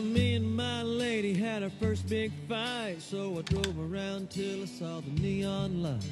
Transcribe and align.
Me 0.00 0.36
and 0.36 0.56
my 0.56 0.82
lady 0.82 1.34
had 1.34 1.64
our 1.64 1.70
first 1.80 2.08
big 2.08 2.30
fight, 2.48 2.96
so 3.00 3.38
I 3.38 3.42
drove 3.42 3.92
around 3.92 4.30
till 4.30 4.62
I 4.62 4.66
saw 4.66 5.00
the 5.00 5.10
neon 5.20 5.82
lights 5.82 6.06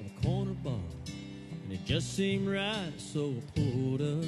of 0.00 0.06
a 0.06 0.26
corner 0.26 0.54
bar, 0.64 0.80
and 1.06 1.70
it 1.70 1.84
just 1.84 2.16
seemed 2.16 2.48
right, 2.48 2.92
so 2.96 3.34
I 3.36 3.60
pulled 3.60 4.00
up. 4.00 4.24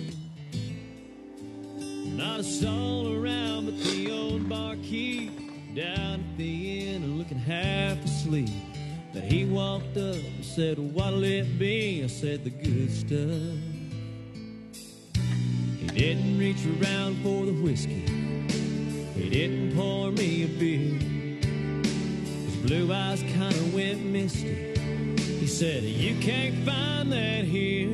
Not 1.83 2.41
a 2.41 2.45
soul 2.45 3.17
around 3.17 3.67
but 3.67 3.79
the 3.83 4.11
old 4.11 4.47
barkeep 4.47 5.31
down 5.75 6.21
at 6.21 6.37
the 6.37 6.89
and 6.89 7.17
looking 7.17 7.39
half 7.39 8.05
asleep. 8.05 8.51
But 9.15 9.23
he 9.23 9.47
walked 9.47 9.97
up 9.97 10.17
and 10.17 10.45
said, 10.45 10.79
What'll 10.79 11.25
it 11.25 11.59
be? 11.59 12.05
I 12.05 12.09
said, 12.09 12.45
The 12.45 12.51
good 12.51 12.93
stuff. 12.93 13.59
He 15.79 15.87
didn't 15.87 16.39
reach 16.39 16.65
around 16.67 17.23
for 17.23 17.47
the 17.47 17.53
whiskey. 17.53 18.29
He 19.19 19.29
didn't 19.29 19.75
pour 19.75 20.13
me 20.13 20.45
a 20.45 20.47
beer. 20.47 20.97
His 22.47 22.57
blue 22.63 22.93
eyes 22.93 23.21
kind 23.35 23.53
of 23.53 23.75
went 23.75 24.01
misty. 24.05 24.55
He 25.41 25.47
said, 25.49 25.83
You 25.83 26.15
can't 26.21 26.55
find 26.65 27.11
that 27.11 27.45
here. 27.45 27.91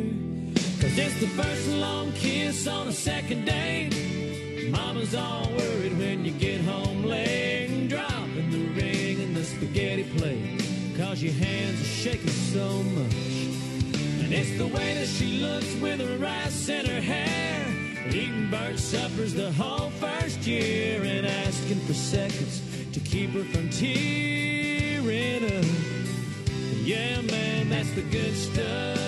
Cause 0.81 0.99
it's 0.99 1.19
the 1.21 1.29
first 1.29 1.69
long 1.69 2.13
kiss 2.13 2.67
on 2.67 2.89
a 2.89 2.93
second 2.93 3.47
date. 3.47 4.71
Mama's 4.71 5.15
all 5.15 5.51
worried 5.57 5.97
when 5.99 6.27
you 6.27 6.33
get 6.33 6.61
home 6.61 7.05
late. 7.05 7.89
Dropping 7.89 8.51
the 8.51 8.83
ring 8.83 9.19
in 9.19 9.33
the 9.33 9.45
spaghetti 9.45 10.05
plate. 10.19 10.63
Cause 10.99 11.23
your 11.23 11.33
hands 11.33 11.81
are 11.81 11.85
shaking 11.85 12.29
so 12.29 12.83
much. 12.83 13.15
And 14.23 14.31
it's 14.31 14.59
the 14.59 14.67
way 14.67 14.93
that 14.93 15.09
she 15.09 15.39
looks 15.39 15.75
with 15.77 16.01
her 16.01 16.19
rice 16.19 16.69
in 16.69 16.85
her 16.85 17.01
hair. 17.01 17.45
Eating 18.09 18.51
bird 18.51 18.79
suppers 18.79 19.33
the 19.33 19.51
whole 19.53 19.91
first 20.07 20.47
year 20.47 21.03
and 21.03 21.27
asking 21.27 21.81
for 21.81 21.95
seconds 21.95 22.63
to 22.93 23.01
keep 23.01 23.31
her 23.31 23.45
from 23.45 23.69
tearing 23.71 25.45
up. 25.45 25.65
Yeah, 26.83 27.21
man, 27.23 27.71
that's 27.71 27.91
the 27.93 28.03
good 28.03 28.35
stuff. 28.35 28.99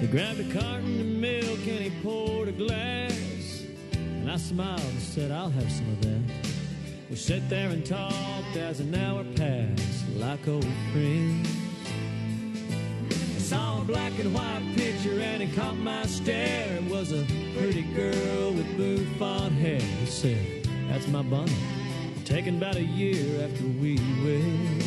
He 0.00 0.06
grabbed 0.08 0.40
a 0.40 0.52
carton 0.52 1.00
of 1.00 1.06
milk 1.06 1.66
and 1.66 1.80
he 1.80 1.90
poured 2.02 2.48
a 2.48 2.52
glass. 2.52 3.64
And 3.92 4.30
I 4.30 4.36
smiled 4.36 4.80
and 4.80 5.00
said, 5.00 5.30
I'll 5.30 5.50
have 5.50 5.70
some 5.70 5.88
of 5.90 6.00
that. 6.02 6.20
We 7.08 7.16
sat 7.16 7.48
there 7.48 7.68
and 7.68 7.84
talked 7.84 8.56
as 8.56 8.80
an 8.80 8.94
hour 8.94 9.24
passed 9.36 10.08
like 10.16 10.48
old 10.48 10.66
friends. 10.92 11.61
A 13.82 13.84
black 13.84 14.16
and 14.20 14.32
white 14.32 14.62
picture 14.76 15.18
and 15.18 15.42
it 15.42 15.56
caught 15.56 15.76
my 15.76 16.06
stare. 16.06 16.76
It 16.76 16.84
was 16.84 17.10
a 17.10 17.24
pretty 17.58 17.82
girl 17.82 18.52
with 18.52 18.76
bouffant 18.76 19.54
hair. 19.54 19.80
He 19.80 20.06
said, 20.06 20.68
That's 20.88 21.08
my 21.08 21.22
Bonnie. 21.22 21.52
Taken 22.24 22.58
about 22.58 22.76
a 22.76 22.84
year 22.84 23.42
after 23.44 23.64
we 23.64 23.96
wed. 24.22 24.82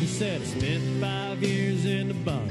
He 0.00 0.06
said, 0.06 0.40
I 0.40 0.44
spent 0.46 1.02
five 1.02 1.42
years 1.42 1.84
in 1.84 2.08
the 2.08 2.14
bottom 2.14 2.48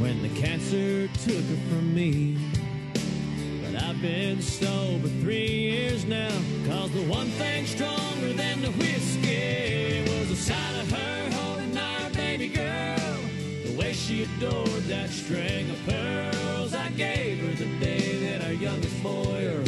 when 0.00 0.22
the 0.22 0.30
cancer 0.30 1.06
took 1.22 1.44
her 1.44 1.60
from 1.68 1.94
me. 1.94 2.36
But 3.62 3.80
I've 3.80 4.02
been 4.02 4.42
sober 4.42 5.06
three 5.20 5.46
years 5.46 6.04
now. 6.04 6.32
Cause 6.66 6.90
the 6.90 7.02
one 7.02 7.28
thing 7.38 7.66
stronger 7.66 8.32
than 8.32 8.62
the 8.62 8.72
whiskey 8.72 10.02
was 10.08 10.30
the 10.30 10.36
sight 10.36 10.80
of 10.80 10.90
her 10.90 11.21
way 13.82 13.92
she 13.92 14.22
adored 14.22 14.84
that 14.86 15.10
string 15.10 15.68
of 15.70 15.78
pearls 15.86 16.74
I 16.74 16.88
gave 16.90 17.40
her 17.40 17.54
the 17.54 17.70
day 17.84 18.16
that 18.26 18.44
our 18.46 18.52
youngest 18.52 19.02
boy 19.02 19.64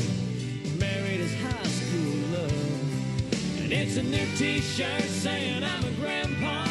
married 0.79 1.21
his 1.25 1.35
high 1.43 1.71
school 1.79 2.15
love. 2.35 3.63
And 3.63 3.73
it's 3.73 3.97
a 3.97 4.03
new 4.03 4.27
t-shirt 4.37 5.03
saying 5.03 5.65
I'm 5.65 5.85
a 5.85 5.93
grandpa. 6.01 6.65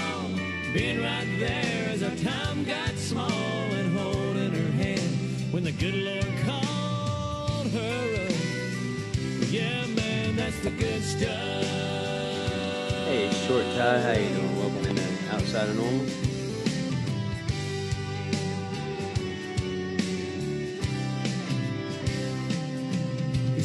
Being 0.74 1.02
right 1.02 1.28
there 1.38 1.90
as 1.90 2.02
our 2.04 2.16
time 2.16 2.64
got 2.64 2.92
small 2.96 3.30
and 3.80 3.98
holding 3.98 4.54
her 4.54 4.72
hand 4.84 5.54
when 5.54 5.64
the 5.64 5.74
good 5.74 5.96
Lord 5.96 6.34
called 6.46 7.68
her 7.68 8.26
up. 8.26 9.52
Yeah, 9.52 9.86
man, 9.88 10.36
that's 10.36 10.60
the 10.62 10.72
good 10.72 11.04
stuff. 11.04 11.66
Hey, 13.06 13.30
Short 13.46 13.66
Tie, 13.76 14.02
how 14.02 14.12
you 14.14 14.30
doing? 14.30 14.58
Welcome 14.58 14.86
into 14.86 15.36
Outside 15.36 15.70
of 15.70 15.76
Normal. 15.76 16.33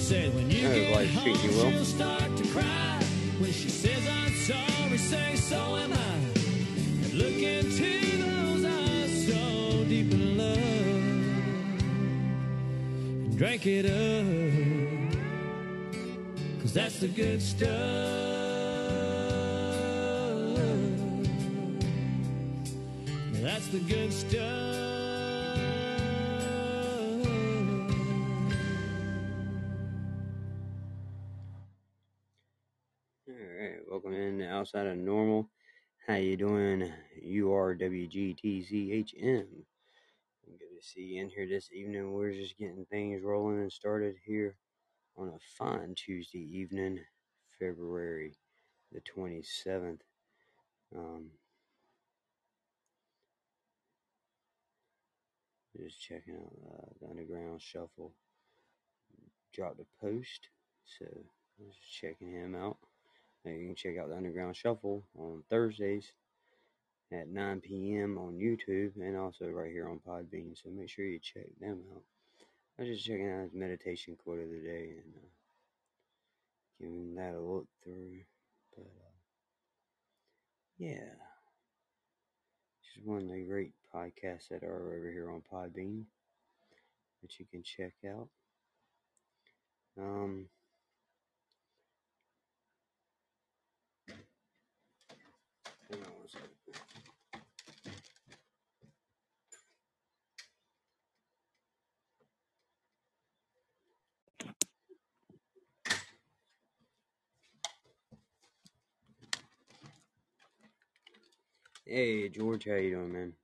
Said, 0.08 0.34
when 0.34 0.50
you 0.50 0.62
get 0.62 0.90
life 0.94 1.10
home, 1.10 1.28
you 1.28 1.50
well? 1.50 1.70
she'll 1.70 1.84
start 1.84 2.34
to 2.38 2.48
cry. 2.48 2.98
When 3.40 3.52
she 3.52 3.68
says, 3.68 4.08
I'm 4.08 4.32
sorry, 4.32 4.96
say, 4.96 5.36
so 5.36 5.76
am 5.76 5.92
I. 5.92 5.96
And 7.04 7.12
look 7.12 7.36
into 7.36 8.16
those 8.16 8.64
eyes 8.64 9.26
so 9.26 9.84
deep 9.84 10.10
in 10.10 10.38
love. 10.38 10.56
And 13.26 13.36
drink 13.36 13.66
it 13.66 13.84
up. 13.84 14.24
Cause 16.62 16.72
that's 16.72 17.00
the 17.00 17.08
good 17.08 17.42
stuff. 17.42 17.68
That's 23.42 23.68
the 23.68 23.80
good 23.80 24.10
stuff. 24.14 24.77
Outside 34.58 34.88
of 34.88 34.96
Normal. 34.96 35.48
How 36.08 36.16
you 36.16 36.36
doing? 36.36 36.92
You 37.22 37.54
are 37.54 37.76
WGTZHM. 37.76 39.12
Good 39.22 40.58
to 40.58 40.82
see 40.82 41.00
you 41.02 41.22
in 41.22 41.28
here 41.30 41.46
this 41.46 41.70
evening. 41.72 42.12
We're 42.12 42.32
just 42.32 42.58
getting 42.58 42.84
things 42.90 43.22
rolling 43.22 43.60
and 43.60 43.72
started 43.72 44.16
here 44.26 44.56
on 45.16 45.28
a 45.28 45.38
fine 45.56 45.94
Tuesday 45.94 46.40
evening, 46.40 46.98
February 47.60 48.34
the 48.90 49.00
27th. 49.02 50.00
Um, 50.92 51.26
just 55.76 56.02
checking 56.02 56.34
out 56.34 56.52
uh, 56.68 56.86
the 57.00 57.10
Underground 57.10 57.62
Shuffle. 57.62 58.10
Dropped 59.54 59.78
a 59.78 60.04
post, 60.04 60.48
so 60.98 61.06
just 61.64 61.78
checking 62.00 62.32
him 62.32 62.56
out. 62.56 62.78
You 63.54 63.66
can 63.66 63.74
check 63.74 63.98
out 63.98 64.08
the 64.08 64.16
Underground 64.16 64.56
Shuffle 64.56 65.04
on 65.18 65.42
Thursdays 65.50 66.12
at 67.12 67.28
9 67.28 67.60
p.m. 67.60 68.18
on 68.18 68.34
YouTube 68.34 68.96
and 68.96 69.16
also 69.16 69.46
right 69.46 69.70
here 69.70 69.88
on 69.88 70.00
Podbean. 70.06 70.54
So 70.62 70.70
make 70.70 70.90
sure 70.90 71.04
you 71.04 71.18
check 71.20 71.46
them 71.60 71.80
out. 71.94 72.02
I 72.78 72.82
was 72.82 72.90
just 72.90 73.06
checking 73.06 73.30
out 73.30 73.42
his 73.44 73.54
meditation 73.54 74.16
quote 74.22 74.40
of 74.40 74.48
the 74.50 74.60
day 74.60 74.90
and 75.02 75.14
uh, 75.16 75.28
giving 76.80 77.14
that 77.16 77.34
a 77.34 77.40
look 77.40 77.66
through. 77.82 78.20
But 78.76 78.86
uh, 78.86 79.10
yeah, 80.78 81.10
just 82.84 83.06
one 83.06 83.22
of 83.22 83.28
the 83.28 83.44
great 83.48 83.72
podcasts 83.94 84.48
that 84.50 84.62
are 84.62 84.96
over 84.96 85.10
here 85.10 85.30
on 85.30 85.42
Podbean 85.52 86.04
that 87.22 87.38
you 87.38 87.46
can 87.50 87.62
check 87.62 87.94
out. 88.06 88.28
Um, 89.98 90.46
hang 95.90 96.00
on 96.00 96.12
one 96.18 96.28
second. 96.28 96.48
Hey 111.88 112.28
George, 112.30 112.66
how 112.66 112.76
you 112.76 112.96
doing, 112.96 113.12
man? 113.14 113.34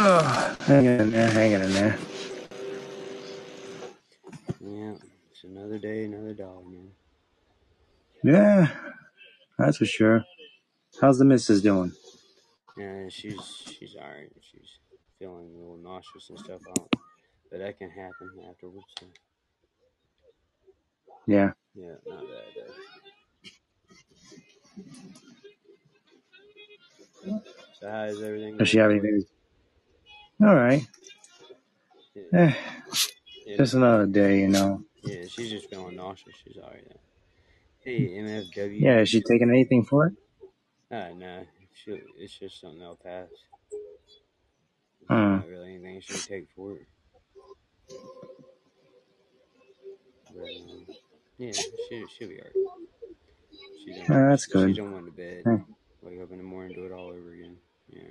Oh, 0.00 0.56
hanging 0.60 1.00
in 1.00 1.10
there, 1.12 1.30
hanging 1.30 1.62
in 1.62 1.72
there. 1.72 1.98
Yeah, 4.60 4.94
it's 5.30 5.44
another 5.44 5.78
day, 5.78 6.04
another 6.04 6.34
dollar, 6.34 6.64
man. 6.64 6.92
Yeah, 8.24 8.68
that's 9.58 9.78
for 9.78 9.86
sure. 9.86 10.24
How's 11.00 11.18
the 11.18 11.24
missus 11.26 11.62
doing? 11.62 11.92
Yeah, 12.76 13.08
she's 13.10 13.44
she's 13.78 13.96
alright. 13.96 14.32
She's 14.40 14.78
feeling 15.18 15.50
a 15.54 15.58
little 15.58 15.78
nauseous 15.78 16.30
and 16.30 16.38
stuff. 16.38 16.62
I 16.68 16.82
but 17.50 17.60
that 17.60 17.78
can 17.78 17.90
happen 17.90 18.32
afterwards. 18.50 18.86
So, 19.00 19.06
Yeah. 21.26 21.52
yeah, 21.74 21.96
not 22.08 22.28
bad 22.30 22.54
though. 22.56 22.93
So 27.80 27.90
how 27.90 28.04
is 28.04 28.20
everything 28.22 28.56
Does 28.58 28.68
she 28.68 28.78
going 28.78 28.96
have 28.96 29.04
anything? 29.04 29.24
All 30.42 30.54
right. 30.54 30.86
Yeah, 32.14 32.22
Eh, 32.32 32.54
yeah, 33.46 33.56
just 33.56 33.74
another 33.74 34.06
day, 34.06 34.40
you 34.40 34.48
know. 34.48 34.84
yeah, 35.04 35.26
she's 35.28 35.50
just 35.50 35.68
feeling 35.70 35.96
nauseous. 35.96 36.34
She's 36.44 36.56
alright. 36.56 36.84
Though. 36.88 37.00
Hey, 37.80 38.00
MFW. 38.08 38.80
Yeah, 38.80 39.00
is 39.00 39.08
she 39.08 39.20
taking 39.20 39.50
anything 39.50 39.84
for 39.84 40.06
it? 40.06 40.14
Uh, 40.90 41.08
no, 41.16 41.44
she, 41.74 42.00
it's 42.18 42.38
just 42.38 42.60
something 42.60 42.78
that'll 42.78 42.96
pass. 42.96 43.28
Hmm. 45.08 45.36
not 45.36 45.48
really 45.48 45.74
anything 45.74 46.00
she 46.00 46.14
take 46.14 46.48
for 46.56 46.72
it. 46.72 46.86
But, 50.34 50.42
um, 50.42 50.86
yeah, 51.38 51.52
she, 51.52 52.04
she'll 52.16 52.28
be 52.28 52.38
alright. 52.38 52.52
She 53.84 53.92
don't, 53.92 54.08
that's 54.30 54.46
good. 54.46 54.70
She 54.70 54.80
don't 54.80 54.92
want 54.92 55.06
to 55.06 55.12
bed. 55.12 55.42
Hmm. 55.44 55.56
Wake 56.04 56.20
up 56.20 56.32
in 56.32 56.36
the 56.38 56.44
morning, 56.44 56.74
do 56.74 56.84
it 56.84 56.92
all 56.92 57.08
over 57.08 57.32
again. 57.32 57.56
Yeah. 57.88 58.02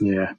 Yeah. 0.00 0.32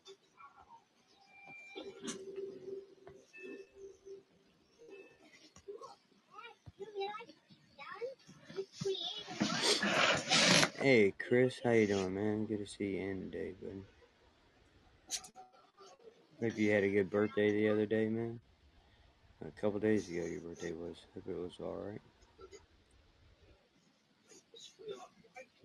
Hey, 10.81 11.13
Chris, 11.27 11.59
how 11.63 11.71
you 11.71 11.87
doing, 11.87 12.15
man? 12.15 12.45
Good 12.45 12.59
to 12.59 12.67
see 12.67 12.97
you 12.97 13.01
in 13.01 13.31
today, 13.31 13.53
bud. 13.61 13.83
Hope 16.41 16.57
you 16.57 16.71
had 16.71 16.83
a 16.83 16.89
good 16.89 17.11
birthday 17.11 17.51
the 17.51 17.69
other 17.69 17.85
day, 17.85 18.07
man. 18.07 18.39
A 19.45 19.61
couple 19.61 19.79
days 19.79 20.09
ago, 20.09 20.25
your 20.25 20.41
birthday 20.41 20.71
was. 20.73 20.97
Hope 21.13 21.25
it 21.29 21.37
was 21.37 21.53
all 21.59 21.83
right. 21.85 22.01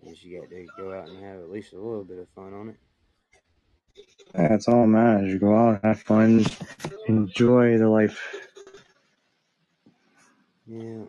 Guess 0.05 0.23
you 0.23 0.39
got 0.39 0.49
to 0.51 0.67
go 0.77 0.93
out 0.93 1.09
and 1.09 1.23
have 1.23 1.39
at 1.41 1.51
least 1.51 1.73
a 1.73 1.77
little 1.79 2.05
bit 2.05 2.19
of 2.19 2.29
fun 2.35 2.53
on 2.53 2.69
it. 2.69 2.77
That's 4.33 4.67
all 4.67 4.81
that 4.83 4.87
matters. 4.87 5.33
You 5.33 5.39
go 5.39 5.55
out, 5.55 5.81
have 5.83 6.01
fun, 6.01 6.45
enjoy 7.07 7.77
the 7.77 7.89
life. 7.89 8.21
Yeah. 10.67 11.05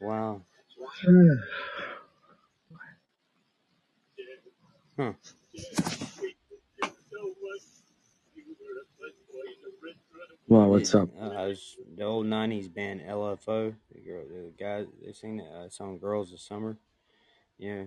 Wow. 0.00 0.42
Huh. 4.98 5.12
Well, 10.50 10.68
what's 10.70 10.94
up? 10.96 11.10
Uh, 11.20 11.30
I 11.30 11.46
was 11.46 11.76
the 11.96 12.04
old 12.04 12.26
'90s 12.26 12.68
band 12.74 13.02
LFO. 13.02 13.74
The 13.94 14.00
girl, 14.00 14.24
the 14.28 14.52
guy, 14.58 14.86
they 15.04 15.12
sing 15.12 15.38
that 15.38 15.44
uh, 15.52 15.70
song 15.70 15.98
"Girls 15.98 16.32
of 16.32 16.40
Summer." 16.40 16.76
Yeah, 17.58 17.84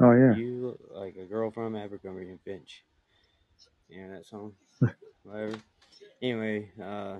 Oh 0.00 0.12
yeah. 0.12 0.34
you 0.34 0.66
look 0.66 0.80
like 0.92 1.16
a 1.16 1.26
girl 1.26 1.50
from 1.50 1.76
Abercrombie 1.76 2.28
and 2.28 2.40
Fitch. 2.42 2.84
Yeah, 3.88 4.08
that 4.08 4.26
song. 4.26 4.54
Whatever. 5.24 5.56
Anyway, 6.22 6.72
uh, 6.82 7.18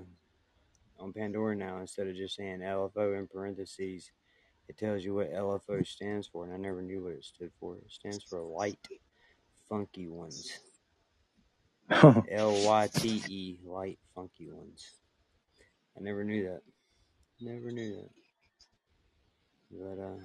on 0.99 1.13
Pandora 1.15 1.57
now, 1.57 1.79
instead 1.79 2.09
of 2.09 2.17
just 2.17 2.37
saying 2.37 2.63
LFO 2.63 3.19
in 3.19 3.29
parentheses, 3.29 4.11
it 4.69 4.79
tells 4.79 5.05
you 5.05 5.15
what 5.15 5.33
LFO 5.33 5.85
stands 5.87 6.29
for, 6.29 6.45
and 6.45 6.55
I 6.55 6.59
never 6.59 6.83
knew 6.83 7.05
what 7.05 7.15
it 7.15 7.25
stood 7.25 7.53
for. 7.61 7.77
It 7.77 7.91
stands 7.91 8.25
for 8.25 8.41
Lyte 8.43 8.89
Funky 9.69 10.09
Ones. 10.09 10.59
L 12.31 12.65
Y 12.67 12.89
T 12.95 13.23
E, 13.29 13.59
Lyte 13.65 13.99
Funky 14.15 14.49
Ones. 14.51 14.93
I 15.97 16.03
never 16.03 16.25
knew 16.25 16.45
that. 16.45 16.63
Never 17.41 17.71
knew 17.73 17.97
that. 17.97 18.11
But, 19.71 20.03
uh, 20.03 20.17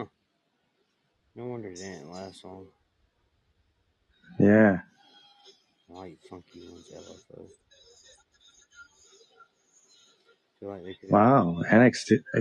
huh. 0.00 0.04
No 1.34 1.46
wonder 1.46 1.68
it 1.68 1.76
didn't 1.76 2.10
last 2.10 2.44
long. 2.44 2.66
yeah. 4.38 4.78
Lyte 5.88 6.18
Funky 6.28 6.60
Ones, 6.68 6.92
LFO. 6.96 7.48
like. 10.60 10.82
Wow. 11.10 11.62
NXT. 11.70 12.18
uh, 12.36 12.40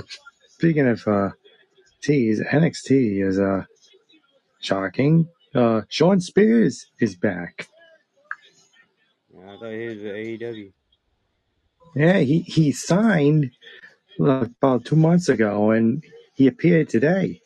Speaking 0.50 0.88
of 0.88 1.08
uh, 1.08 1.30
T's, 2.02 2.42
NXT 2.42 3.24
is 3.28 3.40
uh 3.40 3.64
shocking. 4.62 5.28
Uh, 5.58 5.82
Shawn 5.90 6.22
Spears 6.22 6.86
is 7.00 7.16
back. 7.16 7.68
I 9.44 9.58
thought 9.58 9.72
he 9.72 9.88
was 9.88 9.98
with 9.98 10.14
AEW. 10.14 10.72
Yeah, 11.96 12.20
he 12.20 12.42
he 12.42 12.72
signed 12.72 13.50
uh, 14.22 14.46
about 14.46 14.86
two 14.86 14.96
months 14.96 15.30
ago, 15.30 15.72
and 15.72 16.04
he 16.36 16.46
appeared 16.46 16.90
today. 16.90 17.42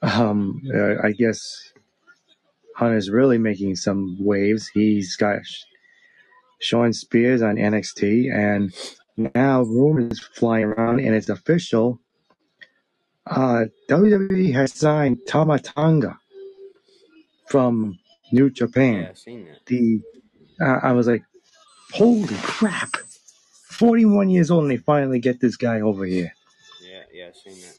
Um, 0.00 0.62
uh, 0.74 1.06
I 1.06 1.12
guess 1.12 1.74
Hunter's 2.76 3.10
really 3.10 3.36
making 3.36 3.76
some 3.76 4.16
waves. 4.18 4.70
He's 4.72 5.16
got 5.16 5.42
Shawn 6.60 6.94
Spears 6.94 7.42
on 7.42 7.56
NXT, 7.56 8.32
and 8.32 8.72
now 9.34 9.64
rumors 9.64 10.18
flying 10.18 10.64
around, 10.64 11.00
and 11.00 11.14
it's 11.14 11.28
official. 11.28 12.00
Uh, 13.26 13.66
WWE 13.90 14.54
has 14.54 14.72
signed 14.72 15.18
Tama 15.26 15.58
Tonga 15.58 16.19
from 17.50 17.98
New 18.32 18.48
Japan. 18.48 19.02
Yeah, 19.02 19.10
I 19.10 19.14
seen 19.14 19.44
that. 19.46 19.66
The 19.66 20.00
uh, 20.60 20.78
I 20.82 20.92
was 20.92 21.08
like, 21.08 21.24
holy 21.92 22.36
crap! 22.42 22.96
Forty-one 23.64 24.30
years 24.30 24.50
old, 24.50 24.62
and 24.62 24.70
they 24.70 24.76
finally 24.78 25.18
get 25.18 25.40
this 25.40 25.56
guy 25.56 25.80
over 25.80 26.04
here. 26.04 26.32
Yeah, 26.82 27.02
yeah, 27.12 27.28
I 27.28 27.32
seen 27.32 27.60
that. 27.60 27.78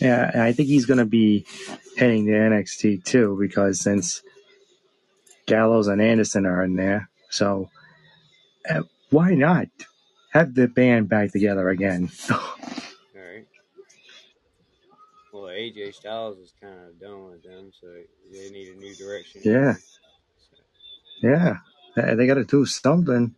Yeah, 0.00 0.30
and 0.32 0.42
I 0.42 0.52
think 0.52 0.68
he's 0.68 0.86
going 0.86 0.98
to 0.98 1.06
be 1.06 1.46
heading 1.96 2.26
to 2.26 2.32
NXT 2.32 3.04
too 3.04 3.36
because 3.40 3.80
since 3.80 4.22
Gallows 5.46 5.86
and 5.86 6.02
Anderson 6.02 6.44
are 6.44 6.64
in 6.64 6.74
there, 6.74 7.08
so 7.30 7.70
uh, 8.68 8.82
why 9.10 9.34
not 9.34 9.68
have 10.32 10.54
the 10.54 10.66
band 10.66 11.08
back 11.08 11.30
together 11.30 11.68
again? 11.68 12.10
All 12.30 12.40
right. 13.14 13.46
Well, 15.32 15.46
AJ 15.70 15.94
Styles 15.94 16.38
is 16.38 16.54
kind 16.62 16.78
of 16.88 17.00
done 17.00 17.30
with 17.30 17.44
them, 17.44 17.72
so 17.72 17.88
they 18.32 18.50
need 18.50 18.68
a 18.68 18.76
new 18.78 18.94
direction. 18.96 19.42
Yeah. 19.44 19.74
So, 20.38 20.56
yeah, 21.22 21.58
they, 21.96 22.14
they 22.16 22.26
got 22.28 22.34
to 22.34 22.44
do 22.44 22.66
something. 22.66 23.34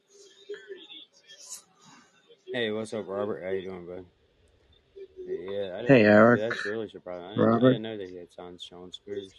hey, 2.52 2.70
what's 2.72 2.94
up, 2.94 3.06
Robert? 3.08 3.42
How 3.44 3.50
you 3.50 3.62
doing, 3.62 3.86
bud? 3.86 4.06
Yeah, 5.26 5.76
I 5.78 5.82
didn't, 5.82 5.88
Hey, 5.88 6.04
Eric, 6.04 6.42
That's 6.42 6.64
really 6.64 6.88
surprising. 6.88 7.26
I 7.26 7.34
didn't, 7.36 7.54
I 7.56 7.60
Robert. 7.60 7.68
didn't 7.68 7.82
know 7.82 7.98
he 8.08 8.16
had 8.16 8.32
signed 8.32 8.60
Shawn 8.62 8.92
Spears. 8.92 9.34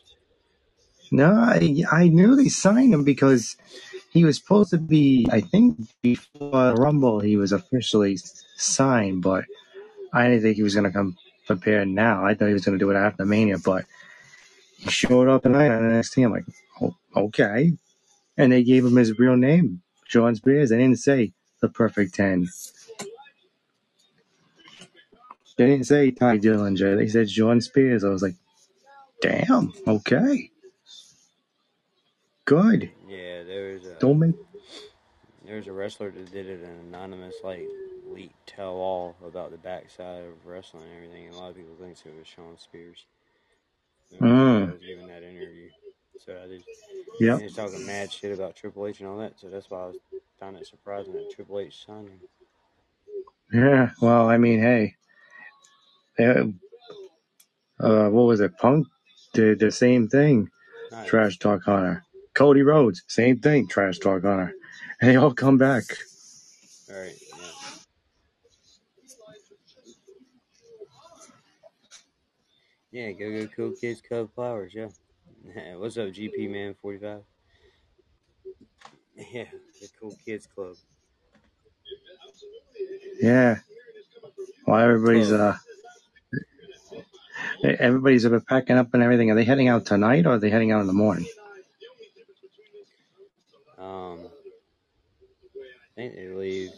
No, 1.12 1.34
I, 1.34 1.84
I 1.92 2.10
knew 2.10 2.36
they 2.36 2.50
signed 2.50 2.94
him 2.94 3.04
because 3.06 3.58
he 4.12 4.26
was 4.26 4.38
supposed 4.38 4.72
to 4.72 4.80
be. 4.80 5.28
I 5.32 5.42
think 5.42 5.80
before 6.04 6.76
Rumble 6.76 7.22
he 7.22 7.38
was 7.38 7.52
officially 7.54 8.18
signed, 8.58 9.24
but 9.24 9.46
I 10.14 10.28
didn't 10.30 10.44
think 10.44 10.58
he 10.58 10.64
was 10.64 10.76
going 10.76 10.86
to 10.86 10.92
come 10.94 11.18
prepared 11.46 11.88
now. 11.88 12.26
I 12.26 12.34
thought 12.34 12.48
he 12.48 12.54
was 12.54 12.66
going 12.66 12.78
to 12.78 12.84
do 12.84 12.92
it 12.92 12.96
after 12.96 13.18
the 13.24 13.26
Mania, 13.26 13.58
but 13.58 13.86
he 14.78 14.90
showed 14.90 15.28
up 15.28 15.44
tonight 15.44 15.72
on 15.72 15.84
NXT. 15.84 16.26
I'm 16.26 16.32
like, 16.32 16.46
oh, 16.82 16.96
okay. 17.16 17.74
And 18.38 18.52
they 18.52 18.64
gave 18.64 18.86
him 18.86 18.96
his 18.96 19.18
real 19.18 19.38
name, 19.38 19.82
Shawn 20.06 20.36
Spears. 20.36 20.70
They 20.70 20.78
didn't 20.78 21.00
say 21.00 21.32
the 21.62 21.70
perfect 21.70 22.14
10. 22.16 22.48
They 25.58 25.68
didn't 25.68 25.86
say 25.86 26.12
Tye 26.12 26.38
Dillinger. 26.38 26.98
They 26.98 27.08
said 27.08 27.30
Shawn 27.30 27.62
Spears. 27.62 28.04
I 28.04 28.10
was 28.10 28.22
like, 28.22 28.36
damn, 29.22 29.74
okay. 29.88 30.52
Good. 32.44 32.92
Yeah, 33.08 33.44
there 33.44 33.74
was 33.74 33.86
a 33.86 33.96
Don't 34.00 34.20
make. 34.20 34.36
there 35.46 35.56
was 35.56 35.68
a 35.68 35.72
wrestler 35.72 36.12
that 36.12 36.32
did 36.32 36.48
it 36.48 36.60
an 36.62 36.88
anonymous 36.88 37.36
like 37.44 37.68
tell 38.46 38.76
all 38.76 39.16
about 39.26 39.52
the 39.52 39.58
backside 39.58 40.24
of 40.26 40.46
wrestling 40.46 40.84
and 40.84 40.96
everything. 40.96 41.28
And 41.28 41.36
a 41.36 41.40
lot 41.40 41.52
of 41.52 41.56
people 41.56 41.76
think 41.80 41.98
it 42.06 42.18
was 42.18 42.28
Shawn 42.28 42.58
Spears. 42.58 43.06
You 44.12 44.22
know, 44.22 44.34
I 44.68 44.70
Mm, 44.70 44.72
was 44.72 44.82
giving 44.84 45.08
that 45.08 45.24
interview, 45.24 45.70
so 46.18 46.40
I 46.44 46.48
just 46.48 46.68
yep. 47.20 47.40
he 47.40 47.44
was 47.44 47.54
talking 47.54 47.86
mad 47.86 48.12
shit 48.12 48.32
about 48.32 48.56
Triple 48.56 48.88
H 48.88 49.02
and 49.02 49.10
all 49.10 49.18
that. 49.20 49.40
So 49.40 49.50
that's 49.50 49.70
why 49.70 49.84
I 49.84 49.88
was 49.88 49.98
found 50.40 50.58
it 50.58 50.66
surprising 50.66 51.16
that 51.16 51.30
Triple 51.30 51.60
H 51.60 51.86
signed 51.86 52.10
him. 52.10 52.22
Yeah. 53.54 53.92
Well, 54.02 54.30
I 54.30 54.38
mean, 54.38 54.62
hey, 54.62 54.96
uh, 56.20 56.46
uh, 57.80 58.10
what 58.10 58.24
was 58.28 58.42
it? 58.42 58.58
Punk 58.58 58.88
did 59.34 59.60
the 59.60 59.72
same 59.72 60.08
thing. 60.10 60.50
Nice. 60.92 61.10
Trash 61.10 61.40
talk 61.40 61.64
Hunter. 61.64 62.04
Cody 62.36 62.62
Rhodes, 62.64 63.04
same 63.08 63.40
thing. 63.40 63.68
Trash 63.68 64.00
talk 64.00 64.24
Hunter. 64.24 64.54
And 65.02 65.12
they 65.12 65.16
all 65.18 65.34
come 65.34 65.58
back. 65.58 65.84
All 66.90 66.98
right. 66.98 67.20
Yeah. 72.96 73.12
Go 73.12 73.30
go 73.30 73.48
cool 73.54 73.72
kids 73.72 74.00
club 74.00 74.30
flowers, 74.34 74.74
yeah. 74.74 74.88
What's 75.76 75.98
up, 75.98 76.08
GP 76.08 76.50
man 76.50 76.76
forty 76.82 76.98
five? 77.00 77.24
Yeah, 79.34 79.46
the 79.82 79.90
cool 80.00 80.16
kids 80.26 80.48
club. 80.48 80.76
Yeah. 83.22 83.60
Well, 84.66 84.80
everybody's 84.80 85.32
uh, 85.32 85.58
Everybody's 87.64 88.26
ever 88.26 88.40
packing 88.40 88.78
up 88.78 88.94
and 88.94 89.04
everything. 89.04 89.30
Are 89.30 89.36
they 89.36 89.44
heading 89.44 89.68
out 89.68 89.86
tonight 89.86 90.26
or 90.26 90.34
are 90.34 90.40
they 90.40 90.50
heading 90.50 90.72
out 90.72 90.82
in 90.82 90.88
the 90.88 90.94
morning? 90.94 91.26
Um, 93.78 94.28
I 95.66 95.96
think 95.96 96.16
they 96.16 96.28
leave. 96.30 96.72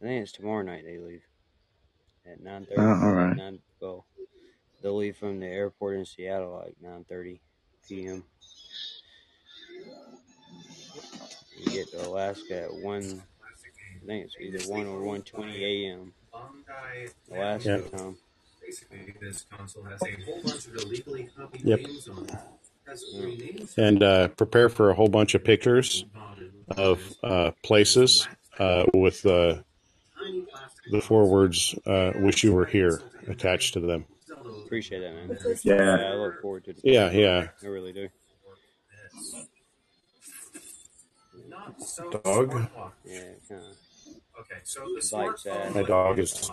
I 0.00 0.04
think 0.04 0.22
it's 0.22 0.32
tomorrow 0.32 0.62
night 0.62 0.84
they 0.84 0.98
leave 0.98 1.22
at 2.30 2.40
nine 2.40 2.64
thirty. 2.66 2.80
Oh, 2.80 3.00
all 3.02 3.12
right. 3.12 3.36
Nine. 3.36 3.58
Well, 3.80 4.04
they'll 4.82 4.96
leave 4.96 5.16
from 5.16 5.40
the 5.40 5.46
airport 5.46 5.96
in 5.96 6.04
Seattle 6.04 6.62
like 6.64 6.74
nine 6.80 7.04
thirty 7.08 7.40
p.m. 7.88 8.24
You 11.58 11.70
get 11.72 11.90
to 11.90 12.06
Alaska 12.06 12.62
at 12.62 12.74
one. 12.74 13.22
I 14.02 14.06
think 14.06 14.24
it's 14.26 14.36
either 14.40 14.70
one 14.70 14.86
or 14.86 15.04
one 15.04 15.22
twenty 15.22 15.86
a.m. 15.86 16.12
Alaska 17.30 17.82
Yeah. 17.92 17.98
time. 17.98 18.16
Basically, 18.64 19.14
this 19.20 19.44
console 19.56 19.84
has 19.84 20.02
a 20.02 20.24
whole 20.24 20.40
bunch 20.42 20.66
of 20.66 20.76
illegally 20.76 21.28
copied 21.36 21.62
Yep. 21.64 21.84
games 21.84 22.08
on 22.08 22.26
it. 22.26 22.34
Has 22.86 23.04
three 23.04 23.34
names 23.36 23.74
And 23.78 24.02
uh, 24.02 24.28
prepare 24.28 24.68
for 24.68 24.90
a 24.90 24.94
whole 24.94 25.08
bunch 25.08 25.34
of 25.34 25.44
pictures 25.44 26.04
of 26.76 27.14
uh, 27.22 27.50
places 27.62 28.28
uh, 28.58 28.84
with 28.94 29.24
uh, 29.26 29.56
the 30.90 31.00
four 31.00 31.26
words 31.28 31.74
uh, 31.86 32.12
"Wish 32.16 32.42
you 32.42 32.52
were 32.52 32.66
here" 32.66 33.02
attached 33.28 33.74
to 33.74 33.80
them. 33.80 34.06
Appreciate 34.70 35.00
that, 35.00 35.12
man. 35.12 35.36
Yeah. 35.64 36.12
I 36.12 36.14
look 36.14 36.40
forward 36.40 36.62
to 36.66 36.70
it. 36.70 36.78
Yeah, 36.84 37.10
yeah. 37.10 37.48
I 37.60 37.66
really 37.66 37.92
do. 37.92 38.08
Not 41.48 41.82
so 41.82 42.08
Dog? 42.08 42.52
smart. 42.52 42.92
Yeah, 43.04 43.20
kind 43.48 43.62
of. 43.62 43.76
Okay, 44.42 44.60
so 44.62 44.82
the 44.82 45.08
Bites 45.10 45.42
smartphone. 45.42 45.74
My 45.74 45.82
dog 45.82 46.20
is 46.20 46.48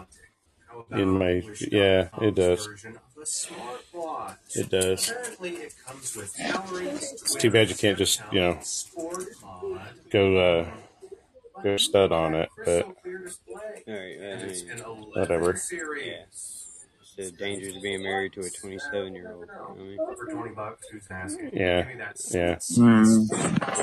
in 0.94 1.10
my- 1.20 1.44
yeah, 1.72 2.10
it 2.20 2.34
does. 2.34 2.66
version 2.66 2.96
of 2.96 3.02
the 3.16 3.26
smart 3.28 3.86
watch? 3.94 4.38
It 4.56 4.70
does. 4.72 5.12
It 5.40 5.76
comes. 5.86 6.18
It's 6.18 7.36
too 7.36 7.52
bad 7.52 7.70
you 7.70 7.76
can't 7.76 8.00
just, 8.00 8.20
you 8.32 8.40
know, 8.40 8.58
sport 8.64 9.26
Go 10.12 10.38
uh, 10.38 10.72
go 11.62 11.78
stud 11.78 12.12
on 12.12 12.34
it, 12.34 12.50
but 12.58 12.64
crystal 12.66 12.94
clear 13.04 13.18
display, 13.20 13.84
All 13.88 13.94
right, 13.94 14.18
and 14.20 14.42
it's 14.50 14.64
man. 14.64 14.80
an 14.80 14.86
11 14.86 15.04
Whatever. 15.12 15.56
series. 15.56 16.08
Yeah. 16.08 16.24
It's 17.18 17.32
the 17.32 17.38
dangers 17.38 17.76
of 17.76 17.82
being 17.82 18.04
married 18.04 18.34
to 18.34 18.42
a 18.42 18.50
27 18.50 19.14
year 19.16 19.32
old. 19.34 19.42
You 19.42 19.48
know 19.48 19.76
I 19.76 19.84
mean? 19.84 20.16
For 20.18 20.32
20 20.32 20.54
bucks, 20.54 20.88
who's 20.92 21.04
asking? 21.10 21.50
Yeah, 21.54 21.80
Give 21.82 21.88
me 21.88 21.94
that 21.96 22.18
yeah. 22.32 22.56
Mm. 22.56 23.28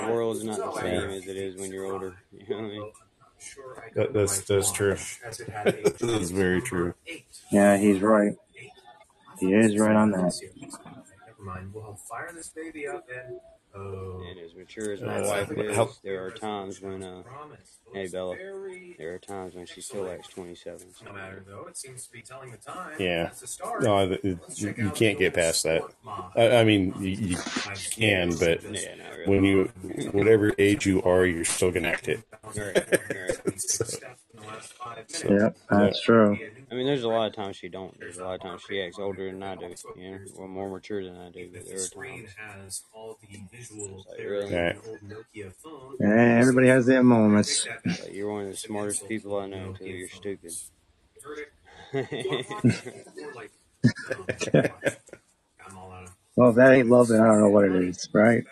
The 0.07 0.12
world's 0.12 0.45
not 0.45 0.57
the 0.59 0.81
same 0.81 1.11
as 1.11 1.26
it 1.26 1.37
is 1.37 1.57
when 1.61 1.73
you're 1.73 1.93
older. 1.93 2.14
You 2.33 2.47
know 2.49 2.57
what 2.57 2.64
I 2.64 2.69
mean? 2.69 2.93
Sure, 3.38 3.85
That- 3.95 4.12
that's- 4.12 4.41
that's 4.43 4.73
true. 4.73 4.91
watch, 4.93 5.21
as 5.26 5.41
it 5.41 5.49
had 5.49 5.69
a 5.69 5.73
That 5.91 6.03
is 6.23 6.31
very 6.31 6.62
true. 6.62 6.95
Yeah, 7.50 7.76
he's 7.76 8.00
right. 8.00 8.37
He 9.41 9.53
is 9.53 9.76
right 9.79 9.97
on 9.97 10.12
that. 10.12 10.33
Never 11.26 11.43
mind. 11.43 11.75
We'll 11.75 11.95
fire 12.09 12.31
this 12.35 12.49
baby 12.50 12.87
up 12.87 13.07
and 13.14 13.41
oh, 13.76 14.23
And 14.28 14.38
as 14.38 14.54
mature 14.54 14.93
as 14.93 15.00
my 15.00 15.19
Uh, 15.21 15.25
wife 15.26 15.50
is, 15.50 15.76
how- 15.76 15.90
there 16.02 16.25
are 16.25 16.31
times 16.31 16.81
when, 16.81 17.02
uh, 17.02 17.23
hey, 17.93 18.07
Bella, 18.09 18.37
there 18.99 19.14
are 19.14 19.19
times 19.19 19.54
when 19.54 19.66
she 19.66 19.81
still 19.81 20.09
acts 20.11 20.28
27. 20.28 20.87
No 21.04 21.12
matter 21.12 21.43
though, 21.47 21.66
it 21.69 21.76
seems 21.76 22.07
to 22.07 22.12
be 22.12 22.23
telling 22.23 22.50
the 22.50 22.57
time. 22.59 22.95
Yeah. 22.99 23.25
That's 23.25 23.43
a 23.43 23.47
start. 23.47 23.83
No, 23.83 23.99
it, 24.11 24.21
it- 24.25 24.38
you 24.57 24.75
you 24.78 24.90
can't 24.90 25.19
get 25.19 25.35
past 25.35 25.62
that. 25.64 25.85
I, 26.37 26.59
I 26.59 26.64
mean, 26.64 26.95
you, 26.97 27.11
you 27.11 27.37
can, 27.93 28.31
but 28.37 28.62
Yeah, 28.62 28.95
really. 29.16 29.26
when 29.26 29.45
you, 29.45 29.64
whatever 30.12 30.52
age 30.59 30.87
you 30.87 31.02
are, 31.02 31.25
you're 31.26 31.45
still 31.45 31.71
gonna 31.71 31.88
act 31.88 32.09
it. 32.09 32.23
Right, 32.57 32.76
right. 33.11 33.38
Yep, 35.28 35.57
that's 35.71 36.00
true. 36.02 36.38
I 36.75 36.76
mean, 36.76 36.87
there's 36.87 37.04
a 37.04 37.09
lot 37.09 37.28
of 37.28 37.37
times 37.37 37.57
she 37.57 37.69
don't. 37.69 37.97
There's 38.00 38.19
a 38.19 38.25
lot 38.25 38.35
of 38.35 38.40
times 38.40 38.62
she 38.62 38.81
acts 38.83 38.99
older 38.99 39.31
than 39.31 39.45
I 39.45 39.54
do. 39.54 39.73
You 39.97 40.11
know, 40.11 40.19
or 40.35 40.49
more 40.49 40.69
mature 40.69 41.04
than 41.04 41.16
I 41.16 41.31
do. 41.31 41.49
But 41.54 41.66
there 41.69 41.76
are 41.76 41.87
times. 41.87 42.35
has 42.37 42.83
all 42.93 43.16
the 43.23 43.38
visuals 43.57 44.04
Like, 44.11 44.19
really? 44.26 44.47
in 44.47 44.52
Right. 44.64 44.83
the 44.83 44.90
old 44.90 45.00
Nokia 45.02 45.52
phone. 45.54 45.97
Yeah, 46.00 46.40
everybody 46.40 46.66
has 46.66 46.87
their 46.87 47.04
moments. 47.04 47.69
Like, 47.87 48.12
you're 48.12 48.28
one 48.33 48.47
of 48.47 48.50
the 48.50 48.57
smartest 48.57 49.07
people 49.07 49.38
I 49.38 49.47
know 49.47 49.66
until 49.69 49.87
you're 49.87 50.09
stupid. 50.09 50.54
Like, 51.95 52.11
I'm 55.66 55.78
all 55.78 55.93
out 55.93 56.04
of 56.04 56.12
Well, 56.35 56.50
if 56.50 56.57
that 56.57 56.73
ain't 56.73 56.88
love, 56.88 57.07
then 57.09 57.21
I 57.21 57.26
don't 57.26 57.40
know 57.40 57.50
what 57.50 57.66
it 57.66 57.75
is, 57.75 58.09
right? 58.12 58.45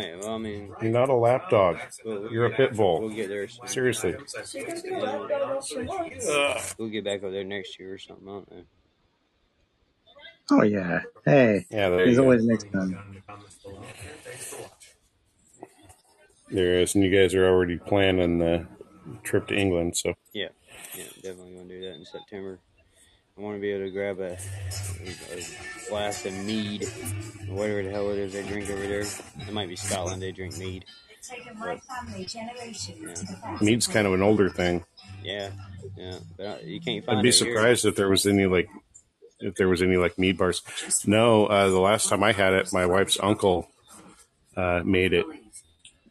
Hey, 0.00 0.16
well, 0.20 0.34
I 0.34 0.38
mean, 0.38 0.72
You're 0.82 0.90
not 0.90 1.08
a 1.08 1.14
lap 1.14 1.50
dog. 1.50 1.78
we'll, 2.04 2.30
You're 2.32 2.46
a 2.46 2.50
pit 2.50 2.74
bull. 2.76 3.00
we'll 3.00 3.10
get 3.10 3.28
there. 3.28 3.48
soon. 3.48 3.66
Seriously. 3.68 4.14
We'll 6.78 6.88
get 6.88 7.04
back 7.04 7.22
over 7.22 7.30
there 7.30 7.44
next 7.44 7.78
year 7.78 7.94
or 7.94 7.98
something. 7.98 8.26
I 8.28 8.30
don't 8.32 8.50
know. 8.50 8.62
Oh 10.52 10.62
yeah. 10.62 11.00
Hey, 11.24 11.64
Yeah, 11.70 11.90
there 11.90 12.04
there's 12.04 12.16
go. 12.16 12.22
always 12.24 12.44
next 12.44 12.72
time. 12.72 13.22
There 16.50 16.80
is, 16.80 16.94
and 16.96 17.04
you 17.04 17.10
guys 17.16 17.34
are 17.34 17.46
already 17.46 17.78
planning 17.78 18.38
the 18.38 18.66
trip 19.22 19.46
to 19.48 19.54
England. 19.54 19.96
So 19.96 20.14
Yeah, 20.32 20.48
yeah, 20.96 21.04
definitely 21.22 21.54
gonna 21.54 21.68
do 21.68 21.80
that 21.82 21.94
in 21.94 22.04
September. 22.04 22.58
I 23.36 23.40
want 23.42 23.56
to 23.56 23.60
be 23.60 23.70
able 23.70 23.86
to 23.86 23.90
grab 23.90 24.20
a, 24.20 24.36
a 25.32 25.88
glass 25.88 26.26
of 26.26 26.34
mead, 26.44 26.84
whatever 27.48 27.82
the 27.82 27.90
hell 27.90 28.10
it 28.10 28.18
is 28.18 28.32
they 28.34 28.42
drink 28.46 28.68
over 28.70 28.86
there. 28.86 29.00
It 29.00 29.52
might 29.52 29.68
be 29.68 29.76
Scotland. 29.76 30.20
They 30.20 30.32
drink 30.32 30.58
mead. 30.58 30.84
taken 31.22 31.58
my 31.58 31.78
family 31.78 32.24
generations 32.26 33.20
to 33.20 33.26
the 33.26 33.38
best. 33.42 33.62
mead's 33.62 33.86
kind 33.86 34.06
of 34.06 34.12
an 34.12 34.20
older 34.22 34.50
thing. 34.50 34.84
Yeah, 35.22 35.50
yeah, 35.96 36.18
but 36.36 36.46
uh, 36.46 36.56
you 36.64 36.80
can't 36.80 37.04
find. 37.04 37.18
I'd 37.18 37.22
be 37.22 37.28
it 37.30 37.34
here. 37.34 37.54
surprised 37.54 37.84
if 37.86 37.96
there 37.96 38.08
was 38.10 38.26
any 38.26 38.44
like 38.46 38.68
if 39.38 39.54
there 39.54 39.68
was 39.68 39.80
any 39.80 39.96
like 39.96 40.18
mead 40.18 40.36
bars. 40.36 40.62
No, 41.06 41.46
uh, 41.46 41.68
the 41.70 41.78
last 41.80 42.08
time 42.10 42.22
I 42.22 42.32
had 42.32 42.52
it, 42.52 42.72
my 42.74 42.84
wife's 42.84 43.18
uncle 43.22 43.70
uh, 44.56 44.82
made 44.84 45.12
it 45.14 45.26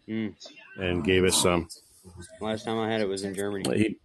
Mm. 0.07 0.33
and 0.77 1.03
gave 1.03 1.23
us 1.23 1.39
some. 1.39 1.67
Last 2.41 2.65
time 2.65 2.79
I 2.79 2.89
had 2.91 3.01
it 3.01 3.07
was 3.07 3.23
in 3.23 3.35
Germany, 3.35 3.77
He- 3.77 3.97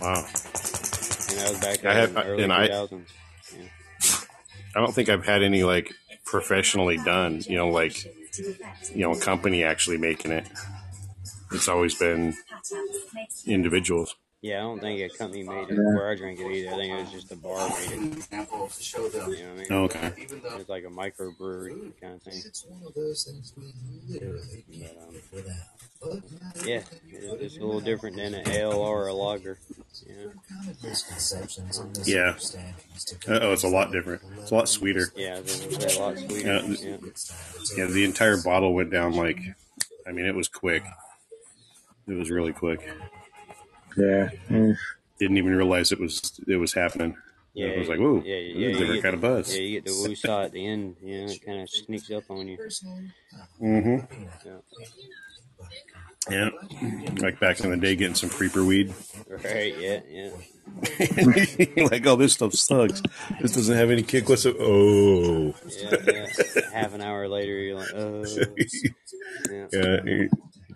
wow, 0.00 0.26
that 1.36 1.50
was 1.50 1.60
back 1.60 1.84
I 1.84 1.90
in 1.92 1.96
have- 1.96 2.14
the 2.14 2.24
early 2.24 2.42
and 2.44 2.52
I- 2.52 2.68
2000s. 2.68 3.06
I 4.74 4.80
don't 4.80 4.92
think 4.94 5.08
I've 5.08 5.24
had 5.24 5.42
any 5.42 5.62
like 5.64 5.90
professionally 6.24 6.98
done. 6.98 7.40
You 7.48 7.56
know, 7.56 7.68
like 7.68 8.04
you 8.94 9.00
know, 9.02 9.12
a 9.12 9.18
company 9.20 9.64
actually 9.64 9.96
making 9.98 10.32
it. 10.32 10.46
It's 11.52 11.68
always 11.68 11.94
been 11.94 12.34
individuals. 13.46 14.16
Yeah, 14.46 14.58
I 14.58 14.60
don't 14.60 14.78
think 14.78 15.00
a 15.00 15.16
company 15.16 15.42
made 15.42 15.68
it 15.70 15.74
Yeah. 15.74 15.94
where 15.96 16.08
I 16.08 16.14
drink 16.14 16.38
it 16.38 16.48
either. 16.52 16.72
I 16.72 16.76
think 16.76 16.92
it 16.94 17.00
was 17.02 17.10
just 17.10 17.32
a 17.32 17.36
bar 17.36 17.68
made 17.68 17.90
it. 17.90 17.98
You 17.98 18.12
know 18.12 18.20
what 19.18 19.38
I 19.38 19.54
mean? 19.56 19.72
Okay. 19.72 20.12
It's 20.60 20.68
like 20.68 20.84
a 20.84 20.86
microbrewery 20.86 22.00
kind 22.00 22.14
of 22.14 22.22
thing. 22.22 22.40
It's 22.46 22.64
one 22.64 22.80
of 22.86 22.94
those 22.94 23.24
things 23.24 23.52
we 23.56 23.72
literally 24.14 24.64
can't 24.70 24.94
But, 24.94 25.02
um, 25.02 25.14
live 25.14 25.32
without. 25.32 26.22
But 26.54 26.64
Yeah, 26.64 26.82
it's 27.10 27.42
it's 27.42 27.56
a 27.56 27.60
little 27.64 27.80
different 27.80 28.16
than 28.16 28.34
an 28.34 28.48
ale 28.48 28.74
or 28.74 29.08
a 29.08 29.12
lager. 29.14 29.58
You 30.06 30.14
know? 30.14 30.32
kind 30.48 30.70
of 30.70 30.84
misconceptions 30.84 31.78
and 31.78 31.96
Yeah. 32.06 32.34
misunderstandings 32.34 33.14
Oh, 33.26 33.52
it's 33.52 33.64
a 33.64 33.68
lot 33.68 33.90
different. 33.90 34.22
It's 34.42 34.52
a 34.52 34.54
lot 34.54 34.68
sweeter. 34.68 35.12
Yeah, 35.16 35.38
it's 35.38 35.96
a 35.96 36.00
lot 36.00 36.16
sweeter. 36.18 36.46
Yeah, 36.46 36.62
Yeah. 36.68 36.96
Yeah, 37.76 37.86
the 37.86 38.04
entire 38.04 38.36
bottle 38.36 38.74
went 38.74 38.90
down 38.92 39.14
like, 39.14 39.40
I 40.06 40.12
mean, 40.12 40.24
it 40.26 40.36
was 40.36 40.46
quick. 40.46 40.84
It 42.06 42.12
was 42.14 42.30
really 42.30 42.52
quick. 42.52 42.88
Yeah. 43.96 44.30
Mm. 44.48 44.76
Didn't 45.18 45.38
even 45.38 45.54
realize 45.54 45.92
it 45.92 46.00
was 46.00 46.38
it 46.46 46.56
was 46.56 46.72
happening. 46.74 47.16
Yeah, 47.54 47.68
it 47.68 47.78
was 47.78 47.88
like, 47.88 47.98
whoa, 47.98 48.16
yeah, 48.22 48.36
this 48.36 48.54
yeah, 48.54 48.68
is 48.68 48.78
different 48.78 48.94
get- 48.96 49.02
kind 49.02 49.14
of 49.14 49.20
buzz. 49.22 49.56
Yeah, 49.56 49.62
you 49.62 49.80
get 49.80 49.86
the 49.86 50.02
woo-saw 50.06 50.42
at 50.42 50.52
the 50.52 50.66
end. 50.66 50.96
You 51.02 51.20
know, 51.24 51.32
it 51.32 51.42
kind 51.42 51.62
of 51.62 51.70
sneaks 51.70 52.10
up 52.10 52.24
on 52.30 52.48
you. 52.48 52.58
Mm-hmm. 53.62 54.22
Yeah. 54.44 54.56
Yeah, 56.28 56.50
like 57.20 57.38
back 57.38 57.60
in 57.60 57.70
the 57.70 57.76
day, 57.76 57.94
getting 57.94 58.16
some 58.16 58.28
creeper 58.30 58.64
weed. 58.64 58.92
Right? 59.28 59.74
Yeah, 59.78 60.00
yeah. 60.10 60.30
like, 61.90 62.04
oh, 62.04 62.16
this 62.16 62.32
stuff 62.32 62.52
sucks. 62.52 63.00
This 63.40 63.52
doesn't 63.52 63.76
have 63.76 63.90
any 63.90 64.02
kick. 64.02 64.28
What's 64.28 64.44
it? 64.44 64.56
Oh, 64.58 65.54
Yeah, 65.68 65.96
yeah. 66.04 66.26
Half 66.74 66.94
an 66.94 67.00
hour 67.00 67.28
later, 67.28 67.52
you're 67.54 67.78
like, 67.78 67.94
oh, 67.94 68.24
yeah. 69.50 70.00
yeah, 70.04 70.26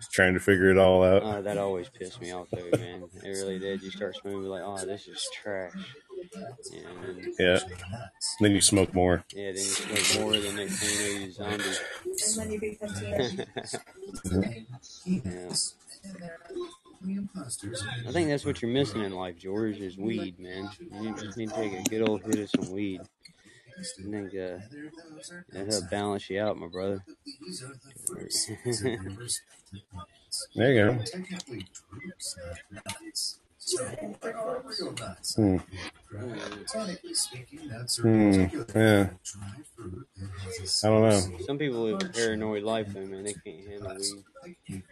you're 0.01 0.09
trying 0.11 0.33
to 0.33 0.39
figure 0.39 0.69
it 0.71 0.77
all 0.77 1.03
out. 1.03 1.23
Oh, 1.23 1.41
that 1.41 1.57
always 1.57 1.89
pissed 1.89 2.21
me 2.21 2.31
off 2.31 2.47
though, 2.51 2.77
man. 2.77 3.03
It 3.23 3.29
really 3.29 3.59
did. 3.59 3.81
You 3.83 3.91
start 3.91 4.15
smoking, 4.15 4.43
like, 4.43 4.63
oh, 4.65 4.83
this 4.85 5.07
is 5.07 5.27
trash. 5.33 5.73
Yeah, 6.71 6.81
and 7.07 7.17
then, 7.17 7.33
Yeah. 7.39 7.59
Then 8.39 8.51
you 8.51 8.61
smoke 8.61 8.93
more. 8.93 9.23
yeah, 9.33 9.51
then 9.51 9.55
you 9.55 9.61
smoke 9.61 10.21
more. 10.23 10.33
The 10.37 10.53
next 10.53 10.79
thing 10.79 11.07
you 11.07 11.19
know, 11.19 11.25
you 11.25 11.31
zombie. 11.31 11.63
And 12.05 12.37
when 12.37 12.51
you 12.51 12.59
be 12.59 12.73
58, 12.75 13.47
yeah. 15.23 15.53
I 18.07 18.11
think 18.11 18.29
that's 18.29 18.45
what 18.45 18.61
you're 18.61 18.71
missing 18.71 19.03
in 19.03 19.11
life, 19.13 19.37
George, 19.37 19.79
is 19.79 19.97
weed, 19.97 20.39
man. 20.39 20.69
You 21.01 21.15
just 21.15 21.37
need 21.37 21.49
to 21.49 21.55
take 21.55 21.73
a 21.73 21.89
good 21.89 22.07
old 22.07 22.21
hit 22.23 22.39
of 22.39 22.49
some 22.49 22.71
weed. 22.71 23.01
I 23.81 24.11
think 24.11 24.35
uh, 24.35 24.57
that'll 25.51 25.81
balance 25.89 26.29
you 26.29 26.39
out, 26.41 26.57
my 26.57 26.67
brother. 26.67 27.03
These 27.45 27.63
are 27.63 27.67
the 27.67 28.15
first 28.15 28.49
rivers. 28.83 29.41
There 30.55 30.71
you 30.73 30.85
go. 30.85 30.97
Technically, 31.03 31.65
troops, 31.73 32.37
not 32.73 32.85
nuts. 33.01 33.39
So, 33.57 33.83
are 34.23 34.63
real 34.65 34.93
nuts. 34.93 35.35
Hmm. 35.35 35.57
Speaking, 37.13 37.67
nuts 37.67 37.97
Hmm. 37.97 38.31
Yeah. 38.73 39.09
dry 39.23 39.57
fruit 39.75 40.07
that 40.17 40.29
has 40.57 40.83
a 40.83 40.87
I 40.87 40.89
don't 40.89 41.09
know. 41.09 41.37
Some 41.45 41.57
people 41.57 41.81
live 41.83 42.01
a 42.01 42.09
paranoid 42.09 42.63
life, 42.63 42.87
though, 42.93 43.05
man. 43.05 43.23
They 43.25 43.33
can't 43.33 43.67
handle 43.67 43.97
weed. 44.45 44.83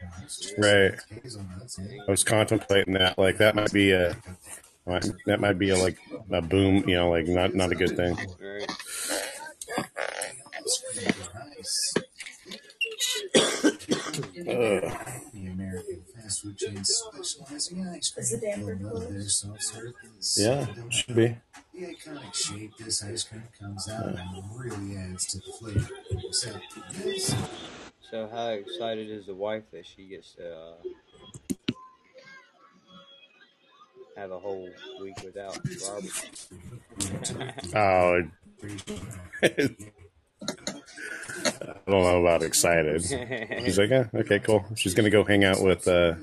Right. 0.57 0.93
I 2.07 2.11
was 2.11 2.23
contemplating 2.25 2.93
that. 2.95 3.17
Like 3.17 3.37
that 3.37 3.55
might 3.55 3.71
be 3.71 3.91
a 3.91 4.15
might- 4.89 5.05
that 5.25 5.39
might 5.39 5.57
be 5.59 5.69
a 5.69 5.77
like 5.77 5.97
a 6.31 6.41
boom. 6.41 6.87
You 6.89 6.95
know, 6.97 7.09
like 7.09 7.27
not 7.27 7.53
not 7.55 7.71
a 7.71 7.75
good 7.75 7.95
thing. 7.95 8.15
Right? 8.41 8.67
The 14.13 15.47
American 15.51 16.01
fast 16.15 16.41
food 16.41 16.57
chain 16.57 16.83
specializing 16.83 17.77
in 17.79 17.87
ice 17.89 18.09
cream. 18.09 18.23
Is 18.23 18.31
the 18.31 18.37
damper 18.37 18.73
You'll 18.79 18.89
love 18.93 19.03
closed? 19.07 19.13
their 19.15 19.29
soft 19.29 19.63
serve 19.63 19.93
is 20.17 20.37
Yeah, 20.41 20.65
should 20.89 21.15
be. 21.15 21.35
The 21.73 21.85
iconic 21.95 22.33
shape 22.33 22.71
this 22.77 23.03
ice 23.03 23.23
cream 23.23 23.43
comes 23.59 23.87
out 23.89 24.05
and 24.07 24.43
really 24.59 24.97
adds 24.97 25.25
to 25.27 25.37
the 25.37 25.43
flavor. 25.59 25.89
So, 26.31 26.51
this 26.93 27.35
So, 28.09 28.27
how 28.31 28.49
excited 28.49 29.09
is 29.09 29.27
the 29.27 29.35
wife 29.35 29.63
that 29.71 29.85
she 29.85 30.07
gets 30.07 30.33
to 30.33 30.55
uh, 30.55 30.73
have 34.19 34.31
a 34.31 34.39
whole 34.39 34.69
week 35.01 35.15
without 35.23 35.57
Robert? 35.87 36.47
Oh, 37.75 38.21
I 39.41 39.47
don't 41.87 42.03
know 42.03 42.21
about 42.21 42.43
excited. 42.43 43.03
She's 43.03 43.77
like, 43.79 43.89
yeah, 43.89 44.07
okay, 44.13 44.39
cool. 44.39 44.65
She's 44.75 44.93
gonna 44.93 45.09
go 45.09 45.23
hang 45.23 45.43
out 45.43 45.61
with 45.61 45.87
uh, 45.87 46.15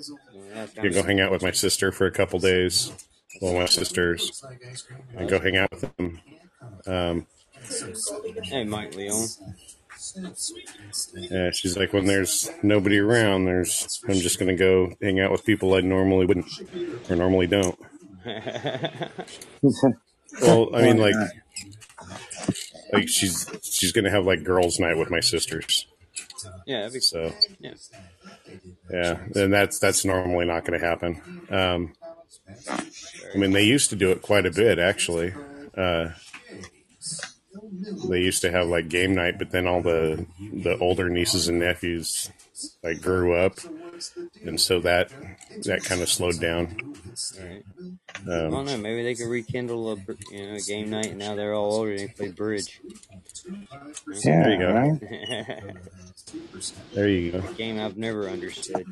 That's 0.55 0.75
gonna 0.75 0.91
go 0.91 1.03
hang 1.03 1.21
out 1.21 1.31
with 1.31 1.43
my 1.43 1.53
sister 1.53 1.91
for 1.93 2.07
a 2.07 2.11
couple 2.11 2.38
days. 2.38 2.93
Well, 3.41 3.55
my 3.55 3.67
sisters, 3.67 4.45
and 5.17 5.29
go 5.29 5.38
hang 5.38 5.57
out 5.57 5.71
with 5.71 5.97
them. 5.97 6.21
Um, 6.87 7.26
Hey, 8.45 8.62
Mike 8.65 8.95
Leon. 8.95 9.26
Yeah, 11.14 11.50
she's 11.50 11.76
like, 11.76 11.92
when 11.92 12.06
there's 12.06 12.50
nobody 12.62 12.99
around, 12.99 13.44
there's 13.44 14.00
I'm 14.08 14.14
just 14.14 14.38
gonna 14.38 14.56
go 14.56 14.92
hang 15.02 15.20
out 15.20 15.30
with 15.30 15.44
people 15.44 15.75
I 15.75 15.80
normally 15.80 16.26
wouldn't 16.26 16.46
or 17.11 17.16
normally 17.16 17.46
don't. 17.46 17.78
Well, 20.42 20.75
I 20.75 20.82
mean, 20.82 20.99
like, 20.99 21.14
like 22.92 23.08
she's 23.08 23.49
she's 23.62 23.92
gonna 23.92 24.11
have 24.11 24.26
like 24.26 24.44
girls' 24.44 24.78
night 24.78 24.99
with 24.99 25.11
my 25.11 25.20
sisters. 25.20 25.87
yeah, 26.66 26.80
that'd 26.80 26.92
be 26.92 27.00
So 27.00 27.32
yeah. 27.58 27.75
yeah, 28.90 29.18
and 29.35 29.52
that's 29.52 29.78
that's 29.78 30.04
normally 30.04 30.46
not 30.46 30.64
going 30.64 30.78
to 30.78 30.87
happen. 30.87 31.23
Um, 31.50 31.92
I 32.68 33.38
mean, 33.38 33.52
they 33.52 33.64
used 33.64 33.90
to 33.90 33.96
do 33.96 34.11
it 34.11 34.23
quite 34.23 34.46
a 34.46 34.50
bit 34.50 34.78
actually. 34.78 35.32
Uh, 35.76 36.11
they 38.09 38.21
used 38.21 38.42
to 38.42 38.50
have 38.50 38.66
like 38.68 38.88
game 38.88 39.14
night, 39.14 39.38
but 39.38 39.50
then 39.50 39.66
all 39.66 39.83
the 39.83 40.26
the 40.38 40.76
older 40.78 41.09
nieces 41.09 41.49
and 41.49 41.59
nephews 41.59 42.30
like 42.83 43.00
grew 43.00 43.35
up, 43.37 43.59
and 44.45 44.61
so 44.61 44.80
that 44.80 45.11
that 45.64 45.85
kind 45.85 46.00
of 46.02 46.09
slowed 46.09 46.40
down. 46.40 46.76
Right. 47.40 47.62
I 48.26 48.28
don't 48.28 48.54
Um, 48.54 48.64
know. 48.66 48.76
Maybe 48.76 49.02
they 49.02 49.14
could 49.14 49.28
rekindle 49.28 49.92
a 49.92 49.97
you 50.30 50.47
know 50.52 50.59
game 50.66 50.90
night, 50.90 51.06
and 51.06 51.18
now 51.18 51.35
they're 51.35 51.54
all 51.54 51.73
older 51.73 51.90
and 51.92 52.00
they 52.00 52.09
play 52.09 52.28
bridge. 52.28 52.80
Yeah, 54.25 54.43
There 54.43 54.50
you 54.52 54.58
go. 54.58 54.73
right? 54.73 55.00
there 56.95 57.08
you 57.08 57.32
go. 57.32 57.41
game 57.54 57.78
I've 57.80 57.97
never 57.97 58.28
understood. 58.28 58.86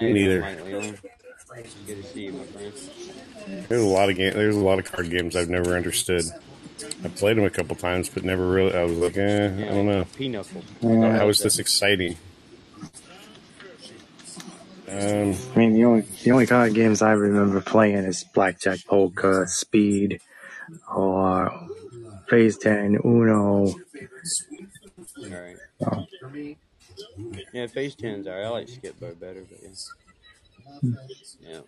Me 0.00 0.12
neither. 0.12 0.40
Good 1.86 1.96
to 1.96 2.02
see 2.04 2.24
you, 2.26 2.32
my 2.32 2.44
friend. 2.44 2.72
There's 3.68 3.82
a 3.82 3.86
lot 3.86 4.08
of 4.10 4.16
game. 4.16 4.32
There's 4.34 4.56
a 4.56 4.60
lot 4.60 4.78
of 4.78 4.90
card 4.90 5.10
games 5.10 5.34
I've 5.36 5.48
never 5.50 5.76
understood. 5.76 6.24
I 7.04 7.08
played 7.08 7.36
them 7.36 7.44
a 7.44 7.50
couple 7.50 7.76
times, 7.76 8.08
but 8.08 8.24
never 8.24 8.48
really. 8.48 8.74
I 8.74 8.84
was 8.84 8.98
like, 8.98 9.16
eh, 9.16 9.46
I 9.46 9.68
don't 9.68 9.86
know. 9.86 10.04
Pinochle. 10.16 10.62
Yeah. 10.80 11.18
How 11.18 11.28
is 11.28 11.40
this 11.40 11.58
exciting? 11.58 12.16
Um, 14.88 15.36
I 15.54 15.58
mean, 15.58 15.72
the 15.74 15.84
only 15.84 16.00
the 16.24 16.32
only 16.32 16.46
kind 16.46 16.68
of 16.68 16.74
games 16.74 17.00
I 17.00 17.12
remember 17.12 17.60
playing 17.60 18.04
is 18.04 18.24
blackjack, 18.24 18.84
poker, 18.86 19.46
speed, 19.48 20.20
or 20.92 21.52
phase 22.28 22.58
ten, 22.58 22.98
Uno. 23.04 23.66
All 23.66 23.74
right. 25.18 25.56
Oh. 25.86 26.06
Yeah, 27.52 27.66
phase 27.66 27.94
ten's 27.94 28.26
alright. 28.26 28.44
I 28.44 28.48
like 28.48 28.68
skip 28.68 28.96
Skip-Bo 28.96 29.14
better, 29.14 29.44
but 29.48 29.58
yeah. 29.62 30.90
Yeah. 31.42 31.60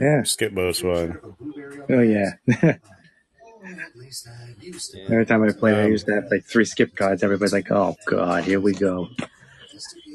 Yeah. 0.00 0.22
Skip-Bo's 0.22 0.80
fun. 0.80 1.18
Oh 1.90 2.00
yeah. 2.00 2.32
yeah. 3.64 5.04
Every 5.10 5.26
time 5.26 5.42
I 5.42 5.52
played, 5.52 5.74
I 5.76 5.84
Um, 5.84 5.90
used 5.90 6.06
to 6.06 6.14
have 6.14 6.24
like 6.30 6.44
three 6.44 6.64
skip 6.64 6.94
cards. 6.96 7.22
Everybody's 7.22 7.52
like, 7.52 7.70
"Oh 7.70 7.96
God, 8.06 8.44
here 8.44 8.60
we 8.60 8.72
go." 8.74 9.08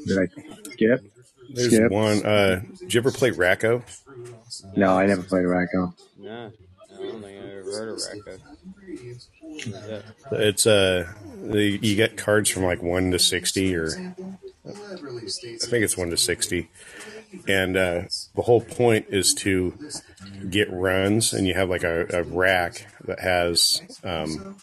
Be 0.06 0.14
like, 0.14 0.30
"Skip." 0.72 1.04
There's 1.50 1.74
Skip. 1.74 1.90
one. 1.90 2.24
Uh, 2.24 2.62
did 2.78 2.92
you 2.94 3.00
ever 3.00 3.10
play 3.10 3.30
Rack-O? 3.30 3.82
No, 4.76 4.98
I 4.98 5.06
never 5.06 5.22
played 5.22 5.46
Rack-O. 5.46 5.94
Nah, 6.18 6.46
I 6.46 6.50
don't 6.98 7.22
think 7.22 7.42
I 7.42 7.58
ever 7.58 7.72
heard 7.72 7.88
of 7.88 7.98
Rack-O. 8.12 8.38
What's? 10.28 10.32
It's 10.32 10.66
uh, 10.66 11.10
you 11.42 11.96
get 11.96 12.16
cards 12.16 12.50
from 12.50 12.64
like 12.64 12.82
one 12.82 13.10
to 13.12 13.18
sixty, 13.18 13.74
or 13.74 13.88
I 14.66 14.70
think 14.70 15.84
it's 15.84 15.96
one 15.96 16.10
to 16.10 16.16
sixty, 16.16 16.68
and 17.46 17.76
uh, 17.76 18.02
the 18.34 18.42
whole 18.42 18.60
point 18.60 19.06
is 19.08 19.34
to 19.34 19.74
get 20.48 20.70
runs, 20.72 21.32
and 21.32 21.46
you 21.46 21.54
have 21.54 21.68
like 21.68 21.84
a, 21.84 22.06
a 22.12 22.22
rack 22.22 22.86
that 23.04 23.20
has 23.20 23.82
um, 24.04 24.56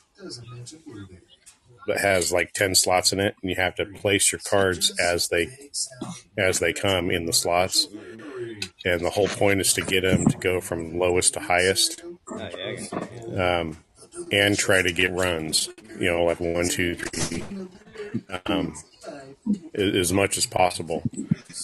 that 1.88 2.00
has 2.00 2.32
like 2.32 2.54
ten 2.54 2.76
slots 2.76 3.14
in 3.14 3.20
it, 3.20 3.36
and 3.42 3.50
you 3.50 3.56
have 3.56 3.76
to 3.76 3.86
place 3.86 4.32
your 4.32 4.40
cards 4.40 4.92
as 5.00 5.30
they 5.30 5.70
as 6.38 6.60
they 6.60 6.74
come 6.74 7.12
in 7.12 7.26
the 7.26 7.34
slots. 7.34 7.88
And 8.84 9.02
the 9.02 9.10
whole 9.10 9.28
point 9.28 9.62
is 9.62 9.74
to 9.74 9.82
get 9.82 10.02
them 10.02 10.26
to 10.26 10.38
go 10.38 10.62
from 10.62 10.98
lowest 11.00 11.34
to 11.34 11.40
highest, 11.40 12.04
um, 13.36 13.78
and 14.32 14.58
try 14.58 14.82
to 14.82 14.92
get 14.92 15.12
runs. 15.12 15.70
You 16.00 16.12
know, 16.12 16.24
like 16.24 16.40
one, 16.40 16.68
two, 16.68 16.96
three, 16.96 17.44
um, 18.46 18.76
as 19.74 20.12
much 20.14 20.38
as 20.38 20.46
possible. 20.46 21.04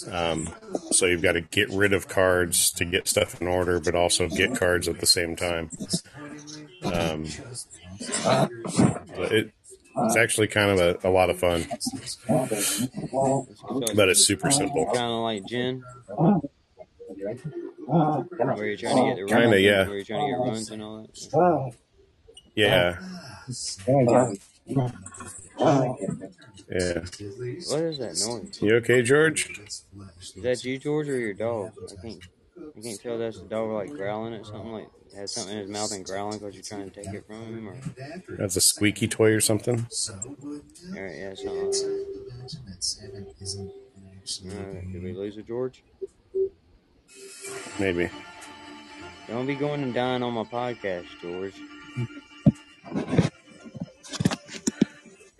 Um, 0.10 0.50
so 0.91 1.06
you've 1.06 1.22
got 1.22 1.34
to 1.34 1.41
get 1.41 1.70
rid 1.70 1.94
of 1.94 2.08
cards 2.08 2.72
to 2.74 2.86
get 2.86 3.08
stuff 3.08 3.41
in 3.41 3.48
order, 3.48 3.80
but 3.80 3.96
also 3.96 4.28
get 4.28 4.56
cards 4.56 4.88
at 4.88 5.00
the 5.00 5.06
same 5.06 5.36
time. 5.36 5.70
Um, 6.84 7.26
but 8.24 9.32
it, 9.32 9.52
it's 9.98 10.15
actually 10.15 10.48
kind 10.48 10.72
of 10.72 10.80
a, 10.80 11.08
a 11.08 11.12
lot 11.12 11.30
of 11.30 11.39
fun, 11.39 11.65
but 12.28 14.10
it's 14.10 14.26
super 14.26 14.50
simple. 14.52 14.86
Kind 14.86 15.12
of 15.12 15.22
like 15.22 15.46
gin. 15.46 15.84
Where 17.86 18.65
you're 18.65 18.78
trying 18.78 18.96
to 18.96 19.04
get 19.15 19.15
the. 19.17 19.26
Kinda, 19.28 19.60
yeah. 19.60 19.86
Where 19.86 19.96
you're 19.98 20.06
trying 20.06 20.28
to 20.28 20.38
get 20.38 20.39
runs 20.39 20.70
and 20.72 20.82
all 20.82 21.02
that. 21.02 21.76
Yeah, 22.56 22.98
yeah. 25.62 27.00
What 27.69 27.82
is 27.82 27.97
that 28.00 28.17
noise? 28.26 28.62
You 28.62 28.76
okay, 28.78 29.02
George? 29.02 29.60
Is 29.60 30.34
that 30.41 30.63
you, 30.63 30.78
George, 30.78 31.08
or 31.08 31.17
your 31.17 31.34
dog? 31.34 31.71
I 31.89 32.02
can't. 32.02 32.24
I 32.78 32.82
can't 32.82 33.02
tell 33.02 33.17
that's 33.17 33.39
the 33.39 33.47
dog 33.47 33.69
like 33.69 33.89
growling 33.89 34.34
at 34.34 34.45
something 34.45 34.71
like 34.71 34.88
has 35.15 35.34
something 35.34 35.54
in 35.54 35.60
his 35.63 35.69
mouth 35.69 35.91
and 35.91 36.06
growling 36.06 36.39
because 36.39 36.56
you're 36.56 36.63
trying 36.63 36.89
to 36.89 37.04
take 37.04 37.13
it 37.13 37.26
from 37.28 37.36
him, 37.36 37.67
or 37.67 37.76
That's 38.38 38.56
a 38.56 38.62
squeaky 38.62 39.08
toy 39.08 39.32
or 39.32 39.41
something. 39.41 39.86
or 40.95 41.08
yeah, 41.08 41.34
something. 41.36 41.71
Uh, 44.47 44.82
did 44.91 45.04
we 45.04 45.13
lose 45.13 45.38
a 45.38 45.43
George? 45.43 45.84
Maybe. 47.80 48.10
Don't 49.28 49.45
be 49.47 49.56
going 49.56 49.84
and 49.84 49.93
dying 49.93 50.24
on 50.24 50.34
my 50.34 50.43
podcast, 50.43 51.06
George. 51.21 51.54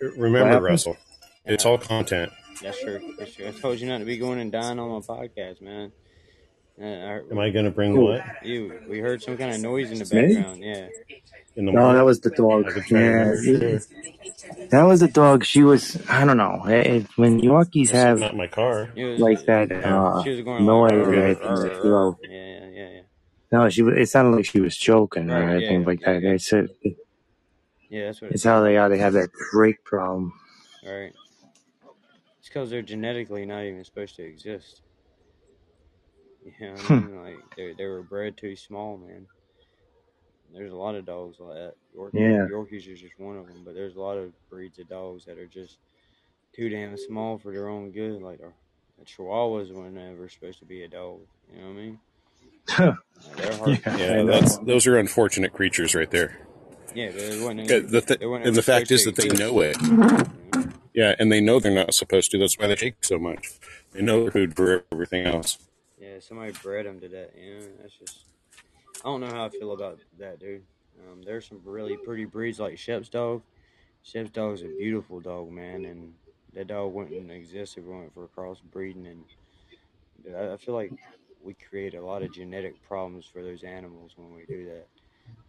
What 0.02 0.18
Remember. 0.18 0.60
Russell, 0.60 0.96
it's 1.44 1.64
all 1.64 1.78
content. 1.78 2.32
That's 2.62 2.80
true. 2.80 3.14
That's 3.18 3.34
true. 3.34 3.48
I 3.48 3.50
told 3.52 3.80
you 3.80 3.88
not 3.88 3.98
to 3.98 4.04
be 4.04 4.18
going 4.18 4.40
and 4.40 4.50
dying 4.52 4.78
on 4.78 4.90
my 4.90 4.98
podcast, 5.00 5.60
man. 5.60 5.92
Uh, 6.80 6.84
Am 7.30 7.38
I 7.38 7.50
going 7.50 7.64
to 7.66 7.70
bring 7.70 7.94
Who? 7.94 8.04
what? 8.04 8.22
you, 8.42 8.72
we 8.88 8.98
heard 8.98 9.22
some 9.22 9.36
kind 9.36 9.54
of 9.54 9.60
noise 9.60 9.90
in 9.90 9.98
the 9.98 10.14
Me? 10.14 10.34
background. 10.34 10.62
Yeah. 10.62 10.88
In 11.54 11.66
the 11.66 11.72
No, 11.72 11.92
that 11.92 12.04
was 12.04 12.20
the 12.20 12.30
dog. 12.30 12.66
I 12.66 12.72
could 12.72 12.84
try 12.84 12.98
to 13.00 13.38
Yeah, 13.44 13.78
that 14.70 14.82
was 14.84 15.00
the 15.00 15.08
dog. 15.08 15.44
She 15.44 15.62
was. 15.62 15.98
I 16.08 16.24
don't 16.24 16.38
know. 16.38 16.62
It, 16.66 16.86
it- 16.86 17.06
when 17.16 17.40
Yorkies 17.40 17.86
Sitting 17.88 18.00
have 18.00 18.22
out 18.22 18.30
in 18.32 18.38
my 18.38 18.46
car. 18.46 18.88
Was, 18.96 19.20
like 19.20 19.44
that 19.44 19.70
uh, 19.70 20.22
she 20.24 20.30
was 20.30 20.40
going 20.40 20.64
noise 20.64 20.92
like, 20.92 21.02
and 21.02 21.14
Okay. 21.14 21.30
everything, 21.30 21.50
like, 21.52 21.84
you 21.84 22.16
yeah, 22.22 22.30
yeah, 22.30 22.66
yeah, 22.72 22.88
yeah. 22.88 23.00
no, 23.52 23.68
she. 23.68 23.82
was- 23.82 23.98
It 23.98 24.08
sounded 24.08 24.36
like 24.36 24.46
she 24.46 24.60
was 24.60 24.76
choking 24.76 25.30
or 25.30 25.34
Right, 25.34 25.48
yeah, 25.60 25.68
anything 25.68 25.84
like 25.84 26.00
yeah, 26.00 26.12
that. 26.14 26.22
yeah. 26.22 26.30
It's 26.30 26.52
it, 26.54 26.70
Yeah, 27.92 28.06
that's 28.06 28.22
what 28.22 28.30
it 28.30 28.34
it's 28.36 28.44
how 28.44 28.62
they 28.62 28.78
are. 28.78 28.88
They 28.88 28.96
have 28.96 29.12
that 29.12 29.28
trach 29.52 29.84
problem. 29.84 30.32
Right. 30.82 31.12
It's 32.38 32.48
because 32.48 32.70
they're 32.70 32.80
genetically 32.80 33.44
not 33.44 33.64
even 33.64 33.84
supposed 33.84 34.16
to 34.16 34.22
exist. 34.22 34.80
You 36.42 36.68
know 36.68 36.72
what 36.72 36.80
I 36.80 36.84
hmm. 36.84 37.06
mean? 37.06 37.22
Like 37.22 37.54
they 37.54 37.74
they 37.76 37.84
were 37.84 38.02
bred 38.02 38.38
too 38.38 38.56
small, 38.56 38.96
man. 38.96 39.26
There's 40.54 40.72
a 40.72 40.76
lot 40.76 40.94
of 40.94 41.04
dogs 41.04 41.36
like 41.38 41.54
that. 41.54 41.74
Yorkies, 41.94 42.14
Yeah. 42.14 42.46
Yorkies 42.50 42.90
is 42.90 42.98
just 42.98 43.18
one 43.18 43.36
of 43.36 43.46
them, 43.46 43.60
but 43.62 43.74
there's 43.74 43.96
a 43.96 44.00
lot 44.00 44.16
of 44.16 44.32
breeds 44.48 44.78
of 44.78 44.88
dogs 44.88 45.26
that 45.26 45.36
are 45.36 45.46
just 45.46 45.76
too 46.54 46.70
damn 46.70 46.96
small 46.96 47.36
for 47.36 47.52
their 47.52 47.68
own 47.68 47.90
good. 47.90 48.22
Like 48.22 48.40
a, 48.40 48.48
a 49.02 49.04
Chihuahuas 49.04 49.70
were 49.70 49.90
never 49.90 50.30
supposed 50.30 50.60
to 50.60 50.64
be 50.64 50.82
a 50.84 50.88
dog. 50.88 51.20
You 51.54 51.60
know 51.60 51.68
what 51.68 51.72
I 51.72 51.76
mean? 51.76 51.98
Like, 53.24 53.36
they're 53.36 53.56
hard. 53.56 53.68
Yeah. 53.68 53.96
Yeah, 53.98 54.12
I 54.12 54.22
know. 54.22 54.26
that's 54.26 54.56
those 54.58 54.86
are 54.86 54.98
unfortunate 54.98 55.52
creatures 55.52 55.94
right 55.94 56.10
there. 56.10 56.40
Yeah, 56.94 57.10
but 57.12 57.20
it 57.20 57.40
wasn't. 57.42 57.60
Uh, 57.70 57.80
The 57.88 58.00
th- 58.00 58.20
and 58.20 58.54
the 58.56 58.62
fact 58.62 58.90
is 58.90 59.04
that 59.04 59.16
they 59.16 59.28
know 59.28 59.60
it. 59.60 59.76
exist, 59.76 59.90
you 59.90 59.96
know? 59.96 60.68
Yeah, 60.94 61.14
and 61.18 61.32
they 61.32 61.40
know 61.40 61.58
they're 61.58 61.72
not 61.74 61.94
supposed 61.94 62.30
to. 62.32 62.38
That's 62.38 62.58
why 62.58 62.66
they 62.66 62.76
take 62.76 63.02
so 63.02 63.18
much. 63.18 63.48
They 63.92 64.02
know 64.02 64.22
they're 64.22 64.30
food 64.32 64.54
for 64.56 64.84
everything 64.92 65.26
else. 65.26 65.58
Yeah, 65.98 66.18
somebody 66.20 66.52
bred 66.62 66.86
them 66.86 67.00
to 67.00 67.08
that. 67.08 67.32
You 67.40 67.54
know, 67.54 67.66
that's 67.80 67.94
just. 67.94 68.24
I 69.04 69.08
don't 69.08 69.20
know 69.20 69.28
how 69.28 69.46
I 69.46 69.48
feel 69.48 69.72
about 69.72 69.98
that, 70.18 70.38
dude. 70.38 70.62
Um, 71.10 71.22
there's 71.22 71.48
some 71.48 71.60
really 71.64 71.96
pretty 71.96 72.24
breeds 72.26 72.60
like 72.60 72.78
Shep's 72.78 73.08
dog. 73.08 73.42
Shep's 74.02 74.30
dog 74.30 74.54
is 74.54 74.62
a 74.62 74.66
beautiful 74.68 75.20
dog, 75.20 75.50
man, 75.50 75.84
and 75.86 76.12
that 76.54 76.66
dog 76.68 76.92
wouldn't 76.92 77.30
exist 77.30 77.78
if 77.78 77.84
it 77.84 77.88
weren't 77.88 78.12
for 78.14 78.28
crossbreeding. 78.28 79.10
And 79.10 79.24
dude, 80.24 80.34
I, 80.34 80.52
I 80.52 80.56
feel 80.58 80.74
like 80.74 80.92
we 81.42 81.54
create 81.54 81.94
a 81.94 82.04
lot 82.04 82.22
of 82.22 82.32
genetic 82.32 82.80
problems 82.86 83.24
for 83.26 83.42
those 83.42 83.64
animals 83.64 84.12
when 84.16 84.34
we 84.34 84.44
do 84.44 84.66
that. 84.66 84.86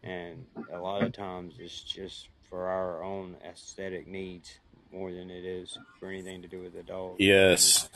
And 0.03 0.45
a 0.71 0.79
lot 0.79 1.03
of 1.03 1.13
times 1.13 1.55
it's 1.59 1.81
just 1.81 2.27
for 2.49 2.67
our 2.67 3.03
own 3.03 3.35
aesthetic 3.45 4.07
needs 4.07 4.59
more 4.91 5.11
than 5.11 5.29
it 5.29 5.45
is 5.45 5.77
for 5.99 6.09
anything 6.09 6.41
to 6.41 6.47
do 6.47 6.59
with 6.61 6.73
the 6.73 6.83
dog. 6.83 7.15
Yes. 7.19 7.89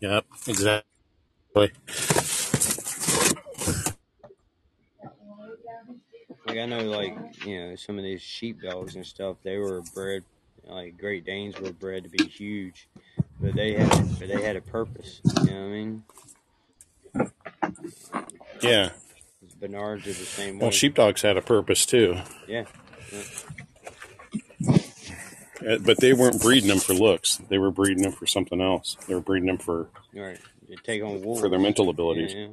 Yep. 0.00 0.24
Exactly. 0.46 0.84
Like 6.46 6.58
I 6.58 6.66
know, 6.66 6.82
like 6.84 7.16
you 7.44 7.60
know, 7.60 7.76
some 7.76 7.98
of 7.98 8.04
these 8.04 8.22
sheep 8.22 8.62
dogs 8.62 8.96
and 8.96 9.06
stuff, 9.06 9.36
they 9.42 9.58
were 9.58 9.82
bred 9.94 10.24
like 10.64 10.98
Great 10.98 11.24
Danes 11.24 11.58
were 11.60 11.72
bred 11.72 12.04
to 12.04 12.10
be 12.10 12.24
huge, 12.24 12.88
but 13.40 13.54
they 13.54 13.74
had 13.74 13.88
but 14.18 14.28
they 14.28 14.42
had 14.42 14.56
a 14.56 14.60
purpose. 14.60 15.20
You 15.24 15.50
know 15.50 15.60
what 15.60 15.66
I 15.66 15.68
mean? 15.68 16.04
Yeah. 18.62 18.90
Bernards 19.60 20.06
are 20.06 20.10
the 20.12 20.14
same 20.24 20.58
way. 20.58 20.62
Well, 20.62 20.70
sheepdogs 20.70 21.22
had 21.22 21.36
a 21.36 21.42
purpose 21.42 21.84
too, 21.86 22.16
Yeah, 22.48 22.64
Uh, 25.62 25.76
but 25.84 25.98
they 25.98 26.14
weren't 26.14 26.40
breeding 26.40 26.68
them 26.70 26.78
for 26.78 26.94
looks. 26.94 27.36
They 27.50 27.58
were 27.58 27.70
breeding 27.70 28.02
them 28.02 28.12
for 28.12 28.26
something 28.26 28.60
else. 28.62 28.96
They 29.06 29.14
were 29.14 29.20
breeding 29.20 29.46
them 29.48 29.58
for 29.58 29.90
right. 30.14 30.38
Take 30.84 31.02
on 31.02 31.20
wolves 31.20 31.40
for 31.40 31.48
their 31.50 31.58
mental 31.58 31.90
abilities. 31.90 32.32
yeah, 32.32 32.46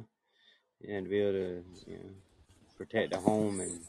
yeah, 0.82 0.96
and 0.96 1.06
to 1.06 1.10
be 1.10 1.18
able 1.20 1.32
to 1.32 1.64
you 1.86 1.96
know 1.96 2.10
protect 2.76 3.12
the 3.12 3.18
home 3.20 3.60
and 3.60 3.80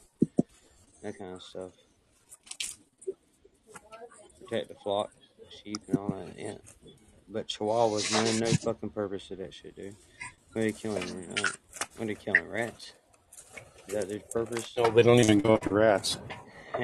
that 1.02 1.18
kind 1.18 1.34
of 1.34 1.42
stuff. 1.42 1.72
Protect 4.40 4.68
the 4.68 4.74
flock, 4.82 5.10
sheep 5.62 5.78
and 5.88 5.98
all 5.98 6.08
that. 6.10 6.38
Yeah, 6.38 6.54
but 7.28 7.46
Chihuahuas, 7.46 8.10
man, 8.12 8.38
no 8.40 8.46
fucking 8.46 8.90
purpose 8.90 9.28
to 9.28 9.36
that 9.36 9.52
shit, 9.52 9.76
dude. 9.76 9.96
What 10.52 10.62
are 10.62 10.64
they 10.64 10.72
killing? 10.72 11.02
Uh, 11.02 11.42
what 11.96 12.04
are 12.04 12.06
they 12.06 12.14
killing? 12.14 12.48
Rats? 12.48 12.92
Is 13.88 13.94
that 13.94 14.08
their 14.08 14.20
purpose? 14.20 14.72
No, 14.76 14.90
they 14.90 15.02
don't 15.02 15.20
even 15.20 15.40
go 15.40 15.54
after 15.54 15.74
rats. 15.74 16.18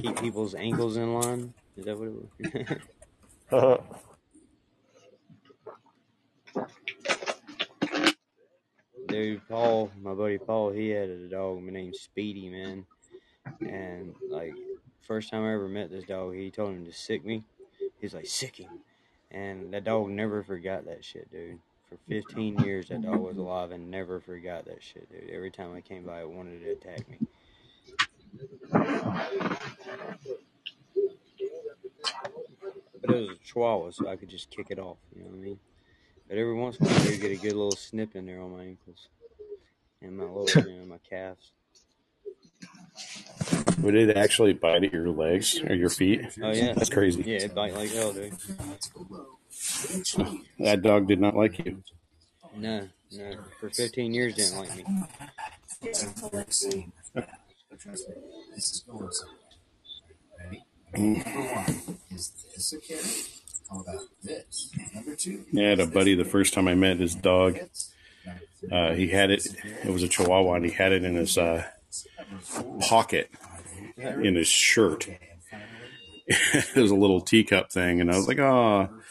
Keep 0.00 0.20
people's 0.20 0.54
ankles 0.54 0.96
in 0.96 1.14
line. 1.14 1.54
Is 1.76 1.84
that 1.86 1.98
what 1.98 2.08
it 2.08 2.14
was? 2.14 2.78
Uh, 3.50 3.78
Dude, 9.08 9.48
Paul, 9.48 9.90
my 10.02 10.14
buddy 10.14 10.38
Paul, 10.38 10.70
he 10.70 10.90
had 10.90 11.08
a 11.08 11.28
dog 11.28 11.62
named 11.62 11.96
Speedy, 11.96 12.50
man. 12.50 12.86
And 13.60 14.14
like, 14.30 14.54
first 15.00 15.30
time 15.30 15.44
I 15.44 15.54
ever 15.54 15.68
met 15.68 15.90
this 15.90 16.04
dog, 16.04 16.34
he 16.34 16.50
told 16.50 16.74
him 16.74 16.84
to 16.84 16.92
sick 16.92 17.24
me. 17.24 17.44
He's 18.00 18.14
like, 18.14 18.26
sick 18.26 18.56
him. 18.56 18.68
And 19.30 19.72
that 19.74 19.84
dog 19.84 20.08
never 20.08 20.42
forgot 20.42 20.86
that 20.86 21.04
shit, 21.04 21.30
dude. 21.30 21.58
For 21.88 21.96
15 22.08 22.58
years, 22.60 22.88
that 22.88 23.02
dog 23.02 23.20
was 23.20 23.36
alive 23.36 23.70
and 23.70 23.90
never 23.90 24.20
forgot 24.20 24.64
that 24.66 24.82
shit, 24.82 25.10
dude. 25.10 25.30
Every 25.30 25.50
time 25.50 25.74
I 25.74 25.80
came 25.80 26.04
by, 26.04 26.20
it 26.20 26.28
wanted 26.28 26.62
to 26.62 26.70
attack 26.72 27.08
me. 27.08 27.18
But 33.00 33.10
it 33.10 33.20
was 33.20 33.30
a 33.30 33.36
chihuahua, 33.44 33.90
so 33.90 34.08
I 34.08 34.16
could 34.16 34.28
just 34.28 34.50
kick 34.50 34.66
it 34.70 34.78
off, 34.78 34.98
you 35.14 35.22
know 35.22 35.30
what 35.30 35.36
I 35.36 35.40
mean? 35.40 35.58
But 36.28 36.36
every 36.36 36.54
once 36.54 36.76
in 36.76 36.86
a 36.86 36.90
while, 36.90 37.04
do 37.04 37.16
get 37.16 37.30
a 37.30 37.36
good 37.36 37.54
little 37.54 37.70
snip 37.72 38.14
in 38.16 38.26
there 38.26 38.40
on 38.42 38.52
my 38.52 38.64
ankles 38.64 39.08
and 40.02 40.16
my 40.16 40.24
little, 40.24 40.62
you 40.70 40.78
know, 40.80 40.86
my 40.86 40.98
calves. 41.08 41.52
Would 43.82 43.94
it 43.94 44.16
actually 44.16 44.52
bite 44.52 44.84
at 44.84 44.92
your 44.92 45.08
legs 45.10 45.60
or 45.60 45.74
your 45.74 45.90
feet? 45.90 46.20
Oh 46.42 46.50
yeah, 46.52 46.72
That's 46.74 46.90
crazy. 46.90 47.22
yeah, 47.26 47.38
it 47.38 47.54
bite 47.54 47.74
like 47.74 47.90
hell, 47.92 48.12
dude. 48.12 48.32
That 50.58 50.80
dog 50.82 51.06
did 51.08 51.20
not 51.20 51.34
like 51.36 51.58
you. 51.64 51.82
No, 52.56 52.88
no, 53.12 53.36
for 53.60 53.70
15 53.70 54.12
years 54.14 54.34
didn't 54.34 54.58
like 54.58 54.76
me. 54.76 54.84
Trust 57.78 58.08
me, 58.08 58.14
this 58.54 58.72
is 58.72 58.80
going 58.88 59.10
somewhere. 59.12 59.36
Ready? 60.42 60.64
Number 60.96 61.54
one, 61.54 61.98
is 62.10 62.32
this 62.54 62.72
a 62.72 62.78
carrot? 62.80 63.28
How 63.70 63.80
about 63.80 64.00
this? 64.22 64.70
Number 64.94 65.14
two, 65.14 65.44
I 65.56 65.60
had 65.60 65.80
a 65.80 65.86
buddy 65.86 66.14
the 66.14 66.24
first 66.24 66.54
time 66.54 66.66
I 66.66 66.74
met 66.74 66.98
his 66.98 67.14
dog. 67.14 67.54
carrots. 67.54 67.92
Number 68.26 68.40
three, 68.60 68.70
Uh, 68.70 68.94
he 68.94 69.08
had 69.08 69.30
it. 69.30 69.46
It 69.84 69.90
was 69.92 70.02
a 70.02 70.08
Chihuahua, 70.08 70.54
and 70.54 70.64
he 70.64 70.72
had 70.72 70.90
it 70.92 71.04
in 71.04 71.14
his 71.14 71.38
uh, 71.38 71.64
pocket 72.80 73.30
in 73.98 74.34
his 74.34 74.48
shirt. 74.48 75.08
was 76.76 76.90
a 76.90 76.94
little 76.94 77.20
teacup 77.20 77.72
thing, 77.72 78.00
and 78.00 78.10
I 78.10 78.16
was 78.16 78.28
like, 78.28 78.38
"Oh." 78.38 78.88
number. 78.90 79.02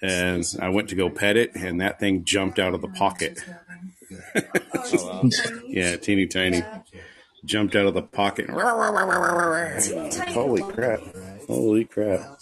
And 0.00 0.44
I 0.60 0.68
went 0.68 0.90
to 0.90 0.94
go 0.94 1.10
pet 1.10 1.36
it, 1.36 1.56
and 1.56 1.80
that 1.80 1.98
thing 1.98 2.24
jumped 2.24 2.60
out 2.60 2.72
of 2.72 2.80
the 2.80 2.88
pocket. 2.88 3.40
Oh 4.74 5.28
Yeah, 5.66 5.96
teeny 5.96 6.26
tiny. 6.26 6.62
Jumped 7.44 7.74
out 7.74 7.86
of 7.86 7.94
the 7.94 8.02
pocket. 8.02 8.48
Holy 10.28 10.62
crap! 10.62 11.00
Holy 11.46 11.84
crap! 11.84 12.40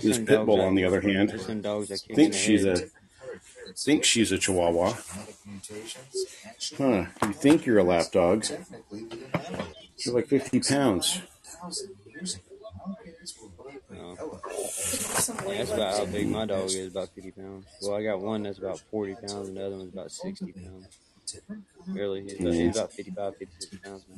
This 0.00 0.18
pit 0.18 0.46
bull, 0.46 0.60
on 0.60 0.74
the 0.74 0.84
other 0.84 1.00
hand, 1.00 1.30
There's 1.30 2.02
thinks 2.02 2.36
she's 2.36 2.64
a 2.64 2.76
thinks 3.74 4.08
she's 4.08 4.32
a 4.32 4.38
Chihuahua. 4.38 4.90
Genetic 4.92 5.36
mutations, 5.46 6.26
actually, 6.46 6.76
Huh? 6.78 7.06
You 7.26 7.32
think 7.32 7.66
you're 7.66 7.78
a 7.78 7.84
lap 7.84 8.12
dog? 8.12 8.42
technically, 8.44 8.82
we 8.90 9.00
didn't 9.08 9.34
have 9.34 9.54
any. 9.54 9.64
You're 9.98 10.14
like 10.14 10.26
50 10.26 10.60
pounds. 10.60 11.20
1,000 11.60 11.90
years 12.06 12.34
ago, 12.34 12.42
monkeys 12.86 13.34
were 13.40 13.48
black 13.64 13.80
like 13.90 13.98
elephants. 13.98 15.42
Yeah, 15.46 15.58
that's 15.58 15.72
about 15.72 15.98
how 15.98 16.06
big 16.06 16.28
my 16.28 16.44
dog 16.44 16.66
is, 16.66 16.88
about 16.88 17.08
50 17.10 17.30
pounds. 17.32 17.66
Well, 17.82 17.94
I 17.94 18.02
got 18.02 18.20
one 18.20 18.42
that's 18.42 18.58
about 18.58 18.78
40 18.78 19.14
pounds, 19.14 19.48
and 19.48 19.56
the 19.56 19.66
other 19.66 19.76
one's 19.76 19.92
about 19.92 20.10
60 20.12 20.52
pounds. 20.52 20.98
Really, 21.88 22.22
he's 22.22 22.40
about, 22.40 22.52
he's 22.54 22.76
about 22.76 22.92
55, 22.92 23.36
56 23.36 23.82
pounds 23.82 24.04
now. 24.08 24.16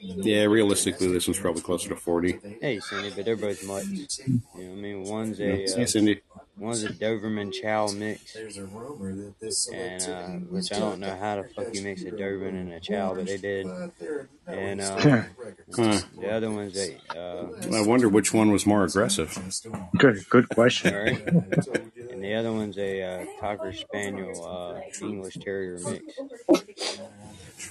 Yeah, 0.00 0.44
realistically, 0.44 1.12
this 1.12 1.26
one's 1.26 1.38
probably 1.38 1.62
closer 1.62 1.88
to 1.90 1.96
40. 1.96 2.38
Hey, 2.60 2.80
Cindy, 2.80 3.12
but 3.14 3.24
they're 3.24 3.36
both 3.36 3.64
mutts. 3.66 4.20
You 4.26 4.34
know 4.34 4.40
what 4.54 4.62
I 4.62 4.66
mean? 4.80 5.04
One's 5.04 5.40
a 5.40 5.44
Hey, 5.44 5.64
uh, 5.82 5.86
Cindy. 5.86 6.20
one's 6.56 6.82
a 6.84 6.90
Doberman 6.90 7.52
Chow 7.52 7.88
mix, 7.88 8.34
There's 8.34 8.58
a 8.58 8.64
rumor 8.66 9.14
that 9.14 9.40
this 9.40 9.68
and 9.68 10.02
uh, 10.02 10.26
which 10.50 10.72
I 10.72 10.78
don't 10.78 11.00
know 11.00 11.16
how 11.16 11.36
the 11.42 11.48
fuck 11.48 11.74
you 11.74 11.82
mix 11.82 12.02
a 12.02 12.10
Doberman 12.10 12.50
and 12.60 12.72
a 12.72 12.80
Chow, 12.80 13.14
but 13.14 13.26
they 13.26 13.38
did. 13.38 13.66
but 13.66 13.98
there 13.98 14.12
are 14.20 14.28
no 14.48 14.52
And 14.52 14.80
uh, 14.80 14.96
historic 14.96 15.26
records 15.38 15.76
to 15.76 15.82
Huh. 15.82 16.00
the 16.20 16.30
other 16.32 16.50
one's 16.50 16.76
a 16.78 16.96
uh, 17.16 17.76
I 17.76 17.86
wonder 17.86 18.08
which 18.08 18.32
one 18.34 18.52
was 18.52 18.66
more 18.66 18.84
aggressive. 18.84 19.30
Just 19.46 19.64
go 19.64 19.72
on. 19.72 19.88
Good, 19.96 20.28
good 20.28 20.48
question. 20.50 20.94
all 20.94 21.02
right, 21.02 21.22
I 21.26 21.30
told 21.30 21.90
you 21.96 22.02
that. 22.02 22.10
and 22.12 22.22
the 22.22 22.34
other 22.34 22.52
one's 22.52 22.76
a 22.78 23.02
uh, 23.02 23.24
Cocker 23.40 23.72
Spaniel 23.72 24.44
uh, 24.46 24.80
English 25.04 25.34
Terrier 25.40 25.78
mix, 25.84 26.98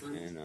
and 0.04 0.38
uh, 0.38 0.42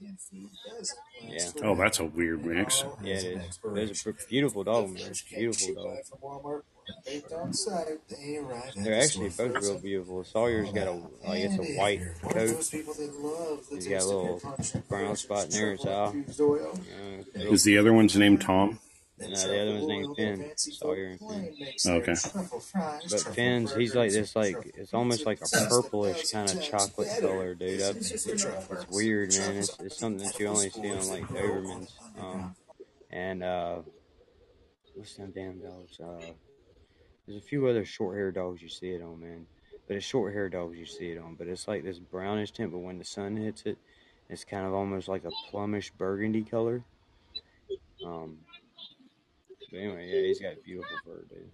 yeah. 0.00 1.38
Oh, 1.62 1.74
that's 1.74 2.00
a 2.00 2.04
weird 2.04 2.44
mix. 2.44 2.84
Yeah, 3.02 3.14
it 3.14 3.24
is. 3.48 3.58
Those 3.62 4.06
are 4.06 4.14
beautiful 4.28 4.64
dogs, 4.64 4.92
man. 5.02 5.12
Beautiful 5.30 5.74
dogs. 5.84 6.08
From 6.10 6.18
Walmart, 6.18 6.62
baked 7.04 7.32
on 7.32 7.52
site, 7.52 7.86
they 8.08 8.36
arrive 8.36 8.64
at 8.76 8.84
They're 8.84 9.00
actually 9.00 9.30
both 9.30 9.54
real 9.62 9.78
beautiful. 9.78 10.24
Sawyer's 10.24 10.70
got 10.72 10.86
a 10.88 10.92
like 10.92 11.40
it's 11.44 11.54
a 11.58 11.78
white 11.78 12.00
coat. 12.22 12.34
those 12.34 12.70
people 12.70 12.94
that 12.94 13.20
love 13.20 13.60
the 13.70 13.76
He's 13.76 13.86
got 13.88 14.02
a 14.02 14.06
little 14.06 14.24
your 14.24 14.40
punch 14.40 14.74
and 14.74 14.88
brown 14.88 15.16
spot 15.16 15.50
near 15.50 15.72
his 15.72 15.86
eye. 15.86 16.06
infused 16.06 16.40
oil. 16.40 16.78
You 17.34 17.44
know, 17.44 17.50
Is 17.50 17.64
the 17.64 17.78
other 17.78 17.92
one's 17.92 18.16
name 18.16 18.38
Tom? 18.38 18.78
No, 19.18 19.28
the 19.28 19.62
other 19.62 19.72
one's 19.72 19.86
named 19.86 20.16
Finn. 20.16 20.52
Sawyer 20.56 21.06
and 21.06 21.18
Finn. 21.18 21.54
Okay. 21.86 22.14
But 23.10 23.20
Finn's, 23.34 23.74
he's 23.74 23.94
like 23.94 24.12
this, 24.12 24.36
like 24.36 24.56
it's 24.76 24.92
almost 24.92 25.24
like 25.24 25.40
a 25.40 25.68
purplish 25.68 26.30
kind 26.30 26.50
of 26.50 26.62
chocolate 26.62 27.08
color, 27.20 27.54
dude. 27.54 27.80
Up, 27.80 27.96
it's 27.96 28.86
weird, 28.90 29.30
man. 29.30 29.56
It's, 29.56 29.78
it's 29.80 29.98
something 29.98 30.26
that 30.26 30.38
you 30.38 30.48
only 30.48 30.68
see 30.68 30.90
on 30.90 31.08
like 31.08 31.26
Dobermans. 31.28 31.92
Um, 32.20 32.54
and 33.10 33.42
uh, 33.42 33.76
what's 34.94 35.14
them 35.14 35.32
damn 35.34 35.60
dogs? 35.60 35.98
Uh, 35.98 36.32
there's 37.26 37.42
a 37.42 37.46
few 37.46 37.66
other 37.66 37.84
short-haired 37.86 38.34
dogs 38.34 38.60
you 38.60 38.68
see 38.68 38.90
it 38.90 39.02
on, 39.02 39.18
man. 39.20 39.46
But 39.88 39.96
it's 39.96 40.06
short-haired 40.06 40.52
dogs 40.52 40.76
you 40.76 40.84
see 40.84 41.12
it 41.12 41.18
on. 41.18 41.36
But 41.36 41.46
it's 41.46 41.66
like 41.66 41.84
this 41.84 41.98
brownish 41.98 42.50
tint, 42.50 42.70
but 42.70 42.78
when 42.80 42.98
the 42.98 43.04
sun 43.04 43.36
hits 43.36 43.62
it, 43.64 43.78
it's 44.28 44.44
kind 44.44 44.66
of 44.66 44.74
almost 44.74 45.08
like 45.08 45.24
a 45.24 45.30
plumish 45.50 45.90
burgundy 45.96 46.42
color. 46.42 46.84
Um, 48.04 48.38
but 49.76 49.82
anyway, 49.82 50.08
yeah, 50.08 50.22
he's 50.22 50.40
got 50.40 50.52
a 50.54 50.56
beautiful 50.64 50.96
fur, 51.04 51.24
dude. 51.28 51.50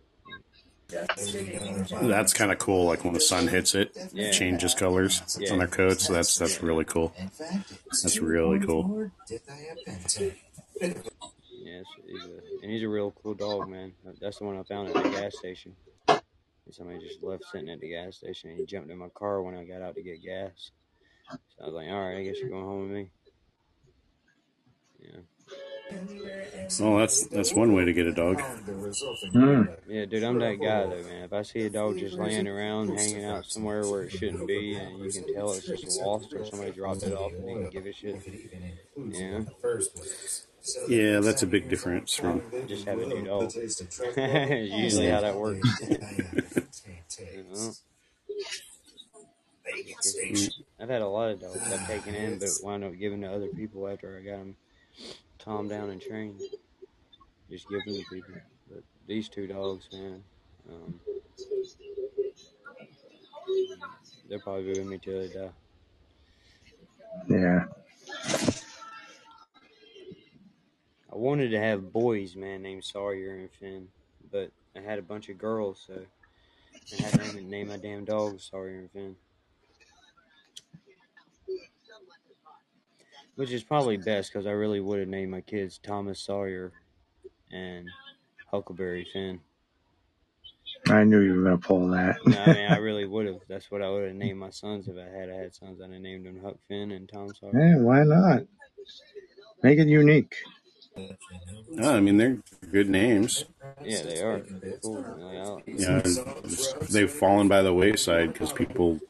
That's 2.08 2.32
kind 2.34 2.52
of 2.52 2.58
cool. 2.58 2.84
Like 2.86 3.02
when 3.04 3.14
the 3.14 3.20
sun 3.20 3.48
hits 3.48 3.74
it, 3.74 3.92
Yeah. 4.12 4.26
it 4.26 4.32
changes 4.32 4.74
colors 4.74 5.22
Yeah. 5.40 5.52
on 5.52 5.58
their 5.58 5.66
coats. 5.68 6.06
So 6.06 6.12
that's 6.12 6.36
that's 6.38 6.62
really 6.62 6.84
cool. 6.84 7.12
In 7.18 7.28
fact, 7.28 7.70
it 7.72 7.78
was 7.90 8.02
That's 8.02 8.18
really 8.18 8.60
cool. 8.64 8.84
board, 8.84 9.10
Did 9.26 9.40
they 9.46 9.68
a 9.70 9.90
Pentair? 9.90 10.34
Yes, 10.80 11.84
he's 12.06 12.24
a, 12.24 12.40
and 12.62 12.70
he's 12.70 12.82
a 12.82 12.88
real 12.88 13.10
cool 13.22 13.34
dog, 13.34 13.68
man. 13.68 13.92
That's 14.20 14.38
the 14.38 14.44
one 14.44 14.58
I 14.58 14.62
found 14.64 14.88
at 14.88 15.02
the 15.02 15.10
gas 15.10 15.36
station. 15.38 15.74
Somebody 16.70 17.00
just 17.06 17.22
left 17.22 17.44
sitting 17.52 17.68
at 17.70 17.80
the 17.80 17.88
gas 17.88 18.16
station, 18.16 18.50
and 18.50 18.58
he 18.58 18.64
jumped 18.66 18.90
in 18.90 18.96
my 18.98 19.08
car 19.10 19.42
when 19.42 19.54
I 19.54 19.64
got 19.64 19.82
out 19.82 19.94
to 19.96 20.02
get 20.02 20.22
gas. 20.22 20.70
So 21.30 21.62
I 21.62 21.66
was 21.66 21.74
like, 21.74 21.88
"All 21.88 22.00
right, 22.00 22.18
I 22.18 22.22
guess 22.24 22.38
you're 22.38 22.48
going 22.50 22.64
home 22.64 22.82
with 22.82 22.90
me." 22.92 23.10
Yeah, 25.00 25.20
Well, 26.80 26.98
that's 26.98 27.26
that's 27.26 27.54
one 27.54 27.74
way 27.74 27.84
to 27.84 27.92
get 27.92 28.06
a 28.06 28.12
dog. 28.12 28.40
The 28.64 28.72
resulting 28.72 29.30
Hmm. 29.32 29.62
yeah, 29.88 30.06
dude, 30.06 30.22
I'm 30.22 30.38
that 30.38 30.54
guy 30.60 30.86
though, 30.86 31.02
man. 31.02 31.24
If 31.24 31.32
I 31.32 31.42
see 31.42 31.60
a 31.66 31.70
dog 31.70 31.98
just 31.98 32.16
laying 32.16 32.48
around, 32.48 32.96
hanging 32.96 33.24
out 33.24 33.44
somewhere 33.44 33.86
where 33.86 34.04
it 34.04 34.10
shouldn't 34.12 34.46
be, 34.46 34.74
and 34.74 34.98
you 35.04 35.10
can 35.10 35.34
tell 35.34 35.52
it's 35.52 35.66
just 35.66 36.00
lost 36.00 36.32
or 36.32 36.44
somebody 36.46 36.70
dropped 36.72 37.02
it 37.02 37.12
off 37.12 37.32
and 37.32 37.46
didn't 37.46 37.70
give 37.70 37.86
a 37.86 37.92
shit, 37.92 38.16
yeah, 38.96 39.40
Yeah, 40.88 41.20
that's 41.20 41.42
a 41.42 41.46
big 41.46 41.68
difference 41.68 42.14
from. 42.14 42.40
just 42.66 42.86
have 42.86 43.00
a 43.00 43.06
new 43.06 43.22
dog. 43.24 43.52
Usually 44.16 45.08
how 45.10 45.20
that 45.20 45.36
works. 45.36 45.80
You 45.88 47.44
know? 47.52 47.72
I've 50.80 50.88
had 50.88 51.02
a 51.02 51.08
lot 51.08 51.30
of 51.30 51.40
dogs 51.40 51.60
I've 51.70 51.86
taken 51.86 52.14
in, 52.14 52.38
but 52.38 52.48
wound 52.62 52.84
up 52.84 52.98
giving 52.98 53.20
to 53.22 53.32
other 53.32 53.48
people 53.48 53.86
after 53.88 54.18
I 54.18 54.22
got 54.24 54.38
them 54.38 54.56
calmed 55.44 55.70
down 55.70 55.90
and 55.90 56.00
train. 56.00 56.38
Just 57.50 57.68
give 57.68 57.84
them 57.84 57.94
to 57.94 58.04
people. 58.10 58.34
But 58.70 58.82
these 59.06 59.28
two 59.28 59.46
dogs, 59.46 59.88
man, 59.92 60.22
um, 60.70 61.00
they'll 64.28 64.40
probably 64.40 64.72
be 64.72 64.78
with 64.78 64.88
me 64.88 64.98
till 64.98 65.20
they 65.20 65.28
die. 65.28 65.50
Yeah. 67.28 67.64
I 71.12 71.16
wanted 71.16 71.50
to 71.50 71.58
have 71.58 71.92
boys, 71.92 72.36
man, 72.36 72.62
named 72.62 72.84
Sawyer 72.84 73.36
and 73.36 73.50
Finn, 73.50 73.88
but 74.30 74.50
I 74.74 74.80
had 74.80 74.98
a 74.98 75.02
bunch 75.02 75.28
of 75.28 75.36
girls, 75.36 75.84
so 75.86 76.00
I 76.98 77.02
had 77.02 77.12
to 77.20 77.34
name, 77.36 77.50
name 77.50 77.68
my 77.68 77.76
damn 77.76 78.06
dogs 78.06 78.48
Sawyer 78.50 78.78
and 78.78 78.90
Finn. 78.90 79.16
Which 83.36 83.52
is 83.52 83.64
probably 83.64 83.96
best 83.96 84.32
because 84.32 84.46
I 84.46 84.50
really 84.52 84.80
would 84.80 85.00
have 85.00 85.08
named 85.08 85.30
my 85.30 85.40
kids 85.40 85.78
Thomas 85.78 86.20
Sawyer 86.20 86.72
and 87.52 87.88
Huckleberry 88.50 89.06
Finn. 89.12 89.40
I 90.88 91.04
knew 91.04 91.20
you 91.20 91.34
were 91.34 91.44
going 91.44 91.60
to 91.60 91.66
pull 91.66 91.88
that. 91.90 92.16
No, 92.26 92.38
I 92.40 92.52
mean, 92.52 92.66
I 92.70 92.76
really 92.78 93.06
would 93.06 93.26
have. 93.26 93.36
That's 93.48 93.70
what 93.70 93.82
I 93.82 93.90
would 93.90 94.06
have 94.08 94.16
named 94.16 94.38
my 94.38 94.50
sons 94.50 94.88
if 94.88 94.96
I 94.96 95.18
had 95.18 95.30
I 95.30 95.34
had 95.34 95.54
sons. 95.54 95.80
I'd 95.82 95.92
have 95.92 96.00
named 96.00 96.26
them 96.26 96.40
Huck 96.42 96.56
Finn 96.68 96.92
and 96.92 97.08
Tom 97.08 97.34
Sawyer. 97.34 97.52
yeah, 97.54 97.76
why 97.78 98.04
not? 98.04 98.42
Make 99.62 99.78
it 99.78 99.88
unique. 99.88 100.36
No, 101.70 101.94
I 101.96 102.00
mean 102.00 102.16
they're 102.18 102.38
good 102.70 102.88
names. 102.90 103.44
Yeah, 103.84 104.02
they 104.02 104.20
are. 104.22 104.40
They're 104.40 104.78
cool. 104.82 105.02
Like, 105.18 105.64
yeah, 105.66 106.02
they've 106.90 107.10
fallen 107.10 107.48
by 107.48 107.62
the 107.62 107.72
wayside 107.74 108.32
because 108.32 108.52
people, 108.52 109.00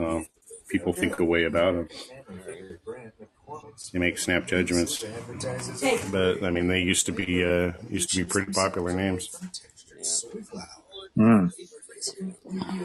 uh, 0.00 0.20
people 0.68 0.92
think 0.92 1.18
a 1.20 1.24
way 1.24 1.44
about 1.44 1.74
them. 1.74 1.88
They 3.92 3.98
make 3.98 4.18
snap 4.18 4.46
judgments, 4.46 5.04
but 6.10 6.42
I 6.42 6.50
mean 6.50 6.68
they 6.68 6.80
used 6.80 7.06
to 7.06 7.12
be 7.12 7.44
uh, 7.44 7.72
used 7.88 8.10
to 8.10 8.16
be 8.18 8.24
pretty 8.24 8.52
popular 8.52 8.92
names. 8.94 9.28
Hmm. 11.16 11.46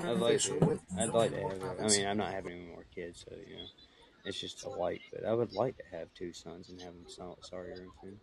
I'd 0.03 0.17
like 0.19 0.39
to. 0.41 0.79
I'd 0.99 1.09
like 1.09 1.31
to 1.31 1.41
have. 1.41 1.51
it. 1.53 1.81
I 1.81 1.87
mean, 1.87 2.05
I'm 2.05 2.17
not 2.17 2.31
having 2.33 2.51
any 2.53 2.67
more 2.67 2.85
kids, 2.93 3.25
so 3.27 3.35
you 3.47 3.55
know, 3.55 3.63
it's 4.25 4.39
just 4.39 4.63
a 4.65 4.69
light. 4.69 5.01
But 5.11 5.25
I 5.25 5.33
would 5.33 5.53
like 5.53 5.77
to 5.77 5.83
have 5.97 6.13
two 6.13 6.33
sons 6.33 6.69
and 6.69 6.79
have 6.81 6.93
them 6.93 7.05
Saw- 7.07 7.35
Sawyer 7.41 7.71
and 7.77 7.89
Finn. 8.01 8.19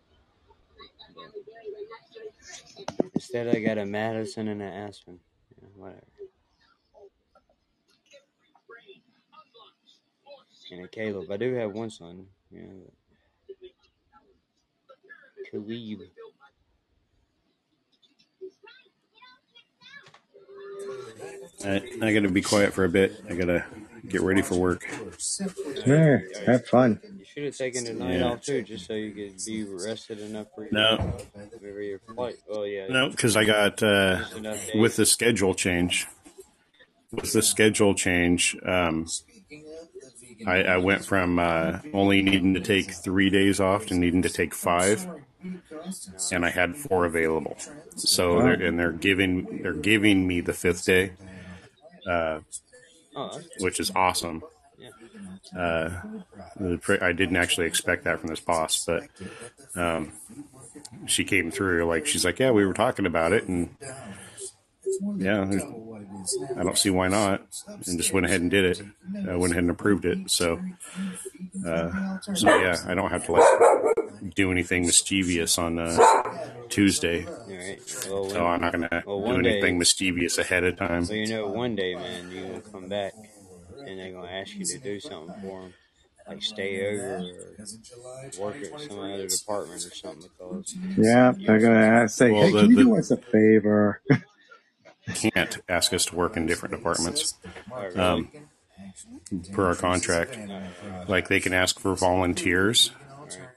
But 1.15 3.07
instead, 3.13 3.47
I 3.53 3.59
got 3.59 3.77
a 3.77 3.85
Madison 3.85 4.47
and 4.47 4.61
an 4.61 4.71
Aspen. 4.71 5.19
Yeah, 5.61 5.67
whatever. 5.75 6.01
And 10.71 10.83
a 10.83 10.87
Caleb. 10.87 11.29
I 11.31 11.37
do 11.37 11.53
have 11.53 11.71
one 11.73 11.89
son. 11.89 12.27
Yeah. 12.51 12.61
but- 13.47 13.55
Khalib. 15.53 16.01
I, 21.63 21.81
I 22.01 22.13
got 22.13 22.21
to 22.23 22.29
be 22.29 22.41
quiet 22.41 22.73
for 22.73 22.83
a 22.83 22.89
bit. 22.89 23.21
I 23.29 23.35
got 23.35 23.45
to 23.45 23.65
get 24.07 24.21
ready 24.21 24.41
for 24.41 24.55
work. 24.55 24.85
Yeah, 25.85 26.19
have 26.45 26.65
fun. 26.67 26.99
You 27.17 27.25
should 27.25 27.43
have 27.45 27.57
taken 27.57 27.85
the 27.85 27.93
night 27.93 28.19
Yeah. 28.19 28.25
off 28.31 28.41
too, 28.41 28.61
just 28.61 28.85
so 28.85 28.93
you 28.93 29.11
could 29.11 29.43
be 29.45 29.63
rested 29.63 30.19
enough 30.19 30.47
for 30.53 30.63
your, 30.63 30.73
No, 30.73 31.17
for 31.59 31.81
your 31.81 31.99
flight. 31.99 32.35
Oh 32.49 32.63
yeah. 32.63 32.87
no, 32.87 33.09
because 33.09 33.35
I 33.35 33.45
got 33.45 33.81
uh, 33.81 34.19
Just 34.19 34.35
enough 34.37 34.67
days. 34.67 34.75
with 34.81 34.95
the 34.95 35.05
schedule 35.05 35.53
change. 35.55 36.07
With 37.11 37.31
the 37.33 37.41
schedule 37.41 37.95
change, 37.95 38.57
um, 38.65 39.07
I, 40.45 40.63
I 40.63 40.77
went 40.77 41.05
from 41.05 41.39
uh, 41.39 41.79
only 41.93 42.21
needing 42.21 42.53
to 42.55 42.61
take 42.61 42.91
three 42.93 43.29
days 43.29 43.59
off 43.59 43.85
to 43.87 43.93
needing 43.95 44.21
to 44.23 44.29
take 44.29 44.53
five, 44.55 45.07
and 46.31 46.45
I 46.45 46.49
had 46.49 46.75
four 46.77 47.05
available. 47.05 47.57
So 48.03 48.41
they're, 48.41 48.53
and 48.53 48.77
they're 48.79 48.91
giving 48.91 49.47
they're 49.61 49.73
giving 49.73 50.27
me 50.27 50.41
the 50.41 50.53
fifth 50.53 50.85
day, 50.85 51.13
uh, 52.09 52.41
Oh, 53.15 53.41
which 53.59 53.79
is 53.79 53.91
awesome. 53.95 54.43
Uh, 55.57 55.89
the 56.57 56.99
I 57.01 57.11
didn't 57.13 57.37
actually 57.37 57.67
expect 57.67 58.03
that 58.03 58.19
from 58.19 58.29
this 58.29 58.39
boss, 58.39 58.83
but 58.85 59.03
um, 59.75 60.13
she 61.05 61.23
came 61.23 61.51
through 61.51 61.85
like 61.85 62.05
she's 62.07 62.25
like, 62.25 62.39
yeah, 62.39 62.51
we 62.51 62.65
were 62.65 62.73
talking 62.73 63.05
about 63.05 63.33
it, 63.33 63.47
and 63.47 63.75
yeah, 65.17 65.45
I 66.57 66.63
don't 66.63 66.77
see 66.77 66.89
why 66.89 67.07
not, 67.07 67.41
and 67.87 67.97
just 67.97 68.13
went 68.13 68.25
ahead 68.25 68.41
and 68.41 68.49
did 68.51 68.65
it. 68.65 68.81
I 69.29 69.35
went 69.35 69.51
ahead 69.53 69.63
and 69.63 69.71
approved 69.71 70.05
it. 70.05 70.29
So, 70.29 70.59
uh, 71.65 71.91
so 72.33 72.47
yeah, 72.57 72.83
I 72.87 72.93
don't 72.93 73.09
have 73.11 73.25
to 73.25 73.31
like 73.33 74.35
do 74.35 74.51
anything 74.51 74.85
mischievous 74.85 75.57
on 75.57 75.79
uh, 75.79 75.97
Tuesday. 76.69 77.25
all 77.25 77.55
right. 77.55 77.79
Well, 78.09 78.29
So 78.29 78.45
I'm 78.45 78.61
not 78.61 78.71
gonna 78.71 79.03
Well, 79.05 79.19
do 79.19 79.23
one 79.33 79.43
day- 79.43 79.51
anything 79.51 79.77
mischievous 79.77 80.37
ahead 80.37 80.63
of 80.63 80.77
time. 80.77 81.05
So 81.05 81.13
you 81.13 81.27
know, 81.27 81.47
one 81.47 81.75
day, 81.75 81.95
man, 81.95 82.29
you're 82.31 82.47
gonna 82.49 82.61
come 82.71 82.87
back, 82.89 83.13
and 83.85 83.99
they're 83.99 84.11
gonna 84.13 84.27
ask 84.31 84.53
you 84.55 84.65
to 84.65 84.77
do 84.79 84.99
something 84.99 85.35
for 85.41 85.61
them, 85.63 85.73
like 86.27 86.41
stay 86.41 86.85
over 86.87 87.17
or 87.17 87.55
work 88.39 88.55
at 88.63 88.79
some 88.79 88.99
other 88.99 89.27
department 89.27 89.85
or 89.85 89.91
something. 89.93 90.29
Because 90.39 90.75
Yeah, 90.97 91.33
they're 91.45 91.59
going 91.59 91.73
to 91.73 91.85
ask, 91.85 92.17
say, 92.17 92.31
Well, 92.31 92.41
hey, 92.43 92.51
the- 92.51 92.61
can 92.61 92.69
you 92.71 92.75
the- 92.77 92.83
do 92.83 92.97
us 92.97 93.11
a 93.11 93.17
favor? 93.17 94.01
Can't 95.13 95.57
ask 95.69 95.93
us 95.93 96.05
to 96.05 96.15
work 96.15 96.35
in 96.35 96.45
different 96.45 96.73
departments. 96.75 97.35
oh. 97.71 98.01
Um, 98.01 98.29
per 99.53 99.67
our 99.67 99.75
contract. 99.75 100.37
Like 101.07 101.27
they 101.27 101.39
can 101.39 101.53
ask 101.53 101.79
for 101.79 101.95
volunteers, 101.95 102.91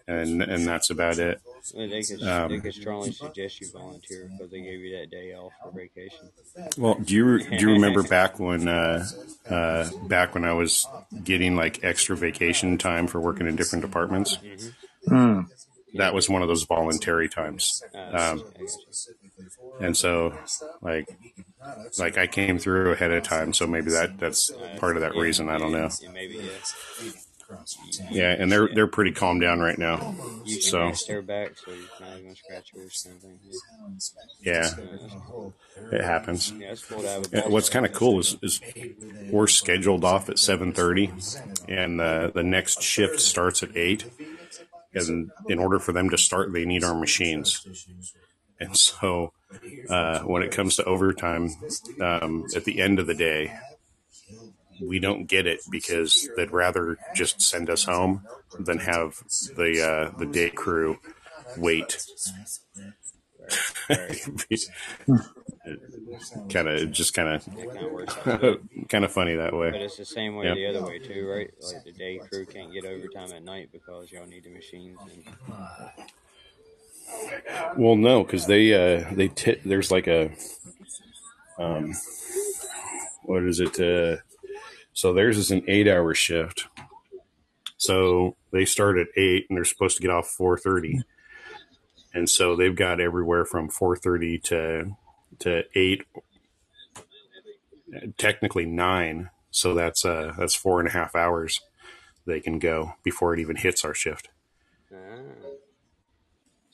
and 0.07 0.43
and 0.43 0.67
that's 0.67 0.91
about 0.91 1.19
it. 1.19 1.41
Well, 1.75 1.89
they 1.89 2.03
could 2.03 2.23
um, 2.23 2.51
they 2.51 2.61
could 2.61 2.75
strongly 2.75 3.13
suggest 3.13 3.61
you 3.61 3.69
volunteer 3.73 4.31
because 4.31 4.51
they 4.51 4.61
gave 4.63 4.81
you 4.81 4.97
that 4.99 5.11
day 5.11 5.35
off 5.35 5.53
for 5.63 5.71
vacation. 5.71 6.31
Well, 6.79 6.95
do 6.95 7.15
you 7.15 7.39
do 7.39 7.57
you 7.57 7.73
remember 7.73 8.03
back 8.03 8.39
when 8.39 8.69
uh, 8.69 9.07
uh, 9.49 9.91
back 10.05 10.35
when 10.35 10.45
I 10.45 10.53
was 10.53 10.87
getting 11.25 11.57
like 11.57 11.85
extra 11.85 12.17
vacation 12.17 12.79
time 12.79 13.07
for 13.07 13.21
working 13.21 13.47
in 13.47 13.57
different 13.57 13.85
departments? 13.85 14.39
Hmm. 15.07 15.43
That 15.95 16.13
was 16.15 16.29
one 16.29 16.43
of 16.43 16.49
those 16.49 16.65
voluntary 16.65 17.29
times, 17.31 17.83
Uh, 17.95 17.99
um, 17.99 18.09
I 18.15 18.19
got 18.19 18.45
you. 18.61 18.69
And 19.81 19.97
so 19.97 20.35
like 20.83 21.09
like 21.99 22.19
I 22.19 22.27
came 22.27 22.59
through 22.59 22.93
ahead 22.93 23.11
of 23.11 23.23
time, 23.23 23.53
so 23.53 23.67
maybe 23.67 23.91
that 23.91 24.19
that's 24.19 24.51
part 24.79 24.97
of 24.97 25.03
that 25.03 25.15
reason. 25.15 25.49
I 25.49 25.59
don't 25.59 25.73
know. 25.73 25.89
Yeah, 26.01 26.11
maybe 26.11 26.35
yeah. 26.37 27.11
across 27.43 27.77
your 27.83 28.07
town. 28.07 28.15
Yeah, 28.15 28.31
and 28.39 28.51
they're 28.51 28.69
they're 28.75 28.87
pretty 28.87 29.13
calm 29.13 29.41
down 29.41 29.61
right 29.61 29.79
now. 29.79 30.15
So 30.47 30.93
scratch 30.93 31.07
their 31.07 31.23
back, 31.23 31.57
so 31.57 31.71
you're 31.73 31.81
not 32.01 32.23
gonna 32.23 32.37
scratch 32.37 32.73
yours, 32.75 33.07
kind 33.07 33.17
of 33.17 33.23
thing. 33.23 33.39
yeah, 34.43 34.71
it 35.93 36.05
happens. 36.05 36.53
yeah 36.53 36.73
it's 36.73 36.85
cool 36.85 37.03
to 37.03 37.09
have 37.09 37.27
a 37.27 37.29
Yeah, 37.33 37.41
boss 37.43 37.51
What's 37.53 37.69
kind 37.71 37.87
of 37.87 37.93
cool 37.93 38.21
is, 38.21 38.37
is 38.43 38.61
we're 39.31 39.47
scheduled 39.47 40.05
off 40.05 40.29
at 40.29 40.39
seven 40.39 40.73
thirty, 40.73 41.11
and 41.69 41.99
the 42.01 42.31
the 42.35 42.43
next 42.43 42.83
shift 42.83 43.21
starts 43.21 43.63
at 43.63 43.77
eight. 43.77 44.05
And 44.95 45.31
in 45.49 45.59
order 45.59 45.79
for 45.79 45.93
them 45.93 46.09
to 46.11 46.19
start, 46.19 46.53
they 46.53 46.65
need 46.65 46.83
our 46.83 46.95
machines. 46.99 47.65
And 48.61 48.77
so, 48.77 49.33
uh, 49.89 50.21
when 50.21 50.43
it 50.43 50.51
comes 50.51 50.77
to 50.77 50.85
overtime, 50.85 51.51
um, 52.01 52.45
at 52.57 52.65
the 52.65 52.81
end 52.81 52.99
of 52.99 53.07
the 53.07 53.15
day, 53.15 53.57
we 54.81 54.99
don't 54.99 55.27
get 55.27 55.47
it 55.47 55.61
because 55.71 56.29
they'd 56.37 56.51
rather 56.53 56.99
just 57.15 57.41
send 57.41 57.71
us 57.71 57.85
home 57.85 58.23
than 58.59 58.79
have 58.79 59.23
the 59.57 60.11
uh, 60.15 60.19
the 60.19 60.27
day 60.27 60.51
crew 60.51 60.99
wait. 61.57 62.05
Kind 66.51 66.69
of 66.69 66.91
just 66.93 67.15
kind 67.15 67.29
of 67.29 67.47
works 67.93 68.17
out 68.27 68.35
of 68.35 68.41
good. 68.41 68.69
kind 68.89 69.05
of 69.05 69.13
funny 69.13 69.37
that 69.37 69.55
way. 69.55 69.71
But 69.71 69.83
it's 69.83 69.97
the 69.97 70.05
same 70.05 70.37
way 70.37 70.47
Yeah. 70.47 70.55
the 70.55 70.67
other 70.79 70.83
way 70.87 70.99
too, 70.99 71.29
right? 71.29 71.51
Like 71.63 71.85
the 71.85 71.93
day 71.93 72.19
crew 72.31 72.47
can't 72.47 72.73
get 72.73 72.85
overtime 72.85 73.33
at 73.33 73.43
night 73.45 73.69
because 73.73 74.11
y'all 74.11 74.27
need 74.27 74.45
the 74.45 74.51
machines. 74.51 74.99
And, 75.13 75.25
Well, 77.77 77.97
no, 77.97 78.25
because 78.25 78.47
they 78.47 78.73
uh, 78.75 79.05
they 79.13 79.29
t- 79.29 79.61
there's 79.65 79.91
like 79.91 80.07
a 80.07 80.31
um, 81.59 81.95
what 83.23 83.43
is 83.43 83.61
it? 83.61 83.79
Uh, 83.81 84.21
so 84.93 85.13
theirs 85.13 85.39
is 85.39 85.51
an 85.51 85.63
eight 85.69 85.89
hour 85.89 86.15
shift. 86.15 86.67
So 87.77 88.37
they 88.51 88.65
start 88.65 88.99
at 88.99 89.07
eight 89.17 89.47
and 89.49 89.57
they're 89.57 89.65
supposed 89.65 89.97
to 89.97 90.03
get 90.03 90.11
off 90.11 90.29
four 90.29 90.59
thirty, 90.59 91.03
and 92.13 92.29
so 92.29 92.57
they've 92.57 92.75
got 92.75 93.01
everywhere 93.01 93.45
from 93.45 93.69
four 93.69 93.97
thirty 93.97 94.39
to 94.41 94.97
to 95.41 95.63
eight, 95.75 96.05
technically 98.17 98.67
nine. 98.67 99.31
So 99.51 99.75
that's 99.75 100.05
uh 100.05 100.35
that's 100.39 100.55
four 100.55 100.81
and 100.81 100.89
a 100.89 100.93
half 100.93 101.15
hours 101.15 101.61
they 102.27 102.41
can 102.41 102.59
go 102.59 102.93
before 103.03 103.33
it 103.35 103.41
even 103.41 103.57
hits 103.57 103.85
our 103.85 103.95
shift 103.95 104.29
ah. 104.93 105.48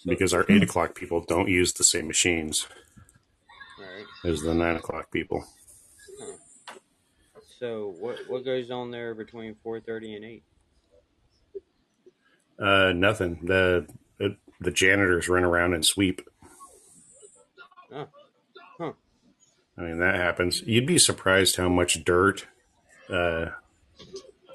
So, 0.05 0.11
because 0.11 0.35
our 0.35 0.45
eight 0.49 0.63
o'clock 0.63 0.95
people 0.95 1.21
don't 1.21 1.49
use 1.49 1.73
the 1.73 1.85
same 1.85 2.07
machines 2.07 2.69
right. 3.79 4.31
as 4.31 4.43
the 4.43 4.55
nine 4.55 4.77
o'clock 4.77 5.11
people. 5.11 5.47
So 7.59 7.95
what 7.99 8.19
what 8.29 8.45
goes 8.45 8.71
on 8.71 8.91
there 8.91 9.15
between 9.15 9.55
four 9.63 9.81
thirty 9.81 10.15
and 10.15 10.25
eight? 10.25 10.43
Uh, 12.59 12.93
nothing. 12.95 13.39
The 13.43 13.87
the, 14.19 14.37
the 14.61 14.71
janitors 14.71 15.29
run 15.29 15.45
around 15.45 15.73
and 15.73 15.85
sweep. 15.85 16.21
Oh, 17.91 18.09
huh. 18.79 18.93
I 19.79 19.81
mean 19.81 19.99
that 20.01 20.17
happens. 20.17 20.63
You'd 20.63 20.87
be 20.87 20.99
surprised 20.99 21.57
how 21.57 21.71
much 21.71 22.05
dirt 22.05 22.47
uh, 23.09 23.47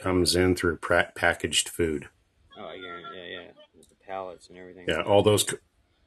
comes 0.02 0.36
in 0.36 0.56
through 0.56 0.78
pra- 0.78 1.12
packaged 1.16 1.70
food. 1.70 2.10
Oh 2.60 2.74
yeah, 2.74 3.00
yeah, 3.16 3.26
yeah. 3.26 3.48
With 3.76 3.90
the 3.90 3.96
pallets 4.10 4.50
and 4.50 4.58
everything. 4.58 4.86
Yeah, 4.88 5.02
all 5.02 5.24
those. 5.24 5.46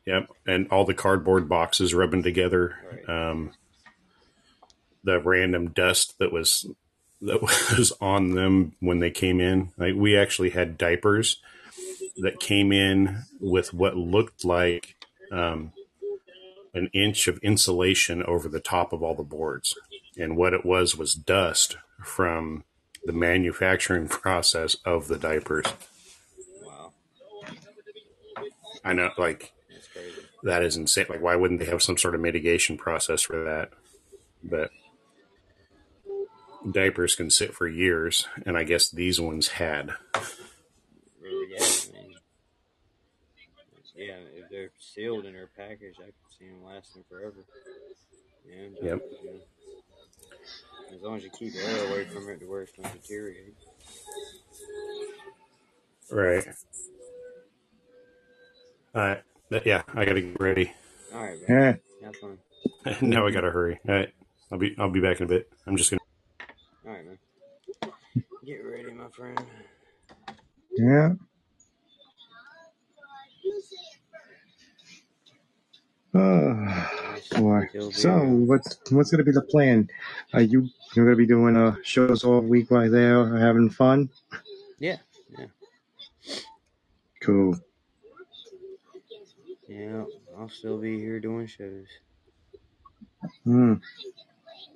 Yep, 0.07 0.31
and 0.47 0.69
all 0.71 0.85
the 0.85 0.95
cardboard 0.95 1.49
boxes 1.49 1.95
rubbing 1.95 2.25
together. 2.25 2.77
Right. 2.91 3.31
Um, 3.31 3.53
the 5.05 5.21
random 5.21 5.71
dust 5.71 6.19
that 6.19 6.33
was 6.33 6.67
that 7.21 7.41
was 7.79 7.93
on 8.01 8.33
them 8.33 8.73
when 8.81 8.99
they 8.99 9.11
came 9.11 9.41
in. 9.41 9.71
Like 9.79 9.95
we 9.95 10.17
actually 10.17 10.51
had 10.51 10.77
diapers 10.77 11.41
that 12.19 12.41
came 12.41 12.73
in 12.73 13.23
with 13.41 13.73
what 13.73 13.97
looked 13.97 14.45
like 14.45 14.97
um, 15.31 15.73
an 16.75 16.91
inch 16.93 17.29
of 17.29 17.39
insulation 17.39 18.23
over 18.25 18.49
the 18.49 18.61
top 18.61 18.93
of 18.93 19.03
all 19.03 19.15
the 19.15 19.23
boards, 19.23 19.77
and 20.19 20.37
what 20.37 20.53
it 20.53 20.67
was 20.67 20.97
was 20.97 21.15
dust 21.15 21.77
from 22.03 22.65
the 23.05 23.13
manufacturing 23.13 24.09
process 24.09 24.77
of 24.85 25.09
the 25.09 25.19
diapers. 25.19 25.67
I 28.85 28.93
know, 28.93 29.11
like 29.17 29.53
that 30.43 30.63
is 30.63 30.77
insane. 30.77 31.07
Like, 31.09 31.23
why 31.23 31.37
wouldn't 31.37 31.61
they 31.61 31.67
have 31.67 31.83
some 31.83 31.97
sort 31.97 32.15
of 32.15 32.21
mitigation 32.21 32.77
process 32.77 33.23
for 33.23 33.45
that? 33.45 33.71
But 34.43 34.71
diapers 36.69 37.15
can 37.15 37.31
sit 37.31 37.55
for 37.55 37.67
years, 37.67 38.27
and 38.45 38.57
I 38.57 38.65
guess 38.65 38.91
these 38.91 39.21
ones 39.21 39.49
had. 39.49 39.93
Really, 41.21 41.55
yeah. 43.97 44.15
If 44.35 44.51
they're 44.51 44.71
sealed 44.79 45.27
and 45.27 45.35
they're 45.35 45.51
packaged, 45.57 46.01
I 46.01 46.07
could 46.07 46.15
see 46.39 46.47
them 46.47 46.65
lasting 46.65 47.05
forever. 47.09 47.45
Yeah. 48.49 48.69
Yep. 48.83 49.03
as 50.95 51.01
long 51.03 51.17
as 51.17 51.25
you 51.25 51.31
keep 51.31 51.55
air 51.55 51.89
away 51.89 52.05
from 52.07 52.29
it 52.29 52.41
to 52.41 52.47
where 52.47 52.63
it's 52.63 52.73
going 52.73 52.91
to 52.91 52.99
deteriorate. 52.99 53.55
Right. 56.11 56.47
All 58.95 59.03
right. 59.03 59.23
Yeah, 59.65 59.83
I 59.95 60.05
got 60.05 60.15
to 60.15 60.21
get 60.21 60.41
ready. 60.41 60.73
All 61.15 61.23
right, 61.23 61.39
man. 61.49 61.81
Yeah. 62.01 62.07
Have 62.07 62.17
fun. 62.17 62.39
now 63.01 63.27
I 63.27 63.31
got 63.31 63.43
to 63.43 63.51
hurry. 63.51 63.79
All 63.89 63.95
right. 63.95 64.13
I'll 64.51 64.59
be 64.59 64.75
I'll 64.79 64.91
be 64.91 65.01
back 65.01 65.21
in 65.21 65.25
a 65.25 65.29
bit. 65.29 65.51
I'm 65.67 65.77
just 65.77 65.91
gonna. 65.91 66.01
All 66.87 66.93
right, 66.93 67.05
man. 67.07 67.19
Get 68.45 68.65
ready, 68.65 68.93
my 68.93 69.09
friend. 69.09 69.41
Yeah. 70.77 71.13
Oh, 76.15 76.89
boy. 77.39 77.91
So, 77.93 78.19
what's 78.21 78.79
what's 78.91 79.11
gonna 79.11 79.25
be 79.25 79.33
the 79.33 79.41
plan? 79.41 79.89
Are 80.35 80.43
you 80.43 80.69
you're 80.95 81.07
gonna 81.07 81.17
be 81.17 81.27
doing 81.27 81.57
uh, 81.57 81.77
shows 81.83 82.23
all 82.23 82.43
week 82.43 82.71
while 82.71 82.91
there, 82.91 83.39
having 83.39 83.71
fun? 83.71 84.11
yeah, 84.79 84.99
yeah, 85.39 85.47
Cool. 87.23 87.59
Yeah. 89.73 90.05
I'll 90.39 90.49
still 90.49 90.79
be 90.79 90.99
here 90.99 91.21
doing 91.21 91.47
shows. 91.47 91.87
Hmm. 93.45 93.75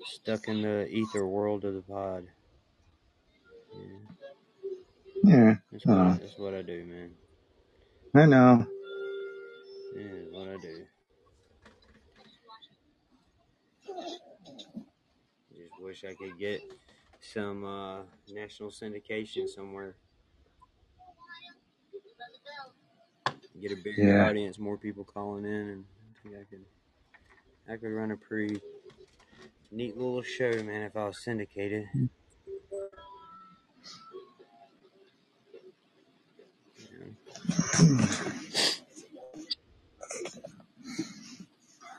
Stuck 0.04 0.48
in 0.48 0.62
the 0.62 0.87
ether 0.88 1.26
world 1.26 1.64
of 1.64 1.74
the 1.74 1.82
pod. 1.82 2.26
Yeah, 3.74 3.98
Yeah. 5.24 5.54
that's 5.72 5.87
what 5.87 5.98
I, 5.98 6.11
Oh, 6.11 6.18
that's 6.20 6.38
what 6.38 6.54
I 6.54 6.62
do, 6.62 6.85
man. 6.85 7.11
I 8.14 8.26
know. 8.26 8.66
Yeah, 9.96 10.04
that's 10.04 10.32
what 10.32 10.48
I 10.48 10.56
do. 10.59 10.87
Just 15.56 15.80
wish 15.82 16.04
I 16.04 16.14
could 16.14 16.38
get 16.38 16.61
some 17.20 17.64
uh, 17.64 18.02
national 18.28 18.70
syndication 18.70 19.48
somewhere. 19.48 19.96
Get 23.61 23.73
a 23.73 23.77
bigger 23.77 24.03
Yeah. 24.09 24.23
audience, 24.23 24.59
more 24.59 24.79
people 24.79 25.05
calling 25.05 25.45
in, 25.45 25.69
and 25.71 25.85
I 26.11 26.23
think 26.23 26.35
I 26.37 26.45
could, 26.45 26.64
I 27.69 27.77
could 27.77 27.95
run 27.95 28.11
a 28.11 28.16
pretty 28.16 28.61
neat 29.71 29.97
little 29.97 30.23
show, 30.23 30.51
man, 30.62 30.83
if 30.83 30.97
I 30.97 31.07
was 31.07 31.19
syndicated. 31.23 31.87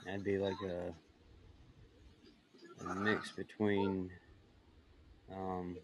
That'd 0.06 0.24
be 0.24 0.38
like 0.38 0.62
a, 0.62 0.96
a 2.82 2.96
mix 2.96 3.32
between 3.32 4.12
um, 5.32 5.78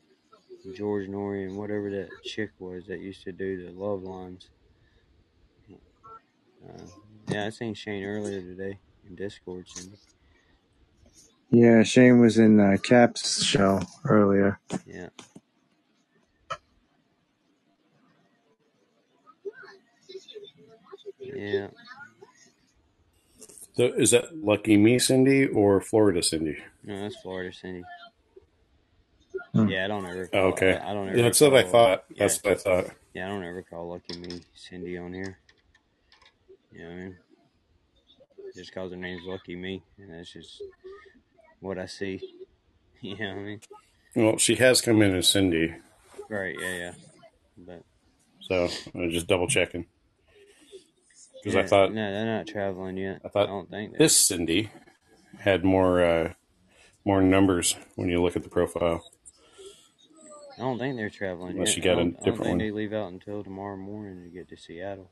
George 0.74 1.08
Noory 1.08 1.46
and 1.48 1.58
whatever 1.58 1.90
that 1.92 2.10
chick 2.24 2.52
was 2.60 2.88
that 2.88 3.00
used 3.00 3.24
to 3.24 3.32
do 3.32 3.66
the 3.66 3.72
love 3.72 4.04
lines. 4.04 4.50
Uh, 6.68 6.84
yeah, 7.30 7.46
I 7.46 7.50
seen 7.50 7.74
Shane 7.74 8.04
earlier 8.04 8.42
today 8.42 8.80
in 9.08 9.16
Discord. 9.16 9.68
Cindy. 9.68 9.98
Yeah, 11.52 11.84
Shane 11.84 12.20
was 12.20 12.38
in 12.38 12.60
uh, 12.60 12.78
Cap's 12.84 13.44
show 13.44 13.82
earlier. 14.06 14.60
Yeah, 14.86 15.10
yeah. 21.20 21.68
So 23.76 23.86
is 23.86 24.12
that 24.12 24.36
Lucky 24.38 24.78
Me 24.78 25.00
Cindy 25.00 25.48
or 25.48 25.82
Florida 25.82 26.22
Cindy? 26.24 26.58
No, 26.84 27.02
that's 27.02 27.16
Florida 27.22 27.54
Cindy. 27.56 27.84
Hmm. 29.54 29.68
Yeah, 29.70 29.86
I 29.86 29.88
don't 29.88 30.06
ever. 30.06 30.28
Call, 30.28 30.42
okay. 30.54 30.78
I, 30.78 30.92
I 30.92 30.94
don't 30.94 31.08
Yeah, 31.08 31.14
ever. 31.14 31.22
that's 31.24 31.42
what 31.42 31.56
I 31.56 31.64
thought. 31.64 32.06
Yeah, 32.10 32.20
That's 32.20 32.44
what 32.44 32.54
I 32.54 32.56
thought. 32.56 32.86
yeah, 33.14 33.26
I 33.28 33.30
don't 33.30 33.44
ever 33.44 33.64
call 33.64 33.90
Lucky 33.90 34.20
Me 34.20 34.42
Cindy 34.56 34.98
on 34.98 35.14
here. 35.14 35.40
You 36.74 36.80
know 36.80 36.86
what 36.90 36.94
I 36.94 37.04
mean? 37.04 37.18
Just 38.56 38.74
cause 38.74 38.92
her 38.92 38.98
name's 38.98 39.24
Lucky 39.26 39.56
Me, 39.56 39.82
and 39.98 40.12
that's 40.14 40.32
just 40.34 40.62
what 41.60 41.78
I 41.78 41.86
see. 41.86 42.20
You 43.02 43.18
know 43.18 43.32
what 43.34 43.38
I 43.40 43.44
mean? 43.44 43.62
Well, 44.16 44.38
she 44.38 44.56
has 44.56 44.80
come 44.80 45.02
in 45.02 45.14
as 45.14 45.28
Cindy. 45.28 45.76
Right? 46.30 46.56
Yeah, 46.58 46.78
yeah. 46.78 46.92
But 47.58 47.84
So 48.40 48.70
I 48.96 48.98
was 48.98 49.14
just 49.14 49.28
double 49.28 49.48
checking 49.50 49.88
because 51.44 51.56
yeah, 51.56 51.60
I 51.64 51.68
thought 51.68 51.94
no, 51.94 52.14
they're 52.14 52.38
not 52.38 52.48
traveling 52.48 52.96
yet. 52.96 53.20
I 53.26 53.28
thought 53.28 53.50
I 53.50 53.52
don't 53.52 53.70
think 53.70 53.98
this 53.98 54.16
Cindy 54.16 54.72
had 55.40 55.66
more 55.66 56.02
uh, 56.02 56.34
more 57.04 57.22
numbers 57.22 57.76
when 57.96 58.08
you 58.08 58.22
look 58.24 58.38
at 58.38 58.44
the 58.44 58.50
profile. 58.50 59.04
I 60.58 60.62
don't 60.62 60.80
think 60.80 60.96
they're 60.96 61.10
traveling 61.10 61.56
Unless 61.56 61.76
yet. 61.76 61.78
you 61.78 61.84
got 61.84 61.92
a 61.94 61.96
don't, 61.96 62.08
I 62.08 62.12
don't 62.12 62.24
different 62.24 62.38
think 62.44 62.50
one. 62.52 62.58
they 62.60 62.72
leave 62.72 62.94
out 62.94 63.12
until 63.12 63.44
tomorrow 63.44 63.76
morning 63.76 64.24
to 64.24 64.30
get 64.30 64.48
to 64.48 64.56
Seattle. 64.56 65.12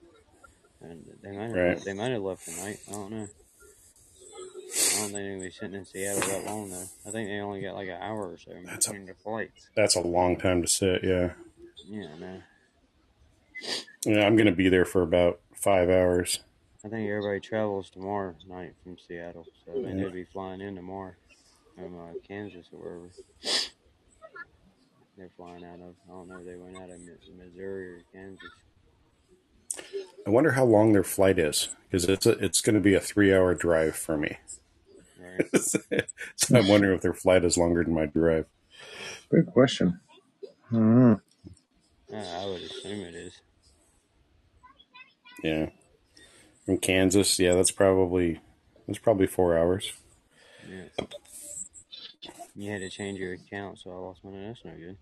And 0.82 1.06
they 1.22 1.32
might 1.32 1.44
have 1.44 1.52
Right. 1.56 1.68
left, 1.74 1.86
they 1.86 1.94
might 1.94 2.12
have 2.12 2.22
left 2.24 2.46
tonight. 2.46 2.80
I 2.88 2.92
don't 2.92 3.12
know. 3.12 3.28
I 3.28 5.00
don't 5.00 5.12
think 5.12 5.12
they're 5.14 5.32
gonna 5.34 5.44
be 5.44 5.52
sitting 5.52 5.76
in 5.76 5.86
Seattle 5.86 6.22
that 6.22 6.46
long 6.46 6.70
though. 6.70 6.86
I 7.06 7.12
think 7.12 7.28
they 7.30 7.40
only 7.40 7.62
got 7.62 7.76
like 7.76 7.88
an 7.90 8.02
hour 8.02 8.32
or 8.32 8.38
so 8.38 8.52
in 8.52 8.64
That's 8.66 8.88
a 8.88 8.92
between 8.92 9.06
the 9.08 9.14
flights. 9.16 9.70
that's 9.76 9.96
a 9.96 10.02
long 10.02 10.38
time 10.38 10.62
to 10.62 10.68
sit. 10.68 11.04
Yeah, 11.04 11.34
Yeah, 11.88 12.16
no. 12.18 12.42
yeah. 14.06 14.26
I'm 14.26 14.36
gonna 14.36 14.52
be 14.54 14.70
there 14.70 14.86
for 14.86 15.02
about 15.02 15.40
five 15.56 15.90
hours. 15.90 16.40
I 16.84 16.90
think 16.90 17.08
everybody 17.10 17.40
travels 17.42 17.90
tomorrow 17.92 18.34
night 18.48 18.74
from 18.84 18.98
Seattle, 18.98 19.46
so 19.66 19.74
I 19.74 19.90
Yeah. 19.90 19.96
they'll 19.96 20.10
be 20.12 20.24
flying 20.26 20.62
in 20.62 20.76
tomorrow 20.76 21.14
from 21.76 22.00
uh, 22.00 22.14
Kansas 22.28 22.68
or 22.72 22.80
wherever 22.80 23.10
they're 25.18 25.30
flying 25.38 25.64
out 25.66 25.80
of. 25.82 25.96
I 26.06 26.08
don't 26.12 26.28
know 26.30 26.40
if 26.40 26.46
they 26.46 26.56
went 26.56 26.78
out 26.78 26.90
of 26.90 27.00
Missouri 27.38 27.88
or 27.96 28.02
Kansas. 28.14 28.50
I 30.26 30.30
wonder 30.30 30.52
how 30.52 30.66
long 30.66 30.94
their 30.94 31.04
flight 31.04 31.40
is 31.40 31.70
because 31.90 32.06
it's 32.06 32.26
a, 32.26 32.32
it's 32.44 32.62
going 32.62 32.76
to 32.76 32.82
be 32.82 32.94
a 32.94 33.00
three 33.00 33.34
hour 33.34 33.54
drive 33.56 33.96
for 33.96 34.18
me. 34.18 34.38
So 36.36 36.58
I'm 36.58 36.68
wondering 36.68 36.96
if 36.96 37.02
their 37.02 37.14
flight 37.14 37.46
is 37.46 37.58
longer 37.58 37.84
than 37.84 37.94
my 37.94 38.06
drive. 38.06 38.46
Good 39.30 39.48
question. 39.48 40.00
I 40.72 40.76
don't. 40.76 41.22
Uh, 42.14 42.18
I 42.18 42.46
would 42.46 42.62
assume 42.62 43.00
it 43.06 43.16
is. 43.16 43.42
Yeah, 45.44 45.70
from 46.66 46.78
Kansas. 46.78 47.40
Yeah, 47.40 47.54
that's 47.56 47.72
probably 47.72 48.40
that's 48.88 49.00
probably 49.00 49.28
four 49.28 49.58
hours. 49.58 49.94
Yeah. 50.70 51.06
You 52.56 52.72
had 52.72 52.82
to 52.82 52.90
change 52.90 53.20
your 53.20 53.34
account, 53.34 53.80
so 53.80 53.92
I 53.92 53.96
lost 53.96 54.24
money. 54.24 54.46
That's 54.46 54.66
no 54.66 54.72
good. 54.72 54.98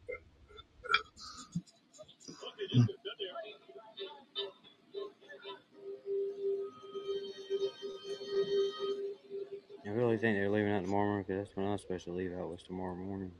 I 9.85 9.89
really 9.89 10.17
think 10.17 10.37
they're 10.37 10.49
leaving 10.49 10.71
out 10.71 10.83
tomorrow 10.83 11.05
morning 11.05 11.25
because 11.27 11.45
that's 11.45 11.57
when 11.57 11.65
I 11.65 11.71
was 11.71 11.81
supposed 11.81 12.05
to 12.05 12.11
leave 12.11 12.33
out 12.33 12.49
was 12.49 12.63
tomorrow 12.63 12.95
morning. 12.95 13.31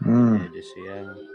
Hmm. 0.00 0.36
Head 0.36 0.52
to 0.52 0.62
Seattle. 0.62 1.28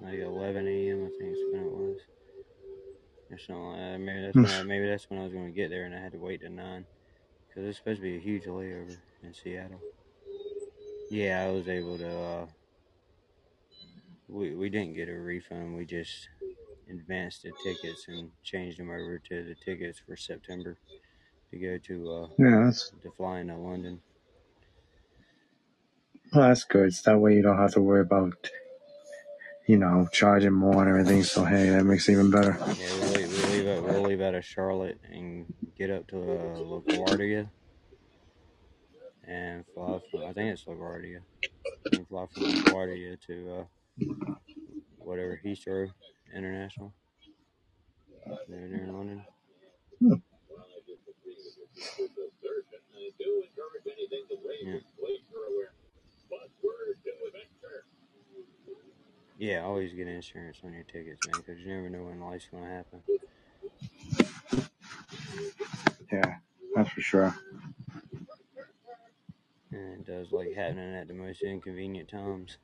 Like 0.00 0.18
11 0.18 0.66
a.m. 0.66 1.06
I 1.06 1.18
think 1.18 1.32
is 1.32 1.38
when 1.52 1.62
it 1.62 1.72
was. 1.72 1.98
Or 3.30 3.38
something 3.38 3.64
like 3.64 3.78
that. 3.78 3.98
Maybe 3.98 4.22
that's 4.22 4.36
when 4.36 4.46
I, 4.46 4.62
maybe 4.64 4.88
that's 4.88 5.10
when 5.10 5.20
I 5.20 5.24
was 5.24 5.32
going 5.32 5.46
to 5.46 5.52
get 5.52 5.70
there, 5.70 5.84
and 5.84 5.94
I 5.94 6.00
had 6.00 6.12
to 6.12 6.18
wait 6.18 6.40
to 6.42 6.48
nine 6.48 6.84
because 7.48 7.68
it's 7.68 7.78
supposed 7.78 7.98
to 7.98 8.02
be 8.02 8.16
a 8.16 8.20
huge 8.20 8.44
layover 8.44 8.96
in 9.22 9.32
Seattle. 9.32 9.80
Yeah, 11.10 11.44
I 11.44 11.50
was 11.50 11.68
able 11.68 11.98
to. 11.98 12.20
Uh, 12.20 12.46
we 14.28 14.54
we 14.54 14.68
didn't 14.68 14.94
get 14.94 15.08
a 15.08 15.14
refund. 15.14 15.76
We 15.76 15.86
just 15.86 16.28
advanced 16.90 17.42
the 17.44 17.52
tickets 17.64 18.06
and 18.08 18.30
changed 18.44 18.78
them 18.80 18.90
over 18.90 19.20
to 19.28 19.44
the 19.44 19.56
tickets 19.64 20.00
for 20.06 20.16
September 20.16 20.78
to 21.52 21.58
go 21.58 21.78
to 21.78 22.12
uh 22.12 22.28
Yeah, 22.38 22.64
that's 22.66 22.92
to 23.02 23.10
fly 23.12 23.40
into 23.40 23.56
London. 23.56 24.02
well, 26.32 26.48
that's 26.48 26.64
good. 26.64 26.94
So 26.94 27.12
that 27.12 27.18
way 27.18 27.34
you 27.34 27.42
don't 27.42 27.58
have 27.58 27.74
to 27.74 27.80
worry 27.82 28.02
about, 28.02 28.50
you 29.68 29.78
know, 29.78 30.08
charging 30.12 30.52
more 30.52 30.82
and 30.82 30.90
everything. 30.90 31.24
So 31.24 31.44
hey, 31.44 31.70
that 31.70 31.84
makes 31.84 32.08
it 32.08 32.12
even 32.12 32.30
better. 32.30 32.58
Yeah, 32.76 32.94
we 32.94 33.06
leave, 33.06 33.32
we 33.32 33.44
leave 33.44 33.68
out 33.68 33.84
we'll 33.84 34.02
leave 34.02 34.20
out 34.22 34.34
of 34.36 34.44
Charlotte 34.44 35.00
and 35.10 35.48
get 35.78 35.90
up 35.90 36.08
to 36.08 36.18
uh, 36.18 36.58
LaGuardia 36.60 37.50
and 39.26 39.64
fly 39.74 40.00
from 40.10 40.24
I 40.24 40.32
think 40.34 40.52
it's 40.54 40.64
LaGuardia. 40.66 41.20
And 41.92 42.08
fly 42.08 42.26
from 42.34 42.44
LaGuardia 42.44 43.20
to 43.28 43.56
uh, 43.60 43.64
whatever 44.98 45.40
Heathrow 45.44 45.90
International. 46.34 46.92
There, 48.48 48.68
there 48.68 48.84
in 48.84 48.92
London. 48.92 49.24
Yeah. 50.00 50.16
Yeah, 59.38 59.64
always 59.64 59.92
get 59.92 60.08
insurance 60.08 60.58
on 60.64 60.72
your 60.72 60.84
tickets, 60.84 61.20
man, 61.26 61.36
because 61.36 61.60
you 61.60 61.68
never 61.68 61.90
know 61.90 62.04
when 62.04 62.20
life's 62.20 62.48
gonna 62.50 62.66
happen. 62.66 63.02
Yeah, 66.10 66.36
that's 66.74 66.90
for 66.90 67.00
sure. 67.02 67.36
And 69.70 70.00
it 70.00 70.06
does 70.06 70.32
like 70.32 70.54
happening 70.54 70.94
at 70.94 71.06
the 71.06 71.14
most 71.14 71.42
inconvenient 71.42 72.08
times. 72.08 72.56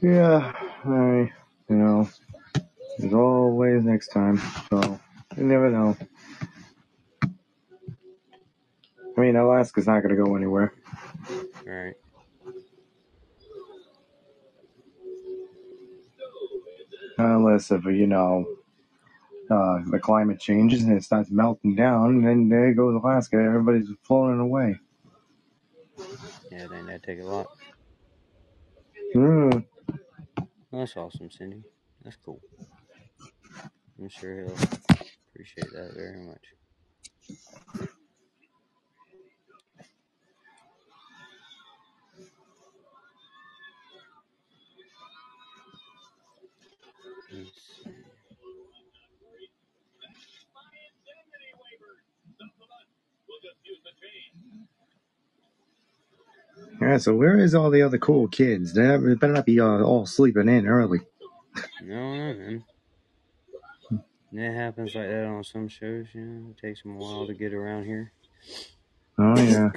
Yeah, 0.00 0.52
I, 0.84 1.30
you 1.68 1.76
know, 1.76 2.08
there's 2.98 3.14
always 3.14 3.84
next 3.84 4.08
time. 4.08 4.40
So 4.68 5.00
you 5.36 5.44
never 5.44 5.70
know. 5.70 5.96
I 9.16 9.20
mean, 9.20 9.36
Alaska's 9.36 9.86
not 9.86 10.02
gonna 10.02 10.16
go 10.16 10.34
anywhere. 10.36 10.74
Right. 11.64 11.94
Unless 17.18 17.70
if 17.70 17.84
you 17.84 18.06
know 18.06 18.46
uh, 19.50 19.82
the 19.86 19.98
climate 20.00 20.40
changes 20.40 20.82
and 20.82 20.96
it 20.96 21.04
starts 21.04 21.30
melting 21.30 21.76
down, 21.76 22.10
and 22.10 22.26
then 22.26 22.48
there 22.48 22.74
goes 22.74 22.94
Alaska. 22.94 23.36
Everybody's 23.36 23.88
floating 24.02 24.40
away. 24.40 24.76
Yeah, 26.50 26.64
I 26.64 26.68
think 26.68 26.86
that'd 26.86 27.02
take 27.02 27.20
a 27.20 27.24
lot. 27.24 27.46
Mm. 29.14 29.64
That's 30.72 30.96
awesome, 30.96 31.30
Cindy. 31.30 31.62
That's 32.02 32.16
cool. 32.16 32.40
I'm 33.98 34.08
sure 34.08 34.34
he'll 34.46 34.56
appreciate 35.32 35.70
that 35.72 35.92
very 35.94 36.20
much. 36.26 36.44
Yeah. 56.80 56.96
So 56.98 57.14
where 57.14 57.38
is 57.38 57.54
all 57.54 57.70
the 57.70 57.82
other 57.82 57.98
cool 57.98 58.28
kids? 58.28 58.74
They 58.74 58.96
they 58.96 59.14
better 59.14 59.32
not 59.32 59.46
be 59.46 59.60
uh, 59.60 59.82
all 59.82 60.06
sleeping 60.06 60.48
in 60.48 60.66
early. 60.66 61.00
No, 61.82 62.14
no, 62.14 62.34
man. 62.34 62.64
That 64.32 64.54
happens 64.54 64.94
like 64.94 65.08
that 65.08 65.26
on 65.26 65.44
some 65.44 65.68
shows, 65.68 66.06
you 66.14 66.22
know. 66.22 66.50
It 66.50 66.58
takes 66.58 66.82
them 66.82 66.96
a 66.96 66.98
while 66.98 67.26
to 67.26 67.34
get 67.34 67.52
around 67.52 67.84
here. 67.84 68.12
Oh 69.18 69.38
yeah. 69.38 69.70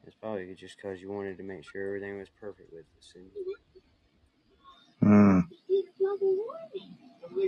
It's 0.06 0.14
probably 0.20 0.54
just 0.54 0.76
because 0.76 1.00
you 1.00 1.10
wanted 1.10 1.36
to 1.38 1.42
make 1.42 1.64
sure 1.64 1.88
everything 1.88 2.18
was 2.18 2.28
perfect 2.40 2.72
with 2.72 2.84
the 2.94 3.02
Cindy. 3.02 3.30
Mm. 5.02 5.42
I 7.36 7.42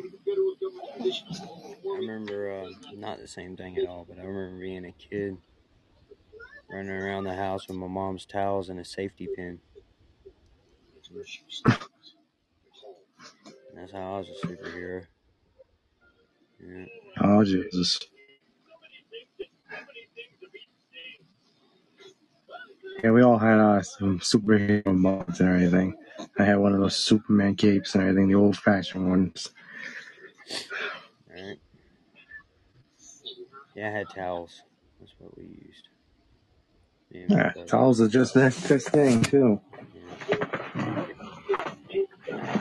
remember 1.96 2.64
uh, 2.64 2.68
not 2.94 3.18
the 3.18 3.28
same 3.28 3.56
thing 3.56 3.78
at 3.78 3.86
all, 3.86 4.06
but 4.08 4.18
I 4.18 4.22
remember 4.22 4.60
being 4.60 4.84
a 4.84 4.92
kid 4.92 5.38
running 6.70 6.90
around 6.90 7.24
the 7.24 7.34
house 7.34 7.68
with 7.68 7.76
my 7.76 7.86
mom's 7.86 8.26
towels 8.26 8.68
and 8.68 8.78
a 8.78 8.84
safety 8.84 9.28
pin. 9.34 9.60
That's 13.74 13.92
how 13.92 14.16
I 14.16 14.18
was 14.18 14.28
a 14.28 14.46
superhero. 14.46 15.06
Yeah. 16.60 16.84
Oh 17.20 17.44
Jesus. 17.44 17.98
Yeah, 23.02 23.10
we 23.12 23.22
all 23.22 23.38
had 23.38 23.58
uh, 23.58 23.82
some 23.82 24.18
superhero 24.18 24.84
mods 24.86 25.40
and 25.40 25.48
everything. 25.48 25.94
I 26.38 26.44
had 26.44 26.58
one 26.58 26.74
of 26.74 26.80
those 26.80 26.96
Superman 26.96 27.54
capes 27.54 27.94
and 27.94 28.02
everything, 28.02 28.28
the 28.28 28.34
old 28.34 28.56
fashioned 28.56 29.08
ones. 29.08 29.50
Right. 31.30 31.58
Yeah, 33.74 33.88
I 33.88 33.92
had 33.92 34.06
towels. 34.14 34.62
That's 35.00 35.12
what 35.18 35.36
we 35.36 35.44
used. 35.44 35.88
And 37.12 37.30
Yeah, 37.30 37.52
towels 37.66 38.00
are 38.00 38.08
just 38.08 38.34
the 38.34 38.42
next 38.44 38.88
thing 38.90 39.22
too. 39.22 39.60
Yeah. 39.94 41.04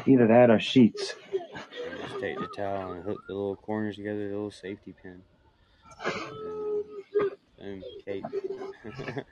Either 0.06 0.28
that 0.28 0.50
or 0.50 0.60
sheets. 0.60 1.16
And 1.34 2.02
Just 2.08 2.20
take 2.22 2.40
the 2.40 2.48
towel 2.56 2.94
and 2.94 3.04
hook 3.04 3.22
the 3.28 3.34
little 3.34 3.56
corners 3.56 3.96
together, 3.98 4.30
the 4.30 4.36
little 4.36 4.52
safety 4.52 4.94
pin. 5.02 5.22
And, 6.06 6.14
um, 6.46 6.84
boom, 7.60 7.84
cake. 8.06 8.24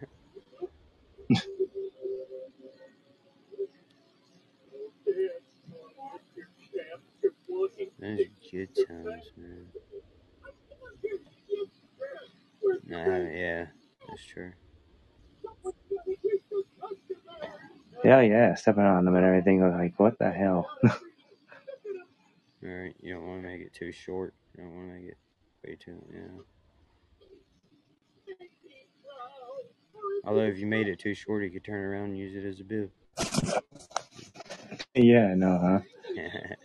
Those 7.99 8.19
are 8.19 8.51
good 8.51 8.75
times, 8.75 9.31
man. 9.37 9.67
No, 12.85 13.29
yeah, 13.31 13.67
that's 14.07 14.25
true. 14.25 14.51
Yeah, 18.03 18.21
yeah, 18.21 18.55
stepping 18.55 18.83
on 18.83 19.05
them 19.05 19.15
and 19.15 19.25
everything. 19.25 19.63
I 19.63 19.67
was 19.67 19.75
like, 19.79 19.99
what 19.99 20.19
the 20.19 20.31
hell? 20.31 20.69
Alright, 22.63 22.95
you 23.01 23.13
don't 23.13 23.25
want 23.27 23.41
to 23.43 23.47
make 23.47 23.61
it 23.61 23.73
too 23.73 23.91
short. 23.91 24.33
You 24.55 24.63
don't 24.63 24.75
want 24.75 24.89
to 24.89 24.93
make 24.95 25.09
it 25.09 25.17
way 25.65 25.75
too, 25.75 26.03
yeah. 26.13 26.41
Although 30.25 30.41
if 30.41 30.57
you 30.57 30.65
made 30.65 30.87
it 30.87 30.99
too 30.99 31.13
short, 31.13 31.43
you 31.43 31.51
could 31.51 31.63
turn 31.63 31.83
around 31.83 32.05
and 32.05 32.17
use 32.17 32.35
it 32.35 32.47
as 32.47 32.59
a 32.59 32.63
bib. 32.63 32.91
yeah, 34.95 35.33
no, 35.35 35.57
huh? 35.57 35.79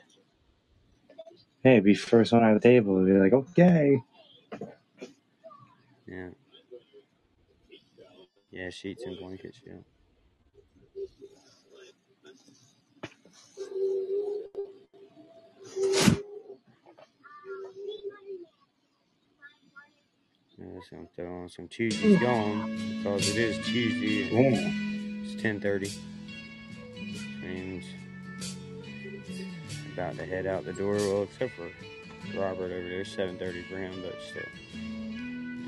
Hey, 1.63 1.81
be 1.81 1.95
first 1.95 2.33
one 2.33 2.43
at 2.43 2.55
the 2.55 2.61
table. 2.61 3.05
Be 3.05 3.13
like, 3.13 3.33
okay. 3.35 4.03
yeah. 6.07 6.29
Yeah, 8.51 8.71
sheets 8.71 9.05
and 9.05 9.19
blankets, 9.19 9.61
yeah. 9.67 9.75
Yeah, 20.59 20.81
so 20.89 20.97
I'm 20.97 21.09
throwing 21.17 21.49
some 21.49 21.69
Tuesday's 21.69 22.21
gone 22.21 22.77
because 22.99 23.31
it 23.31 23.37
is 23.37 23.67
Tuesday 23.67 24.29
it's 25.23 25.41
ten 25.41 25.61
thirty. 25.61 25.91
Means 27.43 27.85
about 30.01 30.17
to 30.17 30.25
head 30.25 30.47
out 30.47 30.65
the 30.65 30.73
door. 30.73 30.95
Well, 30.95 31.25
except 31.25 31.53
for 31.53 31.69
Robert 32.35 32.73
over 32.73 32.89
there, 32.89 33.05
seven 33.05 33.37
thirty 33.37 33.63
for 33.65 33.77
him, 33.77 33.93
but 34.03 34.17
still, 34.23 34.43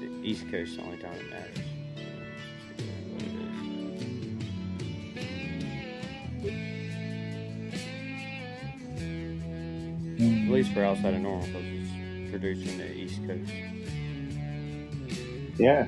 the 0.01 0.09
East 0.27 0.51
Coast 0.51 0.71
is 0.71 0.77
the 0.79 0.83
only 0.83 0.97
time 0.97 1.13
it 1.13 1.29
matters. 1.31 1.59
So, 1.99 2.05
what 3.13 3.23
it 3.23 3.33
is. 10.19 10.47
At 10.47 10.53
least 10.53 10.73
for 10.73 10.83
outside 10.85 11.13
of 11.15 11.21
normal, 11.21 11.47
because 11.47 11.65
it's 11.67 12.31
producing 12.31 12.79
the 12.79 12.91
East 12.91 13.21
Coast. 13.27 13.53
Yeah. 15.59 15.87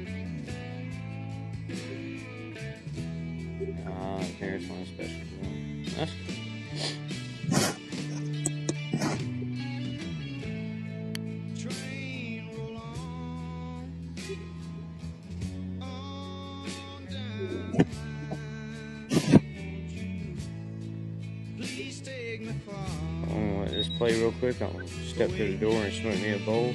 Ah, 3.87 4.19
uh, 4.19 4.25
parents 4.39 4.69
want 4.69 4.83
a 4.83 4.87
special. 4.87 5.15
one. 5.41 5.64
Quick. 24.53 24.59
Gonna 24.59 24.87
step 24.87 25.31
to 25.31 25.37
the 25.37 25.57
door 25.57 25.73
and 25.73 25.93
smoke 25.93 26.21
me 26.21 26.35
a 26.35 26.39
bowl. 26.39 26.75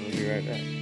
We'll 0.00 0.16
be 0.16 0.30
right 0.30 0.46
back. 0.46 0.77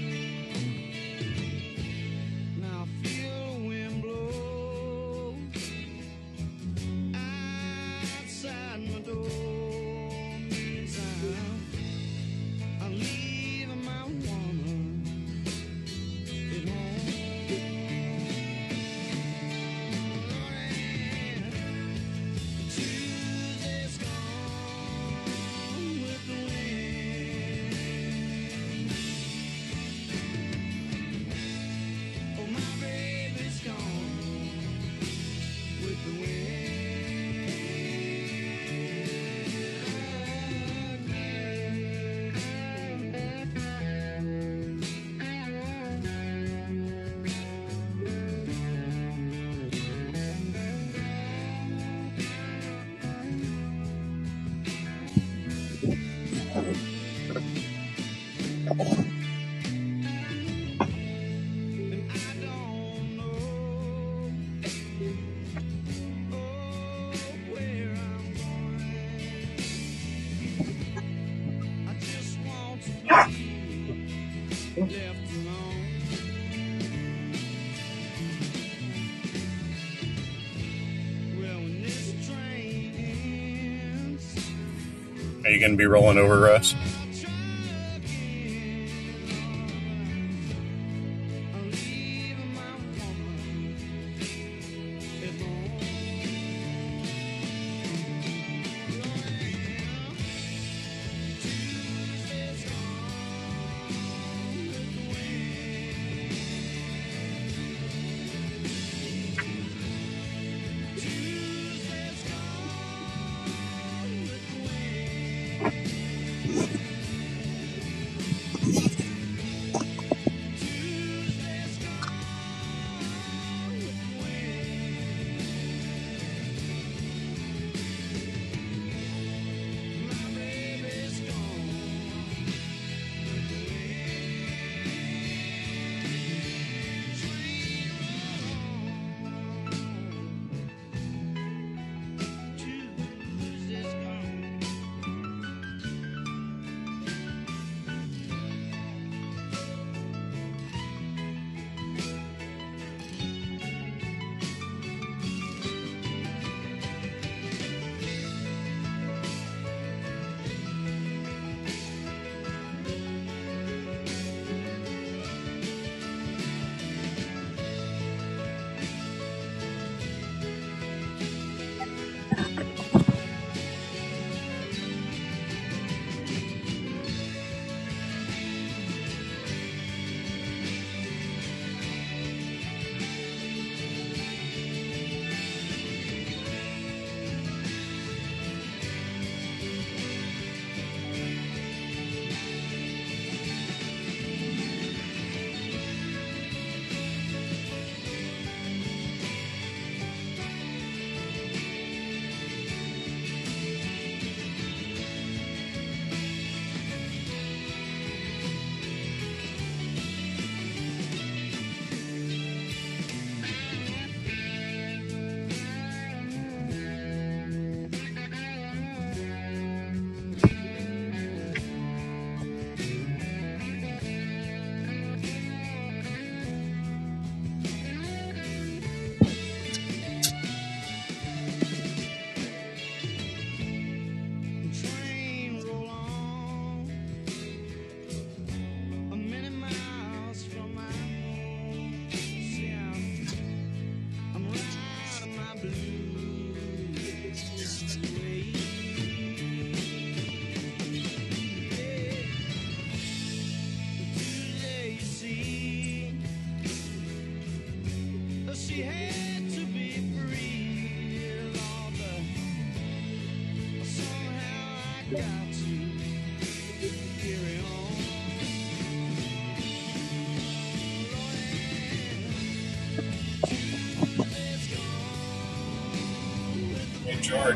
You 85.56 85.60
going 85.60 85.72
to 85.72 85.78
be 85.78 85.86
rolling 85.86 86.18
over, 86.18 86.38
Russ? 86.38 86.74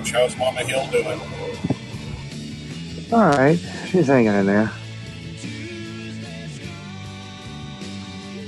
George, 0.00 0.12
how's 0.12 0.36
Mama 0.36 0.64
Hill 0.64 0.86
doing? 0.90 1.20
All 3.12 3.28
right, 3.28 3.58
she's 3.88 4.06
hanging 4.06 4.32
in 4.32 4.46
there. 4.46 4.72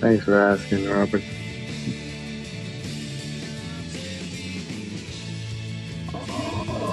Thanks 0.00 0.24
for 0.24 0.38
asking, 0.38 0.88
Robert. 0.88 1.22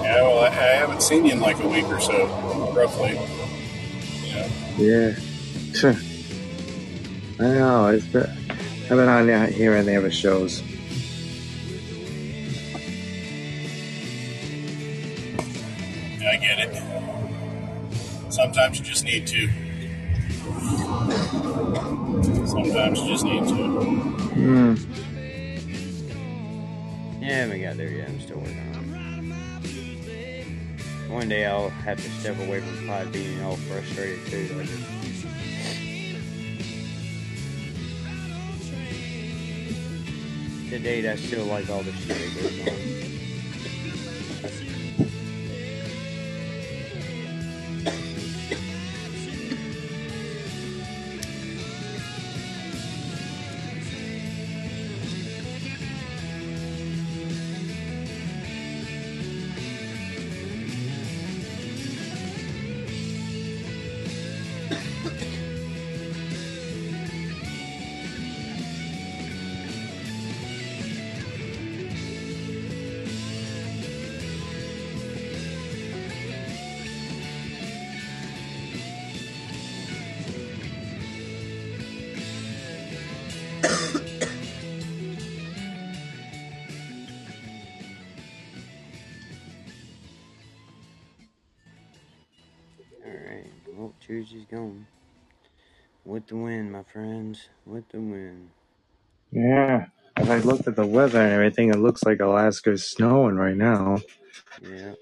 Yeah, 0.02 0.22
well, 0.24 0.40
I, 0.40 0.48
I 0.48 0.52
haven't 0.52 1.02
seen 1.04 1.26
you 1.26 1.34
in 1.34 1.40
like 1.40 1.64
a 1.64 1.68
week 1.68 1.86
or 1.86 2.02
so, 2.02 2.28
roughly. 2.76 3.14
Yeah. 4.26 4.50
Yeah. 4.78 5.16
Sure. 5.74 5.96
I 7.40 7.54
know. 7.54 7.88
It's 7.88 8.06
been, 8.06 8.30
I've 8.30 8.90
been 8.90 9.08
on 9.08 9.52
here 9.54 9.76
and 9.76 9.88
there 9.88 10.02
with 10.02 10.14
shows. 10.14 10.62
Need 19.10 19.26
to. 19.26 19.50
Sometimes 22.46 23.00
you 23.00 23.08
just 23.08 23.26
need 23.26 23.48
to. 23.48 23.56
Hmm. 24.36 24.76
Yeah, 27.20 27.50
we 27.50 27.60
got 27.60 27.78
there 27.78 27.90
yet. 27.90 28.10
I'm 28.10 28.20
still 28.20 28.38
working 28.38 28.60
on 28.76 28.84
it. 29.66 31.10
One 31.10 31.28
day 31.28 31.48
I'll 31.48 31.70
have 31.70 31.98
to 31.98 32.10
step 32.20 32.38
away 32.40 32.62
from 32.62 32.88
pod 32.88 33.12
being 33.12 33.42
all 33.44 33.56
frustrated 33.56 34.24
too. 34.28 34.48
I 34.60 34.64
just, 34.64 34.84
to 40.70 40.78
date, 40.78 41.08
I 41.08 41.16
still 41.16 41.46
like 41.46 41.68
all 41.72 41.82
the 41.82 41.94
shit 41.94 42.10
that 42.10 42.36
goes 42.36 42.60
on. 42.68 43.00
Tuesday's. 94.50 94.86
With 96.06 96.28
the 96.28 96.38
wind, 96.38 96.72
my 96.72 96.84
friends. 96.84 97.50
With 97.66 97.88
the 97.90 98.00
wind. 98.00 98.50
Yeah. 99.32 99.88
As 100.16 100.30
I 100.30 100.40
looked 100.40 100.68
at 100.68 100.76
the 100.76 100.86
weather 100.86 101.22
and 101.22 101.32
everything, 101.32 101.70
it 101.70 101.78
looks 101.78 102.04
like 102.04 102.20
Alaska's 102.20 102.84
snowing 102.90 103.36
right 103.36 103.56
now. 103.56 104.00
Yeah. 104.62 104.94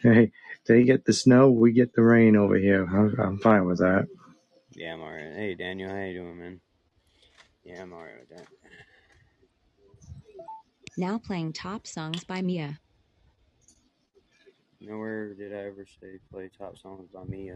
Hey, 0.00 0.32
they 0.66 0.84
get 0.84 1.04
the 1.04 1.12
snow, 1.12 1.50
we 1.50 1.72
get 1.72 1.94
the 1.94 2.02
rain 2.02 2.36
over 2.36 2.56
here. 2.56 2.84
I'm, 2.84 3.18
I'm 3.20 3.38
fine 3.38 3.66
with 3.66 3.78
that. 3.78 4.06
Yeah, 4.74 4.94
I'm 4.94 5.00
alright. 5.00 5.34
Hey, 5.34 5.54
Daniel, 5.54 5.90
how 5.90 6.04
you 6.04 6.20
doing, 6.20 6.38
man? 6.38 6.60
Yeah, 7.64 7.82
I'm 7.82 7.92
alright 7.92 8.20
with 8.20 8.38
that. 8.38 8.46
Now 10.96 11.18
playing 11.18 11.52
top 11.52 11.86
songs 11.86 12.24
by 12.24 12.42
Mia. 12.42 12.80
Nowhere 14.80 15.34
did 15.34 15.52
I 15.52 15.58
ever 15.66 15.86
say 16.00 16.18
play 16.32 16.50
top 16.56 16.78
songs 16.78 17.08
by 17.12 17.24
Mia. 17.24 17.54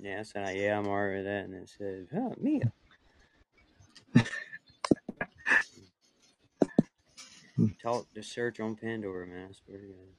Yeah, 0.00 0.20
I 0.20 0.22
said, 0.22 0.56
yeah, 0.56 0.78
I'm 0.78 0.86
alright 0.86 1.16
with 1.16 1.24
that. 1.26 1.44
And 1.44 1.54
it 1.54 1.68
said, 1.68 2.08
huh, 2.14 2.30
Mia. 2.40 2.72
Talk 7.82 8.06
the 8.14 8.22
search 8.22 8.60
on 8.60 8.76
Pandora, 8.76 9.26
man. 9.26 9.48
I 9.50 9.52
swear 9.52 9.78
to 9.78 9.86
God. 9.86 10.14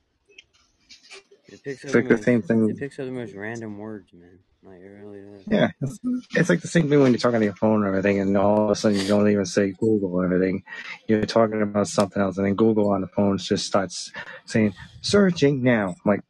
It 1.48 1.64
picks 1.64 1.86
up 1.86 1.88
It's 1.88 1.94
the 1.94 1.98
like 1.98 2.08
the 2.10 2.16
most, 2.16 2.24
same 2.24 2.42
thing. 2.42 2.70
it 2.70 2.78
picks 2.78 3.00
up 3.00 3.06
the 3.06 3.12
most 3.12 3.34
random 3.34 3.78
words, 3.78 4.14
man. 4.14 4.40
Like 4.64 4.82
it 4.82 4.88
really 4.90 5.22
does. 5.22 5.46
Yeah, 5.50 5.70
it's, 5.82 6.00
it's 6.36 6.50
like 6.50 6.62
the 6.62 6.68
same 6.68 6.90
thing 6.90 7.02
when 7.02 7.12
you're 7.14 7.20
talking 7.20 7.38
on 7.38 7.44
your 7.44 7.56
phone 7.56 7.84
or 7.84 7.88
everything, 7.88 8.20
and 8.20 8.38
all 8.38 8.66
of 8.66 8.70
a 8.72 8.76
sudden 8.76 9.00
you 9.00 9.08
don't 9.08 9.30
even 9.30 9.46
say 9.46 9.72
Google 9.72 10.14
or 10.16 10.26
everything. 10.26 10.64
You're 11.08 11.26
talking 11.26 11.62
about 11.62 11.88
something 11.88 12.22
else, 12.22 12.38
and 12.38 12.46
then 12.48 12.56
Google 12.56 12.92
on 12.92 13.02
the 13.02 13.08
phone 13.08 13.38
just 13.38 13.66
starts 13.66 14.12
saying 14.46 14.74
"searching 15.02 15.64
now." 15.64 15.90
I'm 15.90 15.96
like, 16.06 16.22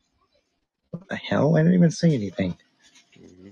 what 0.92 1.10
the 1.10 1.16
hell? 1.18 1.56
I 1.58 1.62
didn't 1.62 1.76
even 1.76 1.92
say 1.92 2.14
anything. 2.14 2.58
hmm 3.18 3.50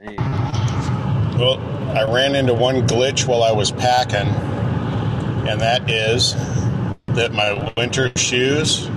Hey, 0.00 0.16
Well, 1.38 1.60
I 1.96 2.04
ran 2.12 2.34
into 2.36 2.54
one 2.54 2.86
glitch 2.86 3.26
while 3.26 3.42
I 3.42 3.52
was 3.52 3.72
packing, 3.72 4.28
and 5.48 5.60
that 5.60 5.90
is 5.90 6.34
that 7.08 7.32
my 7.32 7.72
winter 7.76 8.12
shoes 8.16 8.88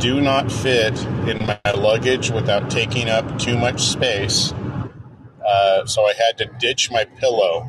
do 0.00 0.20
not 0.20 0.50
fit 0.52 0.98
in 1.28 1.46
my 1.46 1.60
luggage 1.74 2.30
without 2.30 2.70
taking 2.70 3.08
up 3.08 3.38
too 3.38 3.58
much 3.58 3.82
space. 3.82 4.52
Uh, 5.46 5.86
so 5.86 6.02
I 6.06 6.14
had 6.14 6.38
to 6.38 6.46
ditch 6.58 6.90
my 6.90 7.04
pillow. 7.04 7.68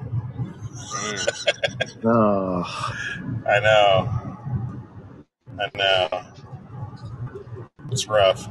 Oh, 2.06 2.64
I 3.48 3.60
know. 3.60 4.38
I 5.60 5.70
know. 5.78 6.22
It's 7.92 8.08
rough. 8.08 8.48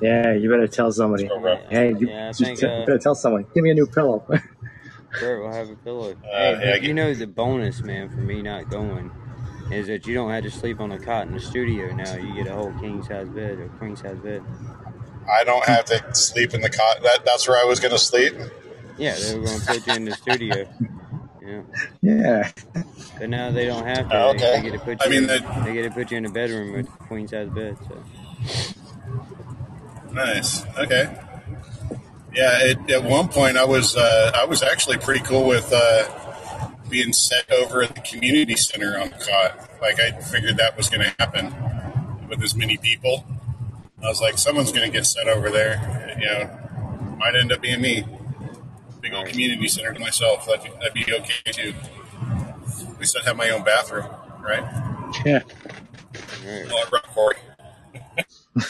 yeah. 0.00 0.34
You 0.34 0.50
better 0.50 0.68
tell 0.68 0.92
somebody. 0.92 1.24
It's 1.24 1.32
real 1.32 1.40
rough. 1.42 1.60
Hey, 1.70 1.94
you 1.98 2.08
yeah, 2.08 2.28
I 2.30 2.32
just 2.32 2.40
think 2.40 2.60
t- 2.60 2.66
uh, 2.66 2.86
better 2.86 2.98
tell 2.98 3.14
someone. 3.14 3.46
Give 3.54 3.64
me 3.64 3.70
a 3.70 3.74
new 3.74 3.86
pillow. 3.86 4.24
Bert 5.20 5.42
will 5.42 5.52
have 5.52 5.70
a 5.70 5.76
pillow. 5.76 6.12
Uh, 6.12 6.56
Hey, 6.58 6.58
yeah, 6.60 6.74
you 6.76 6.80
get, 6.88 6.94
know 6.94 7.14
the 7.14 7.26
bonus, 7.26 7.82
man, 7.82 8.08
for 8.10 8.20
me 8.20 8.42
not 8.42 8.68
going 8.70 9.10
is 9.70 9.86
that 9.88 10.06
you 10.06 10.14
don't 10.14 10.30
have 10.30 10.44
to 10.44 10.50
sleep 10.50 10.80
on 10.80 10.92
a 10.92 10.98
cot 10.98 11.26
in 11.26 11.34
the 11.34 11.40
studio 11.40 11.94
now. 11.94 12.14
You 12.14 12.34
get 12.34 12.46
a 12.46 12.54
whole 12.54 12.72
king 12.80 13.02
size 13.02 13.28
bed 13.28 13.58
or 13.58 13.68
queen 13.78 13.96
size 13.96 14.18
bed. 14.18 14.42
I 15.30 15.44
don't 15.44 15.64
have 15.66 15.84
to 15.86 16.14
sleep 16.14 16.54
in 16.54 16.60
the 16.60 16.70
cot. 16.70 17.02
That, 17.02 17.24
that's 17.24 17.48
where 17.48 17.58
I 17.60 17.64
was 17.64 17.80
going 17.80 17.92
to 17.92 17.98
sleep. 17.98 18.34
Yeah, 18.96 19.14
they 19.16 19.36
were 19.36 19.44
going 19.44 19.60
to 19.60 19.66
put 19.66 19.86
you 19.86 19.92
in 19.94 20.04
the 20.04 20.12
studio. 20.12 20.68
Yeah, 21.46 21.62
yeah. 22.02 22.50
but 23.20 23.30
now 23.30 23.52
they 23.52 23.66
don't 23.66 23.86
have 23.86 24.08
to. 24.08 24.16
Oh, 24.20 24.32
They, 24.32 24.38
they 24.38 24.52
okay. 24.58 24.62
get 24.62 24.72
to 24.72 24.78
put 24.80 24.98
I 25.00 25.08
mean, 25.08 25.22
in. 25.22 25.26
that, 25.28 25.64
They 25.64 25.74
get 25.74 25.82
to 25.82 25.90
put 25.92 26.10
you 26.10 26.16
in 26.16 26.26
a 26.26 26.28
bedroom 26.28 26.72
with 26.72 26.88
a 26.88 27.04
queen 27.04 27.28
size 27.28 27.48
bed. 27.50 27.76
So 27.88 28.02
nice. 30.10 30.64
Okay. 30.76 31.16
Yeah. 32.34 32.58
It, 32.64 32.90
at 32.90 33.04
one 33.04 33.28
point, 33.28 33.56
I 33.56 33.64
was 33.64 33.94
uh, 33.96 34.32
I 34.34 34.44
was 34.46 34.64
actually 34.64 34.98
pretty 34.98 35.20
cool 35.20 35.46
with 35.46 35.72
uh, 35.72 36.25
being 36.88 37.12
set 37.12 37.50
over 37.50 37.82
at 37.82 37.94
the 37.94 38.00
community 38.00 38.56
center 38.56 38.98
on 38.98 39.10
the 39.10 39.16
cot. 39.16 39.70
Like 39.80 40.00
I 40.00 40.12
figured 40.12 40.56
that 40.58 40.76
was 40.76 40.88
going 40.88 41.02
to 41.02 41.14
happen 41.18 41.54
with 42.28 42.42
as 42.42 42.54
many 42.54 42.76
people. 42.76 43.24
I 44.02 44.08
was 44.08 44.20
like, 44.20 44.38
someone's 44.38 44.72
going 44.72 44.90
to 44.90 44.92
get 44.92 45.06
set 45.06 45.28
over 45.28 45.50
there. 45.50 46.16
You 46.18 46.26
know, 46.26 47.16
might 47.18 47.34
end 47.34 47.52
up 47.52 47.60
being 47.60 47.80
me. 47.80 48.04
Big 49.00 49.14
old 49.14 49.26
community 49.26 49.68
center 49.68 49.92
to 49.92 50.00
myself. 50.00 50.46
That'd, 50.46 50.72
that'd 50.80 50.94
be 50.94 51.04
okay 51.12 51.52
too. 51.52 51.74
At 52.96 52.98
least 52.98 53.16
I'd 53.18 53.26
have 53.26 53.36
my 53.36 53.50
own 53.50 53.62
bathroom, 53.62 54.06
right? 54.40 54.64
Yeah. 55.24 55.40
right. 56.44 56.66
Well, 56.66 56.78
I 56.78 56.88
brought 56.88 57.06
Corey. 57.08 57.36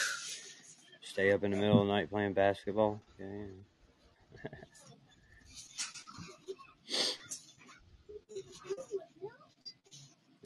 Stay 1.01 1.31
up 1.31 1.43
in 1.43 1.51
the 1.51 1.57
middle 1.57 1.81
of 1.81 1.87
the 1.87 1.93
night 1.93 2.09
playing 2.09 2.33
basketball. 2.33 3.01
Yeah, 3.19 3.25
yeah. 3.25 3.45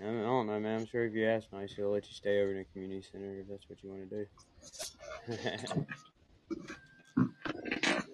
I 0.02 0.06
don't- 0.06 0.48
know, 0.48 0.60
man. 0.60 0.80
I'm 0.80 0.86
sure 0.88 1.06
if 1.06 1.14
you 1.14 1.26
ask 1.28 1.52
nice, 1.54 1.74
he'll 1.74 1.92
let 1.92 2.08
you 2.08 2.14
stay 2.14 2.42
over 2.42 2.52
in 2.52 2.58
the 2.58 2.64
community 2.74 3.04
center 3.12 3.40
if 3.40 3.48
that's 3.48 3.70
what 3.70 3.84
you 3.84 3.90
want 3.92 4.10
to 4.10 4.26
do. 5.78 5.86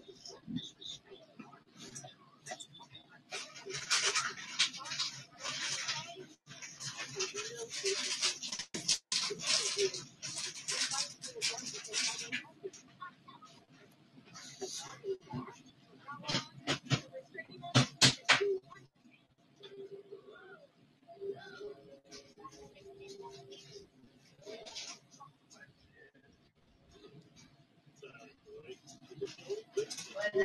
All 30.38 30.43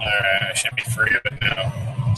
right, 0.00 0.42
I 0.50 0.54
should 0.54 0.74
be 0.76 0.82
free 0.82 1.10
of 1.16 1.22
it 1.32 1.40
now. 1.42 2.14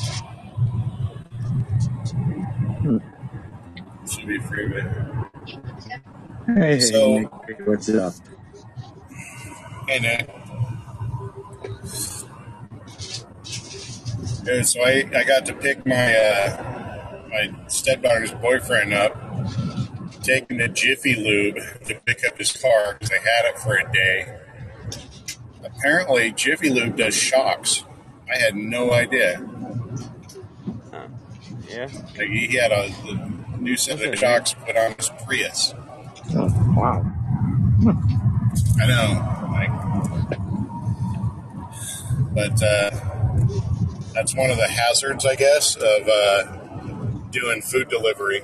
Should 4.08 4.28
be 4.28 4.38
free 4.38 4.66
of 4.66 4.72
it. 4.72 4.84
Hey, 6.46 6.54
hey, 6.74 6.80
So- 6.80 7.18
Nick, 7.18 7.32
what's 7.66 7.88
up? 7.90 8.14
Hey, 9.88 9.98
Nick. 10.00 10.30
Yeah, 14.44 14.62
so 14.62 14.80
I, 14.82 15.04
I 15.14 15.24
got 15.24 15.46
to 15.46 15.54
pick 15.54 15.84
my 15.86 16.14
uh, 16.16 17.24
my 17.30 17.52
stepdaughter's 17.68 18.32
boyfriend 18.32 18.94
up, 18.94 19.14
take 20.30 20.50
him 20.50 20.58
to 20.58 20.68
Jiffy 20.68 21.16
Lube 21.16 21.56
to 21.86 21.94
pick 22.06 22.24
up 22.24 22.38
his 22.38 22.52
car 22.52 22.94
because 22.94 23.08
they 23.08 23.18
had 23.18 23.46
it 23.46 23.58
for 23.58 23.76
a 23.76 23.92
day. 23.92 24.38
Apparently, 25.64 26.30
Jiffy 26.32 26.70
Lube 26.70 26.96
does 26.96 27.14
shocks. 27.14 27.84
I 28.32 28.38
had 28.38 28.54
no 28.54 28.92
idea. 28.92 29.44
Huh. 30.90 31.08
Yeah. 31.68 31.88
Like 32.16 32.28
he 32.28 32.56
had 32.56 32.70
a, 32.70 32.92
a 33.08 33.56
new 33.58 33.76
set 33.76 34.00
of 34.02 34.16
shocks 34.18 34.54
put 34.54 34.76
on 34.76 34.94
his 34.94 35.10
Prius. 35.26 35.74
Oh, 36.34 36.48
wow. 36.76 37.04
I 38.80 38.86
know, 38.86 39.08
like, 39.52 39.70
but 42.34 42.62
uh, 42.62 42.90
that's 44.12 44.36
one 44.36 44.50
of 44.50 44.56
the 44.58 44.68
hazards, 44.68 45.24
I 45.24 45.34
guess, 45.34 45.76
of 45.76 46.08
uh, 46.08 46.42
doing 47.30 47.62
food 47.62 47.88
delivery. 47.88 48.42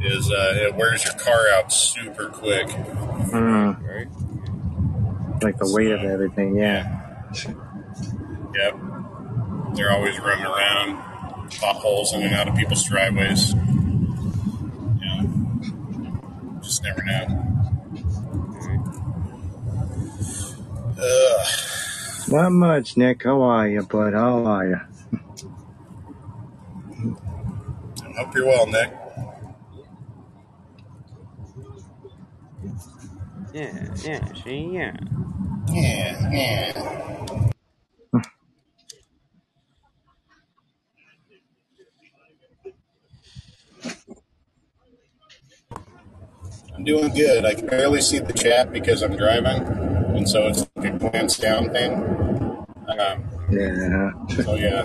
Is 0.00 0.30
uh, 0.30 0.54
it 0.56 0.74
wears 0.76 1.04
your 1.04 1.14
car 1.14 1.48
out 1.54 1.72
super 1.72 2.28
quick. 2.28 2.68
Mm, 2.68 3.82
Right. 3.82 5.42
like 5.42 5.58
the 5.58 5.70
weight 5.72 5.90
of 5.90 6.02
everything, 6.04 6.56
yeah. 6.56 7.00
Yep, 8.54 8.76
they're 9.74 9.90
always 9.90 10.18
running 10.20 10.44
around 10.46 11.50
potholes 11.60 12.12
in 12.14 12.22
and 12.22 12.34
out 12.34 12.48
of 12.48 12.54
people's 12.56 12.84
driveways. 12.88 13.54
Yeah, 15.02 15.22
just 16.62 16.82
never 16.84 17.02
know. 17.02 17.44
Ugh. 21.00 21.46
Not 22.28 22.52
much, 22.52 22.96
Nick. 22.96 23.24
How 23.24 23.40
are 23.42 23.68
you, 23.68 23.82
bud? 23.82 24.12
How 24.14 24.44
are 24.44 24.66
you? 24.68 24.80
I 28.04 28.12
hope 28.22 28.34
you're 28.34 28.46
well, 28.46 28.66
Nick. 28.66 28.92
Yeah. 33.58 33.88
Yeah. 34.04 34.34
See. 34.34 34.70
Yeah. 34.72 34.96
Yeah, 35.68 36.30
yeah. 36.32 36.94
I'm 46.74 46.84
doing 46.84 47.14
good. 47.14 47.44
I 47.44 47.54
can 47.54 47.66
barely 47.66 48.00
see 48.00 48.20
the 48.20 48.32
chat 48.32 48.72
because 48.72 49.02
I'm 49.02 49.16
driving, 49.16 49.62
and 50.16 50.28
so 50.28 50.48
it's 50.48 50.66
like 50.76 50.94
a 50.94 50.98
glance 50.98 51.36
down 51.38 51.70
thing. 51.70 51.94
Um, 52.88 53.24
Yeah. 53.50 54.10
so 54.44 54.54
yeah, 54.56 54.82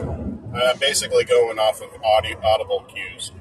uh, 0.55 0.75
basically 0.77 1.25
going 1.25 1.59
off 1.59 1.81
of 1.81 1.89
audio, 2.03 2.39
audible 2.43 2.85
cues 2.93 3.31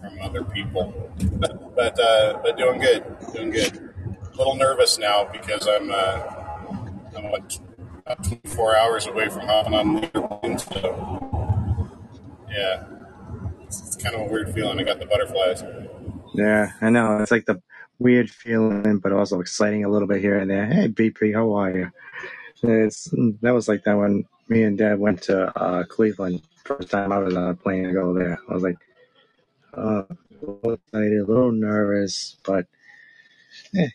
from 0.00 0.18
other 0.22 0.44
people, 0.44 0.94
but 1.76 2.00
uh, 2.00 2.40
but 2.42 2.56
doing 2.58 2.80
good, 2.80 3.04
doing 3.34 3.50
good. 3.50 3.87
Little 4.38 4.56
nervous 4.56 4.98
now 4.98 5.28
because 5.30 5.66
I'm 5.66 5.90
uh, 5.90 6.22
I'm 7.16 7.30
what, 7.30 7.58
about 8.06 8.24
24 8.24 8.76
hours 8.76 9.06
away 9.06 9.28
from 9.28 9.42
hopping 9.42 9.74
on 9.74 9.94
the 9.96 10.16
airplane. 10.16 10.58
So 10.58 11.90
yeah, 12.50 12.84
it's, 13.62 13.86
it's 13.86 13.96
kind 13.96 14.14
of 14.14 14.22
a 14.22 14.32
weird 14.32 14.54
feeling. 14.54 14.78
I 14.78 14.84
got 14.84 15.00
the 15.00 15.06
butterflies. 15.06 15.64
Yeah, 16.34 16.70
I 16.80 16.90
know. 16.90 17.18
It's 17.18 17.32
like 17.32 17.46
the 17.46 17.60
weird 17.98 18.30
feeling, 18.30 18.98
but 18.98 19.12
also 19.12 19.40
exciting 19.40 19.84
a 19.84 19.88
little 19.88 20.06
bit 20.06 20.20
here 20.20 20.38
and 20.38 20.50
there. 20.50 20.66
Hey, 20.66 20.88
BP, 20.88 21.34
how 21.34 21.54
are 21.54 21.70
you? 21.70 21.90
It's 22.62 23.10
that 23.42 23.52
was 23.52 23.68
like 23.68 23.84
that 23.84 23.96
when 23.96 24.24
me 24.48 24.62
and 24.62 24.78
Dad 24.78 24.98
went 24.98 25.22
to 25.22 25.58
uh, 25.60 25.84
Cleveland 25.84 26.42
first 26.68 26.90
time 26.90 27.12
I 27.12 27.18
was 27.18 27.34
on 27.34 27.48
a 27.48 27.54
plane 27.54 27.84
to 27.84 27.92
go 27.92 28.12
there. 28.12 28.38
I 28.48 28.52
was 28.52 28.62
like, 28.62 28.76
uh, 29.76 30.02
a 30.02 30.16
little 30.40 30.74
excited, 30.74 31.20
a 31.20 31.24
little 31.24 31.50
nervous, 31.50 32.36
but 32.44 32.66
eh, 33.74 33.88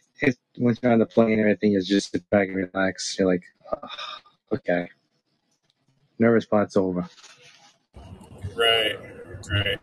once 0.58 0.80
you're 0.82 0.92
on 0.92 1.00
the 1.00 1.06
plane, 1.06 1.40
everything 1.40 1.74
is 1.74 1.88
just 1.88 2.12
sit 2.12 2.30
back 2.30 2.48
and 2.48 2.58
relax. 2.58 3.18
You're 3.18 3.28
like, 3.28 3.44
oh, 3.72 3.88
okay, 4.54 4.90
nervous 6.20 6.46
part's 6.46 6.78
over. 6.78 7.08
Right, 8.56 8.96
right. 9.52 9.80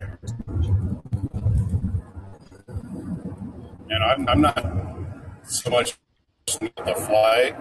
And 3.89 4.03
I'm, 4.03 4.29
I'm 4.29 4.41
not 4.41 4.65
so 5.43 5.69
much 5.69 5.97
the 6.59 6.95
flight 7.07 7.55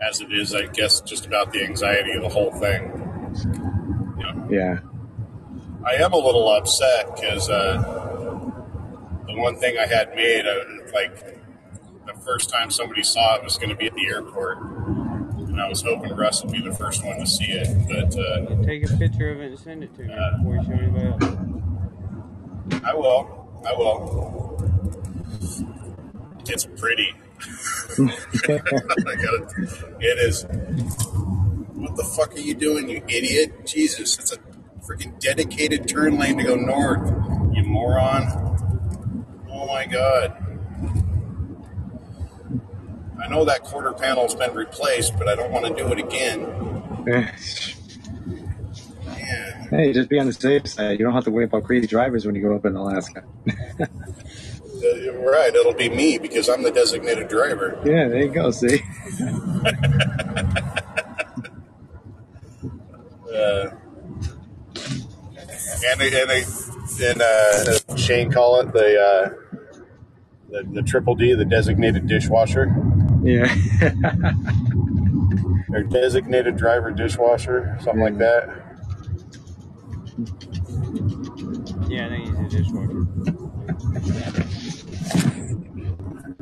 as 0.00 0.20
it 0.20 0.32
is, 0.32 0.54
I 0.54 0.66
guess, 0.66 1.00
just 1.02 1.26
about 1.26 1.52
the 1.52 1.62
anxiety 1.64 2.12
of 2.12 2.22
the 2.22 2.28
whole 2.28 2.52
thing. 2.52 2.82
You 4.16 4.22
know, 4.22 4.48
Yeah, 4.50 4.78
I 5.84 5.94
am 6.02 6.12
a 6.12 6.16
little 6.16 6.48
upset 6.50 7.14
because 7.14 7.48
uh, 7.48 7.76
the 9.26 9.34
one 9.36 9.56
thing 9.58 9.76
I 9.78 9.86
had 9.86 10.14
made, 10.14 10.46
uh, 10.46 10.92
like 10.94 11.37
the 12.08 12.20
first 12.20 12.50
time 12.50 12.70
somebody 12.70 13.02
saw 13.02 13.36
it 13.36 13.44
was 13.44 13.58
going 13.58 13.68
to 13.68 13.76
be 13.76 13.86
at 13.86 13.94
the 13.94 14.06
airport, 14.08 14.58
and 14.58 15.60
I 15.60 15.68
was 15.68 15.82
hoping 15.82 16.10
Russ 16.16 16.42
would 16.42 16.52
be 16.52 16.60
the 16.62 16.74
first 16.74 17.04
one 17.04 17.18
to 17.18 17.26
see 17.26 17.44
it. 17.46 17.68
But 17.86 18.18
uh, 18.18 18.64
Take 18.64 18.90
a 18.90 18.96
picture 18.96 19.30
of 19.30 19.40
it 19.40 19.50
and 19.50 19.58
send 19.58 19.84
it 19.84 19.94
to 19.96 20.02
me 20.02 20.14
before 20.38 20.54
you 20.56 20.64
show 20.64 20.72
anybody 20.72 21.06
else. 21.06 22.82
I 22.84 22.94
will, 22.94 23.62
I 23.66 23.72
will. 23.74 24.56
It's 26.46 26.64
pretty. 26.64 27.14
I 27.98 29.14
gotta, 29.16 29.46
it 30.00 30.18
is. 30.18 30.44
What 31.74 31.94
the 31.96 32.04
fuck 32.16 32.34
are 32.34 32.40
you 32.40 32.54
doing, 32.54 32.88
you 32.88 33.02
idiot? 33.06 33.66
Jesus, 33.66 34.18
it's 34.18 34.32
a 34.32 34.38
freaking 34.80 35.18
dedicated 35.20 35.86
turn 35.86 36.18
lane 36.18 36.38
to 36.38 36.44
go 36.44 36.56
north, 36.56 37.06
you 37.54 37.64
moron. 37.64 39.26
Oh 39.50 39.66
my 39.66 39.84
god. 39.86 40.47
I 43.22 43.28
know 43.28 43.44
that 43.44 43.62
quarter 43.62 43.92
panel's 43.92 44.34
been 44.34 44.54
replaced, 44.54 45.18
but 45.18 45.28
I 45.28 45.34
don't 45.34 45.50
want 45.50 45.66
to 45.66 45.74
do 45.74 45.92
it 45.92 45.98
again. 45.98 46.64
Hey, 49.70 49.92
just 49.92 50.08
be 50.08 50.18
on 50.18 50.26
the 50.26 50.32
safe 50.32 50.66
side. 50.66 50.98
You 50.98 51.04
don't 51.04 51.12
have 51.12 51.24
to 51.24 51.30
worry 51.30 51.44
about 51.44 51.64
crazy 51.64 51.86
drivers 51.86 52.24
when 52.24 52.34
you 52.34 52.40
go 52.40 52.54
up 52.54 52.64
in 52.64 52.74
Alaska. 52.74 53.22
Right, 54.80 55.52
it'll 55.54 55.74
be 55.74 55.88
me 55.88 56.18
because 56.18 56.48
I'm 56.48 56.62
the 56.62 56.70
designated 56.70 57.28
driver. 57.28 57.78
Yeah, 57.84 58.08
there 58.08 58.22
you 58.22 58.28
go. 58.28 58.50
See. 58.50 58.80
Uh, 63.34 63.70
and 65.86 66.00
they, 66.00 66.20
and 66.20 66.30
they, 66.30 66.42
and 67.02 67.22
uh, 67.22 67.96
Shane 67.96 68.32
call 68.32 68.60
it 68.60 68.72
the, 68.72 68.98
uh, 69.00 69.30
the 70.50 70.64
the 70.72 70.82
triple 70.82 71.14
D, 71.14 71.34
the 71.34 71.44
designated 71.44 72.08
dishwasher, 72.08 72.66
Yeah. 73.28 73.54
or 75.70 75.82
designated 75.82 76.56
driver 76.56 76.90
dishwasher, 76.90 77.76
something 77.82 78.00
like 78.00 78.16
that. 78.16 78.48
Yeah, 81.90 82.06
I 82.06 82.08
think 82.08 82.24
he's 82.24 82.38
a 82.38 82.48
dishwasher. 82.48 83.04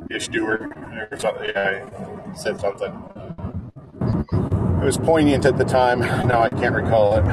Dish 0.06 0.28
doer 0.28 0.70
or 1.10 1.18
something. 1.18 1.48
Yeah, 1.48 1.88
I 2.24 2.34
said 2.36 2.60
something. 2.60 2.92
It 4.80 4.84
was 4.84 4.98
poignant 4.98 5.44
at 5.44 5.58
the 5.58 5.64
time. 5.64 5.98
Now 5.98 6.42
I 6.42 6.48
can't 6.50 6.76
recall 6.76 7.16
it. 7.16 7.24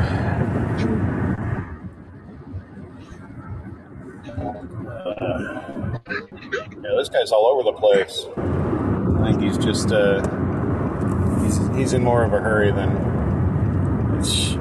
Uh, 5.06 6.00
yeah, 6.82 6.96
this 6.98 7.10
guy's 7.10 7.32
all 7.32 7.46
over 7.46 7.62
the 7.62 7.74
place. 7.74 8.26
I 9.24 9.32
think 9.32 9.42
he's 9.42 9.58
just 9.58 9.92
uh, 9.92 10.22
he's 11.44 11.58
he's 11.76 11.94
in 11.94 12.04
more 12.04 12.24
of 12.24 12.34
a 12.34 12.40
hurry 12.40 12.72
than 12.72 14.18
it's. 14.20 14.58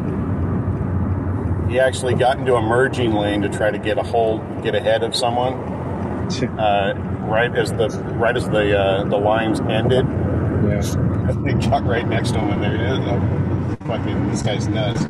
He 1.71 1.81
actually 1.81 2.15
got 2.15 2.39
into 2.39 2.55
a 2.55 2.63
merging 2.63 3.13
lane 3.15 3.41
to 3.43 3.49
try 3.49 3.71
to 3.71 3.79
get 3.79 3.97
a 3.97 4.03
hold, 4.03 4.63
get 4.63 4.75
ahead 4.75 5.03
of 5.03 5.15
someone. 5.15 5.71
Uh, 6.59 6.95
right 7.29 7.55
as 7.59 7.73
the 7.73 7.89
right 8.15 8.37
as 8.37 8.49
the 8.49 8.79
uh, 8.79 9.05
the 9.05 9.17
lines 9.19 9.61
ended, 9.61 10.07
Yeah. 10.07 10.81
they 11.45 11.53
got 11.69 11.85
right 11.85 12.07
next 12.09 12.31
to 12.33 12.39
him, 12.39 12.51
and 12.53 12.63
there 12.63 12.75
it 12.75 12.81
is. 12.81 13.79
Fucking, 13.87 14.31
this 14.31 14.43
guy's 14.43 14.67
nuts. 14.69 15.05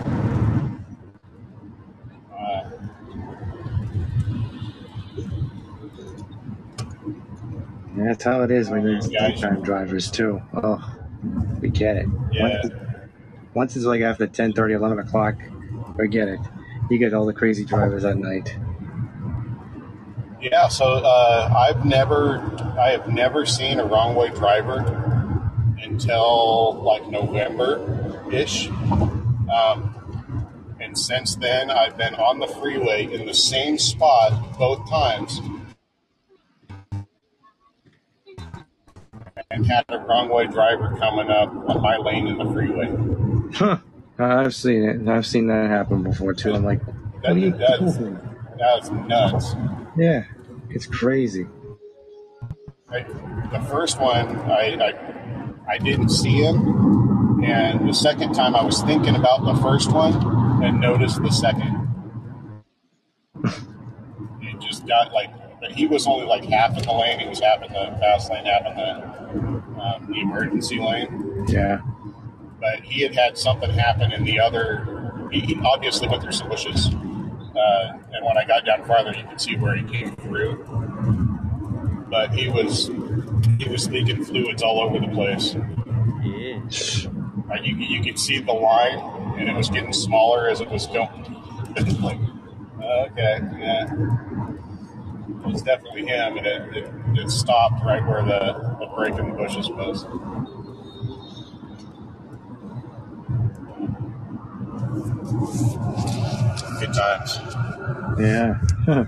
Uh, 2.32 2.70
Yeah, 8.03 8.09
That's 8.09 8.24
how 8.24 8.42
it 8.42 8.50
is 8.50 8.68
when 8.68 9.00
Yeah. 9.11 9.28
daytime 9.28 9.62
drivers 9.62 10.11
too. 10.11 10.42
Oh, 10.55 10.78
we 11.61 11.68
get 11.68 11.96
it. 11.96 12.07
Yeah. 12.32 12.42
Once, 12.62 12.74
once 13.55 13.76
it's 13.76 13.84
like 13.84 14.00
after 14.00 14.26
10, 14.26 14.53
30, 14.53 14.74
11 14.74 14.98
o'clock, 14.98 15.36
forget 15.96 16.28
it. 16.28 16.40
You 16.90 16.98
get 16.98 17.14
all 17.14 17.24
the 17.26 17.32
crazy 17.32 17.64
drivers 17.64 18.05
at 18.05 18.16
night. 18.16 18.57
Yeah, 20.40 20.66
so 20.68 20.84
uh, 20.84 21.55
I've 21.57 21.84
never, 21.84 22.38
I 22.78 22.90
have 22.90 23.07
never 23.09 23.46
seen 23.46 23.78
a 23.78 23.86
wrong 23.86 24.16
way 24.16 24.30
driver 24.30 24.78
until 25.80 26.82
like 26.82 27.09
November 27.09 28.24
ish. 28.32 28.68
Um, 28.68 29.94
and 30.80 30.98
since 30.98 31.36
then, 31.36 31.70
I've 31.70 31.96
been 31.96 32.16
on 32.16 32.40
the 32.40 32.48
freeway 32.48 33.05
in 33.12 33.26
the 33.26 33.34
same 33.34 33.78
spot 33.78 34.59
both 34.59 34.88
times 34.90 35.40
and 39.53 39.66
had 39.66 39.84
a 39.90 39.98
wrong 39.98 40.28
way 40.28 40.46
driver 40.46 40.96
coming 40.98 41.28
up 41.30 41.48
on 41.68 41.82
my 41.82 41.96
lane 41.96 42.26
in 42.26 42.38
the 42.38 42.44
freeway. 42.53 42.90
Huh. 43.55 43.78
I've 44.18 44.55
seen 44.55 44.84
it. 44.84 45.09
I've 45.09 45.26
seen 45.26 45.46
that 45.48 45.68
happen 45.68 46.03
before 46.03 46.34
too. 46.34 46.55
I'm 46.55 46.64
like, 46.64 46.82
what 47.22 47.32
are 47.32 47.38
you 47.38 47.53
that's, 47.53 47.96
doing? 47.96 48.18
that's 48.59 48.90
nuts. 48.90 49.55
Yeah, 49.96 50.24
it's 50.70 50.86
crazy. 50.86 51.46
I, 52.88 53.03
the 53.50 53.64
first 53.70 54.00
one, 54.00 54.36
I, 54.50 54.76
I 54.76 55.72
I 55.72 55.78
didn't 55.78 56.11
see 56.11 56.42
him, 56.42 57.42
and 57.44 57.88
the 57.88 57.94
second 57.94 58.34
time 58.34 58.55
I 58.55 58.62
was 58.62 58.82
thinking 58.82 59.16
about 59.16 59.44
the 59.44 59.55
first 59.62 59.92
one 59.92 60.62
and 60.62 60.80
noticed 60.80 61.22
the 61.22 61.30
second. 61.30 61.78
It 64.44 64.61
just 64.61 64.86
got 64.86 65.12
like, 65.12 65.30
but 65.61 65.72
he 65.72 65.86
was 65.86 66.07
only 66.07 66.26
like 66.26 66.44
half 66.44 66.76
in 66.76 66.84
the 66.84 66.92
lane. 66.92 67.20
He 67.20 67.28
was 67.28 67.40
half 67.40 67.62
in 67.62 67.72
the 67.72 67.96
fast 68.00 68.30
lane, 68.30 68.44
half 68.44 68.66
in 68.66 68.76
the 68.76 69.22
um, 69.83 70.07
the 70.11 70.20
emergency 70.20 70.78
lane. 70.78 71.45
Yeah. 71.49 71.80
But 72.61 72.80
he 72.85 73.03
had 73.03 73.14
had 73.14 73.37
something 73.37 73.70
happen 73.70 74.12
in 74.12 74.24
the 74.24 74.39
other. 74.39 75.28
He, 75.30 75.41
he 75.41 75.61
obviously 75.64 76.09
went 76.09 76.22
through 76.22 76.33
some 76.33 76.49
bushes, 76.49 76.89
uh, 76.89 77.99
and 78.12 78.24
when 78.24 78.37
I 78.37 78.45
got 78.47 78.64
down 78.64 78.85
farther, 78.85 79.12
you 79.12 79.24
could 79.28 79.41
see 79.41 79.57
where 79.57 79.76
he 79.76 79.83
came 79.85 80.14
through. 80.16 80.64
But 82.09 82.33
he 82.33 82.49
was 82.49 82.91
he 83.59 83.68
was 83.68 83.89
leaking 83.91 84.24
fluids 84.24 84.62
all 84.62 84.80
over 84.80 85.01
the 85.01 85.12
place. 85.12 85.55
Yeah. 86.22 87.11
Uh, 87.51 87.61
you, 87.62 87.74
you 87.76 88.03
could 88.03 88.18
see 88.18 88.39
the 88.41 88.53
line, 88.53 88.99
and 89.39 89.49
it 89.49 89.57
was 89.57 89.68
getting 89.68 89.93
smaller 89.93 90.49
as 90.49 90.61
it 90.61 90.70
was 90.70 90.87
going. 90.87 91.39
Like, 92.03 92.18
okay, 92.83 93.39
yeah. 93.59 93.87
It 95.45 95.49
was 95.49 95.62
definitely 95.62 96.07
him, 96.07 96.36
and 96.38 96.47
it, 96.47 96.76
it, 96.76 96.95
it 97.14 97.30
stopped 97.30 97.84
right 97.84 98.07
where 98.07 98.22
the, 98.24 98.76
the 98.78 98.86
break 98.95 99.18
in 99.18 99.30
the 99.30 99.36
bushes 99.36 99.68
was. 99.70 100.05
Good 106.78 106.95
times. 106.95 107.38
Yeah. 108.20 108.55
Huh. 108.86 109.05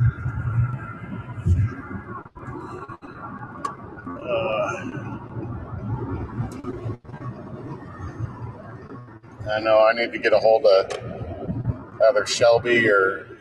I 9.50 9.60
know 9.60 9.78
I 9.86 9.92
need 9.92 10.10
to 10.12 10.18
get 10.18 10.32
a 10.32 10.38
hold 10.38 10.64
of 10.66 10.90
either 12.08 12.26
Shelby 12.26 12.88
or 12.88 13.33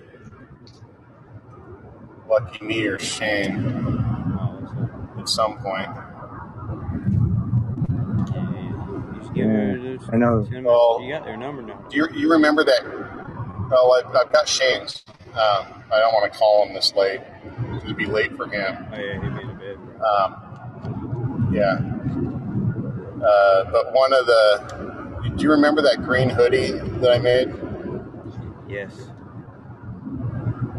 Lucky 2.34 2.66
Me 2.66 2.86
or 2.88 2.98
Shane 3.00 3.58
Oh, 4.40 4.58
what's 4.60 4.74
up? 4.74 5.20
at 5.20 5.30
some 5.30 5.58
point. 5.60 5.90
Yeah, 8.34 8.36
yeah. 8.54 8.64
You 8.64 9.20
just 9.20 9.34
give 9.34 9.46
her 9.48 9.78
those- 9.98 10.10
I 10.12 10.18
know. 10.18 10.48
Well- 10.64 11.00
you 11.04 11.14
got 11.14 11.26
their 11.26 11.38
number 11.38 11.62
now. 11.62 11.80
Do 11.90 11.98
you, 11.98 12.08
you 12.14 12.32
remember 12.32 12.64
that? 12.64 12.84
Well, 13.70 13.94
I've, 13.94 14.16
I've 14.16 14.32
got 14.32 14.48
Shane's. 14.48 15.04
Um, 15.34 15.84
I 15.92 16.00
don't 16.00 16.14
want 16.14 16.32
to 16.32 16.38
call 16.38 16.66
him 16.68 16.74
this 16.76 16.94
late. 16.96 17.22
It'd 17.84 17.98
be 17.98 18.06
late 18.06 18.36
for 18.38 18.46
him. 18.48 18.78
Oh 18.94 18.98
yeah, 19.00 19.14
he 19.22 19.30
made 19.30 19.50
a 19.50 19.54
bed. 19.54 19.78
Um, 20.06 21.50
yeah. 21.54 21.80
Uh, 23.26 23.72
but 23.72 23.94
one 23.94 24.14
of 24.14 24.26
the. 24.26 25.34
Do 25.36 25.44
you 25.44 25.50
remember 25.52 25.82
that 25.82 26.04
green 26.04 26.30
hoodie 26.30 26.72
that 27.00 27.12
I 27.12 27.18
made? 27.20 27.54
Yes. 28.68 28.94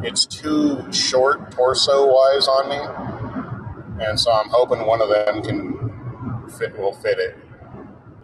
It's 0.07 0.27
too 0.27 0.93
short 0.93 1.51
torso 1.51 2.07
wise 2.13 2.47
on 2.47 2.69
me, 2.69 4.05
and 4.05 4.19
so 4.21 4.31
I'm 4.33 4.49
hoping 4.51 4.87
one 4.87 5.01
of 5.01 5.09
them 5.09 5.43
can 5.43 6.49
fit. 6.59 6.79
Will 6.79 6.93
fit 6.93 7.19
it. 7.19 7.39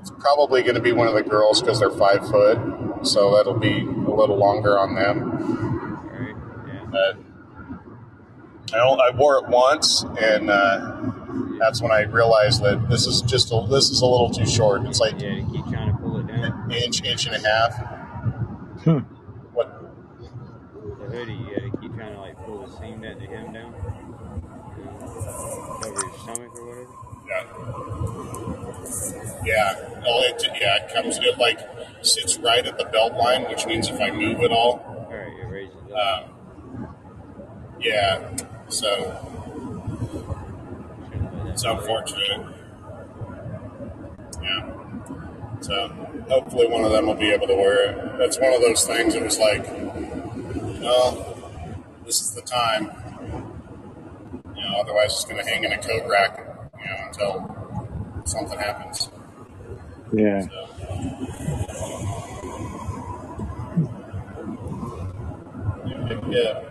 It's 0.00 0.10
probably 0.18 0.62
going 0.62 0.74
to 0.76 0.80
be 0.80 0.92
one 0.92 1.06
of 1.08 1.14
the 1.14 1.22
girls 1.22 1.60
because 1.60 1.78
they're 1.80 1.90
five 1.90 2.26
foot, 2.28 2.58
so 3.06 3.34
that'll 3.36 3.58
be 3.58 3.80
a 3.80 4.10
little 4.10 4.36
longer 4.36 4.78
on 4.78 4.94
them. 4.94 5.30
All 5.30 6.18
right. 6.18 6.36
Yeah. 6.66 6.84
But 6.90 7.18
I, 8.74 8.78
I 8.78 9.10
wore 9.16 9.38
it 9.38 9.48
once, 9.48 10.04
and 10.20 10.48
uh, 10.50 11.12
that's 11.58 11.82
when 11.82 11.92
I 11.92 12.02
realized 12.02 12.62
that 12.62 12.88
this 12.88 13.06
is 13.06 13.20
just 13.22 13.52
a, 13.52 13.66
this 13.68 13.90
is 13.90 14.00
a 14.00 14.06
little 14.06 14.30
too 14.30 14.46
short. 14.46 14.86
It's 14.86 15.00
like 15.00 15.20
Yeah. 15.20 15.34
To 15.36 15.46
keep 15.52 15.66
trying 15.66 15.92
to 15.92 15.98
pull 15.98 16.18
it 16.18 16.26
down. 16.26 16.44
an 16.44 16.70
inch, 16.72 17.02
inch 17.04 17.26
and 17.26 17.36
a 17.36 17.48
half. 17.48 17.74
Hmm. 18.84 18.98
What? 19.52 19.68
The 21.00 21.06
hoodie, 21.06 21.32
you 21.34 21.44
gotta 21.56 21.70
keep 21.80 21.94
trying 21.94 22.14
to 22.14 22.20
like 22.20 22.36
pull 22.46 22.64
the 22.66 22.72
seam 22.78 23.00
that 23.02 23.18
the 23.18 23.26
hem 23.26 23.52
down. 23.52 23.74
You 23.74 24.84
know, 24.84 24.96
Cover 25.82 26.00
your 26.00 26.18
stomach 26.20 26.56
or 26.56 26.66
whatever. 26.66 26.88
Yeah. 27.44 29.42
Yeah. 29.44 30.02
Oh, 30.06 30.22
it, 30.24 30.42
yeah. 30.60 30.84
It 30.84 30.92
comes. 30.94 31.18
It 31.18 31.38
like 31.38 31.58
sits 32.02 32.38
right 32.38 32.64
at 32.66 32.78
the 32.78 32.84
belt 32.86 33.14
line, 33.14 33.44
which 33.44 33.66
means 33.66 33.88
if 33.88 34.00
I 34.00 34.10
move 34.10 34.40
it 34.40 34.50
all, 34.52 34.80
All 34.86 35.06
right, 35.10 35.32
it 35.40 35.46
raises 35.46 35.76
up. 35.94 36.28
um, 36.28 36.96
yeah. 37.80 38.36
So 38.68 38.88
Shouldn't 41.10 41.34
let 41.34 41.44
that 41.44 41.50
it's 41.52 41.64
unfortunate. 41.64 42.46
Yeah. 44.42 44.70
So 45.60 45.88
hopefully 46.28 46.66
one 46.68 46.84
of 46.84 46.92
them 46.92 47.06
will 47.06 47.14
be 47.14 47.30
able 47.30 47.46
to 47.48 47.54
wear 47.54 47.90
it. 47.90 48.18
That's 48.18 48.38
one 48.38 48.52
of 48.54 48.60
those 48.62 48.86
things. 48.86 49.14
It 49.14 49.22
was 49.22 49.38
like, 49.38 49.66
well, 50.80 51.36
this 52.06 52.20
is 52.22 52.34
the 52.34 52.42
time. 52.42 52.90
You 54.56 54.62
know, 54.62 54.76
otherwise 54.80 55.12
it's 55.12 55.24
going 55.24 55.44
to 55.44 55.50
hang 55.50 55.64
in 55.64 55.72
a 55.72 55.78
coat 55.78 56.08
rack, 56.08 56.49
you 56.80 56.86
know, 56.88 56.96
until 57.06 58.22
something 58.24 58.58
happens. 58.58 59.10
Yeah. 60.12 60.40
So. 60.42 60.70
Yeah. 66.30 66.62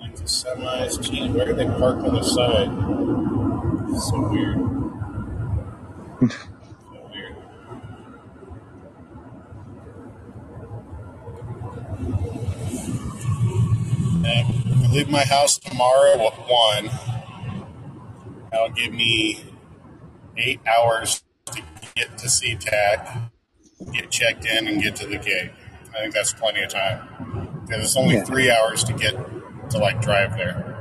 Like 0.00 0.16
the 0.16 0.24
semis, 0.24 1.00
geez, 1.02 1.30
where 1.32 1.46
do 1.46 1.54
they 1.54 1.64
park 1.64 2.04
on 2.04 2.14
the 2.14 2.22
side? 2.22 2.68
It's 3.94 4.08
so 4.10 4.28
weird. 4.28 4.58
so 6.30 7.10
weird. 7.10 7.36
And 14.24 14.84
I 14.84 14.88
leave 14.92 15.08
my 15.08 15.24
house 15.24 15.58
tomorrow 15.58 16.26
at 16.26 16.34
one. 16.48 16.90
That'll 18.50 18.70
give 18.70 18.92
me 18.92 19.44
eight 20.36 20.60
hours 20.66 21.22
to 21.46 21.62
get 21.94 22.18
to 22.18 22.26
SeaTac, 22.26 23.30
get 23.92 24.10
checked 24.10 24.44
in, 24.46 24.66
and 24.68 24.82
get 24.82 24.96
to 24.96 25.06
the 25.06 25.18
gate. 25.18 25.50
I 25.96 26.00
think 26.02 26.14
that's 26.14 26.32
plenty 26.32 26.62
of 26.62 26.70
time. 26.70 27.60
Because 27.66 27.84
it's 27.84 27.96
only 27.96 28.16
Yeah. 28.16 28.24
three 28.24 28.50
hours 28.50 28.84
to 28.84 28.92
get 28.92 29.14
to 29.70 29.78
like 29.78 30.00
drive 30.02 30.36
there, 30.36 30.76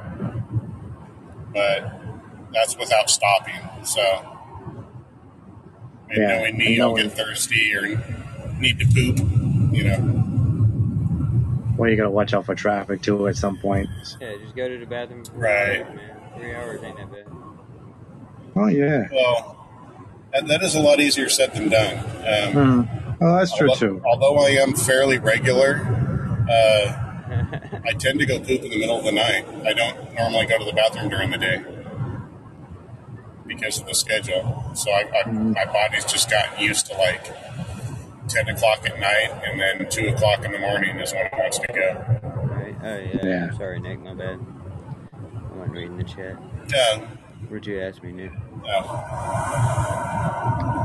but 1.54 1.92
that's 2.54 2.78
without 2.78 3.10
stopping. 3.10 3.56
So 3.84 4.36
And 6.12 6.18
Yeah, 6.24 6.38
knowing 6.40 6.58
me, 6.58 6.82
I'll 6.82 6.96
get 6.96 7.12
thirsty 7.14 7.72
or 7.76 7.84
need 8.60 8.80
to 8.80 8.86
poop. 8.88 9.20
You 9.72 9.84
know. 9.84 10.29
Well, 11.80 11.90
you 11.90 11.96
gotta 11.96 12.10
watch 12.10 12.34
out 12.34 12.46
for 12.46 12.56
traffic 12.56 13.02
too 13.02 13.28
at 13.30 13.38
some 13.38 13.58
point. 13.58 13.88
Yeah, 14.20 14.36
just 14.44 14.54
go 14.56 14.68
to 14.68 14.78
the 14.78 14.86
bathroom. 14.86 15.24
Right. 15.34 15.78
you 15.80 15.84
man. 15.86 16.12
Three 16.38 16.54
hours 16.54 16.84
ain't 16.84 16.98
that 16.98 17.12
bad. 17.12 17.26
Oh 18.56 18.68
yeah. 18.68 19.08
Well, 19.12 19.68
that, 20.34 20.48
that 20.48 20.62
is 20.62 20.76
a 20.76 20.82
lot 20.82 21.00
easier 21.00 21.30
said 21.30 21.54
than 21.54 21.70
done. 21.70 21.98
Um, 22.58 22.84
Hmm. 22.84 23.24
Oh, 23.24 23.38
that's 23.38 23.56
true 23.58 23.70
although, 23.70 23.80
too. 23.80 24.02
although 24.06 24.38
I 24.40 24.50
am 24.50 24.74
fairly 24.74 25.18
regular, 25.20 25.82
uh, 26.50 27.82
I 27.86 27.94
tend 27.94 28.20
to 28.20 28.26
go 28.26 28.40
poop 28.40 28.62
in 28.62 28.70
the 28.72 28.80
middle 28.80 28.98
of 28.98 29.04
the 29.06 29.12
night. 29.12 29.46
I 29.66 29.74
don't 29.74 30.14
normally 30.16 30.46
go 30.48 30.58
to 30.60 30.66
the 30.66 30.74
bathroom 30.74 31.10
during 31.10 31.32
the 31.32 31.38
day 31.38 31.64
because 33.48 33.80
of 33.80 33.88
the 33.88 33.96
schedule. 33.96 34.72
So 34.74 34.92
I, 34.92 35.10
I, 35.26 35.32
my 35.32 35.66
body's 35.66 36.06
just 36.06 36.30
gotten 36.30 36.64
used 36.64 36.86
to 36.88 36.94
like 36.98 37.26
10 38.30 38.50
o'clock 38.50 38.86
at 38.88 39.00
night 39.00 39.32
and 39.46 39.60
then 39.60 39.90
2 39.90 40.08
o'clock 40.10 40.46
in 40.46 40.52
the 40.52 40.60
morning 40.60 41.00
is 41.00 41.12
when 41.14 41.26
it 41.26 41.34
wants 41.34 41.58
to 41.60 41.68
go. 41.68 41.96
right? 42.54 42.76
Oh 42.84 42.98
yeah. 42.98 43.18
Yeah. 43.24 43.48
I'm 43.52 43.58
sorry, 43.58 43.80
Nick. 43.80 44.00
My 44.02 44.14
bad. 44.14 44.40
I 45.14 45.56
wasn't 45.56 45.72
reading 45.72 45.98
the 45.98 46.04
chat. 46.04 46.38
Yeah. 46.70 47.08
Where'd 47.48 47.66
you 47.66 47.82
ask 47.82 48.04
me, 48.04 48.12
Nick? 48.12 48.32
No. 48.64 48.82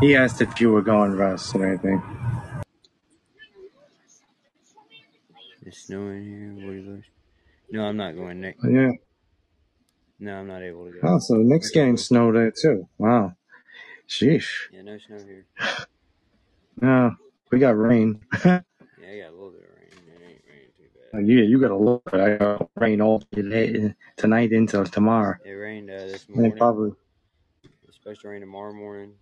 He 0.00 0.16
asked 0.16 0.40
if 0.40 0.60
you 0.60 0.72
were 0.72 0.82
going, 0.82 1.12
Russ, 1.12 1.54
or 1.54 1.66
anything. 1.66 2.02
It's 5.66 5.78
snowing 5.86 6.24
here. 6.24 6.66
Woody 6.66 6.80
Bush. 6.80 7.06
No, 7.70 7.84
I'm 7.86 7.96
not 7.96 8.14
going, 8.14 8.40
Nick. 8.40 8.56
Oh, 8.64 8.68
yeah. 8.68 8.92
No, 10.20 10.36
I'm 10.36 10.46
not 10.46 10.62
able 10.62 10.86
to 10.86 10.92
go. 10.92 10.98
Oh, 11.02 11.18
so 11.18 11.34
Nick's 11.36 11.70
getting 11.70 11.96
snow 11.96 12.32
there 12.32 12.50
too. 12.50 12.88
Wow. 12.98 13.34
Sheesh. 14.08 14.68
Yeah, 14.72 14.82
no 14.82 14.98
snow 14.98 15.18
here. 15.18 15.46
No, 16.82 17.14
we 17.50 17.58
got 17.58 17.76
rain. 17.76 18.20
Yeah, 19.00 19.10
I 19.10 19.18
got 19.18 19.30
a 19.30 19.32
little 19.32 19.50
bit 19.50 19.62
of 19.62 19.76
rain. 19.76 19.90
It 20.06 20.22
ain't 20.22 20.42
raining 20.48 20.72
too 20.76 20.84
bad. 21.12 21.26
yeah, 21.28 21.42
you 21.42 21.60
got 21.60 21.70
a 21.72 21.76
little 21.76 22.02
bit. 22.10 22.20
I 22.20 22.36
got 22.36 22.70
rain 22.76 23.00
all 23.02 23.20
today, 23.32 23.94
tonight 24.16 24.52
into 24.52 24.82
tomorrow. 24.84 25.36
It 25.44 25.50
rained 25.50 25.90
uh, 25.90 26.06
this 26.06 26.28
morning. 26.28 26.52
it 26.52 26.58
probably 26.58 26.92
It's 27.86 27.96
supposed 27.96 28.22
to 28.22 28.28
rain 28.28 28.40
tomorrow 28.40 28.72
morning. 28.72 29.12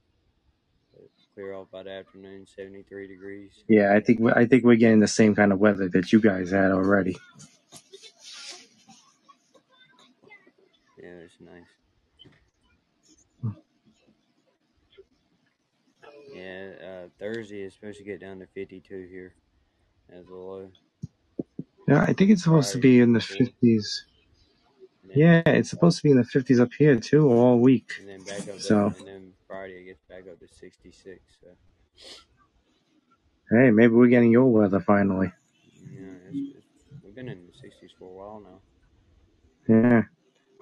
It's 0.94 1.26
clear 1.34 1.54
off 1.54 1.70
by 1.72 1.82
the 1.82 1.90
afternoon, 1.90 2.46
73 2.46 3.08
degrees. 3.08 3.64
Yeah, 3.68 3.92
I 3.94 4.00
think 4.00 4.20
we- 4.20 4.32
I 4.32 4.46
think 4.46 4.62
we're 4.64 4.76
getting 4.76 5.00
the 5.00 5.08
same 5.08 5.34
kind 5.34 5.52
of 5.52 5.58
weather 5.58 5.88
that 5.88 6.12
you 6.12 6.20
guys 6.20 6.50
had 6.50 6.70
already. 6.70 7.16
Yeah, 11.02 11.08
it's 11.24 11.40
nice. 11.40 11.64
Yeah, 16.42 16.70
uh, 16.84 17.08
Thursday 17.20 17.62
is 17.62 17.74
supposed 17.74 17.98
to 17.98 18.04
get 18.04 18.20
down 18.20 18.40
to 18.40 18.46
52 18.46 19.06
here 19.10 19.34
as 20.12 20.26
a 20.28 20.34
low. 20.34 20.68
Yeah, 21.86 22.02
I 22.02 22.12
think 22.12 22.30
it's 22.30 22.42
supposed 22.42 22.72
to 22.72 22.78
be 22.78 23.00
in 23.00 23.12
the 23.12 23.20
fifties. 23.20 24.06
Yeah, 25.14 25.42
it's 25.46 25.70
supposed 25.70 25.98
to 25.98 26.02
be 26.02 26.10
in 26.10 26.16
the 26.16 26.24
fifties 26.24 26.58
up 26.60 26.70
here 26.76 26.98
too 26.98 27.28
all 27.28 27.58
week. 27.58 27.92
And 28.00 28.08
then 28.08 28.22
back 28.24 28.48
up 28.48 28.60
So- 28.60 28.90
to, 28.90 28.98
and 28.98 29.06
then 29.06 29.32
Friday 29.46 29.82
it 29.82 29.84
gets 29.84 30.02
back 30.08 30.24
up 30.30 30.38
to 30.40 30.48
66. 30.48 31.20
So, 31.40 31.48
Hey, 33.50 33.70
maybe 33.70 33.92
we're 33.94 34.06
getting 34.08 34.32
your 34.32 34.46
weather 34.50 34.80
finally. 34.80 35.30
yeah, 35.92 36.00
it's, 36.30 36.56
it's, 36.56 36.66
we've 37.04 37.14
been 37.14 37.28
in 37.28 37.46
the 37.46 37.52
60s 37.68 37.90
for 37.98 38.06
a 38.08 38.12
while 38.12 38.40
now. 38.40 38.60
Yeah. 39.68 40.02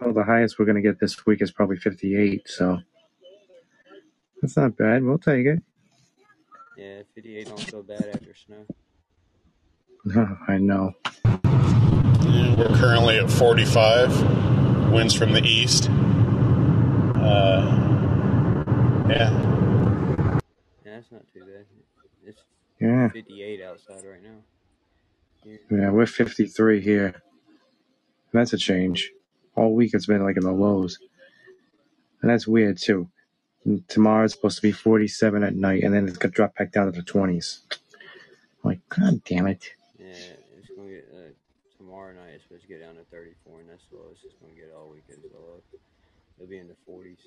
Well, 0.01 0.13
the 0.15 0.25
highest 0.25 0.59
we're 0.59 0.65
gonna 0.67 0.81
get 0.83 0.99
this 0.99 1.25
week 1.27 1.41
is 1.43 1.53
probably 1.53 1.77
fifty-eight. 1.77 2.49
So 2.49 2.79
that's 4.41 4.57
not 4.57 4.77
bad. 4.77 5.05
We'll 5.05 5.19
take 5.19 5.47
it. 5.47 5.63
Yeah, 6.77 7.03
58 7.15 7.47
don't 7.47 7.61
feel 7.61 7.83
bad 7.83 8.11
after 8.15 8.35
snow. 8.35 8.67
I 10.49 10.59
know. 10.59 10.93
And 11.25 12.57
we're 12.59 12.69
currently 12.77 13.19
at 13.19 13.31
45. 13.31 14.91
Winds 14.93 15.15
from 15.15 15.33
the 15.33 15.43
east. 15.43 15.89
Uh, 17.17 17.63
yeah. 19.09 19.31
Yeah, 19.31 20.39
that's 20.85 21.13
not 21.13 21.23
too 21.33 21.41
bad. 21.41 21.67
It's 22.25 22.43
Yeah. 22.81 23.09
58 23.11 23.63
outside 23.63 24.05
right 24.05 24.23
now. 24.23 24.39
Here. 25.45 25.61
Yeah, 25.71 25.91
we're 25.91 26.07
53 26.07 26.81
here. 26.81 27.23
That's 28.33 28.53
a 28.53 28.59
change. 28.59 29.13
All 29.55 29.75
week 29.75 29.91
it's 29.93 30.07
been 30.07 30.25
like 30.25 30.37
in 30.37 30.45
the 30.45 30.53
lows. 30.53 30.99
And 32.23 32.31
that's 32.31 32.47
weird 32.47 32.79
too. 32.79 33.09
And 33.65 33.87
tomorrow 33.89 34.25
it's 34.25 34.35
supposed 34.35 34.57
to 34.57 34.63
be 34.63 34.73
47 34.73 35.43
at 35.43 35.55
night 35.55 35.83
and 35.83 35.95
then 35.95 36.09
it's 36.09 36.19
going 36.19 36.33
to 36.33 36.37
drop 36.37 36.57
back 36.57 36.73
down 36.73 36.87
to 36.87 36.93
the 36.93 37.05
20s. 37.05 37.61
I'm 37.71 37.79
like, 38.71 38.81
God 38.89 39.23
damn 39.25 39.47
it. 39.47 39.71
Yeah, 39.99 40.07
it's 40.59 40.69
gonna 40.77 40.89
get 40.89 41.09
uh, 41.13 41.33
tomorrow 41.79 42.13
night. 42.15 42.33
It's 42.35 42.45
supposed 42.45 42.63
to 42.63 42.69
get 42.69 42.81
down 42.81 42.97
to 42.97 43.05
34, 43.11 43.61
and 43.61 43.71
that's 43.71 43.85
the 43.91 43.97
lowest 43.97 44.25
it's 44.25 44.35
gonna 44.41 44.55
get 44.55 44.73
all 44.75 44.89
weekend. 44.89 45.23
So. 45.31 45.63
It'll 46.41 46.49
be 46.49 46.59
in 46.59 46.69
the 46.69 46.77
40s, 46.91 47.19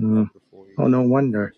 Mm. 0.00 0.30
Oh, 0.78 0.88
no 0.88 1.02
wonder. 1.02 1.52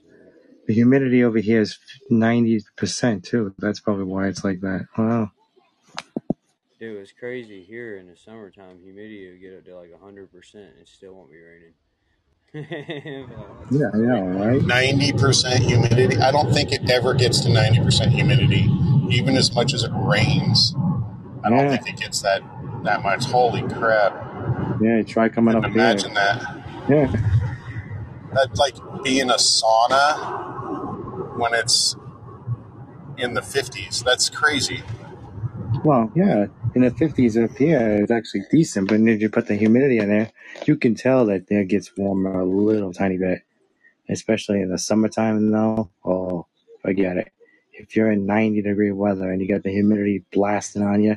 The 0.67 0.75
humidity 0.75 1.23
over 1.23 1.39
here 1.39 1.61
is 1.61 1.79
90% 2.11 3.23
too. 3.23 3.55
That's 3.59 3.79
probably 3.79 4.05
why 4.05 4.27
it's 4.27 4.43
like 4.43 4.61
that. 4.63 4.89
Wow. 4.99 5.31
Dude, 6.81 6.97
it's 6.97 7.13
crazy 7.13 7.63
here 7.63 7.97
in 7.97 8.09
the 8.09 8.17
summertime. 8.17 8.81
Humidity 8.83 9.31
will 9.31 9.39
get 9.39 9.57
up 9.57 9.65
to 9.67 9.77
like 9.79 9.93
100%. 9.93 10.55
It 10.81 10.89
still 10.89 11.15
won't 11.15 11.31
be 11.31 11.39
raining. 11.39 11.75
Yeah, 13.71 13.89
I 13.93 13.97
know, 13.97 14.27
right? 14.27 14.61
90% 14.61 15.57
humidity. 15.61 16.19
I 16.19 16.31
don't 16.31 16.53
think 16.53 16.71
it 16.71 16.89
ever 16.91 17.15
gets 17.15 17.41
to 17.41 17.49
90% 17.49 18.11
humidity, 18.11 18.69
even 19.11 19.37
as 19.37 19.55
much 19.55 19.73
as 19.73 19.83
it 19.85 19.91
rains. 19.95 20.75
I 21.43 21.49
don't 21.51 21.61
Yeah. 21.61 21.71
think 21.77 21.89
it 21.89 21.97
gets 21.97 22.21
that 22.23 22.43
that 22.85 23.03
much. 23.03 23.25
Holy 23.25 23.63
crap! 23.63 24.13
Yeah, 24.81 25.03
try 25.03 25.29
coming 25.31 25.55
up 25.57 25.65
here. 25.65 25.73
Imagine 25.73 26.13
that. 26.15 26.43
Yeah. 26.89 27.11
That's 28.35 28.59
like 28.61 28.75
being 29.03 29.23
in 29.23 29.31
a 29.31 29.37
sauna 29.37 31.39
when 31.39 31.55
it's 31.55 31.97
in 33.17 33.33
the 33.35 33.41
50s. 33.41 34.05
That's 34.05 34.29
crazy. 34.29 34.83
Well, 35.85 36.13
yeah, 36.15 36.47
in 36.75 36.83
the 36.83 36.91
50s 36.91 37.43
up 37.43 37.57
here, 37.57 38.03
it's 38.03 38.11
actually 38.11 38.43
decent, 38.51 38.89
but 38.89 39.01
if 39.01 39.21
you 39.21 39.31
put 39.31 39.47
the 39.47 39.55
humidity 39.55 39.99
in 39.99 40.09
there, 40.09 40.31
you 40.67 40.77
can 40.77 40.95
tell 40.95 41.27
that 41.27 41.51
it 41.51 41.69
gets 41.69 41.97
warmer 41.97 42.41
a 42.41 42.45
little 42.45 42.93
tiny 42.93 43.17
bit, 43.17 43.43
especially 44.09 44.61
in 44.61 44.71
the 44.71 44.79
summertime 44.79 45.51
though. 45.51 45.91
Oh, 46.05 46.47
forget 46.83 47.17
it. 47.17 47.33
If 47.73 47.97
you're 47.97 48.11
in 48.11 48.27
90 48.27 48.63
degree 48.63 48.93
weather 48.93 49.31
and 49.31 49.41
you 49.41 49.49
got 49.49 49.63
the 49.63 49.71
humidity 49.71 50.25
blasting 50.33 50.83
on 50.83 51.03
you, 51.03 51.17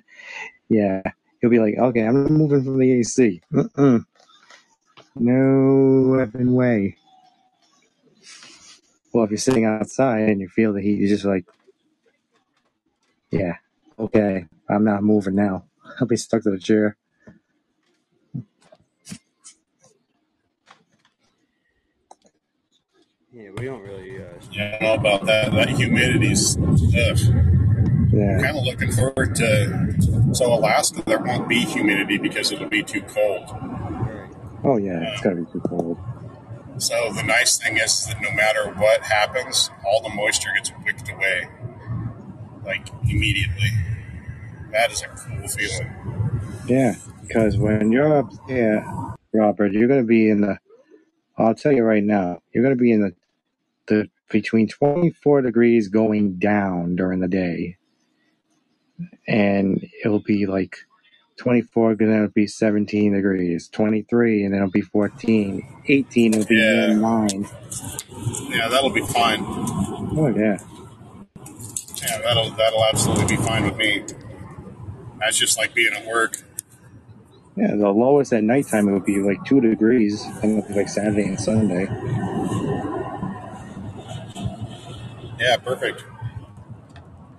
yeah, 0.70 1.02
you'll 1.42 1.52
be 1.52 1.60
like, 1.60 1.76
okay, 1.78 2.02
I'm 2.02 2.26
moving 2.26 2.64
from 2.64 2.80
the 2.80 3.00
AC. 3.00 3.42
Mm-mm. 3.52 4.06
No 5.16 6.18
effing 6.18 6.52
way. 6.52 6.98
Well, 9.14 9.26
if 9.26 9.32
you're 9.32 9.38
sitting 9.38 9.66
outside 9.66 10.30
and 10.30 10.40
you 10.40 10.48
feel 10.50 10.74
the 10.74 10.82
heat, 10.82 11.00
you're 11.00 11.10
just 11.10 11.26
like, 11.26 11.46
yeah, 13.32 13.56
okay, 13.98 14.46
I'm 14.70 14.84
not 14.84 15.04
moving 15.04 15.36
now. 15.36 15.66
I'll 16.00 16.08
be 16.08 16.18
stuck 16.18 16.44
to 16.44 16.52
the 16.52 16.60
chair. 16.60 16.98
yeah, 23.32 23.50
we 23.58 23.66
don't 23.66 23.82
really. 23.82 24.18
Uh, 24.18 24.28
Yeah, 24.52 24.78
I 24.80 24.84
don't 24.84 25.04
know 25.04 25.10
about 25.10 25.26
that. 25.28 25.52
That 25.52 25.70
humidity's. 25.70 26.58
Ugh. 26.58 27.44
Yeah. 28.10 28.40
kind 28.42 28.58
of 28.58 28.64
looking 28.64 28.92
forward 28.92 29.36
to. 29.36 29.96
So 30.34 30.54
Alaska, 30.54 31.04
there 31.06 31.20
won't 31.20 31.48
be 31.48 31.60
humidity 31.60 32.18
because 32.18 32.52
it'll 32.52 32.70
be 32.70 32.82
too 32.82 33.02
cold. 33.02 33.44
Oh 34.64 34.78
yeah, 34.78 35.12
it's 35.12 35.22
gotta 35.22 35.36
be 35.36 35.46
too 35.52 35.62
cold. 35.68 35.98
So 36.78 37.12
the 37.14 37.24
nice 37.24 37.58
thing 37.58 37.78
is 37.78 38.08
that 38.08 38.22
no 38.22 38.32
matter 38.32 38.72
what 38.74 39.02
happens, 39.04 39.70
all 39.86 40.02
the 40.02 40.10
moisture 40.10 40.50
gets 40.56 40.72
wicked 40.86 41.10
away, 41.10 41.48
like 42.66 42.88
immediately. 43.04 43.70
That 44.72 44.92
is 44.92 45.04
a 45.04 45.08
cool 45.08 45.48
feeling. 45.48 45.96
Yeah, 46.68 46.96
because 47.28 47.58
when 47.58 47.92
you're 47.92 48.18
up 48.20 48.32
there, 48.48 48.86
Robert, 49.34 49.74
you're 49.74 49.88
gonna 49.90 50.04
be 50.04 50.30
in 50.30 50.42
the. 50.42 50.58
I'll 51.38 51.56
tell 51.56 51.72
you 51.74 51.84
right 51.84 52.04
now, 52.04 52.40
you're 52.54 52.64
gonna 52.64 52.76
be 52.76 52.92
in 52.92 53.02
the 53.02 53.14
the 53.88 54.08
between 54.30 54.68
24 54.68 55.42
degrees 55.44 55.90
going 55.90 56.40
down 56.40 56.96
during 56.96 57.20
the 57.22 57.28
day, 57.28 57.78
and 59.28 59.86
it'll 60.04 60.22
be 60.24 60.46
like 60.48 60.78
24, 61.38 61.92
and 61.92 62.00
then 62.00 62.14
it'll 62.16 62.30
be 62.30 62.48
17 62.48 63.14
degrees, 63.14 63.70
23, 63.70 64.44
and 64.46 64.54
then 64.54 64.62
it'll 64.62 64.72
be 64.72 64.82
14, 64.82 65.64
18, 65.88 66.34
it'll 66.36 66.46
be 66.48 66.56
Yeah. 66.56 66.94
nine. 66.96 67.48
Yeah, 68.50 68.70
that'll 68.70 68.92
be 68.92 69.06
fine. 69.06 69.42
Oh 69.44 70.34
yeah, 70.36 70.58
Yeah, 72.02 72.20
that'll 72.24 72.52
that'll 72.52 72.86
absolutely 72.86 73.38
be 73.38 73.42
fine 73.44 73.66
with 73.66 73.78
me. 73.78 74.04
That's 75.20 75.38
just 75.38 75.58
like 75.58 75.74
being 75.74 75.94
at 75.94 76.06
work. 76.06 76.38
yeah. 77.56 77.76
The 77.76 77.90
lowest 77.90 78.34
at 78.34 78.44
nighttime 78.44 78.88
it 78.88 78.94
would 78.94 79.06
be 79.06 79.20
like 79.20 79.44
two 79.46 79.62
degrees, 79.62 80.24
and 80.44 80.64
like 80.76 80.90
Saturday 80.90 81.24
and 81.24 81.40
Sunday. 81.40 81.86
Yeah, 85.40 85.58
perfect. 85.58 86.04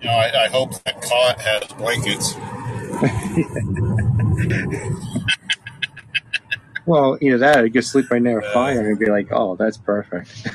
You 0.01 0.07
know, 0.07 0.13
I, 0.13 0.45
I 0.45 0.47
hope 0.47 0.81
that 0.83 1.01
cot 1.01 1.41
has 1.41 1.73
blankets. 1.73 2.35
Well, 6.89 7.19
you 7.21 7.29
know 7.29 7.37
that 7.37 7.63
you 7.63 7.69
could 7.69 7.85
sleep 7.85 8.09
right 8.09 8.19
near 8.19 8.39
a 8.39 8.43
uh, 8.43 8.51
fire 8.51 8.89
and 8.89 8.97
be 8.97 9.05
like, 9.05 9.27
oh, 9.31 9.55
that's 9.55 9.77
perfect. 9.77 10.47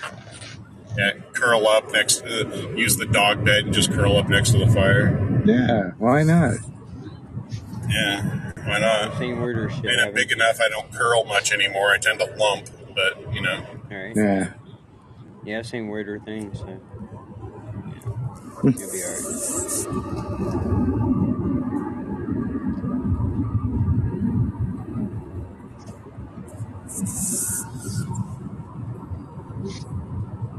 Yeah, 0.98 1.12
curl 1.32 1.68
up 1.68 1.92
next. 1.92 2.24
To, 2.24 2.74
use 2.76 2.96
the 2.96 3.06
dog 3.06 3.44
bed 3.44 3.66
and 3.66 3.72
just 3.72 3.92
curl 3.92 4.16
up 4.16 4.28
next 4.28 4.50
to 4.50 4.58
the 4.58 4.66
fire. 4.66 5.42
Yeah, 5.44 5.92
why 5.98 6.24
not? 6.24 6.56
Yeah, 7.88 8.52
why 8.64 8.80
I've 8.82 9.18
seen 9.18 9.40
weirder 9.40 9.68
shit 9.70 9.84
I 9.84 9.88
mean, 9.88 10.00
I'm 10.00 10.14
big 10.14 10.32
enough. 10.32 10.60
I 10.60 10.68
don't 10.68 10.90
curl 10.92 11.24
much 11.24 11.52
anymore. 11.52 11.92
I 11.92 11.98
tend 11.98 12.18
to 12.20 12.26
lump, 12.36 12.68
but 12.94 13.34
you 13.34 13.42
know. 13.42 13.66
Alright. 13.90 14.16
Yeah. 14.16 14.52
Yeah, 15.44 15.58
I've 15.58 15.66
seen 15.66 15.88
weirder 15.88 16.20
things, 16.20 16.58
so 16.58 16.66
yeah. 16.68 16.78
You'll 18.62 18.92
be 18.92 19.02
alright. 19.04 20.64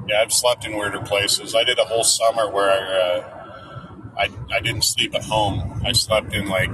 Yeah, 0.07 0.21
I've 0.21 0.31
slept 0.31 0.65
in 0.65 0.77
weirder 0.77 1.01
places. 1.01 1.55
I 1.55 1.63
did 1.63 1.79
a 1.79 1.85
whole 1.85 2.03
summer 2.03 2.47
where 2.49 2.69
I, 2.69 2.77
uh, 2.77 4.13
I, 4.17 4.55
I 4.55 4.59
didn't 4.59 4.83
sleep 4.83 5.15
at 5.15 5.23
home. 5.23 5.81
I 5.83 5.93
slept 5.93 6.33
in 6.33 6.47
like 6.47 6.69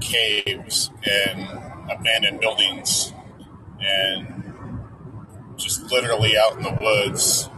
caves 0.00 0.90
and 1.04 1.48
abandoned 1.90 2.40
buildings 2.40 3.12
and 3.80 4.44
just 5.56 5.90
literally 5.90 6.36
out 6.36 6.56
in 6.56 6.62
the 6.62 6.76
woods, 6.80 7.48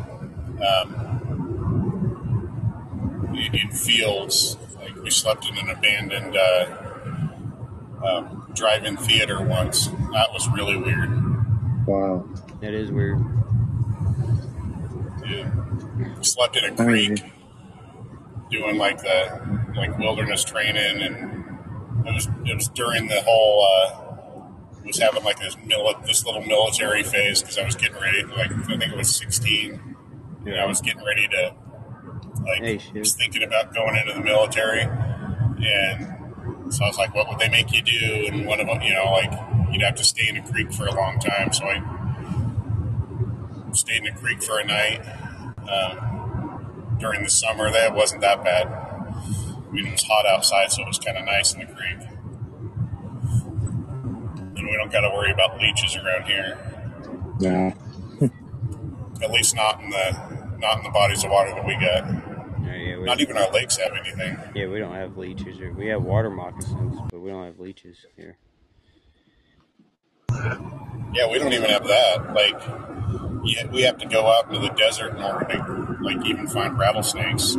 um, 0.67 0.95
in, 3.35 3.55
in 3.55 3.71
fields. 3.71 4.57
Like 4.77 4.97
we 5.03 5.11
slept 5.11 5.47
in 5.49 5.57
an 5.59 5.71
abandoned 5.71 6.37
uh, 6.37 6.67
um, 8.07 8.47
drive-in 8.55 8.97
theater 8.97 9.43
once. 9.43 9.87
That 9.87 10.33
was 10.33 10.49
really 10.51 10.77
weird. 10.77 11.87
Wow. 11.87 12.29
That 12.61 12.75
is 12.75 12.91
weird. 12.91 13.19
Yeah. 15.27 15.51
Slept 16.23 16.57
in 16.57 16.65
a 16.65 16.77
creek. 16.77 17.23
doing 18.51 18.77
like 18.77 18.99
the 18.99 19.73
like 19.77 19.97
wilderness 19.99 20.45
training, 20.45 21.03
and 21.03 21.50
it 22.07 22.15
was 22.15 22.29
it 22.45 22.55
was 22.55 22.69
during 22.69 23.09
the 23.09 23.21
whole 23.23 23.67
uh, 23.67 24.11
was 24.85 24.99
having 24.99 25.23
like 25.25 25.39
this 25.39 25.55
mili- 25.57 26.05
this 26.07 26.25
little 26.25 26.43
military 26.43 27.03
phase 27.03 27.43
because 27.43 27.59
I 27.59 27.65
was 27.65 27.77
getting 27.77 28.01
ready. 28.01 28.25
Like 28.25 28.53
I 28.53 28.63
think 28.63 28.83
it 28.83 28.97
was 28.97 29.15
sixteen, 29.15 29.97
and 30.45 30.57
I 30.57 30.67
was 30.67 30.81
getting 30.81 31.05
ready 31.05 31.29
to 31.29 31.55
like 32.47 32.63
Hey, 32.63 32.81
was 32.95 33.15
thinking 33.15 33.43
about 33.43 33.75
going 33.75 33.97
into 33.97 34.15
the 34.15 34.21
military, 34.21 34.83
and 34.83 36.17
so 36.73 36.85
I 36.85 36.89
was 36.89 36.99
like, 36.99 37.15
what 37.15 37.29
would 37.29 37.39
they 37.39 37.49
make 37.49 37.73
you 37.73 37.83
do? 37.83 38.27
And 38.29 38.47
one 38.47 38.61
of 38.61 38.67
them, 38.67 38.81
you 38.83 38.95
know, 38.95 39.13
like 39.13 39.33
you'd 39.73 39.83
have 39.83 39.97
to 39.97 40.05
stay 40.05 40.29
in 40.29 40.37
a 40.37 40.43
creek 40.47 40.73
for 40.73 40.87
a 40.87 40.95
long 40.95 41.19
time. 41.19 41.53
So 41.53 41.65
I 41.65 41.83
stayed 43.73 44.03
in 44.03 44.09
a 44.09 44.17
creek 44.17 44.43
for 44.43 44.59
a 44.59 44.65
night. 44.65 45.01
Um, 45.69 46.97
during 46.99 47.23
the 47.23 47.31
summer, 47.31 47.71
that 47.71 47.95
wasn't 47.95 48.21
that 48.23 48.43
bad. 48.45 48.67
I 49.71 49.73
mean, 49.73 49.87
it 49.87 49.93
was 49.93 50.03
hot 50.03 50.27
outside, 50.27 50.73
so 50.73 50.83
it 50.83 50.89
was 50.89 50.99
kind 50.99 51.17
of 51.17 51.25
nice 51.25 51.55
in 51.55 51.61
the 51.61 51.67
creek. 51.67 52.09
And 54.57 54.67
we 54.67 54.77
don't 54.77 54.91
got 54.91 55.03
to 55.03 55.11
worry 55.11 55.31
about 55.33 55.59
leeches 55.61 55.97
around 55.97 56.25
here. 56.25 56.59
no. 57.41 57.73
At 59.23 59.31
least 59.31 59.55
not 59.55 59.81
in 59.83 59.91
the 59.91 60.57
not 60.59 60.79
in 60.79 60.83
the 60.85 60.91
bodies 60.91 61.23
of 61.25 61.31
water 61.31 61.51
that 61.55 61.65
we 61.67 61.75
got. 61.75 62.09
Yeah, 62.65 62.75
yeah, 62.75 62.97
we, 62.99 63.05
Not 63.05 63.21
even 63.21 63.37
our 63.37 63.51
lakes 63.51 63.77
have 63.77 63.93
anything. 63.93 64.39
yeah, 64.55 64.67
we 64.67 64.79
don't 64.79 64.95
have 64.95 65.17
leeches 65.19 65.57
here. 65.59 65.73
We 65.73 65.87
have 65.89 66.03
water 66.03 66.31
moccasins, 66.31 66.97
but 67.11 67.21
we 67.21 67.31
don't 67.31 67.45
have 67.45 67.59
leeches 67.61 67.99
here. 68.17 68.37
Yeah, 71.13 71.31
we 71.31 71.39
don't 71.39 71.53
even 71.53 71.69
have 71.71 71.85
that. 71.87 72.33
Like, 72.35 72.61
yeah, 73.45 73.67
we 73.71 73.83
have 73.83 73.99
to 73.99 74.07
go 74.07 74.27
out 74.27 74.47
into 74.49 74.61
the 74.61 74.71
desert 74.75 75.17
in 75.17 75.23
order 75.23 75.45
to 75.47 75.97
like 76.03 76.25
even 76.27 76.47
find 76.47 76.79
rattlesnakes. 76.79 77.57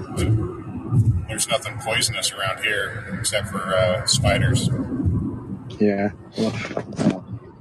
There's 1.31 1.47
nothing 1.47 1.77
poisonous 1.77 2.33
around 2.33 2.61
here 2.61 3.17
except 3.17 3.47
for 3.47 3.73
uh, 3.73 4.05
spiders. 4.05 4.69
Yeah. 5.79 6.09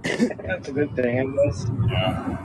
That's 0.02 0.66
a 0.66 0.72
good 0.72 0.96
thing, 0.96 1.20
I 1.20 1.46
guess. 1.46 1.66
Yeah. 1.88 2.36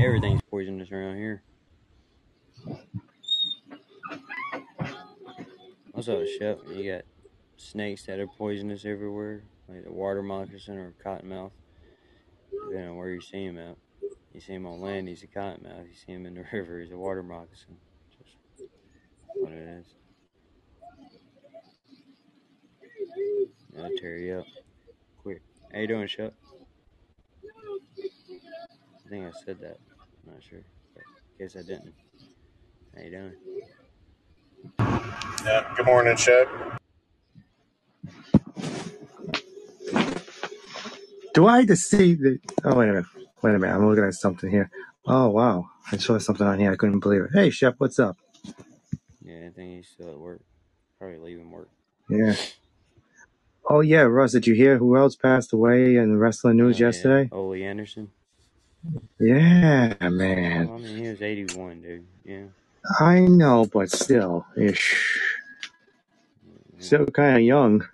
Everything's 0.00 0.40
poisonous 0.48 0.92
around 0.92 1.16
here. 1.16 1.42
Also, 5.94 6.24
shit, 6.26 6.60
you 6.68 6.92
got 6.92 7.02
snakes 7.56 8.06
that 8.06 8.20
are 8.20 8.28
poisonous 8.28 8.84
everywhere, 8.84 9.42
like 9.68 9.82
the 9.82 9.92
water 9.92 10.22
moccasin 10.22 10.78
or 10.78 10.94
cottonmouth. 11.04 11.50
Depending 12.52 12.90
on 12.90 12.96
where 12.96 13.10
you 13.10 13.20
see 13.20 13.46
him 13.46 13.58
at. 13.58 13.76
You 14.32 14.40
see 14.40 14.52
him 14.52 14.64
on 14.64 14.80
land, 14.80 15.08
he's 15.08 15.24
a 15.24 15.26
cottonmouth. 15.26 15.88
You 15.88 15.94
see 16.06 16.12
him 16.12 16.24
in 16.24 16.34
the 16.34 16.44
river, 16.52 16.78
he's 16.78 16.92
a 16.92 16.96
water 16.96 17.24
moccasin. 17.24 17.78
Just 19.32 19.42
what 19.44 19.52
it 19.52 19.68
is. 19.80 19.86
I'll 23.78 23.90
tear 24.00 24.18
you 24.18 24.40
up 24.40 24.46
quick. 25.18 25.42
How 25.72 25.80
you 25.80 25.88
doing, 25.88 26.08
Chuck? 26.08 26.32
I 29.06 29.10
think 29.10 29.26
I 29.26 29.32
said 29.44 29.60
that. 29.60 29.78
I'm 30.26 30.34
not 30.34 30.42
sure. 30.44 30.62
But 30.94 31.04
guess 31.38 31.56
I 31.56 31.62
didn't. 31.62 31.94
How 32.96 33.02
you 33.02 33.10
doing? 33.10 33.34
Yeah. 35.44 35.74
Good 35.76 35.86
morning, 35.86 36.16
Chet. 36.16 36.48
Do 41.34 41.46
I 41.46 41.64
just 41.66 41.90
see 41.90 42.14
the? 42.14 42.38
Oh 42.64 42.76
wait 42.76 42.90
a 42.90 42.92
minute. 42.94 43.06
Wait 43.42 43.54
a 43.56 43.58
minute. 43.60 43.74
I'm 43.74 43.88
looking 43.88 44.04
at 44.04 44.14
something 44.14 44.50
here. 44.50 44.70
Oh 45.06 45.30
wow. 45.30 45.66
I 45.92 45.98
saw 45.98 46.18
something 46.18 46.46
on 46.46 46.60
here. 46.60 46.72
I 46.72 46.76
couldn't 46.76 47.00
believe 47.00 47.22
it. 47.22 47.30
Hey, 47.34 47.50
Shep, 47.50 47.76
what's 47.78 47.98
up? 48.00 48.18
Yeah, 49.40 49.46
I 49.48 49.50
think 49.50 49.76
he's 49.76 49.88
still 49.88 50.10
at 50.10 50.18
work. 50.18 50.42
Probably 50.98 51.18
leaving 51.18 51.50
work. 51.50 51.68
Yeah. 52.10 52.36
Oh 53.68 53.80
yeah, 53.80 54.02
Russ. 54.02 54.32
Did 54.32 54.46
you 54.46 54.54
hear 54.54 54.78
who 54.78 54.96
else 54.96 55.16
passed 55.16 55.52
away 55.52 55.96
in 55.96 56.18
wrestling 56.18 56.56
news 56.58 56.76
Oh 56.76 56.80
yeah, 56.80 56.86
yesterday? 56.86 57.28
Ole 57.32 57.54
Anderson. 57.54 58.10
Yeah, 59.20 59.94
Well, 60.00 60.10
man. 60.10 60.68
I 60.68 60.78
mean, 60.78 60.96
he 60.98 61.08
was 61.08 61.22
81, 61.22 61.82
dude. 61.82 62.06
Yeah. 62.24 62.44
I 63.00 63.20
know, 63.20 63.66
but 63.72 63.90
still, 63.90 64.44
ish. 64.56 65.20
Mhm. 66.46 66.82
Still 66.82 67.06
kind 67.06 67.36
of 67.36 67.42
young. 67.42 67.86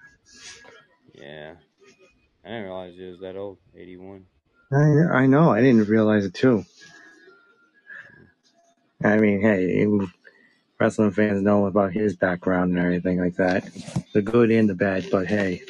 Yeah. 1.14 1.54
I 2.44 2.48
didn't 2.48 2.64
realize 2.64 2.94
he 2.96 3.04
was 3.04 3.20
that 3.20 3.36
old. 3.36 3.58
81. 3.76 4.26
I 4.72 5.22
I 5.22 5.26
know. 5.26 5.50
I 5.50 5.60
didn't 5.60 5.88
realize 5.88 6.24
it 6.24 6.34
too. 6.34 6.64
I 9.04 9.16
mean, 9.18 9.40
hey, 9.40 9.86
wrestling 10.80 11.10
fans 11.10 11.42
know 11.42 11.66
about 11.66 11.92
his 11.92 12.14
background 12.14 12.70
and 12.70 12.78
everything 12.78 13.18
like 13.18 13.34
that, 13.36 13.68
the 14.12 14.22
good 14.22 14.50
and 14.50 14.68
the 14.68 14.74
bad. 14.74 15.06
But 15.10 15.26
hey, 15.26 15.62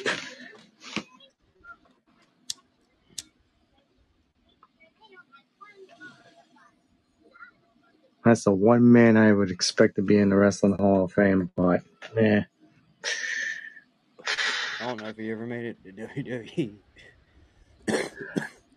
that's 8.23 8.43
the 8.43 8.51
one 8.51 8.91
man 8.91 9.17
I 9.17 9.31
would 9.31 9.49
expect 9.49 9.95
to 9.95 10.03
be 10.03 10.17
in 10.17 10.29
the 10.29 10.35
Wrestling 10.35 10.73
Hall 10.73 11.05
of 11.05 11.13
Fame. 11.13 11.49
But 11.55 11.81
eh, 12.15 12.43
I 14.79 14.85
don't 14.85 15.01
know 15.01 15.09
if 15.09 15.17
he 15.17 15.31
ever 15.31 15.47
made 15.47 15.65
it 15.65 15.77
to 15.83 15.91
WWE. 16.07 16.75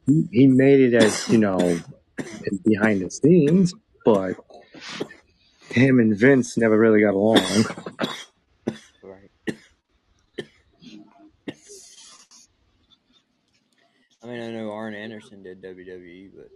he, 0.06 0.28
he 0.32 0.46
made 0.46 0.80
it 0.80 0.94
as 0.94 1.28
you 1.28 1.38
know 1.38 1.78
behind 2.64 3.02
the 3.02 3.10
scenes, 3.10 3.74
but 4.06 4.36
him 5.72 5.98
and 5.98 6.16
Vince 6.16 6.56
never 6.56 6.78
really 6.78 7.00
got 7.00 7.14
along. 7.14 7.40
Right. 9.02 9.30
I 14.22 14.26
mean, 14.26 14.40
I 14.40 14.50
know 14.50 14.70
Arn 14.70 14.94
Anderson 14.94 15.42
did 15.42 15.62
WWE, 15.62 16.30
but 16.36 16.48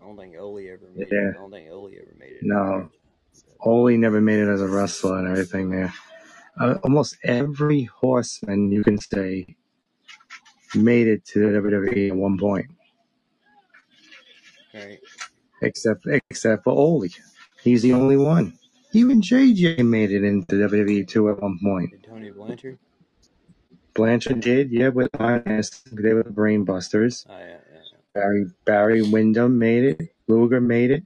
I 0.00 0.04
don't 0.04 0.16
think 0.16 0.36
Ole 0.38 0.58
ever 0.58 0.88
made 0.94 1.08
Yeah, 1.10 1.28
it. 1.30 1.34
I 1.36 1.38
don't 1.38 1.50
think 1.50 1.70
Ole 1.70 1.88
ever 1.88 2.14
made 2.18 2.32
it 2.32 2.38
no. 2.42 2.90
Ole 3.60 3.96
never 3.96 4.20
made 4.20 4.38
it 4.40 4.48
as 4.48 4.60
a 4.60 4.68
wrestler 4.68 5.18
and 5.18 5.28
everything. 5.28 5.70
There, 5.70 5.92
uh, 6.60 6.74
almost 6.84 7.16
every 7.24 7.84
horseman 7.84 8.70
you 8.70 8.84
can 8.84 8.98
say 8.98 9.56
made 10.74 11.08
it 11.08 11.24
to 11.26 11.40
the 11.40 11.58
WWE 11.58 12.10
at 12.10 12.16
one 12.16 12.38
point, 12.38 12.66
Right. 14.74 15.00
except 15.62 16.06
except 16.30 16.64
for 16.64 16.72
Ole. 16.72 17.08
He's 17.62 17.82
the 17.82 17.92
only 17.92 18.16
one. 18.16 18.54
Even 18.92 19.20
JJ 19.20 19.84
made 19.86 20.10
it 20.12 20.24
into 20.24 20.56
WWE 20.56 21.06
too 21.08 21.28
at 21.30 21.40
one 21.42 21.58
point. 21.62 21.90
Did 21.90 22.04
Tully 22.04 22.30
Blanchard? 22.30 22.78
Blanchard 23.94 24.40
did, 24.40 24.70
yeah, 24.70 24.88
with 24.88 25.10
Honest. 25.18 25.88
They 25.94 26.14
were 26.14 26.22
the 26.22 26.30
Brainbusters. 26.30 27.26
Oh, 27.28 27.36
yeah, 27.38 27.46
yeah. 27.46 27.54
yeah. 27.72 27.98
Barry 28.14 28.46
Barry 28.64 29.02
Windham 29.02 29.58
made 29.58 29.84
it. 29.84 30.14
Luger 30.28 30.60
made 30.60 30.90
it. 30.92 31.02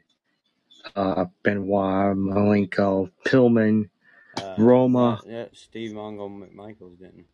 uh, 0.96 1.24
Benoit, 1.42 2.16
Malenko, 2.16 3.10
Pillman, 3.24 3.88
Uh, 4.36 4.54
Roma. 4.58 5.20
yeah, 5.26 5.32
yeah, 5.32 5.44
Steve 5.52 5.92
Mongo 5.92 6.28
McMichaels 6.28 6.98
didn't. 6.98 7.26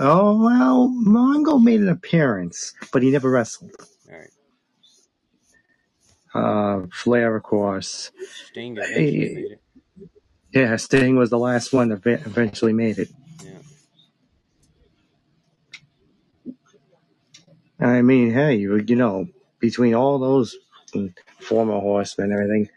Oh 0.00 0.42
well, 0.42 0.88
Mongo 1.06 1.62
made 1.62 1.80
an 1.80 1.88
appearance, 1.88 2.72
but 2.92 3.02
he 3.02 3.10
never 3.10 3.30
wrestled. 3.30 3.72
All 4.10 4.16
right. 4.18 4.30
Uh, 6.34 6.82
Flair, 6.92 7.36
of 7.36 7.42
course. 7.42 8.10
Sting 8.50 8.76
eventually 8.78 9.30
made 9.34 9.52
it. 9.52 9.62
Yeah, 10.52 10.76
Sting 10.76 11.16
was 11.16 11.30
the 11.30 11.38
last 11.38 11.72
one 11.72 11.90
that 11.90 12.06
eventually 12.06 12.72
made 12.72 12.98
it. 12.98 13.08
Yeah. 13.44 13.58
I 17.80 18.02
mean, 18.02 18.32
hey, 18.32 18.56
you 18.56 18.76
you 18.86 18.96
know, 18.96 19.26
between 19.60 19.94
all 19.94 20.18
those 20.18 20.56
former 21.40 21.80
horsemen 21.80 22.32
and 22.32 22.40
everything, 22.40 22.68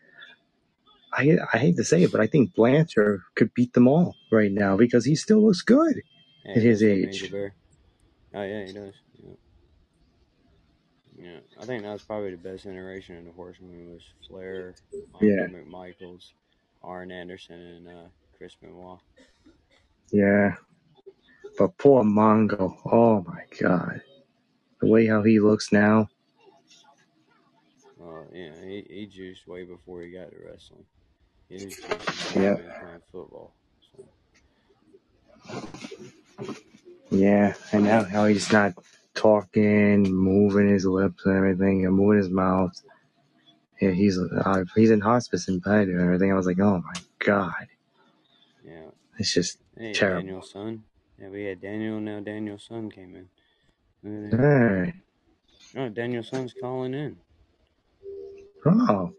I 1.13 1.37
I 1.53 1.57
hate 1.59 1.77
to 1.77 1.83
say 1.83 2.03
it, 2.03 2.11
but 2.11 2.21
I 2.21 2.27
think 2.27 2.55
Blanchard 2.55 3.21
could 3.35 3.53
beat 3.53 3.73
them 3.73 3.87
all 3.87 4.15
right 4.31 4.51
now 4.51 4.77
because 4.77 5.05
he 5.05 5.15
still 5.15 5.45
looks 5.45 5.61
good 5.61 6.01
Yeah, 6.45 6.55
at 6.55 6.63
his 6.63 6.81
does 6.81 6.83
look 6.83 7.01
Major 7.01 7.25
age. 7.25 7.33
Oh 8.33 8.43
yeah, 8.43 8.65
he 8.65 8.73
does. 8.73 8.93
Yeah. 11.29 11.35
Yeah, 11.35 11.41
I 11.61 11.65
think 11.65 11.83
that 11.83 11.93
was 11.93 12.03
probably 12.03 12.31
the 12.31 12.37
best 12.37 12.65
iteration 12.65 13.17
of 13.17 13.25
the 13.25 13.31
Horsemen 13.33 13.91
was 13.93 14.03
Flair, 14.27 14.77
Yeah, 15.21 15.47
Mongo 15.47 15.49
McMichaels, 15.49 16.33
Arn 16.83 17.11
Anderson, 17.11 17.59
and 17.61 17.89
uh, 17.89 18.09
Chris 18.37 18.55
Benoit. 18.61 18.99
yeah. 20.11 20.55
But 21.57 21.77
poor 21.77 22.03
Mongo, 22.03 22.77
oh 22.91 23.23
my 23.27 23.43
God, 23.61 24.01
the 24.81 24.87
way 24.87 25.07
how 25.07 25.23
he 25.23 25.39
looks 25.39 25.71
now. 25.71 26.09
Well, 27.97 28.27
yeah, 28.33 28.53
he, 28.63 28.85
he 28.89 29.07
juiced 29.07 29.47
way 29.47 29.65
before 29.65 30.01
he 30.03 30.11
got 30.11 30.31
to 30.31 30.37
wrestling. 30.45 30.85
He 31.49 31.59
was 31.59 31.77
Yeah, 32.35 32.57
playing 32.79 33.01
football. 33.11 33.55
So. 33.95 34.03
yeah. 37.11 37.53
And 37.73 37.85
now 37.85 38.03
how 38.05 38.25
he's 38.27 38.51
not 38.53 38.73
talking, 39.19 40.03
moving 40.03 40.69
his 40.69 40.85
lips 40.85 41.25
and 41.25 41.35
everything, 41.35 41.85
and 41.85 41.95
moving 41.95 42.19
his 42.19 42.29
mouth. 42.29 42.71
Yeah, 43.81 43.91
he's 43.91 44.17
uh, 44.17 44.63
he's 44.75 44.91
in 44.91 45.01
hospice 45.01 45.47
in 45.47 45.59
bed 45.59 45.87
and 45.89 46.01
everything. 46.01 46.31
I 46.31 46.35
was 46.35 46.45
like, 46.47 46.59
oh 46.59 46.81
my 46.85 47.01
God, 47.19 47.67
Yeah. 48.63 48.91
it's 49.17 49.33
just 49.33 49.59
And 49.75 49.85
he 49.85 49.91
had 49.91 49.97
terrible. 49.97 50.27
Daniel's 50.27 50.51
son. 50.51 50.83
Yeah, 51.17 51.29
we 51.29 51.43
had 51.45 51.61
Daniel. 51.61 51.99
Now 51.99 52.19
Daniel's 52.21 52.65
son 52.65 52.89
came 52.91 53.15
in. 53.15 53.29
Look. 54.03 54.39
Hey, 54.39 54.93
Oh, 55.75 55.89
Daniel's 55.89 56.29
son's 56.29 56.53
calling 56.53 56.93
in. 56.93 57.17
oh, 58.65 59.13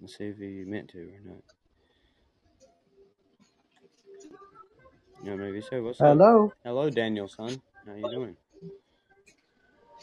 Let's 0.00 0.16
see 0.16 0.26
if 0.26 0.38
he 0.38 0.64
meant 0.64 0.90
to 0.90 0.98
or 1.00 1.20
not. 1.24 1.42
Yeah, 5.24 5.36
maybe 5.36 5.60
so. 5.60 5.82
What's 5.82 6.02
up? 6.04 6.06
Hello. 6.08 6.52
Hello, 6.64 6.90
Daniel's 6.90 7.34
son. 7.34 7.62
How 7.86 7.94
you 7.94 8.08
doing? 8.10 8.36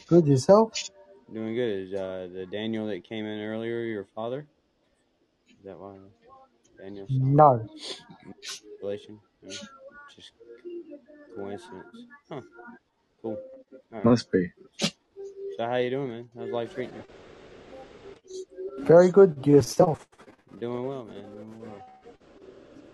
Good 0.07 0.27
yourself? 0.27 0.73
Doing 1.33 1.55
good. 1.55 1.87
Is 1.87 1.93
uh, 1.93 2.27
the 2.33 2.45
Daniel 2.45 2.87
that 2.87 3.03
came 3.03 3.25
in 3.25 3.39
earlier 3.39 3.81
your 3.81 4.05
father? 4.13 4.45
Is 5.49 5.65
that 5.65 5.79
why 5.79 5.95
Daniel? 6.77 7.07
No. 7.09 7.65
Relation? 8.81 9.19
No? 9.41 9.49
Just 10.13 10.31
coincidence. 11.35 11.85
Huh. 12.29 12.41
Cool. 13.21 13.31
All 13.31 13.79
right. 13.91 14.05
must 14.05 14.31
be. 14.31 14.51
So 14.79 14.91
how 15.59 15.77
you 15.77 15.89
doing, 15.89 16.09
man? 16.09 16.29
How's 16.37 16.49
life 16.49 16.73
treating 16.73 16.95
you? 16.95 17.03
Very 18.85 19.09
good 19.09 19.45
yourself. 19.45 20.05
Doing 20.59 20.85
well, 20.85 21.05
man. 21.05 21.21
Doing 21.21 21.61
well. 21.61 21.81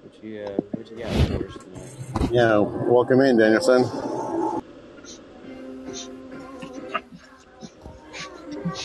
What 0.04 0.24
you 0.24 0.42
uh, 0.42 0.58
what 0.74 0.92
you 0.92 0.98
got 0.98 1.12
for 1.12 1.46
us 1.48 1.58
tonight? 1.64 2.32
Yeah, 2.32 2.60
welcome 2.60 3.22
in, 3.22 3.38
Danielson. 3.38 3.84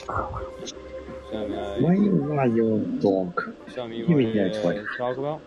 Some 0.07 1.53
uh, 1.53 1.77
Why 1.79 1.95
you 1.95 2.11
want 2.13 2.55
your 2.55 2.81
dog? 3.01 3.33
you 3.93 4.07
Give 4.09 4.17
me 4.17 4.33
that 4.35 4.57
uh, 4.57 4.83
talk 4.99 5.17
about? 5.19 5.41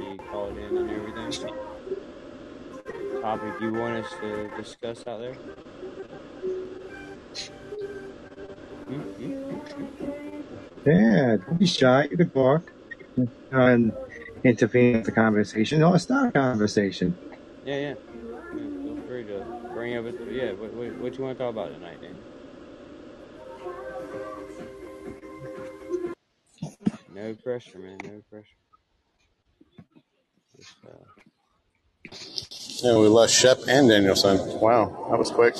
You 0.00 0.18
called 0.30 0.56
in 0.56 0.76
and 0.76 0.90
everything. 0.90 1.50
Topic 3.22 3.52
you 3.60 3.72
want 3.72 3.96
us 4.04 4.12
to 4.20 4.50
discuss 4.56 5.04
out 5.06 5.20
there? 5.20 5.36
Yeah, 10.86 11.36
don't 11.46 11.58
be 11.58 11.66
shy. 11.66 12.08
You 12.10 12.16
can 12.16 12.30
talk 12.30 12.62
and 13.50 13.92
intervene 14.44 14.96
in 14.96 15.02
the 15.02 15.12
conversation 15.12 15.82
or 15.82 15.98
start 15.98 16.28
a 16.28 16.32
conversation. 16.32 17.18
Yeah, 17.64 17.76
yeah. 17.76 17.94
Yeah, 18.56 18.68
feel 18.82 18.96
free 19.06 19.24
to 19.24 19.57
bring 19.88 20.06
up 20.06 20.20
it. 20.20 20.32
Yeah, 20.32 20.52
what, 20.52 20.72
what, 20.74 20.98
what 20.98 21.18
you 21.18 21.24
want 21.24 21.38
to 21.38 21.44
talk 21.44 21.52
about 21.52 21.72
tonight, 21.72 22.00
Dan? 22.00 22.16
No 27.14 27.34
pressure, 27.34 27.78
man. 27.78 27.98
No 28.04 28.22
pressure. 28.30 28.46
Just, 30.56 30.74
uh, 30.86 31.06
Yeah, 32.82 32.98
we 32.98 33.08
lost 33.08 33.34
Shep 33.34 33.58
and 33.68 33.88
Danielson. 33.88 34.60
Wow, 34.60 35.08
that 35.10 35.18
was 35.18 35.30
quick. 35.30 35.56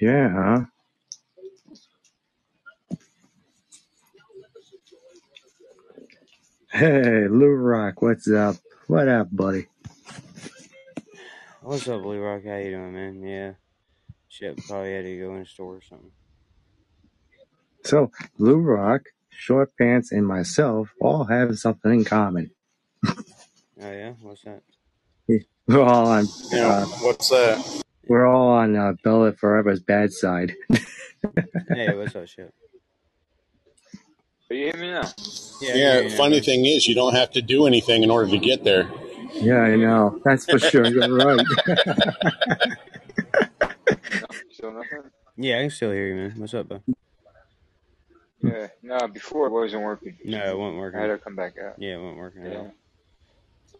Yeah, 0.00 0.28
huh? 0.30 0.64
Hey, 6.72 7.26
Lou 7.28 7.48
Rock, 7.48 8.00
what's 8.00 8.30
up? 8.30 8.56
What 8.86 9.08
up, 9.08 9.28
buddy? 9.34 9.66
What's 11.62 11.88
up, 11.88 12.02
Blue 12.02 12.20
Rock? 12.20 12.42
How 12.46 12.56
you 12.56 12.72
doing, 12.72 12.94
man? 12.94 13.22
Yeah. 13.22 13.52
Shit, 14.28 14.66
probably 14.66 14.94
had 14.94 15.04
to 15.04 15.18
go 15.20 15.34
in 15.34 15.40
the 15.40 15.46
store 15.46 15.76
or 15.76 15.82
something. 15.82 16.12
So, 17.84 18.12
Blue 18.38 18.58
Rock, 18.58 19.02
Short 19.30 19.72
Pants, 19.78 20.12
and 20.12 20.26
myself 20.26 20.90
all 21.00 21.24
have 21.24 21.58
something 21.58 21.92
in 21.92 22.04
common. 22.04 22.50
Oh 23.82 23.92
yeah, 23.92 24.12
what's 24.22 24.42
that? 24.44 24.62
We're 25.68 25.82
all 25.82 26.08
on, 26.08 26.28
Yeah, 26.52 26.72
uh, 26.72 26.86
what's 27.00 27.30
that? 27.30 27.82
we're 28.08 28.26
all 28.26 28.50
on 28.50 28.76
uh, 28.76 28.94
Bella 29.04 29.32
Forever's 29.34 29.80
bad 29.80 30.12
side. 30.12 30.54
Hey, 31.72 31.94
what's 31.94 32.16
up, 32.16 32.28
shit? 32.28 32.54
Are 34.50 34.56
you 34.56 34.66
hearing 34.66 34.80
me 34.82 34.90
now? 34.92 35.14
Yeah, 35.60 35.76
I 35.76 35.80
can 35.80 35.90
hear 35.90 36.02
Yeah, 36.02 36.02
you 36.02 36.10
now, 36.10 36.26
funny 36.26 36.28
man. 36.28 36.42
thing 36.42 36.66
is, 36.66 36.88
you 36.88 36.94
don't 36.94 37.14
have 37.14 37.32
to 37.32 37.42
do 37.42 37.66
anything 37.66 38.02
in 38.04 38.10
order 38.10 38.30
to 38.30 38.38
get 38.38 38.64
there. 38.64 38.90
Yeah, 39.34 39.60
I 39.60 39.76
know. 39.76 40.20
That's 40.24 40.44
for 40.44 40.58
sure. 40.58 40.86
You're 40.86 41.16
right. 41.16 41.40
No, 41.66 41.74
still 44.50 44.72
nothing? 44.72 45.02
Yeah, 45.36 45.58
I 45.58 45.60
can 45.62 45.70
still 45.70 45.92
hear 45.92 46.08
you, 46.08 46.14
man. 46.16 46.34
What's 46.36 46.54
up, 46.54 46.68
bro? 46.68 46.82
Yeah, 48.42 48.68
no, 48.82 49.06
before 49.08 49.46
it 49.46 49.50
wasn't 49.50 49.82
working. 49.82 50.16
No, 50.24 50.38
it 50.38 50.58
wasn't 50.58 50.78
working. 50.78 51.00
I 51.00 51.02
had 51.04 51.08
to 51.08 51.18
come 51.18 51.36
back 51.36 51.54
out. 51.62 51.74
Yeah, 51.78 51.96
it 51.96 52.00
wasn't 52.00 52.18
working 52.18 52.46
at 52.46 52.56
all. 52.56 52.72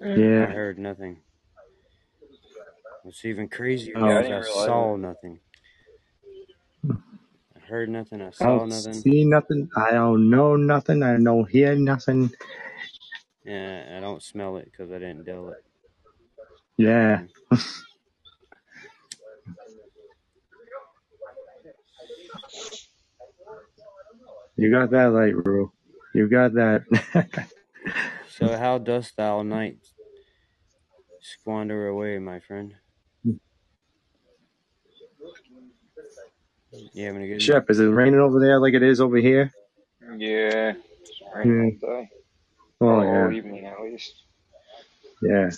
Yeah. 0.01 0.47
I 0.49 0.53
heard 0.53 0.79
nothing. 0.79 1.19
What's 3.03 3.25
even 3.25 3.49
crazier 3.49 3.95
oh. 3.97 4.09
Yeah, 4.09 4.15
I 4.15 4.17
Oh, 4.17 4.21
is 4.21 4.27
didn't 4.27 4.45
I 4.45 4.67
saw 4.67 4.95
it. 4.95 4.99
nothing. 4.99 5.41
I 6.91 7.59
heard 7.67 7.89
nothing. 7.89 8.21
I 8.23 8.31
saw 8.31 8.31
nothing. 8.31 8.35
I 8.35 8.37
saw 8.57 8.59
don't 8.59 8.69
nothing. 8.69 8.93
see 8.95 9.25
nothing. 9.25 9.71
I 9.77 9.91
don't 9.93 10.31
know 10.31 10.57
nothing. 10.57 11.03
I 11.03 11.17
don't 11.19 11.49
hear 11.51 11.75
nothing. 11.75 12.31
And 13.47 13.97
I 13.97 14.01
don't 14.01 14.23
smell 14.23 14.57
it 14.59 14.67
because 14.67 14.91
I 14.91 14.99
didn't 14.99 15.25
dill 15.25 15.51
it. 15.51 15.65
Yeah. 16.77 17.23
Mm. 17.53 17.83
You 24.57 24.71
got 24.71 24.91
that 24.91 25.13
light, 25.13 25.35
Rue. 25.35 25.73
You 26.15 26.29
got 26.29 26.53
that. 26.55 26.83
So 28.41 28.57
how 28.57 28.79
dost 28.79 29.19
thou 29.19 29.43
night 29.43 29.77
squander 31.21 31.89
away, 31.89 32.19
my 32.19 32.41
friend? 32.41 32.75
You 33.23 33.39
having 37.05 37.23
a 37.23 37.27
good 37.27 37.33
night? 37.35 37.43
Shep, 37.43 37.69
is 37.69 37.81
it 37.81 37.85
raining 37.85 38.21
over 38.21 38.41
there 38.41 38.59
like 38.59 38.73
it 38.73 38.83
is 38.83 38.99
over 38.99 39.19
here? 39.19 39.53
Yeah, 40.17 40.73
it's 41.03 41.21
raining 41.35 41.79
all 41.83 42.01
day. 42.01 42.09
Oh, 42.81 43.03
yeah. 43.03 43.31
evening 43.31 43.67
at 43.67 43.81
least. 43.83 44.15
Yeah. 45.23 45.51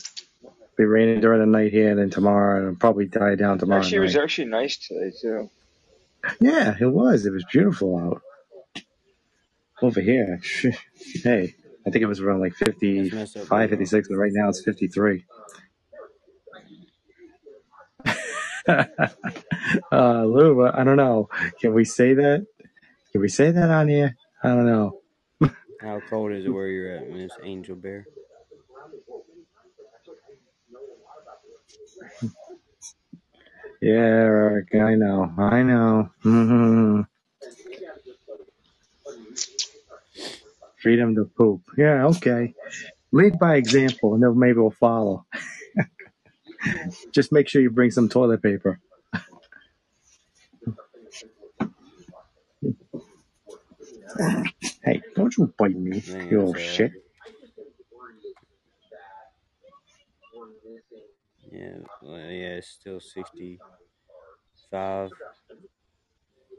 Be 0.77 0.85
raining 0.85 1.21
during 1.21 1.41
the 1.41 1.47
night 1.47 1.71
here, 1.71 1.91
and 1.91 1.99
then 1.99 2.11
tomorrow, 2.11 2.57
and 2.57 2.67
it'll 2.69 2.79
probably 2.79 3.07
die 3.07 3.35
down 3.35 3.59
tomorrow 3.59 3.81
Actually, 3.81 3.99
it 3.99 4.01
was 4.01 4.17
actually 4.17 4.49
nice 4.49 4.77
today 4.79 5.13
too. 5.21 5.51
Yeah, 6.41 6.77
it 6.81 6.87
was. 6.87 7.27
It 7.27 7.33
was 7.33 7.45
beautiful 7.51 7.99
out. 7.99 8.23
Over 9.81 10.01
here. 10.01 10.41
Hey, 11.23 11.55
I 11.87 11.91
think 11.91 12.03
it 12.03 12.07
was 12.07 12.21
around 12.21 12.41
like 12.41 12.55
That's 12.59 12.81
messed 12.83 13.37
up, 13.37 13.43
55, 13.43 13.71
56, 13.71 14.09
but 14.09 14.17
right 14.17 14.31
now 14.33 14.49
it's 14.49 14.63
53. 14.65 15.25
uh, 18.69 20.25
Lou, 20.25 20.67
I 20.67 20.85
don't 20.85 20.97
know. 20.97 21.29
Can 21.61 21.75
we 21.75 21.85
say 21.85 22.15
that? 22.15 22.47
Can 23.11 23.21
we 23.21 23.29
say 23.29 23.51
that 23.51 23.69
on 23.71 23.89
here? 23.89 24.17
I 24.43 24.49
don't 24.49 24.67
know. 24.67 25.02
How 25.83 26.01
cold 26.01 26.33
is 26.33 26.47
it 26.47 26.51
where 26.51 26.69
you're 26.69 26.97
at, 26.97 27.11
Miss 27.11 27.39
Angel 27.43 27.77
Bear? 27.77 28.09
Yeah, 33.83 33.93
Eric, 33.95 34.75
I 34.75 34.95
know. 34.97 35.33
I 35.39 35.63
know. 35.63 36.11
hmm 36.23 37.03
Freedom 40.83 41.15
to 41.17 41.27
poop. 41.37 41.63
Yeah, 41.79 42.07
okay. 42.07 42.55
Lead 43.13 43.39
by 43.39 43.57
example, 43.57 44.15
and 44.15 44.23
then 44.23 44.39
maybe 44.39 44.59
we'll 44.59 44.71
follow. 44.71 45.27
Just 47.13 47.33
make 47.33 47.49
sure 47.49 47.63
you 47.63 47.71
bring 47.71 47.91
some 47.93 48.09
toilet 48.09 48.43
paper. 48.43 48.81
Hey, 54.85 55.01
don't 55.15 55.37
you 55.37 55.53
bite 55.59 55.77
me, 55.77 56.03
you 56.31 56.39
little 56.39 56.55
shit. 56.55 56.93
Yeah, 61.51 61.79
well, 62.03 62.19
yeah, 62.19 62.57
it's 62.59 62.69
still 62.69 63.01
65, 63.01 63.61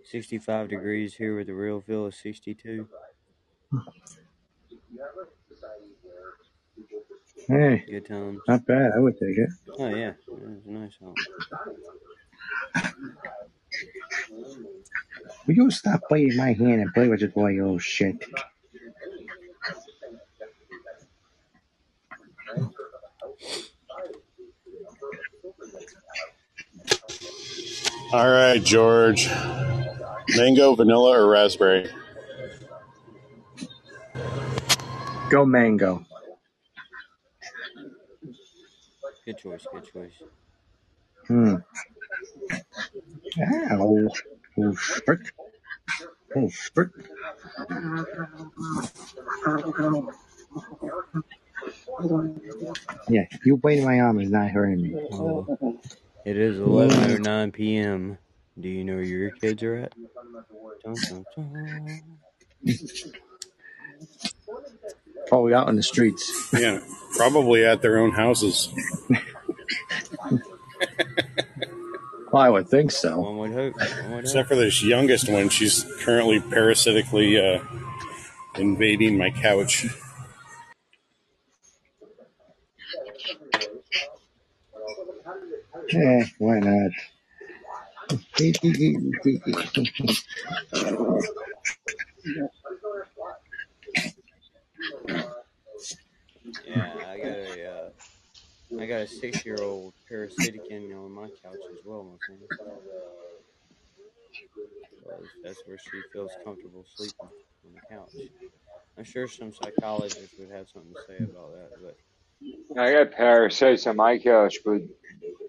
65 0.04 0.70
degrees 0.70 1.16
here 1.16 1.36
with 1.38 1.48
the 1.48 1.54
real 1.54 1.82
feel 1.82 2.06
of 2.06 2.16
62. 2.16 2.88
Hey, 7.48 7.84
Good 7.90 8.06
times. 8.08 8.40
not 8.48 8.66
bad. 8.66 8.92
I 8.96 9.00
would 9.00 9.18
take 9.18 9.38
it. 9.38 9.50
Oh 9.78 9.90
yeah, 9.90 10.14
it's 10.28 10.66
a 10.66 10.72
nice 10.72 10.98
out. 11.06 11.16
Will 15.46 15.56
you 15.56 15.72
stop 15.72 16.02
biting 16.10 16.38
my 16.38 16.54
hand 16.54 16.82
and 16.82 16.94
play 16.94 17.08
with 17.08 17.22
your 17.22 17.30
toy, 17.30 17.50
you 17.50 17.64
little 17.64 17.80
shit? 17.80 18.24
All 28.14 28.30
right, 28.30 28.64
George. 28.64 29.28
Mango, 30.36 30.76
vanilla, 30.76 31.20
or 31.20 31.28
raspberry? 31.28 31.90
Go 35.30 35.46
mango. 35.46 36.06
Good 39.26 39.38
choice. 39.40 39.66
Good 39.72 39.92
choice. 39.92 40.12
Hmm. 41.28 41.56
Ow. 43.42 44.10
Oh, 44.60 44.76
shit. 44.76 45.20
Oh, 46.36 46.50
shit. 46.50 46.88
Yeah, 53.10 53.26
you 53.46 53.58
biting 53.58 53.86
my 53.86 54.00
arm 54.00 54.20
is 54.20 54.30
not 54.30 54.50
hurting 54.52 54.82
me. 54.82 54.96
Well, 55.12 55.80
it 56.26 56.38
is 56.38 56.58
11:09 56.58 57.54
p.m. 57.54 58.18
Do 58.60 58.70
you 58.70 58.84
know 58.84 58.96
where 58.96 59.04
your 59.04 59.32
kids 59.32 59.64
are 59.64 59.76
at? 59.76 59.94
Dun, 60.84 60.96
dun, 61.10 61.26
dun. 61.36 62.02
Oh, 64.56 64.62
probably 65.28 65.54
out 65.54 65.70
in 65.70 65.76
the 65.76 65.84
streets. 65.84 66.50
Yeah, 66.54 66.80
probably 67.16 67.66
at 67.66 67.82
their 67.82 67.98
own 67.98 68.12
houses. 68.12 68.70
Well, 72.34 72.42
I 72.42 72.50
would 72.50 72.68
think 72.68 72.90
so. 72.90 73.20
One 73.20 73.38
would 73.38 73.52
hope. 73.52 73.76
One 73.76 73.86
would 73.86 74.10
hope. 74.10 74.20
Except 74.22 74.50
for 74.50 74.56
this 74.56 74.82
youngest 74.82 75.30
one, 75.30 75.50
she's 75.50 75.86
currently 76.00 76.40
parasitically 76.40 77.40
uh, 77.40 77.60
invading 78.58 79.20
my 79.20 79.30
couch. 79.30 79.86
Eh, 85.92 86.26
why 86.40 86.58
not? 86.58 86.92
Yeah, 96.66 96.94
I 97.08 97.18
got 97.18 97.28
a, 97.28 97.73
I 98.80 98.86
got 98.86 99.02
a 99.02 99.08
six-year-old 99.08 99.94
parasitican 100.10 100.92
on 100.98 101.06
uh, 101.06 101.10
my 101.10 101.28
couch 101.44 101.62
as 101.72 101.80
well, 101.86 102.04
my 102.04 102.18
friend. 102.26 102.42
That's 105.44 105.62
where 105.68 105.78
she 105.78 106.02
feels 106.12 106.32
comfortable 106.44 106.86
sleeping 106.96 107.30
on 107.66 107.72
the 107.74 107.96
couch. 107.96 108.10
I'm 108.98 109.04
sure 109.04 109.28
some 109.28 109.54
psychologists 109.54 110.38
would 110.40 110.52
have 110.52 110.70
something 110.70 110.94
to 110.94 111.02
say 111.02 111.18
about 111.18 111.54
that, 111.54 111.70
but 111.82 112.82
I 112.82 112.94
got 112.94 113.12
parasites 113.12 113.86
on 113.88 113.98
my 113.98 114.18
couch, 114.18 114.60
but 114.66 114.82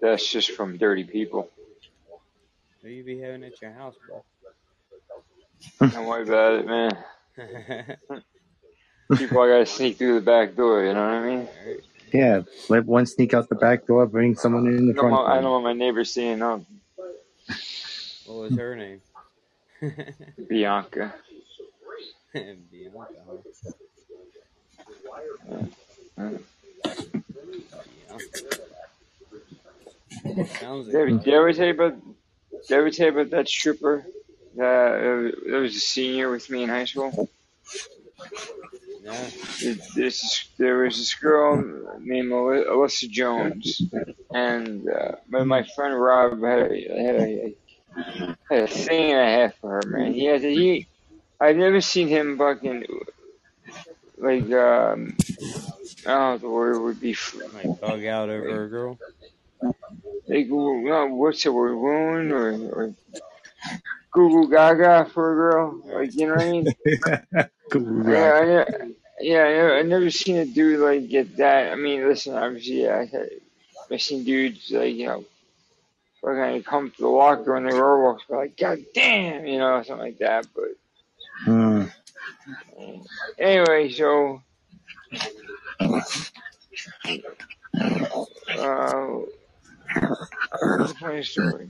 that's 0.01 0.29
just 0.29 0.51
from 0.51 0.77
dirty 0.77 1.03
people. 1.03 1.49
who 2.83 2.89
you 2.89 3.03
be 3.03 3.19
having 3.19 3.43
at 3.43 3.59
your 3.61 3.71
house, 3.71 3.95
bro? 4.07 4.23
Don't 5.79 6.05
worry 6.05 6.23
about 6.23 6.59
it, 6.59 6.67
man. 6.67 6.91
People 9.17 9.41
I 9.41 9.47
gotta 9.47 9.65
sneak 9.65 9.97
through 9.97 10.15
the 10.15 10.25
back 10.25 10.55
door, 10.55 10.83
you 10.83 10.93
know 10.93 11.05
what 11.05 11.13
I 11.13 11.25
mean? 11.25 11.47
Alright. 12.13 12.13
Yeah, 12.13 12.41
let 12.69 12.85
one 12.85 13.05
sneak 13.05 13.33
out 13.33 13.49
the 13.49 13.55
back 13.55 13.85
door, 13.85 14.05
bring 14.05 14.35
someone 14.35 14.67
in 14.67 14.87
the 14.87 14.93
I 14.93 14.97
front 14.99 15.13
want, 15.13 15.29
I 15.29 15.41
don't 15.41 15.51
want 15.51 15.63
my 15.63 15.73
neighbors 15.73 16.13
seeing 16.13 16.39
them. 16.39 16.65
What 18.25 18.35
was 18.35 18.55
her 18.55 18.75
name? 18.75 19.01
Bianca. 20.47 21.13
Bianca. 22.33 22.53
Uh, 26.17 26.29
Bianca. 28.07 28.45
Sounds 30.59 30.87
Did, 30.87 31.11
like 31.11 31.23
did 31.23 31.33
I 31.33 31.37
ever 31.37 31.53
tell 31.53 31.65
you 31.67 31.73
about? 31.73 31.95
Did 32.67 32.75
I 32.75 32.77
ever 32.77 32.91
tell 32.91 33.05
you 33.07 33.19
about 33.19 33.31
that 33.31 33.47
stripper 33.47 34.05
that, 34.55 34.63
uh, 34.63 35.51
that 35.51 35.59
was 35.59 35.75
a 35.75 35.79
senior 35.79 36.31
with 36.31 36.49
me 36.49 36.63
in 36.63 36.69
high 36.69 36.85
school? 36.85 37.29
No. 39.03 39.13
This, 39.95 40.47
there 40.57 40.77
was 40.79 40.97
this 40.97 41.13
girl 41.15 41.57
named 41.99 42.31
Alyssa 42.31 43.09
Jones, 43.09 43.81
and 44.33 44.89
uh, 44.89 45.15
my, 45.29 45.43
my 45.43 45.63
friend 45.63 45.99
Rob 45.99 46.41
had 46.43 46.71
a, 46.71 47.03
had 47.03 47.15
a, 47.15 47.55
had 48.49 48.63
a 48.63 48.67
thing 48.67 49.11
and 49.11 49.19
a 49.19 49.25
half 49.25 49.55
for 49.55 49.81
her, 49.81 49.83
man. 49.85 50.13
He 50.13 50.25
had 50.25 50.43
a, 50.43 50.49
he, 50.49 50.87
I've 51.39 51.55
never 51.55 51.81
seen 51.81 52.07
him 52.07 52.37
fucking 52.37 52.85
like 54.17 54.51
um, 54.51 55.15
I 56.05 56.09
don't 56.09 56.19
know 56.19 56.31
what 56.31 56.41
the 56.41 56.49
word 56.49 56.79
would 56.81 56.99
be. 56.99 57.15
Like 57.53 57.79
bug 57.81 58.05
out 58.05 58.29
over 58.29 58.63
a 58.63 58.69
girl. 58.69 58.97
like 60.27 60.47
no, 60.47 61.07
what's 61.11 61.43
the 61.43 61.51
word, 61.51 61.75
wound 61.75 62.31
or, 62.31 62.53
or 62.71 62.93
goo 64.11 64.29
goo 64.29 64.49
gaga 64.49 65.05
for 65.13 65.31
a 65.31 65.35
girl, 65.35 65.81
like 65.85 66.15
you 66.15 66.27
know 66.27 66.35
what 66.35 66.43
I 66.43 66.51
mean? 66.51 67.49
Yeah. 68.05 68.31
I, 68.35 68.91
yeah, 69.19 69.43
I 69.43 69.51
never, 69.53 69.75
I 69.77 69.81
never 69.83 70.09
seen 70.09 70.37
a 70.37 70.45
dude 70.45 70.79
like 70.79 71.09
get 71.09 71.37
that. 71.37 71.71
I 71.71 71.75
mean, 71.75 72.07
listen, 72.07 72.35
obviously, 72.35 72.83
yeah, 72.83 72.97
I 72.97 73.05
had, 73.05 73.29
I've 73.91 74.01
seen 74.01 74.23
dudes 74.23 74.71
like 74.71 74.95
you 74.95 75.07
know, 75.07 75.25
fucking 76.21 76.63
come 76.63 76.91
to 76.91 77.01
the 77.01 77.07
locker 77.07 77.53
when 77.53 77.65
they 77.65 77.73
were 77.73 78.03
walks, 78.03 78.23
but 78.29 78.37
like, 78.37 78.57
god 78.57 78.79
damn, 78.93 79.45
you 79.45 79.59
know, 79.59 79.81
something 79.83 80.05
like 80.05 80.19
that. 80.19 80.47
But 80.55 80.75
Hmm. 81.45 81.83
anyway, 83.39 83.91
so 83.91 84.41
uh, 88.57 89.19
funny 90.99 91.23
story? 91.23 91.69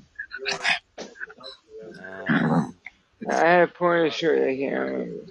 Um, 2.00 2.76
I 3.30 3.34
had 3.34 3.70
a 3.70 3.72
point 3.72 4.08
of 4.08 4.14
story 4.14 4.52
I 4.54 4.58
can't 4.58 4.80
remember. 4.92 5.26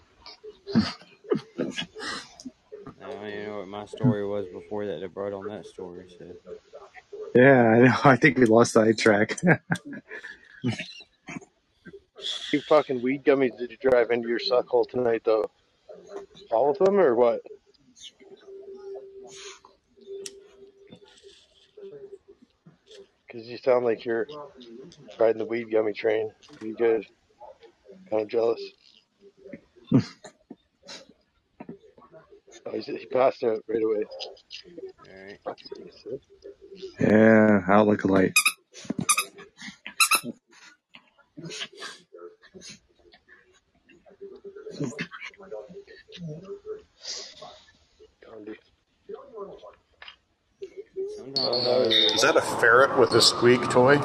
I 3.03 3.07
don't 3.11 3.27
even 3.27 3.45
know 3.47 3.57
what 3.57 3.62
my 3.74 3.86
story 3.86 4.24
was 4.24 4.46
before 4.52 4.86
that 4.86 5.01
that 5.01 5.12
brought 5.12 5.32
on 5.32 5.48
that 5.48 5.66
story. 5.66 6.06
So 6.16 6.26
Yeah, 7.34 7.64
I 7.66 7.78
know. 7.80 7.94
I 8.05 8.16
think 8.16 8.38
we 8.38 8.46
lost 8.46 8.72
sidetrack. 8.72 9.38
You 12.52 12.60
fucking 12.62 13.02
weed 13.02 13.24
gummies 13.24 13.59
did 13.59 13.70
you 13.70 13.76
drive 13.76 14.10
into 14.10 14.28
your 14.28 14.38
suck 14.38 14.66
hole 14.68 14.84
tonight, 14.86 15.22
though? 15.24 15.51
All 16.51 16.70
of 16.70 16.78
them, 16.78 16.98
or 16.98 17.14
what? 17.14 17.42
Because 23.26 23.46
you 23.46 23.59
sound 23.59 23.84
like 23.84 24.05
you're 24.05 24.28
riding 25.18 25.38
the 25.38 25.44
weed 25.44 25.70
gummy 25.70 25.92
train. 25.92 26.30
You 26.62 26.74
good? 26.74 27.06
Kind 28.09 28.22
of 28.22 28.28
jealous. 28.28 28.62
passed 33.15 33.45
out 33.45 33.62
right 33.69 33.82
away. 33.82 34.05
Alright. 35.09 35.39
Yeah, 36.99 37.61
outlook 37.69 38.05
light. 38.05 38.32
Is 52.15 52.23
that 52.23 52.36
a 52.36 52.41
ferret 52.61 52.99
with 52.99 53.12
a 53.12 53.23
squeak 53.23 53.70
toy? 53.70 53.99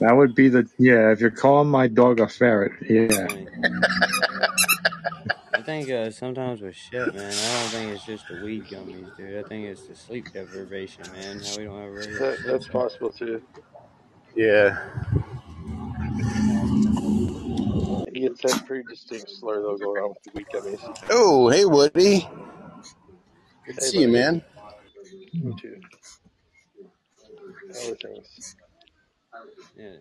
That 0.00 0.12
would 0.16 0.36
be 0.36 0.48
the 0.48 0.68
yeah. 0.78 1.10
If 1.10 1.20
you're 1.20 1.30
calling 1.30 1.68
my 1.68 1.88
dog 1.88 2.20
a 2.20 2.28
ferret, 2.28 2.72
yeah. 2.88 3.26
I 5.68 5.70
think 5.70 5.90
uh, 5.90 6.10
sometimes 6.10 6.62
with 6.62 6.74
shit, 6.74 7.14
man, 7.14 7.26
I 7.26 7.60
don't 7.60 7.68
think 7.68 7.92
it's 7.92 8.06
just 8.06 8.26
the 8.26 8.42
weed 8.42 8.64
gummies, 8.64 9.14
dude. 9.18 9.44
I 9.44 9.46
think 9.46 9.66
it's 9.66 9.86
the 9.86 9.94
sleep 9.94 10.32
deprivation, 10.32 11.04
man. 11.12 11.40
How 11.40 11.58
we 11.58 11.64
don't 11.64 11.78
have 11.82 11.92
regular 11.92 12.18
that, 12.20 12.38
sleep. 12.38 12.46
that's 12.50 12.68
possible 12.68 13.10
too. 13.12 13.42
Yeah. 14.34 14.78
He 18.14 18.20
gets 18.20 18.40
that 18.40 18.64
pretty 18.66 18.84
distinct 18.88 19.28
slur 19.28 19.60
though 19.60 19.76
going 19.76 20.02
on 20.04 20.08
with 20.08 20.22
the 20.22 20.30
weed 20.32 20.46
gummies. 20.54 21.06
Oh, 21.10 21.50
hey, 21.50 21.66
Woody. 21.66 22.26
Good 23.66 23.76
to 23.76 23.84
Hey, 23.84 23.90
see 23.90 24.00
you, 24.00 24.08
man. 24.08 24.42
You 25.32 25.54
too. 25.60 25.76
How 27.74 27.90
are 27.90 27.94
things? 27.96 28.56
Yeah. 29.76 29.96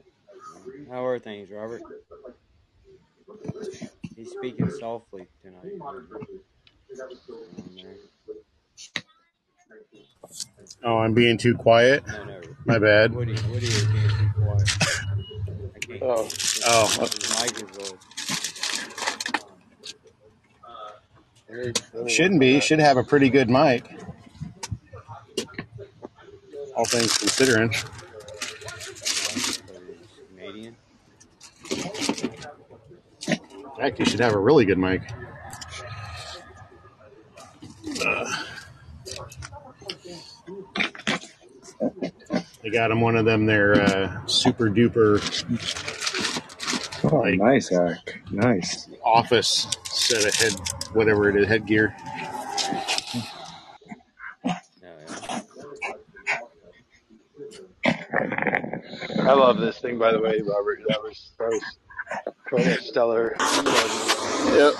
How 0.89 1.05
are 1.05 1.19
things, 1.19 1.51
Robert? 1.51 1.81
He's 4.17 4.31
speaking 4.31 4.69
softly 4.71 5.27
tonight. 5.43 5.79
Oh, 10.83 10.97
I'm 10.97 11.13
being 11.13 11.37
too 11.37 11.55
quiet. 11.55 12.05
No, 12.07 12.23
no. 12.23 12.41
My 12.65 12.79
bad. 12.79 13.13
Woody, 13.13 13.35
Woody 13.51 13.67
is 13.67 13.85
being 13.85 14.09
too 14.09 14.29
quiet. 14.35 14.69
Oh. 16.01 16.27
Oh. 16.65 16.87
His 16.99 17.41
mic 17.41 17.61
is 17.61 17.77
low. 17.77 17.97
Let 21.49 21.67
me- 21.67 21.73
let 21.93 22.03
me 22.05 22.11
Shouldn't 22.11 22.39
be. 22.39 22.55
on 22.55 22.61
Should 22.61 22.79
have 22.79 22.97
a 22.97 23.03
pretty 23.03 23.29
good 23.29 23.49
mic. 23.51 23.85
All 26.75 26.85
things 26.85 27.15
considering. 27.19 27.71
Canadian. 30.35 30.75
In 33.27 33.63
fact, 33.77 33.99
you 33.99 34.05
should 34.05 34.19
have 34.19 34.33
a 34.33 34.39
really 34.39 34.65
good 34.65 34.77
mic. 34.77 35.01
Uh, 38.05 38.43
I 42.63 42.69
got 42.71 42.91
him 42.91 43.01
one 43.01 43.15
of 43.15 43.25
them. 43.25 43.45
Their 43.45 43.81
uh, 43.81 44.25
super 44.25 44.65
duper 44.69 45.21
Oh, 47.11 47.17
Like- 47.17 47.39
nice, 47.39 47.71
Eric. 47.71 48.21
Nice. 48.31 48.89
office 49.03 49.67
set 49.85 50.25
of 50.25 50.33
head, 50.35 50.53
whatever 50.93 51.29
it 51.29 51.35
is, 51.35 51.47
headgear. 51.47 51.95
No, 54.43 54.51
I 59.23 59.33
love 59.33 59.57
this 59.59 59.79
thing, 59.79 59.97
by 59.97 60.11
the 60.11 60.19
way, 60.19 60.41
Robert. 60.45 60.79
That 60.87 61.01
was 61.01 61.31
that 61.39 61.47
was 61.47 61.63
quite 62.07 62.27
a 62.27 62.31
stellar. 62.81 63.35
Yep. 63.39 64.73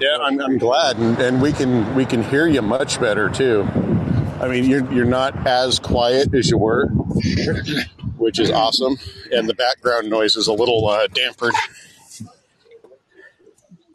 Yeah, 0.00 0.16
I'm, 0.20 0.40
I'm 0.40 0.58
glad, 0.58 0.96
and, 0.98 1.18
and 1.18 1.42
we 1.42 1.52
can 1.52 1.94
we 1.96 2.04
can 2.04 2.22
hear 2.22 2.46
you 2.46 2.62
much 2.62 3.00
better 3.00 3.28
too. 3.28 3.66
I 4.40 4.46
mean, 4.46 4.64
you're 4.64 4.92
you're 4.92 5.04
not 5.04 5.46
as 5.46 5.80
quiet 5.80 6.32
as 6.32 6.48
you 6.50 6.58
were, 6.58 6.86
which 8.16 8.38
is 8.38 8.50
awesome, 8.52 8.96
and 9.32 9.48
the 9.48 9.54
background 9.54 10.08
noise 10.08 10.36
is 10.36 10.46
a 10.46 10.52
little 10.52 10.88
uh, 10.88 11.08
dampered, 11.08 11.52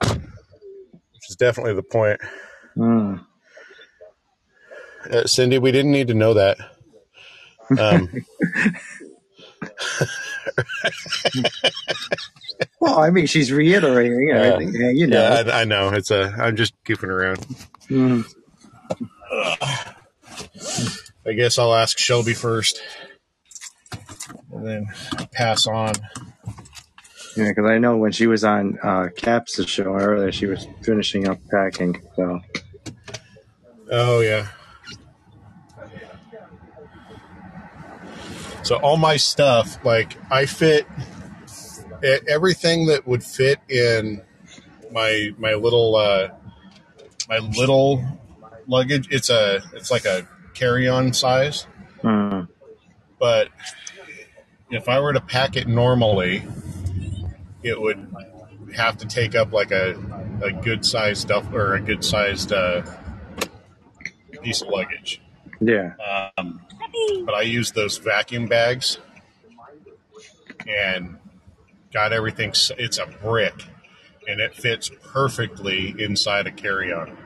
which 0.02 1.30
is 1.30 1.38
definitely 1.38 1.74
the 1.74 1.84
point. 1.84 2.20
Mm. 2.76 3.26
Uh, 5.10 5.26
Cindy, 5.26 5.60
we 5.60 5.72
didn't 5.72 5.91
need 5.91 6.08
to 6.10 6.14
know 6.14 6.34
that. 6.34 6.58
Um, 7.78 8.10
Well, 12.80 13.00
I 13.00 13.10
mean, 13.10 13.26
she's 13.28 13.52
reiterating 13.52 14.28
Yeah. 14.28 14.36
everything. 14.41 14.76
Yeah, 14.80 14.90
you 14.91 15.08
know. 15.08 15.18
yeah, 15.18 15.44
I, 15.54 15.62
I 15.62 15.64
know. 15.64 15.90
It's 15.90 16.12
a. 16.12 16.34
I'm 16.38 16.56
just 16.56 16.74
goofing 16.84 17.10
around. 17.10 17.40
Mm. 17.90 18.26
I 21.26 21.34
guess 21.34 21.58
I'll 21.58 21.74
ask 21.74 21.98
Shelby 21.98 22.34
first, 22.34 22.82
and 24.52 24.68
then 24.68 24.86
pass 25.32 25.66
on. 25.66 25.94
Yeah, 27.36 27.50
because 27.50 27.66
I 27.66 27.78
know 27.80 27.98
when 27.98 28.12
she 28.12 28.28
was 28.28 28.44
on 28.44 28.78
uh, 28.84 29.08
Caps' 29.16 29.66
show 29.66 29.95
earlier, 29.95 30.32
she 30.32 30.45
was 30.45 30.68
finishing 30.84 31.28
up 31.28 31.40
packing. 31.50 32.00
So, 32.16 32.41
Oh 33.91 34.20
yeah. 34.20 34.48
So 38.64 38.77
all 38.77 38.98
my 38.98 39.18
stuff, 39.18 39.84
like 39.84 40.18
I 40.31 40.45
fit 40.45 40.88
everything 42.27 42.88
that 42.88 43.07
would 43.07 43.23
fit 43.23 43.60
in 43.69 44.22
my 44.91 45.31
my 45.38 45.53
little 45.53 45.95
uh, 45.95 46.30
my 47.27 47.40
little 47.40 48.03
luggage. 48.68 49.07
It's 49.11 49.30
a 49.30 49.61
it's 49.73 49.91
like 49.91 50.06
a 50.06 50.27
carry 50.53 50.88
on 50.88 51.14
size, 51.14 51.68
mm. 52.02 52.48
but 53.19 53.49
if 54.69 54.88
I 54.88 54.99
were 54.99 55.14
to 55.14 55.22
pack 55.22 55.56
it 55.56 55.68
normally, 55.68 56.44
it 57.64 57.80
would 57.80 58.07
have 58.76 58.98
to 58.99 59.07
take 59.07 59.35
up 59.35 59.52
like 59.52 59.72
a 59.72 59.95
a 60.41 60.52
good 60.52 60.85
sized 60.85 61.22
stuff 61.22 61.52
or 61.53 61.76
a 61.76 61.81
good 61.81 62.03
sized 62.03 62.52
uh, 62.53 62.84
piece 64.41 64.61
of 64.61 64.69
luggage. 64.69 65.22
yeah. 65.60 65.94
Um, 66.38 66.61
but 67.26 67.34
I 67.34 67.41
use 67.41 67.72
those 67.72 67.98
vacuum 67.98 68.48
bags 68.48 68.99
and 70.68 71.18
got 71.91 72.14
everything. 72.14 72.53
It's 72.78 72.98
a 72.98 73.06
brick 73.06 73.65
and 74.28 74.40
it 74.40 74.56
fits 74.56 74.90
perfectly 75.03 75.95
inside 75.98 76.48
a 76.48 76.52
carry 76.52 76.94
on. 76.94 77.18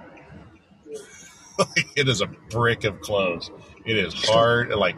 it 1.95 2.07
is 2.07 2.21
a 2.21 2.27
brick 2.27 2.83
of 2.83 3.01
clothes. 3.01 3.51
It 3.85 3.97
is 3.97 4.13
hard. 4.13 4.69
Like 4.69 4.97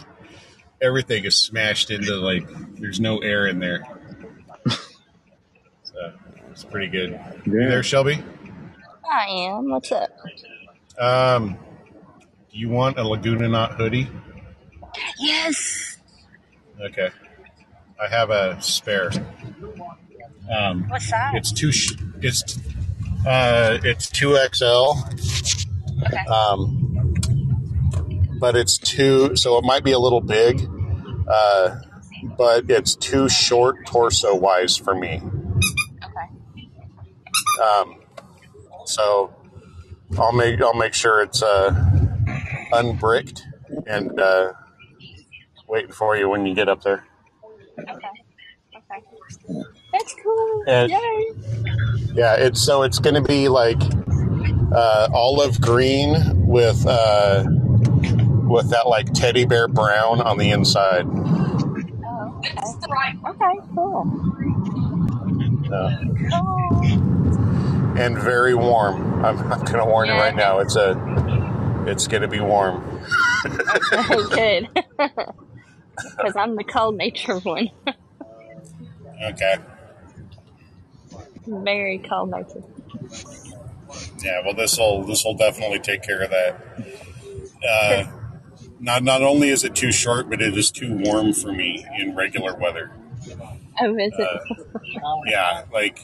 everything 0.82 1.26
is 1.26 1.38
smashed 1.38 1.92
into 1.92 2.16
like 2.16 2.48
there's 2.76 3.00
no 3.00 3.20
air 3.20 3.48
in 3.48 3.60
there. 3.60 3.86
So 5.84 6.14
it's 6.52 6.64
pretty 6.64 6.88
good. 6.88 7.20
You 7.46 7.54
there, 7.54 7.84
Shelby? 7.84 8.24
I 9.12 9.26
am. 9.28 9.70
What's 9.70 9.92
up? 9.92 10.10
Um, 11.00 11.58
do 12.52 12.58
you 12.58 12.70
want 12.70 13.00
a 13.00 13.04
Laguna 13.04 13.48
Knot 13.48 13.74
hoodie? 13.74 14.08
Yes. 15.20 15.98
Okay. 16.82 17.10
I 18.02 18.08
have 18.08 18.30
a 18.30 18.62
spare. 18.62 19.12
Um, 20.52 20.88
What 20.90 21.02
size? 21.02 21.34
it's 21.36 21.52
two. 21.52 21.72
Sh- 21.72 21.96
it's 22.22 22.58
uh, 23.28 23.78
it's 23.84 24.10
two 24.10 24.38
XL. 24.54 24.94
Okay. 26.06 26.26
Um, 26.28 27.14
but 28.40 28.56
it's 28.56 28.78
too. 28.78 29.36
So 29.36 29.58
it 29.58 29.64
might 29.66 29.84
be 29.84 29.92
a 29.92 30.00
little 30.00 30.22
big. 30.22 30.68
Uh, 31.28 31.82
but 32.38 32.70
it's 32.70 32.96
too 32.96 33.28
short 33.30 33.86
torso 33.86 34.34
wise 34.36 34.78
for 34.78 34.96
me. 34.96 35.22
Okay. 36.04 36.30
Um, 37.64 37.96
so 38.86 39.34
I'll 40.18 40.32
make 40.32 40.62
I'll 40.62 40.74
make 40.74 40.94
sure 40.94 41.22
it's 41.22 41.44
uh, 41.44 41.72
unbricked 42.74 43.44
and 43.88 44.20
uh, 44.20 44.54
waiting 45.70 45.92
for 45.92 46.18
you 46.18 46.28
when 46.30 46.46
you 46.46 46.54
get 46.56 46.68
up 46.68 46.82
there. 46.84 47.06
Okay. 47.80 47.92
Okay. 48.76 49.64
That's 49.94 50.16
cool. 50.24 50.64
And- 50.68 50.92
Yay. 50.92 51.32
Yeah, 52.14 52.36
it's 52.36 52.62
so 52.62 52.82
it's 52.84 53.00
going 53.00 53.14
to 53.16 53.22
be 53.22 53.48
like 53.50 53.78
uh, 54.74 55.08
olive 55.14 55.62
green 55.62 56.48
with 56.48 56.86
uh, 56.88 57.44
with 57.48 58.72
that 58.72 58.88
like 58.88 59.14
teddy 59.14 59.46
bear 59.46 59.68
brown 59.68 60.20
on 60.20 60.38
the 60.38 60.50
inside. 60.50 61.06
Oh, 61.06 62.42
okay. 62.44 63.20
Okay, 63.30 63.60
cool. 63.76 64.36
Uh, 65.72 65.98
Cool. 66.32 67.98
and 67.98 68.18
very 68.18 68.56
warm. 68.56 69.24
I'm, 69.24 69.38
I'm 69.52 69.60
going 69.64 69.78
to 69.80 69.86
warn 69.86 70.08
you 70.08 70.16
right 70.16 70.36
now. 70.36 70.60
It's 70.60 70.76
a 70.76 70.96
it's 71.86 72.08
going 72.08 72.24
to 72.24 72.28
be 72.28 72.40
warm. 72.40 72.84
Good. 74.32 74.68
Because 76.18 76.36
I'm 76.36 76.56
the 76.56 76.64
cold 76.64 76.96
nature 76.98 77.38
one. 77.40 77.70
Okay. 79.24 79.58
Very 81.46 82.00
cold 82.00 82.32
nature. 82.32 82.64
Yeah. 84.24 84.42
Well, 84.46 84.54
this 84.54 84.78
will 84.78 85.04
this 85.04 85.24
will 85.26 85.36
definitely 85.36 85.80
take 85.80 86.04
care 86.04 86.22
of 86.22 86.30
that. 86.30 86.62
Uh, 87.68 88.06
not 88.80 89.04
not 89.04 89.22
only 89.22 89.50
is 89.50 89.64
it 89.64 89.76
too 89.76 89.92
short, 89.92 90.30
but 90.30 90.42
it 90.42 90.58
is 90.58 90.72
too 90.72 90.96
warm 90.96 91.34
for 91.34 91.52
me 91.52 91.86
in 91.98 92.16
regular 92.16 92.56
weather. 92.56 92.92
Oh, 93.82 93.96
is 93.98 94.14
it? 94.18 94.20
Uh, 94.20 94.40
yeah, 95.26 95.64
like 95.74 96.00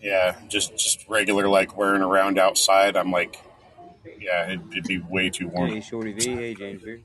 Yeah, 0.00 0.36
just 0.48 0.72
just 0.72 1.08
regular 1.08 1.48
like 1.48 1.76
wearing 1.76 2.02
around 2.02 2.38
outside. 2.38 2.96
I'm 2.96 3.12
like, 3.12 3.40
yeah, 4.18 4.46
it'd, 4.46 4.72
it'd 4.72 4.84
be 4.84 4.98
way 4.98 5.30
too 5.30 5.46
warm. 5.48 5.68
Hey, 5.68 5.74
warm. 5.74 5.82
Shorty 5.82 6.12
V. 6.12 6.34
Hey, 6.34 6.54
James 6.54 6.82
Beard. 6.82 7.04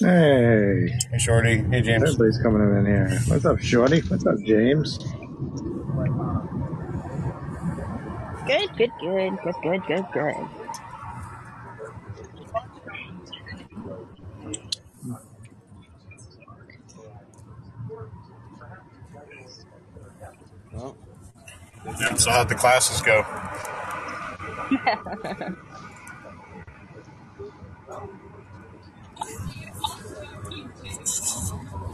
Hey, 0.00 0.96
Hey, 1.10 1.18
Shorty. 1.18 1.58
Hey, 1.70 1.82
James. 1.82 2.04
everybody's 2.04 2.38
coming 2.42 2.62
in 2.78 2.86
here. 2.86 3.20
What's 3.26 3.44
up, 3.46 3.58
Shorty? 3.60 4.00
What's 4.02 4.26
up, 4.26 4.38
James? 4.44 4.98
Good, 8.46 8.70
good, 8.76 8.90
good, 9.00 9.38
good, 9.44 9.54
good, 9.62 9.82
good, 9.86 10.06
good. 10.12 10.34
Well, 20.72 20.96
Yeah, 22.00 22.14
so 22.16 22.30
how'd 22.30 22.48
the 22.48 22.54
classes 22.56 23.02
go? 23.02 23.24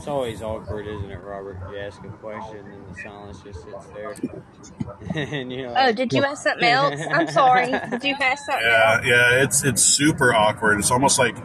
it's 0.02 0.08
always 0.08 0.42
awkward, 0.42 0.86
isn't 0.88 1.10
it, 1.12 1.22
Robert? 1.22 1.58
You 1.72 1.78
ask 1.78 2.02
a 2.02 2.08
question 2.08 2.58
and 2.58 2.90
the 2.90 2.94
silence 3.00 3.40
just 3.40 3.62
sits 3.62 3.86
there. 3.94 4.16
and 5.14 5.52
you're 5.52 5.72
Oh, 5.76 5.92
did 5.92 6.12
you 6.12 6.24
ask 6.24 6.42
something 6.42 6.68
else? 6.68 7.00
I'm 7.08 7.28
sorry. 7.30 7.70
Did 7.70 8.02
you 8.04 8.16
ask 8.20 8.44
something 8.44 8.66
Yeah, 8.66 8.94
else? 8.96 9.06
yeah, 9.06 9.42
it's 9.44 9.64
it's 9.64 9.82
super 9.82 10.34
awkward. 10.34 10.80
It's 10.80 10.90
almost 10.90 11.20
like 11.20 11.36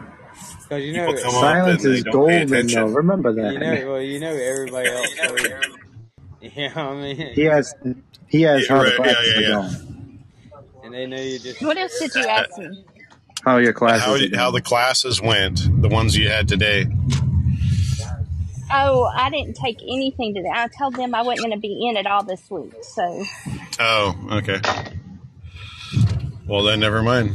Because 0.68 0.84
you 0.84 0.92
people 0.92 1.14
know, 1.14 1.22
come 1.22 1.34
up 1.36 1.40
Silence 1.40 1.84
and 1.84 1.94
they 1.94 1.98
is 1.98 2.02
don't 2.02 2.26
pay 2.26 2.42
golden, 2.42 2.48
though. 2.72 2.86
uh, 2.86 2.88
attention. 2.88 2.94
Remember 2.94 3.32
that. 3.32 3.52
you 3.52 3.58
know, 3.60 3.92
well, 3.92 4.02
you 4.02 4.18
know 4.20 4.34
everybody 4.34 4.88
else. 4.90 5.16
knows. 5.16 5.40
You 6.40 6.50
know 6.56 6.74
what 6.74 6.76
I 6.78 6.94
mean? 7.14 7.34
He 7.34 7.42
has, 7.42 7.74
he 8.28 8.42
has 8.42 8.68
Yeah, 8.68 8.76
how 8.76 8.82
right, 8.82 8.92
yeah, 8.92 8.96
classes 8.96 9.28
yeah, 9.28 9.38
are 9.38 9.42
yeah. 9.42 9.48
going. 9.48 9.76
And 10.84 10.94
they 10.94 11.06
know 11.06 11.20
you 11.20 11.38
just. 11.38 11.62
What 11.62 11.76
else 11.78 11.98
did 12.00 12.14
you 12.14 12.26
ask 12.26 12.58
me? 12.58 12.84
How 13.44 13.56
your 13.58 13.72
classes 13.72 14.30
How 14.34 14.38
how 14.38 14.50
the 14.50 14.60
classes 14.62 15.20
went, 15.22 15.60
the 15.82 15.88
ones 15.88 16.16
you 16.16 16.28
had 16.28 16.48
today. 16.48 16.86
Oh, 18.70 19.04
I 19.14 19.30
didn't 19.30 19.54
take 19.54 19.80
anything 19.82 20.34
today. 20.34 20.50
I 20.52 20.68
told 20.68 20.94
them 20.94 21.14
I 21.14 21.22
wasn't 21.22 21.48
going 21.48 21.52
to 21.52 21.60
be 21.60 21.88
in 21.88 21.96
it 21.96 22.06
all 22.06 22.22
this 22.22 22.50
week. 22.50 22.72
So, 22.82 23.24
Oh, 23.80 24.16
okay. 24.32 24.60
Well, 26.46 26.62
then 26.62 26.80
never 26.80 27.02
mind. 27.02 27.34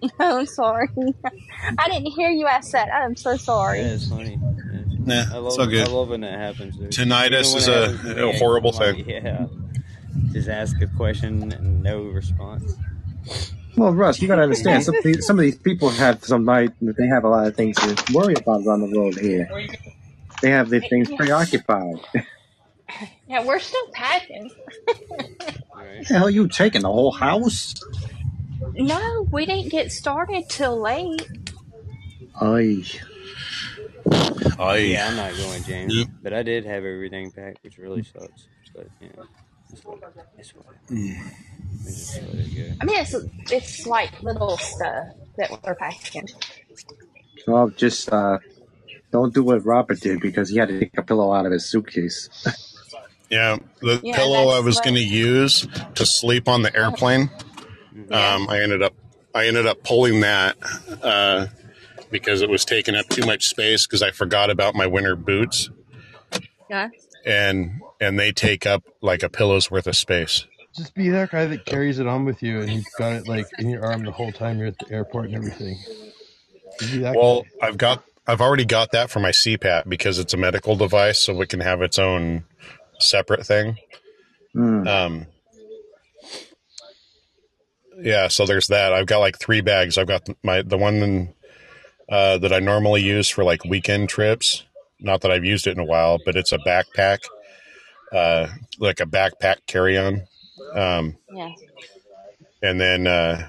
I'm 0.20 0.46
sorry. 0.46 0.88
I 1.78 1.88
didn't 1.88 2.12
hear 2.12 2.30
you 2.30 2.46
ask 2.46 2.70
that. 2.72 2.88
I'm 2.92 3.16
so 3.16 3.36
sorry. 3.36 3.80
Yeah, 3.80 3.96
sorry. 3.98 4.24
it's 4.34 4.36
funny. 4.36 4.38
Nah, 4.98 5.14
I 5.14 5.20
it's 5.22 5.32
love, 5.32 5.58
all 5.58 5.80
I 5.80 5.84
love 5.84 6.08
when 6.10 6.20
that 6.22 6.38
happens. 6.38 6.76
dude. 6.76 6.90
Tinnitus 6.90 7.40
is 7.40 7.52
when 7.54 7.62
is 7.62 7.68
a, 7.68 7.80
happens 7.96 8.14
to 8.14 8.14
me, 8.26 8.30
a 8.30 8.38
horrible 8.38 8.72
thing. 8.72 9.08
Yeah. 9.08 9.46
Just 10.32 10.48
ask 10.48 10.80
a 10.82 10.86
question 10.86 11.52
and 11.52 11.82
no 11.82 12.02
response. 12.02 12.76
Well, 13.76 13.92
Russ, 13.92 14.20
you 14.20 14.28
got 14.28 14.36
to 14.36 14.42
understand. 14.42 14.84
Some 14.84 14.96
of, 14.96 15.04
these, 15.04 15.24
some 15.26 15.38
of 15.38 15.42
these 15.42 15.56
people 15.56 15.88
have 15.90 16.24
some 16.24 16.44
night. 16.44 16.72
They 16.80 17.06
have 17.06 17.24
a 17.24 17.28
lot 17.28 17.46
of 17.46 17.56
things 17.56 17.76
to 17.76 18.12
worry 18.12 18.34
about 18.34 18.66
on 18.66 18.80
the 18.80 18.98
road 18.98 19.16
here. 19.18 19.48
They 20.42 20.50
have 20.50 20.68
their 20.68 20.80
things 20.80 21.10
preoccupied. 21.14 22.00
Yeah, 23.28 23.44
we're 23.44 23.58
still 23.58 23.86
packing. 23.92 24.50
Right? 25.76 26.08
the 26.08 26.14
hell, 26.14 26.30
you 26.30 26.48
taking 26.48 26.80
the 26.80 26.90
whole 26.90 27.12
house? 27.12 27.74
No, 28.72 29.28
we 29.30 29.44
didn't 29.44 29.68
get 29.68 29.92
started 29.92 30.48
till 30.48 30.80
late. 30.80 31.28
Aye. 32.40 32.82
I 34.58 34.76
Yeah, 34.78 35.08
I'm 35.08 35.16
not 35.16 35.36
going, 35.36 35.62
James. 35.64 35.94
Yep. 35.94 36.08
But 36.22 36.32
I 36.32 36.42
did 36.42 36.64
have 36.64 36.86
everything 36.86 37.30
packed, 37.30 37.62
which 37.62 37.76
really 37.76 38.02
sucks. 38.02 38.48
But, 38.74 38.88
you 39.02 39.10
know, 39.14 39.24
it's 39.70 39.84
what, 39.84 39.98
it's 40.38 40.54
what 40.54 40.66
we 40.90 41.16
just 41.84 42.22
let 42.22 42.34
it 42.34 42.56
go. 42.56 42.74
I 42.80 42.84
mean, 42.84 43.00
it's 43.00 43.14
it's 43.52 43.86
like 43.86 44.22
little 44.22 44.56
stuff 44.56 45.08
that 45.36 45.50
we're 45.50 45.74
packing. 45.74 46.28
Well, 47.46 47.68
just 47.70 48.10
uh, 48.12 48.38
don't 49.10 49.32
do 49.34 49.42
what 49.42 49.64
Robert 49.64 50.00
did 50.00 50.20
because 50.20 50.48
he 50.50 50.58
had 50.58 50.68
to 50.68 50.78
take 50.80 50.96
a 50.98 51.02
pillow 51.02 51.32
out 51.32 51.46
of 51.46 51.52
his 51.52 51.64
suitcase. 51.66 52.28
Yeah, 53.30 53.58
the 53.82 54.00
Yeah, 54.02 54.16
pillow 54.16 54.48
I 54.56 54.60
was 54.60 54.76
what- 54.76 54.84
going 54.84 54.94
to 54.96 55.04
use 55.04 55.66
to 55.96 56.06
sleep 56.06 56.48
on 56.48 56.62
the 56.62 56.74
airplane. 56.74 57.30
Yeah. 58.10 58.34
Um, 58.36 58.48
I 58.48 58.60
ended 58.60 58.80
up 58.82 58.94
I 59.34 59.48
ended 59.48 59.66
up 59.66 59.82
pulling 59.82 60.20
that 60.20 60.56
uh, 61.02 61.48
because 62.12 62.40
it 62.42 62.48
was 62.48 62.64
taking 62.64 62.94
up 62.94 63.06
too 63.08 63.26
much 63.26 63.44
space 63.46 63.86
because 63.86 64.02
I 64.02 64.12
forgot 64.12 64.48
about 64.50 64.74
my 64.76 64.86
winter 64.86 65.14
boots 65.16 65.68
Yeah. 66.70 66.88
and 67.26 67.82
and 68.00 68.18
they 68.18 68.30
take 68.32 68.64
up 68.66 68.84
like 69.02 69.22
a 69.24 69.28
pillow's 69.28 69.68
worth 69.70 69.88
of 69.88 69.96
space. 69.96 70.46
Just 70.76 70.94
be 70.94 71.08
that 71.10 71.32
guy 71.32 71.44
that 71.46 71.66
carries 71.66 71.98
it 71.98 72.06
on 72.06 72.24
with 72.24 72.40
you, 72.42 72.60
and 72.60 72.70
you've 72.70 72.84
got 72.98 73.12
it 73.14 73.26
like 73.28 73.46
in 73.58 73.68
your 73.68 73.84
arm 73.84 74.04
the 74.04 74.12
whole 74.12 74.30
time 74.32 74.58
you're 74.58 74.68
at 74.68 74.78
the 74.78 74.90
airport 74.92 75.26
and 75.26 75.34
everything. 75.34 75.76
Just 76.80 76.92
be 76.92 76.98
that 77.00 77.16
Well, 77.16 77.42
guy. 77.60 77.66
I've 77.66 77.76
got 77.78 78.04
I've 78.28 78.42
already 78.42 78.66
got 78.66 78.92
that 78.92 79.08
for 79.10 79.20
my 79.20 79.30
CPAP 79.30 79.88
because 79.88 80.18
it's 80.18 80.34
a 80.34 80.36
medical 80.36 80.76
device, 80.76 81.18
so 81.18 81.40
it 81.40 81.48
can 81.48 81.60
have 81.60 81.80
its 81.80 81.98
own 81.98 82.44
separate 83.00 83.46
thing. 83.46 83.78
Hmm. 84.52 84.86
Um, 84.86 85.26
yeah, 87.96 88.28
so 88.28 88.44
there's 88.46 88.68
that. 88.68 88.92
I've 88.92 89.06
got 89.06 89.18
like 89.18 89.38
three 89.38 89.62
bags. 89.62 89.96
I've 89.96 90.06
got 90.06 90.28
my 90.44 90.62
the 90.62 90.76
one 90.76 91.32
uh, 92.08 92.38
that 92.38 92.52
I 92.52 92.58
normally 92.58 93.02
use 93.02 93.28
for 93.28 93.44
like 93.44 93.64
weekend 93.64 94.08
trips. 94.08 94.64
Not 95.00 95.22
that 95.22 95.30
I've 95.30 95.44
used 95.44 95.66
it 95.66 95.72
in 95.72 95.80
a 95.80 95.84
while, 95.84 96.18
but 96.24 96.36
it's 96.36 96.52
a 96.52 96.58
backpack, 96.58 97.20
uh, 98.12 98.48
like 98.78 99.00
a 99.00 99.06
backpack 99.06 99.58
carry 99.66 99.96
on, 99.96 100.22
um, 100.74 101.16
Yeah. 101.32 101.50
and 102.62 102.80
then 102.80 103.06
uh, 103.06 103.48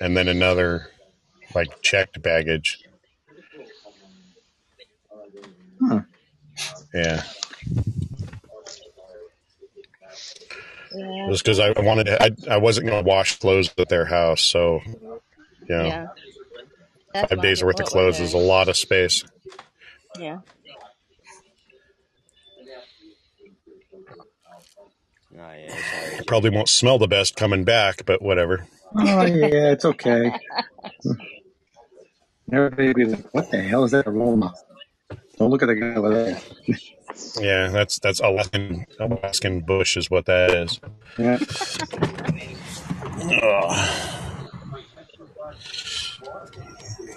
and 0.00 0.16
then 0.16 0.28
another 0.28 0.88
like 1.54 1.82
checked 1.82 2.22
baggage. 2.22 2.78
Huh. 5.82 6.00
Yeah, 6.94 7.22
Yeah. 10.94 11.28
just 11.30 11.44
because 11.44 11.58
I 11.58 11.72
wanted 11.80 12.04
to, 12.04 12.22
I, 12.22 12.30
I 12.50 12.56
wasn't 12.58 12.86
going 12.86 13.02
to 13.02 13.08
wash 13.08 13.38
clothes 13.38 13.72
at 13.78 13.88
their 13.88 14.04
house, 14.04 14.42
so 14.42 14.80
you 14.86 15.00
know, 15.68 15.86
Yeah. 15.86 16.06
That's 17.14 17.30
five 17.30 17.42
days 17.42 17.62
worth 17.62 17.80
of 17.80 17.86
clothes 17.86 18.20
is 18.20 18.34
a 18.34 18.38
lot 18.38 18.68
of 18.68 18.76
space. 18.76 19.24
Yeah. 20.18 20.38
Oh, 25.34 25.38
yeah. 25.38 25.74
I 26.18 26.22
probably 26.26 26.50
won't 26.50 26.68
smell 26.68 26.98
the 26.98 27.08
best 27.08 27.36
coming 27.36 27.64
back, 27.64 28.04
but 28.06 28.22
whatever. 28.22 28.66
Oh 28.96 29.22
yeah, 29.26 29.72
it's 29.72 29.84
okay. 29.84 30.32
Everybody 32.52 32.92
be 32.92 33.04
like, 33.06 33.34
"What 33.34 33.50
the 33.50 33.62
hell 33.62 33.84
is 33.84 33.92
that 33.92 34.06
aroma?" 34.06 34.52
Don't 35.42 35.50
look 35.50 35.64
at 35.64 35.66
the 35.66 35.74
guy 35.74 35.94
over 35.96 36.08
there. 36.14 36.40
Yeah, 37.40 37.66
that's 37.66 37.98
that's 37.98 38.20
Alaskan 38.20 38.86
Alaskan 39.00 39.62
bush 39.62 39.96
is 39.96 40.08
what 40.08 40.26
that 40.26 40.52
is. 40.54 40.78
Yeah. 41.18 41.38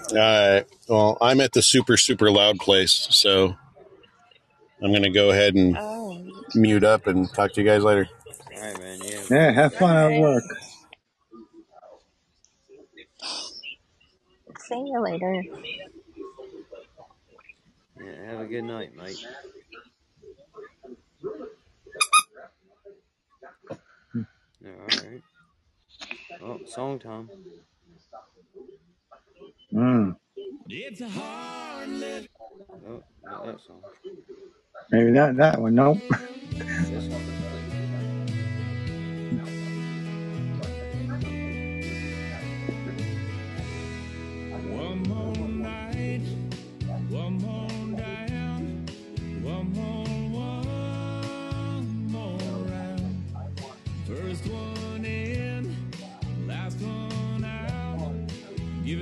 All 0.09 0.17
right. 0.17 0.65
Well, 0.89 1.19
I'm 1.21 1.39
at 1.39 1.53
the 1.53 1.61
super 1.61 1.97
super 1.97 2.31
loud 2.31 2.57
place, 2.57 2.93
so 3.11 3.55
I'm 4.81 4.91
gonna 4.91 5.11
go 5.11 5.29
ahead 5.29 5.53
and 5.53 5.77
Oh. 5.77 6.19
mute 6.55 6.83
up 6.83 7.05
and 7.05 7.31
talk 7.31 7.53
to 7.53 7.61
you 7.61 7.67
guys 7.67 7.83
later. 7.83 8.09
All 8.55 8.59
right, 8.59 8.79
man. 8.79 8.99
Yeah. 9.03 9.21
Yeah. 9.29 9.51
Have 9.51 9.75
fun 9.75 10.13
at 10.13 10.19
work. 10.19 10.43
See 14.61 14.75
you 14.79 14.99
later. 14.99 15.43
Yeah. 18.05 18.31
Have 18.31 18.41
a 18.41 18.45
good 18.45 18.63
night, 18.63 18.95
mate. 18.95 19.17
Yeah, 24.61 24.71
all 24.79 24.87
right. 24.87 25.21
Oh, 26.41 26.59
song 26.65 26.99
time. 26.99 27.29
Mm. 29.73 30.15
It's 30.67 31.01
a 31.01 31.09
hard 31.09 31.89
live. 31.89 32.27
Oh, 32.87 33.03
not 33.23 33.45
that 33.45 33.61
song. 33.61 33.81
Maybe 34.91 35.11
not 35.11 35.35
that 35.37 35.61
one. 35.61 35.75
Nope. 35.75 35.99
This 36.09 37.07
one. 37.07 37.21
One 44.71 45.03
more 45.03 45.44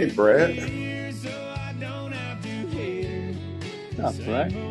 Hey, 0.00 0.08
Brett. 0.08 0.48
here 0.48 1.12
so 1.12 1.28
I 1.28 1.74
don't 1.78 2.12
have 2.12 2.42
Up, 4.02 4.14
right? 4.26 4.69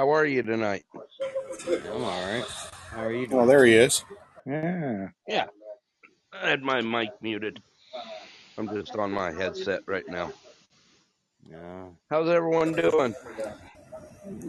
How 0.00 0.14
are 0.14 0.24
you 0.24 0.42
tonight? 0.42 0.86
I'm 1.68 2.02
all 2.02 2.22
right. 2.32 2.42
How 2.90 3.04
are 3.04 3.12
you 3.12 3.26
Oh, 3.26 3.30
doing? 3.32 3.46
there 3.48 3.66
he 3.66 3.74
is. 3.74 4.02
Yeah. 4.46 5.08
Yeah, 5.28 5.46
I 6.32 6.48
had 6.48 6.62
my 6.62 6.80
mic 6.80 7.10
muted. 7.20 7.60
I'm 8.56 8.66
just 8.70 8.96
on 8.96 9.12
my 9.12 9.30
headset 9.30 9.82
right 9.84 10.08
now. 10.08 10.32
Yeah. 11.50 11.88
How's 12.08 12.30
everyone 12.30 12.72
doing? 12.72 13.14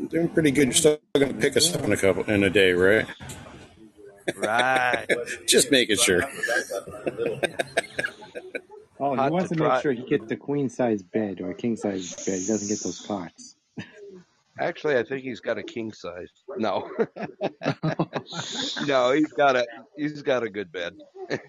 Doing 0.07 0.29
pretty 0.29 0.51
good. 0.51 0.67
You're 0.67 0.73
still 0.73 0.99
going 1.15 1.33
to 1.33 1.37
pick 1.37 1.57
us 1.57 1.75
up 1.75 1.83
in 1.83 1.91
a 1.91 1.97
couple 1.97 2.23
in 2.31 2.45
a 2.45 2.49
day, 2.49 2.71
right? 2.71 3.05
Right. 4.37 5.05
Just 5.49 5.69
making 5.69 5.97
sure. 5.97 6.21
Oh, 9.01 9.11
he 9.15 9.17
Hot 9.17 9.31
wants 9.33 9.49
to 9.49 9.55
to 9.55 9.67
make 9.67 9.81
sure 9.81 9.91
he 9.91 10.03
gets 10.03 10.27
the 10.29 10.37
queen 10.37 10.69
size 10.69 11.03
bed 11.03 11.41
or 11.41 11.49
a 11.51 11.55
king 11.55 11.75
size 11.75 12.15
bed. 12.25 12.39
He 12.39 12.47
doesn't 12.47 12.69
get 12.69 12.79
those 12.81 13.01
cots. 13.01 13.50
Actually, 14.61 14.97
I 14.97 15.03
think 15.03 15.23
he's 15.23 15.39
got 15.39 15.57
a 15.57 15.63
king 15.63 15.91
size. 15.91 16.29
No, 16.55 16.87
no, 18.85 19.11
he's 19.11 19.31
got 19.33 19.55
a 19.55 19.65
he's 19.97 20.21
got 20.21 20.43
a 20.43 20.49
good 20.49 20.71
bed. 20.71 20.93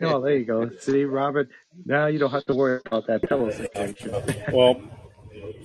oh, 0.01 0.23
there 0.23 0.39
you 0.39 0.47
go. 0.47 0.71
See, 0.81 1.05
Robert, 1.05 1.51
now 1.85 2.07
you 2.07 2.19
don't 2.19 2.31
have 2.31 2.47
to 2.47 2.55
worry 2.55 2.81
about 2.87 3.07
that 3.09 3.23
pillow 3.23 3.51
situation. 3.51 4.13
Well, 4.51 4.81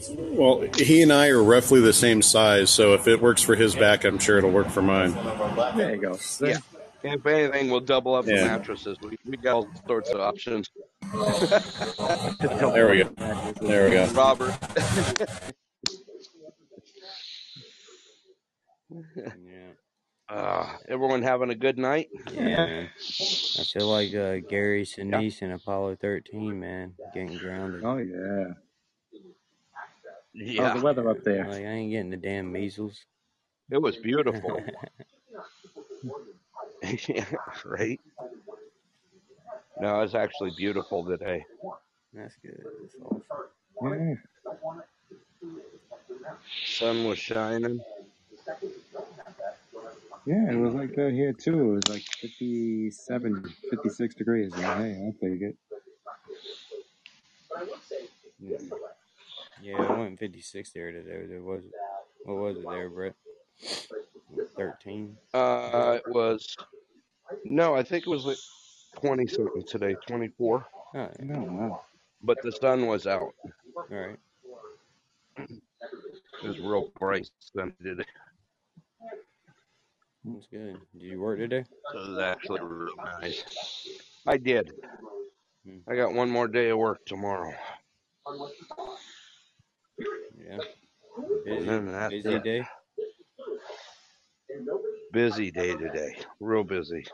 well, 0.09 0.67
he 0.75 1.01
and 1.01 1.13
I 1.13 1.29
are 1.29 1.41
roughly 1.41 1.79
the 1.79 1.93
same 1.93 2.21
size, 2.21 2.69
so 2.69 2.93
if 2.93 3.07
it 3.07 3.21
works 3.21 3.41
for 3.41 3.55
his 3.55 3.75
back, 3.75 4.03
I'm 4.03 4.19
sure 4.19 4.37
it'll 4.37 4.51
work 4.51 4.69
for 4.69 4.81
mine. 4.81 5.13
There 5.77 5.95
you 5.95 6.01
go. 6.01 6.19
Yeah. 6.41 6.57
If 7.03 7.25
anything, 7.25 7.69
we'll 7.69 7.79
double 7.79 8.15
up 8.15 8.25
the 8.25 8.33
mattresses. 8.33 8.97
We 9.01 9.17
we 9.23 9.37
got 9.37 9.53
all 9.55 9.67
sorts 9.87 10.09
of 10.09 10.19
options. 10.19 10.69
There 11.13 12.89
we 12.89 13.03
go. 13.03 13.09
There 13.61 13.85
we 13.85 13.91
go. 13.91 14.07
Robert. 14.13 14.53
Yeah. 19.15 19.71
Uh, 20.29 20.67
everyone 20.89 21.21
having 21.21 21.49
a 21.51 21.55
good 21.55 21.77
night? 21.77 22.09
Yeah. 22.33 22.87
I 22.99 23.63
feel 23.63 23.87
like 23.87 24.13
uh, 24.13 24.39
Gary 24.49 24.83
Sinise 24.83 25.41
in 25.41 25.51
Apollo 25.51 25.97
13, 26.01 26.59
man, 26.59 26.93
getting 27.13 27.37
grounded. 27.37 27.83
Oh, 27.83 27.97
yeah. 27.97 28.53
Yeah. 30.33 30.67
How's 30.67 30.79
the 30.79 30.85
weather 30.85 31.09
up 31.09 31.23
there? 31.23 31.47
Like, 31.47 31.65
I 31.65 31.69
ain't 31.69 31.91
getting 31.91 32.09
the 32.09 32.17
damn 32.17 32.51
measles. 32.51 33.05
It 33.71 33.81
was 33.81 33.95
beautiful. 33.95 34.61
yeah, 37.07 37.25
right? 37.65 37.99
No, 39.79 40.01
it's 40.01 40.15
actually 40.15 40.51
beautiful 40.57 41.05
today. 41.05 41.45
That's 42.13 42.35
good. 42.41 42.63
That's 42.81 42.95
awesome. 43.03 43.23
Yeah. 43.81 44.15
Sun 46.65 47.05
was 47.05 47.17
shining. 47.17 47.81
Yeah, 50.27 50.51
it 50.51 50.57
was 50.57 50.73
like 50.73 50.93
that 50.95 51.13
here 51.13 51.31
too. 51.31 51.71
It 51.71 51.75
was 51.75 51.87
like 51.87 52.03
57, 52.19 53.45
56 53.69 54.15
degrees. 54.15 54.51
Well, 54.51 54.77
hey, 54.77 55.01
I'll 55.05 55.13
take 55.21 55.41
it. 55.41 55.55
Yeah, 58.37 58.57
yeah 59.61 59.81
it 59.83 59.97
went 59.97 60.19
56 60.19 60.71
there 60.73 60.91
today. 60.91 61.27
There 61.27 61.41
was, 61.41 61.63
what 62.25 62.35
was 62.35 62.57
it 62.57 62.69
there, 62.69 62.89
Brett? 62.89 63.15
13? 64.57 65.15
Uh, 65.33 65.99
it 66.05 66.13
was 66.13 66.57
No, 67.45 67.73
I 67.73 67.83
think 67.83 68.05
it 68.05 68.09
was 68.09 68.25
like 68.25 68.37
twenty 68.99 69.27
something 69.27 69.63
today, 69.63 69.95
twenty 70.07 70.27
four. 70.27 70.65
Oh, 70.93 71.09
No, 71.19 71.39
wow. 71.39 71.81
But 72.21 72.41
the 72.43 72.51
sun 72.51 72.85
was 72.87 73.07
out. 73.07 73.33
all 73.75 73.85
right. 73.89 74.19
It 75.37 75.61
was 76.43 76.59
real 76.59 76.91
bright 76.99 77.29
sun 77.39 77.73
today. 77.81 78.03
That's 80.33 80.47
good. 80.47 80.77
Did 80.93 81.01
you 81.01 81.19
work 81.21 81.39
today? 81.39 81.63
So 81.91 81.99
it 81.99 82.09
was 82.09 82.19
actually 82.19 82.59
real 82.61 82.95
nice. 83.21 83.43
I 84.25 84.37
did. 84.37 84.73
Hmm. 85.65 85.77
I 85.87 85.95
got 85.95 86.13
one 86.13 86.29
more 86.29 86.47
day 86.47 86.69
of 86.69 86.77
work 86.77 86.99
tomorrow. 87.05 87.53
Yeah. 90.37 90.59
And 91.25 91.43
Busy, 91.45 91.65
then 91.65 92.09
busy 92.09 92.39
day. 92.39 92.67
Busy 95.11 95.51
day 95.51 95.75
today. 95.75 96.17
Real 96.39 96.63
busy. 96.63 97.05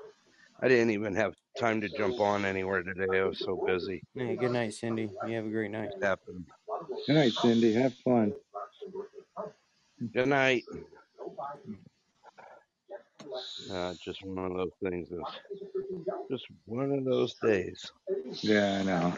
I 0.61 0.67
didn't 0.67 0.91
even 0.91 1.15
have 1.15 1.35
time 1.59 1.81
to 1.81 1.89
jump 1.89 2.19
on 2.19 2.45
anywhere 2.45 2.81
today. 2.81 3.19
I 3.19 3.25
was 3.25 3.39
so 3.39 3.61
busy. 3.65 4.01
Hey, 4.15 4.35
good 4.35 4.51
night, 4.51 4.73
Cindy. 4.73 5.11
You 5.27 5.35
have 5.35 5.45
a 5.45 5.49
great 5.49 5.71
night. 5.71 5.91
Happened. 6.01 6.45
Good 7.05 7.15
night, 7.15 7.33
Cindy. 7.33 7.73
Have 7.73 7.93
fun. 7.95 8.33
Good 10.13 10.27
night. 10.27 10.63
Uh, 13.71 13.93
just 14.03 14.23
one 14.23 14.51
of 14.51 14.57
those 14.57 14.71
things. 14.83 15.09
Is 15.11 15.19
just 16.29 16.45
one 16.65 16.91
of 16.91 17.05
those 17.05 17.33
days. 17.35 17.91
Yeah, 18.41 18.79
I 18.79 18.83
know. 18.83 19.13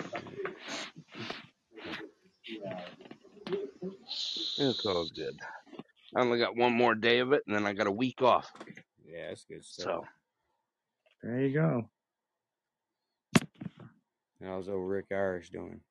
It's 4.57 4.85
all 4.85 5.07
good. 5.15 5.39
I 6.15 6.21
only 6.21 6.39
got 6.39 6.55
one 6.55 6.73
more 6.73 6.95
day 6.95 7.19
of 7.19 7.33
it, 7.33 7.43
and 7.45 7.55
then 7.55 7.65
I 7.65 7.73
got 7.73 7.87
a 7.87 7.91
week 7.91 8.21
off. 8.21 8.51
Yeah, 9.05 9.29
that's 9.29 9.45
good 9.45 9.65
stuff. 9.65 9.85
So 9.85 10.05
There 11.23 11.41
you 11.41 11.53
go. 11.53 11.89
How's 14.43 14.69
old 14.69 14.89
Rick 14.89 15.07
Irish 15.11 15.49
doing? 15.49 15.81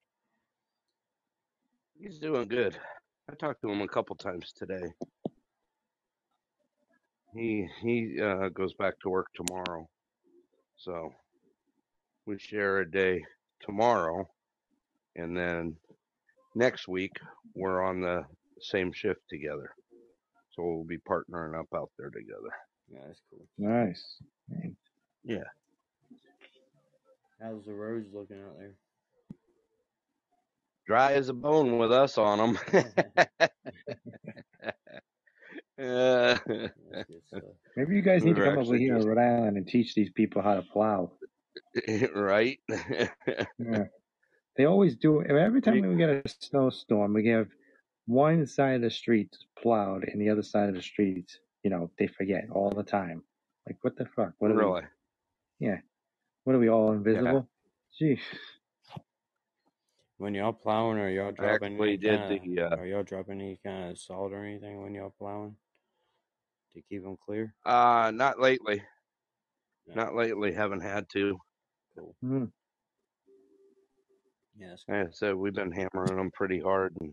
he's 1.98 2.18
doing 2.18 2.46
good. 2.48 2.76
I 3.30 3.34
talked 3.34 3.62
to 3.62 3.70
him 3.70 3.80
a 3.80 3.88
couple 3.88 4.14
times 4.16 4.52
today. 4.52 4.92
He 7.34 7.68
he 7.82 8.20
uh, 8.20 8.48
goes 8.50 8.74
back 8.74 8.94
to 9.00 9.08
work 9.08 9.26
tomorrow, 9.34 9.88
so 10.76 11.12
we 12.26 12.38
share 12.38 12.78
a 12.78 12.90
day 12.90 13.24
tomorrow, 13.60 14.28
and 15.16 15.36
then 15.36 15.76
next 16.54 16.86
week 16.86 17.12
we're 17.54 17.82
on 17.82 18.00
the 18.00 18.22
same 18.60 18.92
shift 18.92 19.20
together. 19.28 19.70
So 20.52 20.62
we'll 20.62 20.84
be 20.84 20.98
partnering 20.98 21.58
up 21.58 21.66
out 21.74 21.90
there 21.98 22.10
together. 22.10 22.54
Yeah, 22.88 23.00
that's 23.06 23.20
cool. 23.28 23.46
Nice. 23.58 24.04
Yeah. 25.24 25.38
How's 27.42 27.64
the 27.64 27.74
roads 27.74 28.06
looking 28.14 28.40
out 28.40 28.56
there? 28.58 28.74
Dry 30.86 31.14
as 31.14 31.30
a 31.30 31.34
bone 31.34 31.78
with 31.78 31.90
us 31.90 32.16
on 32.16 32.38
them. 32.38 32.58
uh, 35.78 36.38
That's 36.46 37.08
good 37.08 37.22
stuff. 37.26 37.42
Maybe 37.76 37.96
you 37.96 38.02
guys 38.02 38.24
need 38.24 38.36
to 38.36 38.42
We're 38.42 38.54
come 38.54 38.58
over 38.58 38.76
here 38.76 38.96
in 38.96 39.06
Rhode 39.06 39.18
Island 39.18 39.56
and 39.56 39.66
teach 39.66 39.94
these 39.94 40.10
people 40.10 40.42
how 40.42 40.54
to 40.54 40.62
plow. 40.62 41.12
right. 42.14 42.58
Yeah. 42.68 43.84
They 44.56 44.66
always 44.66 44.96
do. 44.96 45.22
Every 45.22 45.60
time 45.60 45.80
we 45.80 45.96
get 45.96 46.10
a 46.10 46.22
snowstorm, 46.40 47.14
we 47.14 47.26
have 47.28 47.48
one 48.06 48.46
side 48.46 48.76
of 48.76 48.82
the 48.82 48.90
street 48.90 49.36
plowed 49.60 50.04
and 50.04 50.20
the 50.20 50.30
other 50.30 50.42
side 50.42 50.68
of 50.68 50.76
the 50.76 50.82
street, 50.82 51.36
you 51.64 51.70
know, 51.70 51.90
they 51.98 52.06
forget 52.06 52.44
all 52.52 52.70
the 52.70 52.84
time. 52.84 53.22
Like, 53.66 53.78
what 53.82 53.96
the 53.96 54.06
fuck? 54.14 54.32
What 54.38 54.52
are 54.52 54.56
really. 54.56 54.82
we? 55.58 55.66
Yeah. 55.66 55.78
What 56.44 56.54
are 56.54 56.58
we 56.58 56.68
all 56.68 56.92
invisible? 56.92 57.48
Gee. 57.98 58.20
When 60.18 60.34
y'all 60.34 60.52
plowing, 60.52 60.98
are 60.98 61.10
y'all 61.10 61.32
dropping 61.32 61.72
actually 61.72 61.88
any 61.88 61.96
did 61.96 62.20
kind 62.20 62.56
the, 62.56 62.62
uh, 62.62 62.76
Are 62.76 62.86
y'all 62.86 63.02
dropping 63.02 63.40
any 63.40 63.58
kind 63.64 63.90
of 63.90 63.98
salt 63.98 64.32
or 64.32 64.44
anything 64.44 64.80
when 64.80 64.94
y'all 64.94 65.14
plowing 65.18 65.56
to 66.74 66.82
keep 66.82 67.02
them 67.02 67.16
clear? 67.24 67.54
Uh, 67.64 68.12
not 68.14 68.40
lately. 68.40 68.82
No. 69.86 69.94
Not 69.94 70.14
lately. 70.14 70.52
Haven't 70.52 70.80
had 70.80 71.06
to. 71.12 71.38
Cool. 71.96 72.14
Hmm. 72.20 72.44
Yeah, 74.56 74.68
that's 74.68 74.84
Like 74.88 75.08
I 75.08 75.10
said, 75.10 75.34
we've 75.34 75.54
been 75.54 75.72
hammering 75.72 76.16
them 76.16 76.30
pretty 76.32 76.60
hard, 76.60 76.94
and 77.00 77.12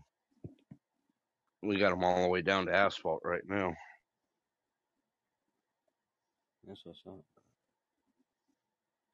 we 1.62 1.78
got 1.78 1.90
them 1.90 2.04
all 2.04 2.22
the 2.22 2.28
way 2.28 2.42
down 2.42 2.66
to 2.66 2.74
asphalt 2.74 3.20
right 3.24 3.42
now. 3.48 3.74
that's 6.66 6.80
what's 6.84 7.02
up. 7.06 7.24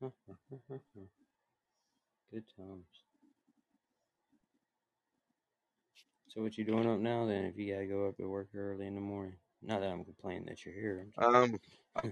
Good 2.31 2.45
times. 2.57 2.85
So 6.29 6.43
what 6.43 6.57
you 6.59 6.65
doing 6.65 6.87
up 6.89 7.01
now 7.01 7.27
then? 7.27 7.47
If 7.47 7.57
you 7.57 7.73
gotta 7.73 7.87
go 7.87 8.07
up 8.07 8.17
to 8.19 8.29
work 8.29 8.49
early 8.55 8.87
in 8.87 8.95
the 8.95 9.01
morning, 9.01 9.37
not 9.63 9.81
that 9.81 9.91
I'm 9.91 10.05
complaining 10.05 10.47
that 10.47 10.65
you're 10.65 10.75
here. 10.75 11.07
Um, 11.19 11.59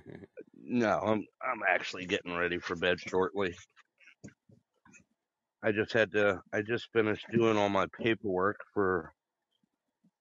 no, 0.54 0.98
I'm 1.00 1.24
I'm 1.42 1.62
actually 1.68 2.06
getting 2.06 2.36
ready 2.36 2.58
for 2.58 2.76
bed 2.76 2.98
shortly. 3.00 3.54
I 5.62 5.72
just 5.72 5.92
had 5.92 6.12
to. 6.12 6.40
I 6.52 6.62
just 6.62 6.88
finished 6.92 7.26
doing 7.32 7.56
all 7.56 7.68
my 7.68 7.86
paperwork 8.00 8.58
for 8.74 9.12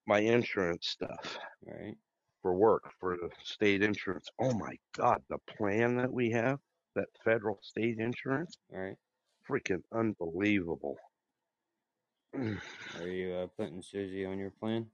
my 0.07 0.19
insurance 0.19 0.87
stuff 0.87 1.37
right. 1.65 1.95
for 2.41 2.53
work 2.53 2.91
for 2.99 3.17
the 3.17 3.29
state 3.43 3.81
insurance. 3.81 4.27
Oh 4.39 4.53
my 4.53 4.75
God, 4.95 5.21
the 5.29 5.37
plan 5.57 5.97
that 5.97 6.11
we 6.11 6.31
have, 6.31 6.59
that 6.95 7.07
federal 7.23 7.59
state 7.61 7.99
insurance, 7.99 8.57
Right. 8.71 8.95
freaking 9.49 9.81
unbelievable. 9.91 10.97
Are 12.35 13.07
you 13.07 13.33
uh, 13.33 13.47
putting 13.57 13.81
Susie 13.81 14.25
on 14.25 14.37
your 14.37 14.51
plan? 14.51 14.87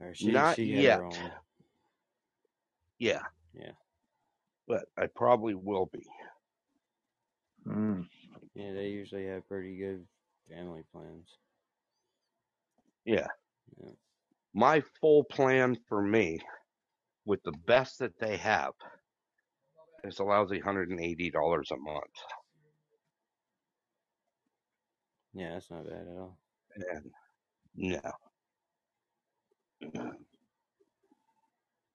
Or 0.00 0.14
she 0.14 0.30
Not 0.30 0.56
she 0.56 0.64
yet. 0.64 1.00
Yeah, 2.98 3.22
Yeah. 3.52 3.72
but 4.66 4.84
I 4.96 5.06
probably 5.06 5.54
will 5.54 5.86
be. 5.92 6.04
Mm. 7.66 8.06
Yeah, 8.54 8.72
they 8.72 8.88
usually 8.88 9.26
have 9.26 9.48
pretty 9.48 9.76
good 9.76 10.06
family 10.48 10.82
plans. 10.92 11.28
Yeah. 13.04 13.26
Yeah. 13.80 13.90
My 14.54 14.82
full 15.00 15.24
plan 15.24 15.76
for 15.88 16.02
me, 16.02 16.40
with 17.24 17.42
the 17.44 17.52
best 17.66 17.98
that 17.98 18.18
they 18.18 18.36
have, 18.38 18.72
is 20.04 20.18
a 20.18 20.24
lousy 20.24 20.58
hundred 20.60 20.90
and 20.90 21.00
eighty 21.00 21.30
dollars 21.30 21.70
a 21.70 21.76
month. 21.76 22.04
Yeah, 25.34 25.52
that's 25.52 25.70
not 25.70 25.86
bad 25.86 26.06
at 26.08 26.18
all. 26.18 26.38
And 26.74 27.10
no. 27.74 28.00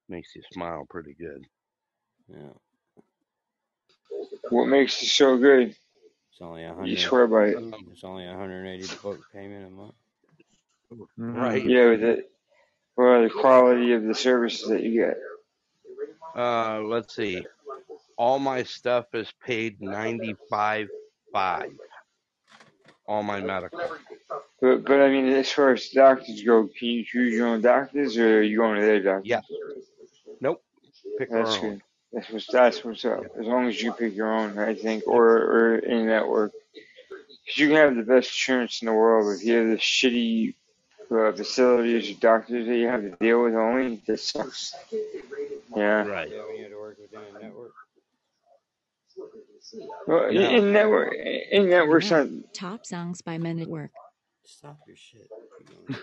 Makes 0.09 0.35
you 0.35 0.41
smile 0.51 0.85
pretty 0.89 1.15
good. 1.17 1.45
Yeah. 2.29 2.53
What 4.49 4.65
makes 4.67 5.01
it 5.01 5.07
so 5.07 5.37
good? 5.37 5.69
It's 5.69 6.41
only 6.41 6.63
a 6.63 6.73
hundred. 6.73 6.87
You 6.87 6.97
swear 6.97 7.27
by 7.27 7.47
it. 7.47 7.57
It's 7.91 8.03
only 8.03 8.27
a 8.27 8.35
hundred 8.35 8.65
and 8.65 8.67
eighty 8.69 8.91
buck 9.03 9.19
payment 9.31 9.67
a 9.67 9.69
month. 9.69 9.93
Right. 11.17 11.63
Yeah, 11.65 11.89
with 11.89 12.03
it. 12.03 12.31
Well, 12.95 13.23
the 13.23 13.29
quality 13.29 13.93
of 13.93 14.03
the 14.03 14.13
services 14.15 14.69
that 14.69 14.83
you 14.83 15.05
get. 15.05 15.17
Uh 16.35 16.81
let's 16.81 17.15
see. 17.15 17.45
All 18.17 18.39
my 18.39 18.63
stuff 18.63 19.05
is 19.13 19.31
paid 19.45 19.81
ninety 19.81 20.35
five 20.49 20.87
five. 21.31 21.71
All 23.07 23.23
my 23.23 23.41
medical. 23.41 23.79
But 24.63 24.85
but 24.85 25.01
I 25.01 25.09
mean, 25.09 25.27
as 25.27 25.51
far 25.51 25.73
as 25.73 25.89
doctors 25.89 26.41
go, 26.41 26.67
can 26.67 26.87
you 26.87 27.03
choose 27.03 27.33
your 27.33 27.47
own 27.47 27.59
doctors, 27.59 28.17
or 28.17 28.37
are 28.37 28.41
you 28.41 28.59
going 28.59 28.79
to 28.79 28.85
their 28.85 29.03
doctor? 29.03 29.27
Yeah. 29.27 29.41
Nope. 30.39 30.63
Pick 31.17 31.31
our 31.31 31.39
That's 31.43 31.55
own. 31.57 31.61
good. 31.71 31.81
That's 32.13 32.29
what's 32.29 32.47
that's 32.47 32.85
what's 32.85 33.03
up. 33.03 33.25
As 33.37 33.45
long 33.45 33.67
as 33.67 33.81
you 33.81 33.91
pick 33.91 34.15
your 34.15 34.31
own, 34.31 34.57
I 34.57 34.73
think, 34.75 35.05
or 35.05 35.25
or 35.35 35.75
in 35.79 36.05
network. 36.05 36.53
'Cause 37.45 37.57
you 37.57 37.67
can 37.67 37.75
have 37.75 37.93
the 37.97 38.03
best 38.03 38.29
insurance 38.29 38.81
in 38.81 38.85
the 38.85 38.93
world, 38.93 39.25
but 39.25 39.41
if 39.41 39.43
you 39.45 39.53
have 39.55 39.67
the 39.67 39.75
shitty 39.75 40.55
uh, 41.11 41.33
facilities 41.33 42.09
or 42.09 42.19
doctors 42.21 42.65
that 42.65 42.77
you 42.77 42.87
have 42.87 43.01
to 43.01 43.09
deal 43.17 43.43
with 43.43 43.55
only, 43.55 44.01
that 44.07 44.21
sucks. 44.21 44.73
Yeah. 45.75 46.05
Right. 46.07 46.31
Yeah, 46.31 46.45
when 46.45 46.55
you 46.55 46.63
had 46.63 46.71
to 46.71 46.77
work 46.79 46.97
within 47.01 47.19
a 47.35 47.43
network. 47.43 47.73
Well, 50.07 50.31
No. 50.31 50.49
in 50.57 50.71
network, 50.71 51.13
in 51.15 51.69
network's 51.69 52.09
not. 52.09 52.27
Top 52.53 52.85
songs 52.85 53.19
by 53.21 53.37
Men 53.37 53.59
at 53.59 53.67
Work. 53.67 53.91
Stop 54.45 54.79
your 54.87 54.95
shit. 54.95 55.29
Keep. 55.57 55.97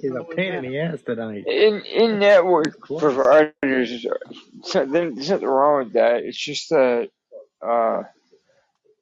He's 0.00 0.14
a 0.16 0.24
pain 0.36 0.54
in 0.54 0.62
the 0.64 0.78
ass 0.78 1.02
tonight. 1.02 1.46
in 1.46 1.82
in 1.86 2.18
network 2.18 2.78
providers, 2.98 3.52
there's 3.62 4.06
nothing 4.74 5.14
there's 5.14 5.30
nothing 5.30 5.48
wrong 5.48 5.84
with 5.84 5.92
that. 5.94 6.24
It's 6.24 6.38
just 6.38 6.70
that 6.70 7.10
uh, 7.66 8.02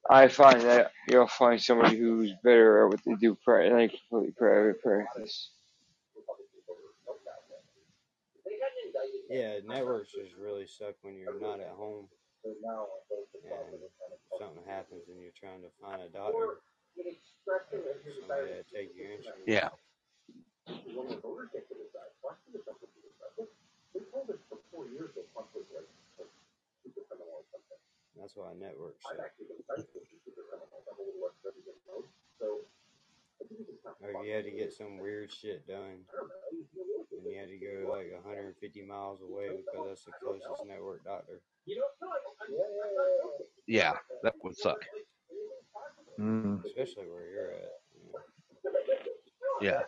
I 0.08 0.28
find 0.28 0.62
that 0.62 0.92
you'll 1.08 1.26
find 1.28 1.60
somebody 1.60 1.98
who's 1.98 2.32
better 2.44 2.84
at 2.84 2.90
what 2.90 3.00
they 3.06 3.14
do, 3.14 3.36
pri- 3.44 3.70
like 3.70 3.92
completely 4.08 4.32
private 4.38 4.82
practice. 4.82 5.50
Yeah, 9.30 9.58
networks 9.66 10.10
just 10.12 10.34
really 10.36 10.66
suck 10.66 10.94
when 11.02 11.16
you're 11.16 11.40
not 11.40 11.60
at 11.60 11.70
home 11.76 12.06
and 12.44 13.80
something 14.38 14.64
happens 14.66 15.02
and 15.08 15.20
you're 15.20 15.32
trying 15.38 15.62
to 15.62 15.68
find 15.80 16.02
a 16.02 16.08
doctor. 16.08 16.60
Somebody 18.20 18.48
to 18.52 18.62
take 18.74 18.96
your 18.96 19.10
insurance. 19.12 19.44
Yeah. 19.46 19.68
That's 28.18 28.36
why 28.36 28.52
networks 28.60 29.02
suck. 29.02 29.32
Or 34.02 34.10
if 34.10 34.26
you 34.26 34.32
had 34.32 34.44
to 34.44 34.50
get 34.50 34.72
some 34.72 34.98
weird 34.98 35.32
shit 35.32 35.66
done, 35.66 36.04
and 37.12 37.26
you 37.26 37.38
had 37.38 37.48
to 37.48 37.56
go 37.56 37.90
like 37.90 38.12
150 38.12 38.82
miles 38.82 39.20
away 39.22 39.48
because 39.56 39.86
that's 39.88 40.04
the 40.04 40.12
closest 40.22 40.66
network 40.66 41.04
doctor. 41.04 41.40
Yeah, 43.66 43.92
that 44.22 44.34
would 44.42 44.56
suck. 44.56 44.84
Mm. 46.20 46.64
Especially 46.66 47.06
where 47.06 47.30
you're 47.32 47.52
at. 47.52 47.80
Yeah. 49.62 49.80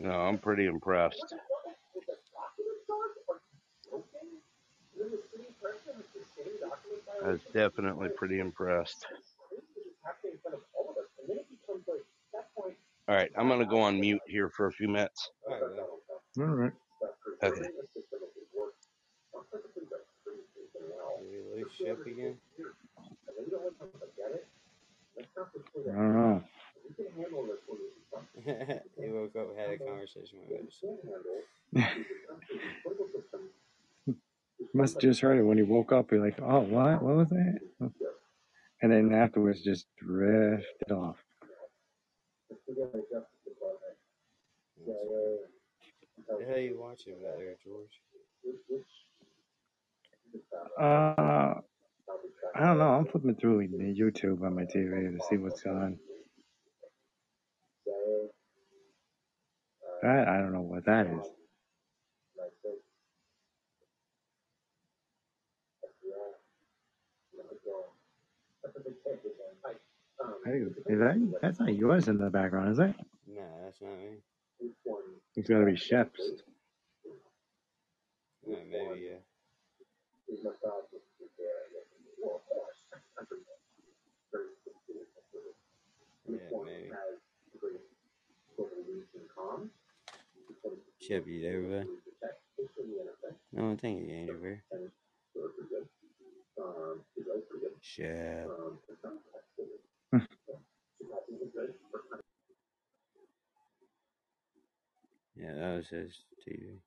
No, 0.00 0.12
I'm 0.12 0.38
pretty 0.38 0.66
impressed. 0.66 1.34
I 7.22 7.28
was 7.28 7.40
definitely 7.52 8.08
pretty 8.16 8.38
impressed. 8.38 9.06
All 13.06 13.14
right, 13.14 13.30
I'm 13.36 13.48
gonna 13.48 13.66
go 13.66 13.80
on 13.80 14.00
mute 14.00 14.22
here 14.26 14.48
for 14.48 14.66
a 14.66 14.72
few 14.72 14.88
minutes. 14.88 15.30
Alright, 15.46 15.76
man. 16.36 16.48
All 16.48 16.54
right. 16.54 16.72
Did 17.42 17.52
Okay. 17.52 17.68
we 21.54 21.64
ship 21.76 22.06
again? 22.06 22.36
I 25.86 25.92
don't 25.92 26.14
know. 26.14 26.42
he 28.44 29.08
woke 29.08 29.36
up, 29.36 29.56
had 29.56 29.70
a 29.70 29.78
conversation 29.78 30.38
with 30.48 30.68
us. 30.68 31.86
Must 34.74 34.94
have 34.94 35.02
just 35.02 35.20
heard 35.20 35.38
it 35.38 35.42
when 35.42 35.56
he 35.56 35.62
woke 35.62 35.92
up. 35.92 36.10
You're 36.10 36.24
like, 36.24 36.38
oh, 36.42 36.60
what? 36.60 37.02
What 37.02 37.16
was 37.16 37.28
that? 37.30 37.58
And 38.82 38.92
then 38.92 39.12
afterwards, 39.14 39.62
just 39.62 39.86
drifted 39.96 40.90
off. 40.90 41.16
What 46.26 46.38
the 46.38 46.44
hell 46.44 46.54
are 46.54 46.58
you 46.58 46.78
watching 46.78 47.14
back 47.22 47.38
there, 47.38 47.56
George? 47.64 48.02
Uh, 50.78 51.60
I 52.54 52.60
don't 52.60 52.78
know. 52.78 52.90
I'm 52.90 53.06
flipping 53.06 53.34
through 53.34 53.66
YouTube 53.68 54.42
on 54.44 54.54
my 54.54 54.62
TV 54.62 55.18
to 55.18 55.24
see 55.28 55.36
what's 55.36 55.64
on. 55.66 55.98
That 60.02 60.28
I 60.28 60.38
don't 60.38 60.52
know 60.52 60.60
what 60.60 60.84
that 60.86 61.06
is. 61.06 61.26
Hey, 70.44 70.62
Is 70.86 70.98
that 70.98 71.38
that's 71.40 71.58
not 71.58 71.74
yours 71.74 72.08
in 72.08 72.18
the 72.18 72.30
background, 72.30 72.72
is 72.72 72.78
it? 72.78 72.94
Nah, 73.26 73.42
that's 73.64 73.80
not 73.80 73.96
me. 73.98 74.18
It's 75.36 75.48
got 75.48 75.60
to 75.60 75.64
be 75.64 75.76
Shep's. 75.76 76.20
Nah, 78.46 78.56
maybe, 78.70 79.08
yeah. 79.10 79.18
Yeah, 86.28 86.38
maybe. 86.64 86.90
Shep, 91.00 91.26
you 91.26 91.42
there, 91.42 91.62
bud? 91.62 91.88
No, 93.52 93.76
thank 93.80 94.08
you, 94.08 94.14
Angel 94.14 94.36
Bear. 94.36 94.64
Shep. 97.82 98.48
yeah, 105.36 105.54
that 105.54 105.76
was 105.76 105.88
his 105.88 106.24
TV. 106.48 106.78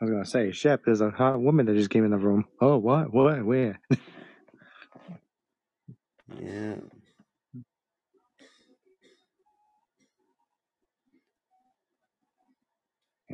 I 0.00 0.04
was 0.04 0.10
gonna 0.12 0.26
say, 0.26 0.52
Shep, 0.52 0.82
there's 0.84 1.00
a 1.02 1.10
hot 1.10 1.40
woman 1.40 1.66
that 1.66 1.74
just 1.76 1.90
came 1.90 2.04
in 2.04 2.10
the 2.12 2.18
room. 2.18 2.44
Oh, 2.60 2.78
what? 2.78 3.12
What? 3.12 3.44
Where? 3.44 3.80
Yeah. 6.40 6.76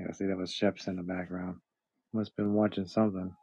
Yeah, 0.07 0.13
see, 0.13 0.27
that 0.27 0.37
was 0.37 0.53
Shep's 0.53 0.87
in 0.87 0.97
the 0.97 1.03
background. 1.03 1.57
Must 2.13 2.31
have 2.31 2.37
been 2.37 2.55
watching 2.55 2.87
something. 2.87 3.35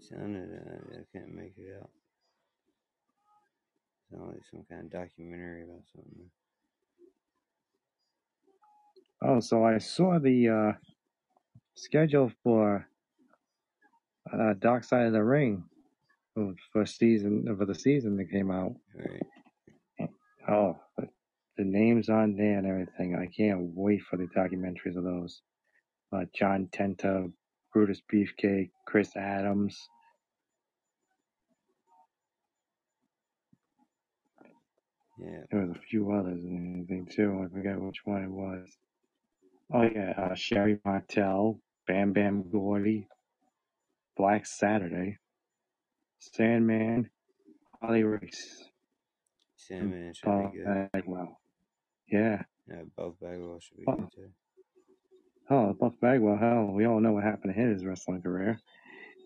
Sounded, 0.00 0.50
uh, 0.58 0.98
I 0.98 1.16
can't 1.16 1.32
make 1.32 1.54
it 1.56 1.78
out. 1.80 1.90
Sounded 4.10 4.26
like 4.26 4.44
some 4.50 4.64
kind 4.68 4.86
of 4.86 4.90
documentary 4.90 5.62
about 5.62 5.84
something. 5.94 6.30
Oh, 9.22 9.38
so 9.38 9.64
I 9.64 9.78
saw 9.78 10.18
the 10.18 10.48
uh, 10.48 10.72
schedule 11.76 12.32
for 12.42 12.88
uh, 14.32 14.54
Dark 14.58 14.82
Side 14.82 15.06
of 15.06 15.12
the 15.12 15.22
Ring 15.22 15.62
for 16.34 16.54
for 16.72 16.86
season 16.86 17.54
for 17.58 17.66
the 17.66 17.74
season 17.74 18.16
that 18.16 18.30
came 18.30 18.50
out. 18.50 18.74
Right. 18.94 19.22
Oh, 20.48 20.76
the 21.56 21.64
names 21.64 22.08
on 22.08 22.36
there 22.36 22.58
and 22.58 22.66
everything. 22.66 23.16
I 23.16 23.26
can't 23.26 23.70
wait 23.74 24.02
for 24.02 24.16
the 24.16 24.26
documentaries 24.36 24.96
of 24.96 25.04
those. 25.04 25.42
Uh, 26.12 26.24
John 26.34 26.68
Tenta, 26.72 27.30
Brutus 27.72 28.02
Beefcake, 28.12 28.70
Chris 28.86 29.16
Adams. 29.16 29.78
Yeah. 35.18 35.42
There 35.50 35.60
was 35.60 35.70
a 35.70 35.80
few 35.88 36.10
others 36.12 36.42
and 36.42 36.82
everything 36.82 37.06
too. 37.06 37.44
I 37.44 37.54
forget 37.54 37.80
which 37.80 38.00
one 38.04 38.24
it 38.24 38.30
was. 38.30 38.68
Oh 39.72 39.82
yeah, 39.82 40.12
uh, 40.18 40.34
Sherri 40.34 40.80
Martel, 40.84 41.60
Bam 41.86 42.12
Bam 42.12 42.50
Gordy, 42.50 43.06
Black 44.16 44.44
Saturday, 44.44 45.18
Sandman, 46.32 47.10
Harley 47.80 48.04
Race, 48.04 48.64
Sandman 49.56 50.14
should 50.14 50.24
Bob 50.26 50.52
be 50.52 50.58
good. 50.58 50.88
Bagwell. 50.92 51.40
Yeah. 52.08 52.42
Yeah, 52.68 52.82
both 52.96 53.18
Bagwell 53.20 53.58
should 53.60 53.76
be 53.78 53.84
Oh, 53.88 53.96
good 53.96 54.12
too. 54.14 54.28
oh, 55.50 55.72
Buff 55.74 55.94
Bagwell. 56.00 56.38
Hell, 56.38 56.66
we 56.72 56.84
all 56.86 57.00
know 57.00 57.12
what 57.12 57.24
happened 57.24 57.54
to 57.54 57.60
his 57.60 57.84
wrestling 57.84 58.22
career. 58.22 58.60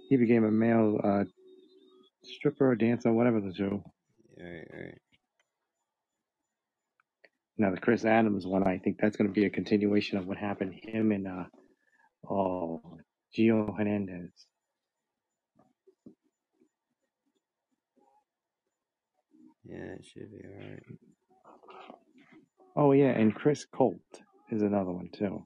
He 0.09 0.17
became 0.17 0.45
a 0.45 0.51
male 0.51 0.99
uh, 1.03 1.25
stripper 2.25 2.71
or 2.71 2.77
dancer, 2.77 3.13
whatever 3.13 3.41
the 3.41 3.53
two. 3.53 3.83
Right, 4.39 4.67
right. 4.73 4.99
Now 7.59 7.71
the 7.73 7.79
Chris 7.81 8.05
Adams 8.05 8.47
one, 8.47 8.67
I 8.67 8.79
think 8.79 8.99
that's 9.01 9.17
going 9.17 9.29
to 9.29 9.35
be 9.35 9.47
a 9.47 9.51
continuation 9.51 10.19
of 10.19 10.27
what 10.27 10.37
happened 10.39 10.73
to 10.83 10.91
him 10.91 11.13
and 11.13 11.27
uh, 11.29 11.45
oh, 12.31 12.99
Gino 13.35 13.75
Hernandez. 13.77 14.31
Yeah, 19.69 19.95
it 19.99 20.05
should 20.05 20.31
be 20.31 20.45
alright. 20.47 20.83
Oh 22.77 22.93
yeah, 22.93 23.11
and 23.11 23.35
Chris 23.35 23.65
Colt 23.65 24.01
is 24.51 24.63
another 24.63 24.93
one 24.93 25.09
too. 25.13 25.45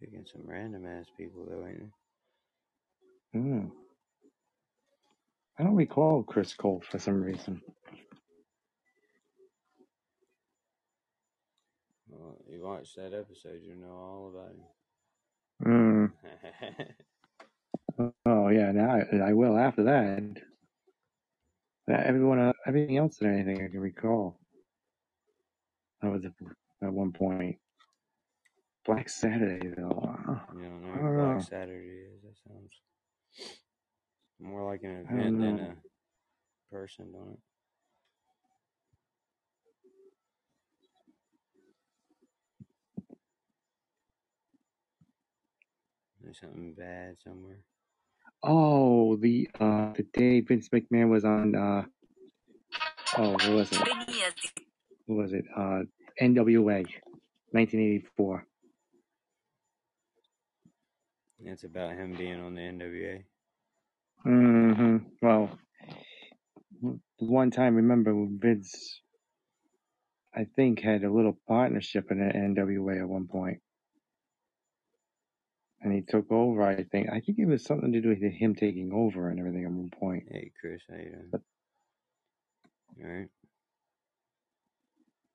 Picking 0.00 0.26
some 0.30 0.42
random 0.44 0.84
ass 0.86 1.06
people 1.16 1.46
though, 1.48 1.66
ain't 1.66 1.80
it? 1.80 3.38
Hmm. 3.38 3.66
I 5.58 5.62
don't 5.62 5.76
recall 5.76 6.22
Chris 6.24 6.52
Colt 6.54 6.84
for 6.84 6.98
some 6.98 7.22
reason. 7.22 7.62
Well, 12.08 12.36
you 12.48 12.62
watch 12.62 12.94
that 12.96 13.14
episode, 13.14 13.60
you 13.62 13.76
know 13.76 13.92
all 13.92 14.32
about 14.34 14.50
him. 14.50 16.12
Hmm. 16.12 16.82
Oh 17.98 18.48
yeah, 18.48 18.72
now 18.72 18.90
I, 19.12 19.30
I 19.30 19.32
will 19.34 19.58
after 19.58 19.84
that. 19.84 20.42
Everyone, 21.88 22.38
uh, 22.40 22.52
everything 22.66 22.98
else 22.98 23.18
and 23.20 23.34
anything 23.34 23.64
I 23.64 23.70
can 23.70 23.80
recall. 23.80 24.38
That 26.02 26.12
was 26.12 26.24
at 26.24 26.92
one 26.92 27.12
point. 27.12 27.58
Black 28.86 29.08
Saturday 29.08 29.68
though. 29.76 30.16
You 30.54 30.62
don't 30.64 30.82
know 30.82 30.94
I 30.94 30.98
what 30.98 31.06
don't 31.06 31.16
Black. 31.16 31.42
Saturday 31.42 31.86
is? 32.14 32.22
That 32.22 32.36
sounds 32.48 32.72
more 34.40 34.70
like 34.70 34.82
an 34.84 35.08
event 35.10 35.40
than 35.40 35.58
a 35.60 35.76
person, 36.74 37.12
don't 37.12 37.32
it? 37.34 37.40
There's 46.22 46.40
something 46.40 46.74
bad 46.74 47.16
somewhere. 47.24 47.60
Oh, 48.46 49.16
the 49.16 49.48
uh 49.58 49.92
the 49.94 50.04
day 50.12 50.40
Vince 50.40 50.68
McMahon 50.68 51.08
was 51.08 51.24
on 51.24 51.54
uh 51.54 51.84
oh 53.16 53.30
what 53.32 53.48
was 53.48 53.72
it? 53.72 53.88
What 55.06 55.16
was 55.16 55.32
it? 55.32 55.44
Uh 55.56 55.82
NWA, 56.20 56.84
1984. 57.52 58.46
It's 61.46 61.64
about 61.64 61.92
him 61.92 62.14
being 62.16 62.40
on 62.40 62.54
the 62.54 62.60
NWA. 62.62 63.24
Mm-hmm. 64.26 64.96
Well, 65.20 65.58
one 67.18 67.50
time, 67.50 67.74
remember 67.76 68.14
Vince, 68.30 69.00
I 70.34 70.46
think, 70.56 70.80
had 70.80 71.04
a 71.04 71.12
little 71.12 71.38
partnership 71.46 72.10
in 72.10 72.18
the 72.18 72.32
NWA 72.32 73.00
at 73.00 73.08
one 73.08 73.26
point, 73.26 73.58
and 75.84 75.92
he 75.94 76.02
took 76.02 76.32
over. 76.32 76.62
I 76.62 76.84
think. 76.84 77.10
I 77.10 77.20
think 77.20 77.38
it 77.38 77.46
was 77.46 77.64
something 77.64 77.92
to 77.92 78.00
do 78.02 78.10
with 78.10 78.22
him 78.22 78.56
taking 78.56 78.92
over 78.92 79.28
and 79.28 79.38
everything 79.38 79.64
at 79.66 79.70
one 79.70 79.90
point. 79.90 80.24
Hey, 80.30 80.50
Chris, 80.60 80.82
how 80.90 80.96
you 80.96 81.10
doing? 81.10 81.28
But 81.30 81.42
All 83.02 83.10
right. 83.10 83.28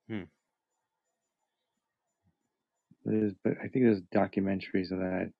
Hmm. 0.09 0.23
there's, 3.05 3.33
but 3.43 3.53
I 3.63 3.67
think 3.67 3.85
there's 3.85 4.01
documentaries 4.13 4.91
of 4.91 4.99
that 4.99 5.31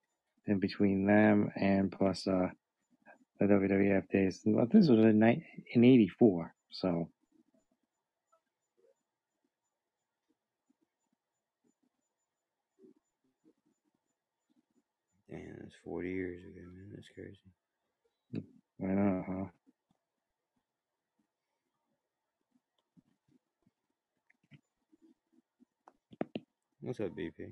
in 0.47 0.59
between 0.59 1.05
them 1.07 1.51
and 1.55 1.91
plus 1.91 2.27
uh 2.27 2.49
the 3.39 3.45
WWF 3.45 4.09
days. 4.09 4.41
Well, 4.45 4.67
this 4.71 4.89
was 4.89 4.99
in 4.99 5.43
in 5.73 5.83
'84, 5.83 6.53
so 6.71 7.09
that's 15.69 15.81
40 15.83 16.09
years 16.09 16.41
ago, 16.43 16.61
man. 16.73 16.89
That's 16.95 17.07
crazy. 17.13 17.37
I 18.81 18.93
know, 18.93 19.23
huh? 19.27 19.45
What's 26.81 26.99
up, 27.01 27.15
BP? 27.15 27.51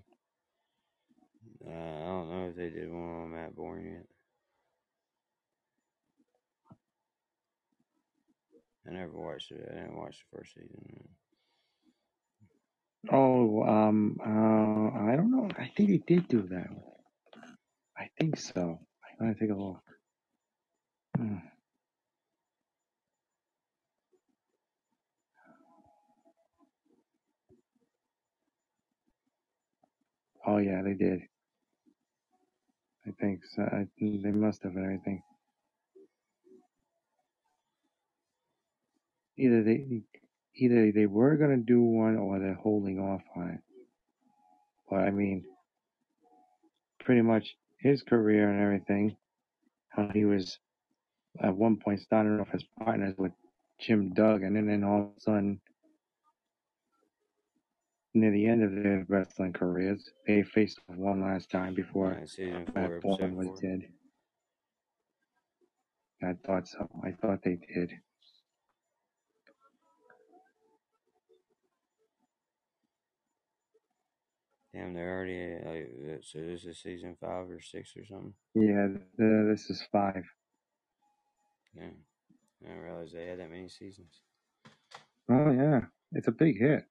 Uh, 1.65 1.69
I 1.69 2.05
don't 2.07 2.29
know 2.29 2.47
if 2.49 2.55
they 2.55 2.69
did 2.69 2.89
one 2.89 3.01
on 3.01 3.31
Matt 3.31 3.55
Borne 3.55 3.85
yet. 3.85 4.05
I 8.87 8.93
never 8.93 9.11
watched 9.11 9.51
it. 9.51 9.67
I 9.69 9.75
didn't 9.75 9.97
watch 9.97 10.17
the 10.31 10.37
first 10.37 10.53
season. 10.53 11.09
Oh, 13.11 13.63
um, 13.63 14.17
uh, 14.21 15.11
I 15.11 15.15
don't 15.15 15.31
know. 15.31 15.49
I 15.57 15.71
think 15.75 15.89
they 15.89 16.15
did 16.15 16.27
do 16.29 16.41
that. 16.49 16.69
I 17.97 18.09
think 18.19 18.37
so. 18.37 18.79
I'm 19.19 19.27
gonna 19.27 19.39
take 19.39 19.49
a 19.51 19.55
look. 19.55 19.81
Hmm. 21.17 21.37
Oh 30.45 30.57
yeah, 30.57 30.81
they 30.83 30.93
did. 30.93 31.21
I 33.07 33.11
think 33.19 33.41
so. 33.55 33.63
I, 33.63 33.87
they 33.99 34.31
must 34.31 34.63
have 34.63 34.75
and 34.75 34.83
everything. 34.85 35.21
Either 39.37 39.63
they, 39.63 40.03
either 40.55 40.91
they 40.91 41.05
were 41.05 41.37
gonna 41.37 41.57
do 41.57 41.81
one 41.81 42.17
or 42.17 42.39
they're 42.39 42.53
holding 42.53 42.99
off 42.99 43.21
on 43.35 43.49
it. 43.49 43.59
But 44.89 45.01
I 45.01 45.11
mean, 45.11 45.43
pretty 46.99 47.21
much 47.21 47.55
his 47.77 48.01
career 48.03 48.49
and 48.49 48.61
everything. 48.61 49.15
How 49.89 50.09
he 50.13 50.25
was 50.25 50.59
at 51.41 51.55
one 51.55 51.77
point 51.77 52.01
starting 52.01 52.39
off 52.39 52.49
as 52.53 52.63
partners 52.79 53.15
with 53.17 53.31
Jim 53.79 54.13
Duggan, 54.13 54.55
and 54.55 54.67
then, 54.69 54.81
then 54.81 54.83
all 54.83 55.01
of 55.01 55.07
a 55.17 55.21
sudden, 55.21 55.61
near 58.13 58.31
the 58.31 58.47
end 58.47 58.63
of 58.63 58.71
their 58.71 59.05
wrestling 59.07 59.53
careers, 59.53 60.09
they 60.25 60.43
faced 60.43 60.79
off 60.89 60.97
one 60.97 61.21
last 61.21 61.51
time 61.51 61.73
before 61.75 62.13
Alright, 62.13 62.29
season 62.29 62.65
Matt 62.73 62.89
4, 62.89 62.99
Borne 63.01 63.13
episode 63.21 63.33
was 63.35 63.47
4. 63.47 63.61
dead. 63.61 63.81
I 66.23 66.33
thought 66.45 66.67
so. 66.67 66.89
I 67.03 67.11
thought 67.11 67.43
they 67.43 67.59
did. 67.73 67.93
Damn, 74.77 74.93
they're 74.93 75.15
already 75.15 75.55
like 75.65 75.89
uh, 76.05 76.17
so. 76.21 76.37
This 76.39 76.65
is 76.65 76.79
season 76.79 77.17
five 77.19 77.49
or 77.49 77.59
six 77.59 77.93
or 77.97 78.05
something. 78.05 78.33
Yeah, 78.53 78.87
th- 78.87 79.47
this 79.49 79.71
is 79.71 79.83
five. 79.91 80.23
Yeah, 81.73 81.85
I 82.63 82.67
didn't 82.67 82.83
realize 82.83 83.11
they 83.11 83.25
had 83.25 83.39
that 83.39 83.49
many 83.49 83.69
seasons. 83.69 84.21
Oh 85.31 85.51
yeah, 85.51 85.81
it's 86.11 86.27
a 86.27 86.31
big 86.31 86.59
hit. 86.59 86.83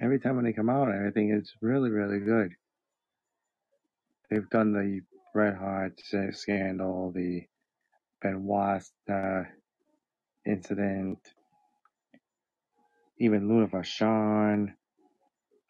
Every 0.00 0.20
time 0.20 0.36
when 0.36 0.44
they 0.44 0.52
come 0.52 0.70
out, 0.70 0.94
everything 0.94 1.32
it's 1.32 1.52
really 1.60 1.90
really 1.90 2.20
good. 2.20 2.52
They've 4.30 4.48
done 4.50 4.72
the 4.72 5.00
Bret 5.34 5.56
Hart 5.56 6.00
scandal, 6.30 7.10
the 7.12 7.42
Benoit 8.22 8.82
uh, 9.10 9.42
incident, 10.46 11.18
even 13.18 13.48
Luna 13.48 13.66
Vachon, 13.66 14.74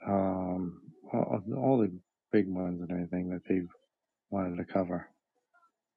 um, 0.06 0.82
all, 1.12 1.42
all 1.56 1.78
the 1.78 1.92
big 2.32 2.48
ones 2.48 2.80
and 2.80 2.90
everything 2.90 3.30
that 3.30 3.42
they 3.48 3.62
wanted 4.30 4.56
to 4.56 4.64
cover. 4.64 5.08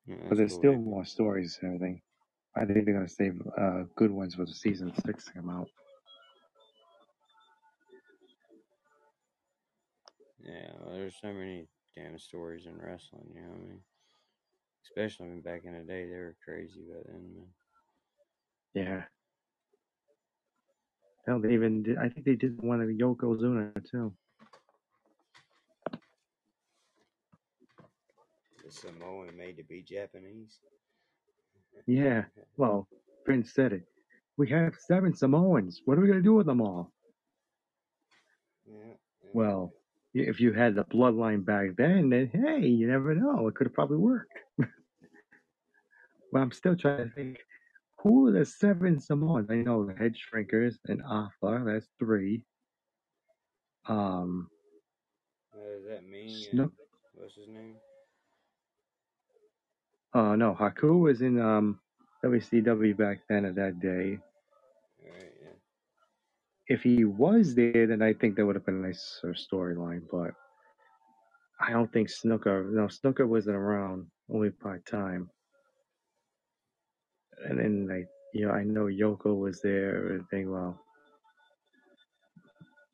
Yeah, 0.08 0.16
But 0.30 0.38
there's 0.38 0.54
still 0.54 0.76
more 0.76 1.06
stories 1.06 1.60
and 1.62 1.76
everything. 1.76 2.02
I 2.56 2.66
think 2.66 2.86
they're 2.86 2.96
gonna 2.96 3.08
save 3.08 3.42
uh, 3.58 3.84
good 3.96 4.12
ones 4.12 4.36
for 4.36 4.46
the 4.46 4.54
season 4.54 4.94
six 5.06 5.26
to 5.26 5.34
come 5.34 5.50
out. 5.50 5.68
yeah, 10.44 10.72
well, 10.80 10.96
there's 10.96 11.16
so 11.22 11.34
many 11.34 11.68
damn 11.96 12.18
stories 12.18 12.66
in 12.66 12.78
wrestling. 12.78 13.28
You 13.34 13.42
know 13.42 13.50
what 13.50 13.58
I 13.58 13.68
mean? 13.70 13.80
Especially 14.86 15.28
when 15.30 15.42
back 15.42 15.62
in 15.66 15.74
the 15.74 15.84
day, 15.84 16.06
they 16.06 16.16
were 16.16 16.36
crazy 16.44 16.82
back 16.92 17.04
then, 17.08 17.34
man. 17.36 17.48
Yeah. 18.74 19.04
Hell, 21.28 21.40
they 21.40 21.54
even 21.54 21.84
did, 21.84 21.98
I 21.98 22.10
think 22.10 22.26
they 22.26 22.36
did 22.36 22.62
one 22.62 22.82
of 22.82 22.90
Yokozuna 22.90 23.74
too. 23.90 24.14
Samoan 28.72 29.36
made 29.38 29.58
to 29.58 29.64
be 29.64 29.82
Japanese. 29.82 30.60
Yeah. 31.86 32.26
Well, 32.58 32.88
Prince 33.26 33.54
said 33.54 33.74
it. 33.74 33.84
We 34.38 34.50
have 34.50 34.76
seven 34.88 35.14
Samoans. 35.16 35.82
What 35.86 35.98
are 35.98 36.02
we 36.02 36.08
gonna 36.08 36.22
do 36.22 36.34
with 36.34 36.46
them 36.48 36.62
all? 36.62 36.92
Yeah. 38.66 38.94
Well, 39.34 39.74
if 40.14 40.40
you 40.40 40.54
had 40.54 40.76
the 40.76 40.84
bloodline 40.86 41.46
back 41.46 41.76
then, 41.78 42.10
then 42.10 42.30
hey, 42.34 42.66
you 42.68 42.88
never 42.88 43.14
know. 43.16 43.48
It 43.48 43.56
could 43.56 43.68
have 43.68 43.74
probably 43.74 43.98
worked. 43.98 44.32
But 46.34 46.40
I'm 46.40 46.52
still 46.54 46.78
trying 46.78 47.10
to 47.10 47.14
think. 47.14 47.40
Who 48.04 48.28
are 48.28 48.32
the 48.32 48.46
seven 48.46 49.00
Samoans? 49.02 49.52
I 49.52 49.56
know 49.56 49.86
the 49.86 49.94
head 49.94 50.16
shrinkers 50.16 50.76
and 50.88 51.02
Afa. 51.04 51.62
That's 51.66 51.88
three. 52.00 52.46
Um, 53.86 54.50
Uh, 55.54 55.58
does 55.76 55.84
that 55.90 56.08
mean 56.08 56.30
Snook. 56.30 56.72
what's 57.16 57.36
his 57.36 57.50
name? 57.50 57.76
Oh 60.14 60.36
no, 60.36 60.54
Haku 60.60 61.00
was 61.00 61.22
in 61.22 61.40
um 61.40 61.80
WCW 62.24 62.98
back 62.98 63.20
then 63.30 63.46
at 63.46 63.56
that 63.56 63.80
day. 63.80 64.20
Alright, 65.06 65.34
yeah. 65.42 65.56
If 66.68 66.84
he 66.84 67.06
was 67.06 67.56
there, 67.56 67.88
then 67.88 68.02
I 68.02 68.14
think 68.14 68.36
that 68.36 68.46
would 68.46 68.56
have 68.56 68.66
been 68.66 68.84
a 68.84 68.88
nicer 68.88 69.34
storyline. 69.34 70.02
But 70.12 70.32
I 71.60 71.72
don't 71.72 71.92
think 71.92 72.10
Snuka. 72.10 72.70
No, 72.72 72.88
Snuka 72.88 73.28
wasn't 73.28 73.56
around, 73.56 74.08
only 74.30 74.50
part 74.50 74.86
time. 74.86 75.30
And 77.48 77.58
then 77.58 77.88
like 77.88 78.08
you 78.34 78.48
know, 78.48 78.54
I 78.54 78.64
know 78.64 78.86
Yoko 78.86 79.38
was 79.38 79.62
there. 79.62 80.08
and 80.08 80.22
Everything 80.22 80.52
well, 80.52 80.80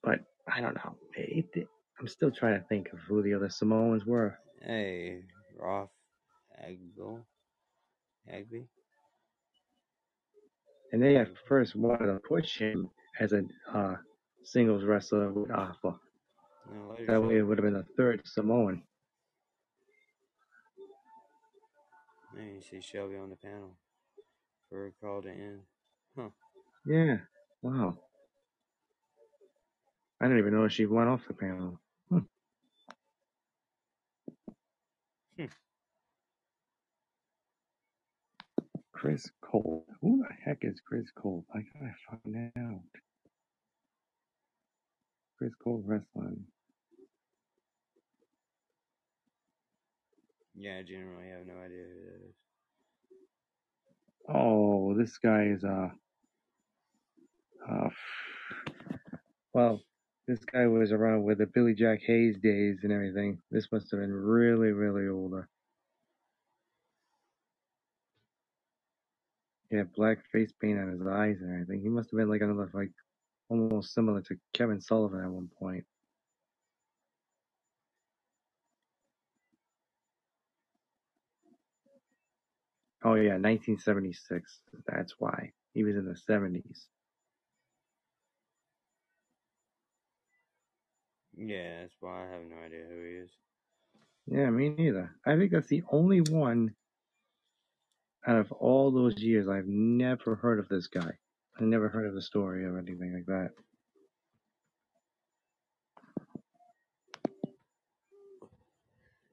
but 0.03 0.19
I 0.47 0.61
don't 0.61 0.75
know. 0.75 0.95
It, 1.15 1.45
it, 1.53 1.67
I'm 1.99 2.07
still 2.07 2.31
trying 2.31 2.59
to 2.59 2.67
think 2.67 2.93
of 2.93 2.99
who 2.99 3.23
the 3.23 3.33
other 3.33 3.49
Samoans 3.49 4.05
were. 4.05 4.37
Hey, 4.61 5.21
Roth 5.59 5.89
Agbo, 6.63 7.21
Agby. 8.31 8.67
And 10.91 11.01
they 11.03 11.17
at 11.17 11.29
first 11.47 11.75
wanted 11.75 12.07
to 12.07 12.19
push 12.19 12.57
him 12.57 12.89
as 13.19 13.33
a 13.33 13.43
uh, 13.73 13.95
singles 14.43 14.83
wrestler 14.83 15.31
with 15.31 15.51
Afa. 15.51 15.95
No, 16.73 16.95
That 17.07 17.23
way 17.23 17.37
it 17.37 17.41
would 17.43 17.57
have 17.57 17.65
been 17.65 17.75
a 17.75 17.85
third 17.97 18.21
Samoan. 18.25 18.83
Now 22.35 22.43
you 22.43 22.61
see 22.61 22.81
Shelby 22.81 23.15
on 23.17 23.29
the 23.29 23.35
panel 23.35 23.77
for 24.69 24.87
a 24.87 24.91
call 25.01 25.21
to 25.21 25.29
end. 25.29 25.61
Huh. 26.15 26.29
Yeah. 26.85 27.17
Wow. 27.61 27.97
I 30.21 30.25
didn't 30.25 30.39
even 30.39 30.53
know 30.53 30.67
she 30.67 30.85
went 30.85 31.09
off 31.09 31.27
the 31.27 31.33
panel. 31.33 31.79
Hmm. 32.09 32.19
Hmm. 35.37 35.45
Chris 38.97 39.29
Colt. 39.41 39.85
Who 40.01 40.23
the 40.27 40.33
heck 40.43 40.59
is 40.61 40.81
Chris 40.83 41.05
Colt? 41.15 41.45
I 41.53 41.59
gotta 41.59 41.93
find 42.09 42.51
out. 42.57 42.81
Chris 45.37 45.53
Colt 45.63 45.83
wrestling. 45.85 46.45
Yeah, 50.55 50.77
I 50.79 50.81
generally 50.81 51.29
have 51.29 51.45
no 51.45 51.53
idea 51.63 51.83
who 51.83 52.01
that 52.05 52.25
is. 52.27 52.35
Oh, 54.29 54.95
this 54.97 55.15
guy 55.19 55.43
is 55.43 55.63
uh, 55.63 55.89
uh 57.69 57.89
well, 59.53 59.79
this 60.27 60.43
guy 60.51 60.65
was 60.65 60.91
around 60.91 61.21
with 61.21 61.37
the 61.37 61.45
Billy 61.45 61.75
Jack 61.75 61.99
Haynes 62.07 62.39
days 62.39 62.79
and 62.81 62.91
everything. 62.91 63.37
This 63.51 63.67
must 63.71 63.91
have 63.91 63.99
been 63.99 64.11
really, 64.11 64.71
really 64.71 65.07
older. 65.07 65.49
He 69.69 69.75
had 69.77 69.93
black 69.93 70.19
face 70.31 70.51
paint 70.61 70.79
on 70.79 70.91
his 70.91 71.05
eyes 71.05 71.37
and 71.41 71.53
everything. 71.53 71.81
He 71.81 71.89
must 71.89 72.11
have 72.11 72.17
been 72.17 72.29
like 72.29 72.41
another 72.41 72.69
like 72.73 72.91
almost 73.49 73.93
similar 73.93 74.21
to 74.21 74.37
Kevin 74.53 74.79
Sullivan 74.79 75.23
at 75.23 75.29
one 75.29 75.49
point. 75.59 75.83
Oh 83.03 83.15
yeah, 83.15 83.37
1976. 83.37 84.61
That's 84.87 85.15
why 85.19 85.51
he 85.73 85.83
was 85.83 85.95
in 85.95 86.05
the 86.05 86.15
70s. 86.15 86.87
Yeah, 91.37 91.81
that's 91.81 91.95
why 91.99 92.25
I 92.25 92.31
have 92.31 92.41
no 92.49 92.55
idea 92.65 92.85
who 92.89 93.03
he 93.03 93.11
is. 93.17 93.31
Yeah, 94.25 94.49
me 94.49 94.69
neither. 94.69 95.11
I 95.25 95.37
think 95.37 95.51
that's 95.51 95.67
the 95.67 95.83
only 95.91 96.21
one 96.21 96.73
out 98.27 98.37
of 98.37 98.51
all 98.51 98.91
those 98.91 99.17
years 99.21 99.47
I've 99.47 99.67
never 99.67 100.35
heard 100.35 100.59
of 100.59 100.67
this 100.69 100.87
guy. 100.87 101.11
I 101.59 101.63
never 101.63 101.89
heard 101.89 102.05
of 102.05 102.13
the 102.13 102.21
story 102.21 102.65
or 102.65 102.77
anything 102.77 103.13
like 103.13 103.25
that. 103.27 103.51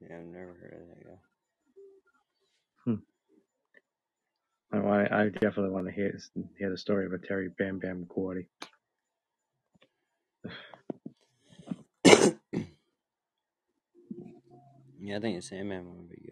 Yeah, 0.00 0.16
I've 0.18 0.26
never 0.26 0.54
heard 0.60 0.80
of 0.82 0.88
that 0.88 1.04
guy. 1.04 1.18
Hmm. 2.84 2.94
I, 4.72 4.78
want- 4.80 5.12
I 5.12 5.28
definitely 5.28 5.70
want 5.70 5.86
to 5.86 5.92
hear 5.92 6.18
hear 6.58 6.70
the 6.70 6.78
story 6.78 7.06
of 7.06 7.12
a 7.12 7.18
Terry 7.18 7.48
Bam 7.58 7.78
Bam 7.78 8.06
Gordy. 8.08 8.48
Yeah, 15.06 15.18
I 15.18 15.20
think 15.20 15.36
the 15.36 15.42
Sandman 15.42 15.86
one 15.86 15.98
would 15.98 16.08
be. 16.08 16.23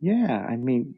Yeah, 0.00 0.46
I 0.48 0.56
mean, 0.56 0.94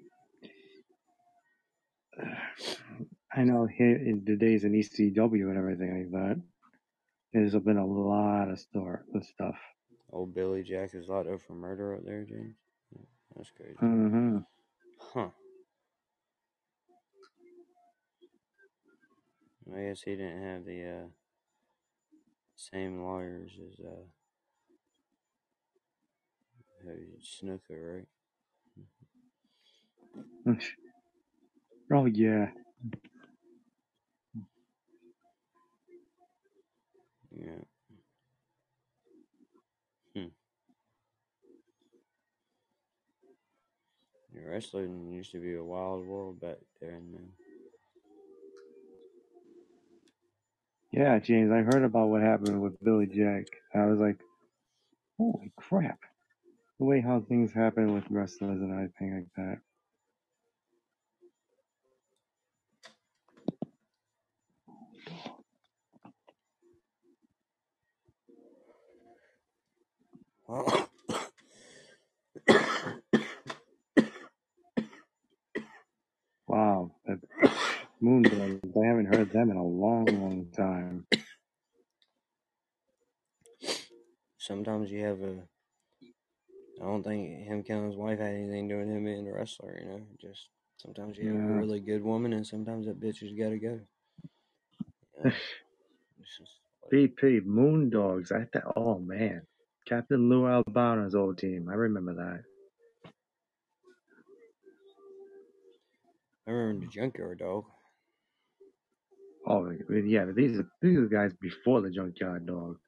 I 3.34 3.44
know 3.44 3.66
here 3.66 3.96
in 3.96 4.24
the 4.24 4.36
days 4.36 4.64
in 4.64 4.74
ECW 4.74 5.48
and 5.50 5.58
everything 5.58 5.96
like 5.98 6.10
that, 6.12 6.42
there's 7.32 7.54
been 7.64 7.78
a 7.78 7.86
lot 7.86 8.50
of 8.50 8.58
store 8.58 9.04
of 9.14 9.24
stuff. 9.24 9.56
Old 10.12 10.34
Billy 10.34 10.62
Jack 10.62 10.94
is 10.94 11.08
locked 11.08 11.28
up 11.28 11.40
for 11.42 11.54
murder 11.54 11.94
up 11.94 12.04
there, 12.04 12.24
James. 12.24 12.56
Yeah, 12.94 13.04
That's 13.36 13.50
crazy. 13.50 13.78
hmm 13.80 14.38
Huh. 15.14 15.30
I 19.74 19.80
guess 19.82 20.02
he 20.02 20.12
didn't 20.16 20.42
have 20.42 20.64
the 20.64 20.84
uh, 20.84 21.06
same 22.56 23.02
lawyers 23.02 23.52
as 23.66 23.84
uh, 23.84 24.04
Snuka, 27.22 27.70
right? 27.96 28.06
Oh 31.93 32.06
yeah, 32.06 32.48
Yeah. 37.30 37.64
Hmm. 40.16 40.28
Yeah, 44.34 44.43
Wrestling 44.51 45.12
used 45.12 45.32
to 45.32 45.40
be 45.40 45.55
a 45.56 45.64
wild 45.64 46.06
world 46.06 46.40
back 46.40 46.59
then, 46.80 47.12
man. 47.12 47.30
yeah, 50.93 51.18
James. 51.20 51.52
I 51.52 51.59
heard 51.62 51.84
about 51.84 52.09
what 52.09 52.22
happened 52.22 52.62
with 52.62 52.82
Billy 52.84 53.06
Jack. 53.06 53.47
I 53.74 53.86
was 53.86 53.98
like, 54.01 54.18
holy 55.18 55.52
crap! 55.56 56.01
The 56.78 56.86
way 56.86 57.01
how 57.01 57.20
things 57.20 57.52
happen 57.52 57.94
with 57.94 58.05
wrestlers 58.10 58.60
and 58.60 58.72
everything 58.72 59.14
like 59.16 59.28
that. 59.36 59.71
Wow, 76.46 76.92
that 77.06 77.18
Moondogs. 78.02 78.60
I 78.76 78.86
haven't 78.86 79.14
heard 79.14 79.30
them 79.32 79.50
in 79.50 79.56
a 79.56 79.64
long, 79.64 80.06
long 80.06 80.46
time. 80.56 81.06
sometimes 84.38 84.90
you 84.90 85.04
have 85.04 85.20
a. 85.22 85.36
I 86.80 86.84
don't 86.84 87.04
think 87.04 87.46
him 87.46 87.62
killing 87.62 87.86
his 87.86 87.96
wife 87.96 88.18
had 88.18 88.32
anything 88.34 88.68
to 88.68 88.74
do 88.74 88.80
with 88.80 88.88
him 88.88 89.04
being 89.04 89.28
a 89.28 89.32
wrestler, 89.32 89.78
you 89.80 89.86
know. 89.86 90.00
Just 90.20 90.48
sometimes 90.78 91.16
you 91.16 91.28
have 91.28 91.36
a 91.36 91.38
Yeah. 91.38 91.54
really 91.58 91.80
good 91.80 92.02
woman, 92.02 92.32
and 92.32 92.46
sometimes 92.46 92.86
that 92.86 93.00
bitch 93.00 93.20
has 93.20 93.32
got 93.32 93.50
to 93.50 93.58
go. 93.58 93.80
You 95.24 95.30
know? 95.30 95.36
It's 96.20 96.38
just 96.38 96.60
like- 96.82 96.92
BP 96.92 97.40
Moondogs. 97.46 98.32
I 98.32 98.44
thought, 98.46 98.72
oh 98.76 98.98
man, 98.98 99.42
Captain 99.86 100.28
Lou 100.28 100.46
Albano's 100.46 101.14
old 101.14 101.38
team. 101.38 101.68
I 101.70 101.74
remember 101.74 102.14
that. 102.14 102.42
I 106.46 106.50
remember 106.50 106.86
the 106.86 106.92
Junkyard 106.92 107.38
Dog. 107.38 107.64
Oh 109.46 109.70
yeah, 109.70 110.24
but 110.24 110.34
these 110.36 110.59
are 110.59 110.68
these 110.80 110.98
are 110.98 111.02
the 111.02 111.09
guys 111.14 111.32
before 111.40 111.80
the 111.80 111.90
Junkyard 111.90 112.46
Dog, 112.46 112.78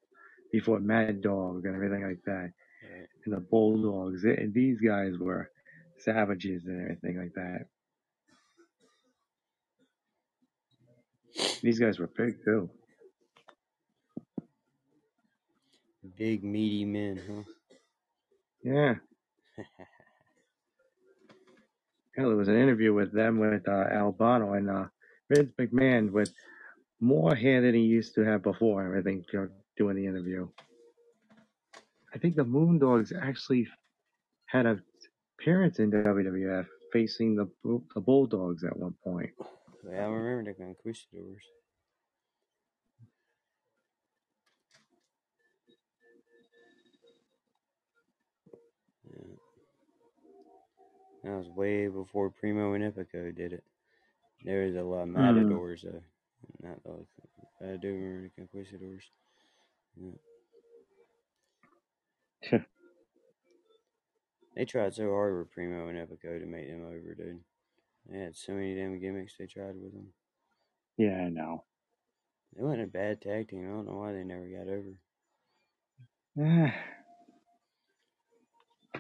before 0.53 0.79
Mad 0.79 1.21
Dog 1.21 1.65
and 1.67 1.75
everything 1.75 2.05
like 2.07 2.23
that, 2.27 2.53
Right. 2.93 3.09
and 3.25 3.35
the 3.35 3.41
Bulldogs. 3.41 4.23
They- 4.23 4.47
these 4.53 4.81
guys 4.81 5.19
were 5.19 5.51
savages 5.99 6.65
and 6.67 6.81
everything 6.83 7.19
like 7.19 7.33
that. 7.35 7.67
These 11.63 11.79
guys 11.81 11.99
were 11.99 12.07
big 12.07 12.43
too. 12.45 12.71
Big 16.17 16.45
meaty 16.45 16.85
men, 16.85 17.21
huh? 17.27 17.43
Yeah. 18.63 18.95
Hell, 22.17 22.29
there 22.29 22.37
was 22.37 22.49
an 22.49 22.61
interview 22.61 22.93
with 22.93 23.13
them 23.13 23.39
with 23.39 23.67
uh, 23.67 23.73
Albano 23.73 24.53
and 24.53 24.71
uh, 24.71 24.85
Vince 25.31 25.53
McMahon 25.59 26.13
with 26.13 26.33
more 27.01 27.35
hair 27.35 27.61
than 27.61 27.75
he 27.75 27.81
used 27.81 28.15
to 28.15 28.25
have 28.25 28.43
before. 28.43 28.97
I 28.97 29.03
think 29.03 29.25
doing 29.77 29.97
the 29.97 30.07
interview. 30.07 30.49
I 32.15 32.19
think 32.19 32.37
the 32.37 32.45
Moondogs 32.45 33.13
actually 33.21 33.67
had 34.47 34.67
a 34.67 34.79
appearance 35.39 35.79
in 35.79 35.91
WWF 35.91 36.67
facing 36.93 37.35
the 37.35 37.49
the 37.95 38.01
Bulldogs 38.01 38.63
at 38.65 38.77
one 38.77 38.95
point. 39.03 39.31
yeah, 39.91 40.03
I 40.03 40.07
remember 40.07 40.53
the 40.53 40.65
Conquistadors. 40.65 41.43
That 51.25 51.39
was 51.39 51.49
way 51.49 51.89
before 51.89 52.31
Primo 52.31 52.75
and 52.75 52.85
Epico 52.85 53.35
did 53.35 53.55
it. 53.55 53.65
There 54.45 54.67
was 54.67 54.77
a 54.77 54.83
lot 54.83 55.03
of 55.05 55.09
Mhm. 55.09 55.13
Matadors, 55.15 55.83
though. 55.83 56.03
Not 56.61 56.83
those. 56.85 57.07
I 57.63 57.77
do 57.77 57.89
remember 57.95 58.23
the 58.29 58.31
Conquistadors. 58.37 59.11
Yeah. 59.97 60.13
They 64.55 64.65
tried 64.67 64.95
so 64.95 65.11
hard 65.11 65.37
with 65.39 65.51
Primo 65.51 65.89
and 65.89 65.99
Epico 65.99 66.39
to 66.39 66.47
make 66.47 66.69
them 66.69 66.85
over, 66.85 67.15
dude. 67.15 67.43
They 68.07 68.19
had 68.19 68.37
so 68.37 68.53
many 68.53 68.75
damn 68.75 68.99
gimmicks 69.01 69.37
they 69.39 69.47
tried 69.47 69.77
with 69.77 69.93
them. 69.93 70.13
Yeah, 70.99 71.23
I 71.25 71.29
know. 71.31 71.65
They 72.53 72.63
wasn't 72.63 72.83
a 72.83 72.87
bad 72.87 73.23
tag 73.23 73.49
team. 73.49 73.65
I 73.65 73.71
don't 73.71 73.87
know 73.87 73.97
why 73.97 74.13
they 74.13 74.25
never 74.25 74.47
got 74.47 74.69
over. 74.69 74.99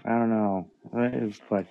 I 0.05 0.09
don't 0.09 0.31
know. 0.31 0.71
Uh, 0.93 1.31
But, 1.51 1.67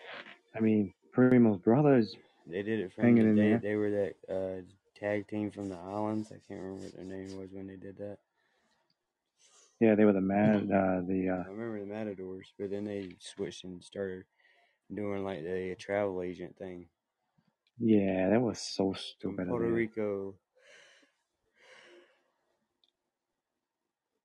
I 0.56 0.60
mean, 0.60 0.94
Primo's 1.16 1.60
brothers 1.60 2.16
They 2.48 2.62
did 2.64 2.80
it 2.80 2.94
from 2.94 3.06
hanging 3.06 3.24
the 3.24 3.30
in 3.30 3.36
they 3.36 3.50
there. 3.50 3.60
they 3.60 3.76
were 3.76 3.92
that 3.92 4.16
uh, 4.34 4.62
tag 5.00 5.28
team 5.28 5.52
from 5.52 5.70
the 5.70 5.78
islands. 5.78 6.32
I 6.32 6.40
can't 6.48 6.62
remember 6.62 6.86
what 6.86 6.96
their 6.96 7.06
name 7.06 7.38
was 7.40 7.50
when 7.52 7.68
they 7.68 7.76
did 7.76 7.98
that. 7.98 8.18
Yeah, 9.80 9.96
they 9.96 10.06
were 10.06 10.14
the 10.14 10.22
mad, 10.22 10.70
uh, 10.72 11.02
the, 11.06 11.30
I 11.30 11.34
uh, 11.34 11.44
remember 11.52 11.80
the 11.80 11.86
Matadors, 11.86 12.54
but 12.58 12.70
then 12.70 12.86
they 12.86 13.10
switched 13.20 13.64
and 13.64 13.84
started 13.84 14.24
doing 14.94 15.24
like 15.24 15.44
the 15.44 15.76
travel 15.80 16.22
agent 16.22 16.56
thing 16.58 16.88
yeah, 17.80 18.30
that 18.30 18.42
was 18.42 18.60
so 18.60 18.94
stupid 18.94 19.42
of 19.44 19.48
Puerto. 19.50 19.66
Rico. 19.68 20.36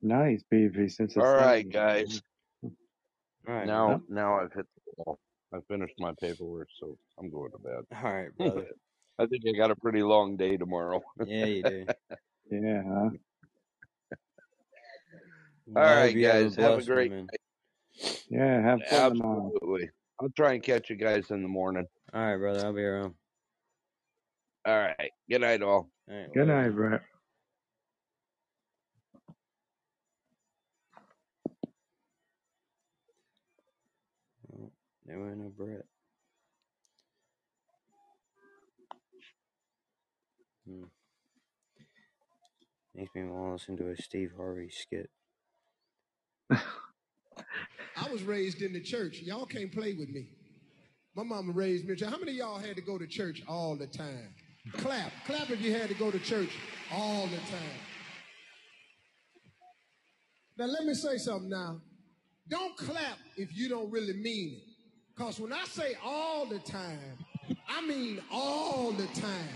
Nice, 0.03 0.43
baby, 0.49 0.89
since 0.89 1.17
it's 1.17 1.27
All 1.27 1.35
right, 1.35 1.69
guys. 1.69 2.23
All 2.63 2.71
right, 3.47 3.67
Now, 3.67 3.87
brother. 3.87 4.03
now 4.09 4.41
I've 4.41 4.53
hit 4.53 4.67
the 4.75 4.93
wall. 4.99 5.19
I 5.55 5.59
finished 5.69 5.95
my 5.99 6.13
paperwork, 6.21 6.69
so 6.81 6.97
I'm 7.19 7.31
going 7.31 7.51
to 7.53 7.59
bed. 7.59 7.85
All 8.05 8.13
right, 8.13 8.29
brother. 8.37 8.67
I 9.19 9.27
think 9.27 9.43
I 9.49 9.57
got 9.57 9.71
a 9.71 9.77
pretty 9.77 10.03
long 10.03 10.37
day 10.37 10.57
tomorrow. 10.57 11.03
Yeah, 11.25 11.45
you 11.47 11.63
do. 11.63 11.87
Yeah, 12.51 12.83
huh? 12.83 12.93
All 12.95 13.11
Well, 15.67 15.85
I 15.85 15.97
right, 15.97 16.17
you 16.17 16.27
have 16.27 16.37
a 16.37 16.45
guys. 16.45 16.57
Have 16.57 16.65
a 16.65 16.75
blessed 16.77 16.89
one, 16.89 16.97
great 16.97 17.11
man. 17.11 17.27
night. 17.27 18.21
Yeah, 18.31 18.63
have 18.63 18.81
fun 18.89 19.11
tomorrow. 19.19 19.51
Absolutely. 19.55 19.91
I'll 20.19 20.31
try 20.31 20.55
and 20.55 20.63
catch 20.63 20.89
you 20.89 20.97
guys 20.97 21.31
in 21.31 21.43
the 21.43 21.49
morning. 21.49 21.85
All 22.15 22.21
right, 22.23 22.37
brother. 22.39 22.65
I'll 22.65 22.73
be 22.73 22.81
around. 22.81 23.15
All 24.67 24.79
right. 24.79 25.11
Good 25.31 25.43
night, 25.43 25.61
all. 25.63 25.91
All 26.11 26.17
right, 26.17 26.33
Good 26.33 26.49
later. 26.49 26.63
night, 26.63 26.71
Brett. 26.71 27.03
There 35.09 35.19
went 35.19 35.39
no 35.39 35.49
Brett. 35.57 35.87
Hmm. 40.67 40.85
Makes 42.95 43.15
me 43.15 43.25
want 43.25 43.47
to 43.47 43.53
listen 43.53 43.77
to 43.79 43.91
a 43.91 43.97
Steve 43.97 44.33
Harvey 44.37 44.69
skit. 44.71 45.09
I 46.51 48.13
was 48.13 48.23
raised 48.23 48.61
in 48.61 48.75
the 48.75 48.83
church. 48.83 49.21
Y'all 49.23 49.47
can't 49.47 49.73
play 49.73 49.95
with 49.95 50.11
me. 50.11 50.27
My 51.15 51.23
mama 51.23 51.53
raised 51.53 51.87
me. 51.87 51.97
How 51.99 52.19
many 52.19 52.33
y'all 52.33 52.59
had 52.59 52.77
to 52.77 52.83
go 52.83 52.99
to 52.99 53.07
church 53.07 53.43
all 53.49 53.77
the 53.77 53.87
time? 53.87 54.35
Clap. 54.75 55.11
Clap 55.27 55.51
if 55.51 55.63
you 55.63 55.73
had 55.73 55.89
to 55.89 55.95
go 55.95 56.11
to 56.11 56.19
church 56.19 56.51
all 56.93 57.27
the 57.27 57.37
time. 57.37 57.79
Now, 60.59 60.67
let 60.67 60.85
me 60.85 60.93
say 60.93 61.17
something 61.17 61.49
now. 61.49 61.81
Don't 62.49 62.77
clap 62.77 63.19
if 63.37 63.57
you 63.57 63.69
don't 63.69 63.91
really 63.91 64.15
mean 64.15 64.57
it. 64.57 64.68
Because 65.19 65.41
when 65.41 65.53
I 65.53 65.65
say 65.65 65.97
all 66.05 66.47
the 66.47 66.61
time, 66.61 67.19
I 67.69 67.85
mean 67.85 68.23
all 68.31 68.93
the 68.93 69.07
time. 69.21 69.49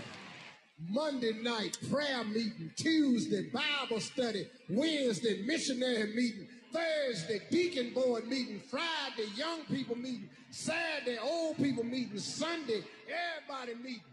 Monday 0.89 1.31
night 1.41 1.77
prayer 1.89 2.25
meeting, 2.25 2.69
Tuesday 2.75 3.49
Bible 3.49 4.01
study, 4.01 4.45
Wednesday 4.69 5.41
missionary 5.45 6.13
meeting, 6.13 6.49
Thursday 6.73 7.39
deacon 7.49 7.93
board 7.93 8.27
meeting, 8.27 8.61
Friday 8.69 9.29
young 9.37 9.61
people 9.69 9.95
meeting, 9.95 10.29
Saturday 10.51 11.17
old 11.23 11.55
people 11.55 11.85
meeting, 11.85 12.19
Sunday 12.19 12.81
everybody 13.07 13.81
meeting. 13.81 14.03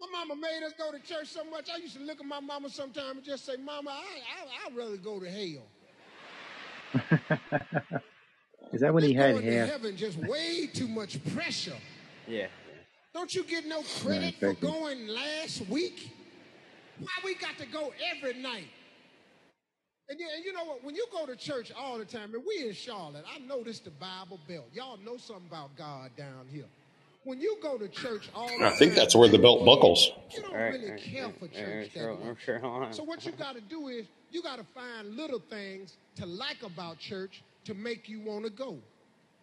My 0.00 0.06
mama 0.12 0.36
made 0.36 0.64
us 0.64 0.72
go 0.78 0.92
to 0.92 1.00
church 1.00 1.26
so 1.26 1.42
much. 1.50 1.68
I 1.68 1.78
used 1.78 1.96
to 1.96 2.02
look 2.04 2.20
at 2.20 2.26
my 2.26 2.38
mama 2.38 2.70
sometimes 2.70 3.16
and 3.16 3.24
just 3.24 3.44
say, 3.44 3.56
Mama, 3.56 3.90
I, 3.90 4.04
I, 4.04 4.68
I'd 4.68 4.76
rather 4.76 4.98
go 4.98 5.18
to 5.18 5.28
hell. 5.28 5.66
Is 8.72 8.80
that 8.80 8.92
when 8.92 9.04
he 9.04 9.12
had 9.14 9.34
Going 9.34 9.44
to 9.46 9.52
hair? 9.52 9.66
heaven 9.66 9.96
just 9.96 10.18
way 10.18 10.66
too 10.66 10.88
much 10.88 11.18
pressure. 11.34 11.76
Yeah. 12.26 12.46
Don't 13.12 13.32
you 13.34 13.44
get 13.44 13.66
no 13.66 13.82
credit 14.02 14.34
for 14.40 14.54
going 14.54 15.06
last 15.06 15.68
week? 15.68 16.10
Why 16.98 17.08
we 17.24 17.34
got 17.36 17.56
to 17.58 17.66
go 17.66 17.92
every 18.16 18.40
night? 18.40 18.68
And 20.08 20.18
yeah, 20.20 20.26
and 20.36 20.44
you 20.44 20.52
know 20.52 20.64
what? 20.64 20.84
When 20.84 20.94
you 20.94 21.06
go 21.12 21.24
to 21.26 21.34
church 21.36 21.72
all 21.78 21.98
the 21.98 22.04
time, 22.04 22.34
and 22.34 22.42
we 22.46 22.68
in 22.68 22.74
Charlotte, 22.74 23.24
I 23.34 23.38
know 23.38 23.62
this 23.62 23.80
the 23.80 23.90
Bible 23.90 24.38
Belt. 24.48 24.66
Y'all 24.72 24.98
know 24.98 25.16
something 25.16 25.46
about 25.48 25.76
God 25.76 26.10
down 26.16 26.46
here. 26.50 26.66
When 27.24 27.40
you 27.40 27.56
go 27.62 27.78
to 27.78 27.88
church 27.88 28.28
all 28.34 28.48
the 28.48 28.54
I 28.56 28.68
time, 28.68 28.72
think 28.78 28.94
that's 28.94 29.16
where 29.16 29.28
the 29.28 29.38
belt 29.38 29.64
buckles. 29.64 30.10
you 30.30 30.42
don't 30.42 30.52
All 30.52 30.58
right, 30.60 30.72
really 30.72 30.84
all 30.86 30.90
right, 30.90 31.00
care 31.02 31.24
all 31.24 31.32
for 31.32 31.44
right, 31.46 31.54
church 31.54 31.94
that 31.94 32.00
Charlotte, 32.00 32.18
much. 32.18 32.24
North 32.26 32.38
Carolina. 32.44 32.92
So 32.92 33.02
what 33.02 33.24
you 33.24 33.32
got 33.32 33.54
to 33.54 33.62
do 33.62 33.88
is 33.88 34.06
you 34.30 34.42
got 34.42 34.58
to 34.58 34.64
find 34.74 35.16
little 35.16 35.40
things 35.48 35.96
to 36.16 36.26
like 36.26 36.62
about 36.62 36.98
church 36.98 37.42
to 37.64 37.74
make 37.74 38.08
you 38.08 38.20
want 38.20 38.44
to 38.44 38.50
go. 38.50 38.78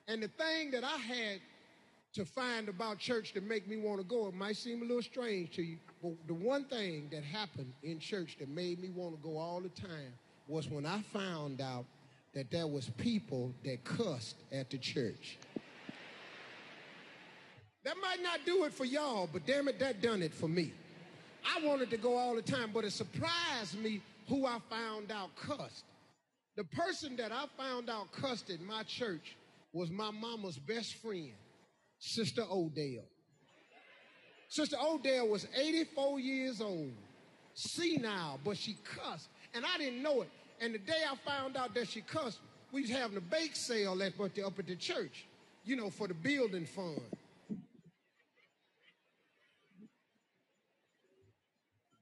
And 0.08 0.22
the 0.22 0.28
thing 0.28 0.72
that 0.72 0.84
I 0.84 0.98
had 0.98 1.40
to 2.14 2.26
find 2.26 2.68
about 2.68 3.00
church 3.00 3.34
to 3.34 3.42
make 3.42 3.68
me 3.68 3.78
want 3.78 4.00
to 4.00 4.04
go, 4.04 4.28
it 4.28 4.34
might 4.34 4.58
seem 4.58 4.82
a 4.82 4.86
little 4.86 5.02
strange 5.02 5.56
to 5.56 5.64
you, 5.64 5.78
but 6.02 6.12
the 6.28 6.34
one 6.34 6.66
thing 6.66 7.08
that 7.12 7.24
happened 7.24 7.72
in 7.84 8.00
church 8.00 8.38
that 8.40 8.50
made 8.50 8.82
me 8.82 8.90
want 8.90 9.16
to 9.16 9.22
go 9.22 9.38
all 9.38 9.62
the 9.62 9.70
time 9.70 10.14
was 10.48 10.70
when 10.70 10.86
I 10.86 11.02
found 11.14 11.62
out 11.62 11.86
that 12.34 12.52
there 12.52 12.68
was 12.68 12.90
people 12.98 13.54
that 13.64 13.84
cussed 13.84 14.36
at 14.52 14.70
the 14.70 14.78
church. 14.78 15.38
That 17.84 17.96
might 18.02 18.22
not 18.22 18.40
do 18.46 18.64
it 18.66 18.74
for 18.74 18.86
y'all, 18.86 19.30
but 19.32 19.46
damn 19.46 19.68
it, 19.68 19.80
that 19.80 20.02
done 20.02 20.22
it 20.22 20.34
for 20.34 20.48
me. 20.48 20.72
I 21.46 21.66
wanted 21.66 21.90
to 21.90 21.98
go 21.98 22.18
all 22.18 22.36
the 22.36 22.42
time, 22.42 22.72
but 22.74 22.86
it 22.86 22.92
surprised 22.92 23.78
me 23.82 24.02
who 24.28 24.46
I 24.46 24.60
found 24.70 25.12
out 25.12 25.36
cussed. 25.36 25.86
The 26.56 26.64
person 26.66 27.16
that 27.16 27.32
I 27.32 27.46
found 27.58 27.90
out 27.90 28.12
cussed 28.12 28.50
at 28.50 28.62
my 28.62 28.84
church 28.84 29.38
was 29.74 29.90
my 29.90 30.12
mama's 30.12 30.58
best 30.58 30.96
friend, 30.96 31.32
Sister 32.00 32.44
Odell. 32.50 33.06
Sister 34.50 34.76
Odell 34.82 35.30
was 35.30 35.48
84 35.56 36.20
years 36.20 36.60
old, 36.60 36.92
senile, 37.54 38.38
but 38.44 38.58
she 38.58 38.76
cussed, 38.84 39.30
and 39.54 39.64
I 39.66 39.78
didn't 39.78 40.04
know 40.04 40.24
it. 40.24 40.30
And 40.60 40.74
the 40.74 40.80
day 40.80 41.04
I 41.10 41.16
found 41.26 41.56
out 41.56 41.74
that 41.74 41.88
she 41.88 42.02
cussed, 42.02 42.40
we 42.74 42.82
was 42.82 42.90
having 42.90 43.18
a 43.18 43.22
bake 43.22 43.56
sale 43.56 44.02
at, 44.04 44.20
up 44.20 44.60
at 44.60 44.68
the 44.68 44.76
church, 44.76 45.26
you 45.64 45.78
know, 45.78 45.90
for 45.90 46.08
the 46.08 46.14
building 46.14 46.66
fund. 46.66 47.02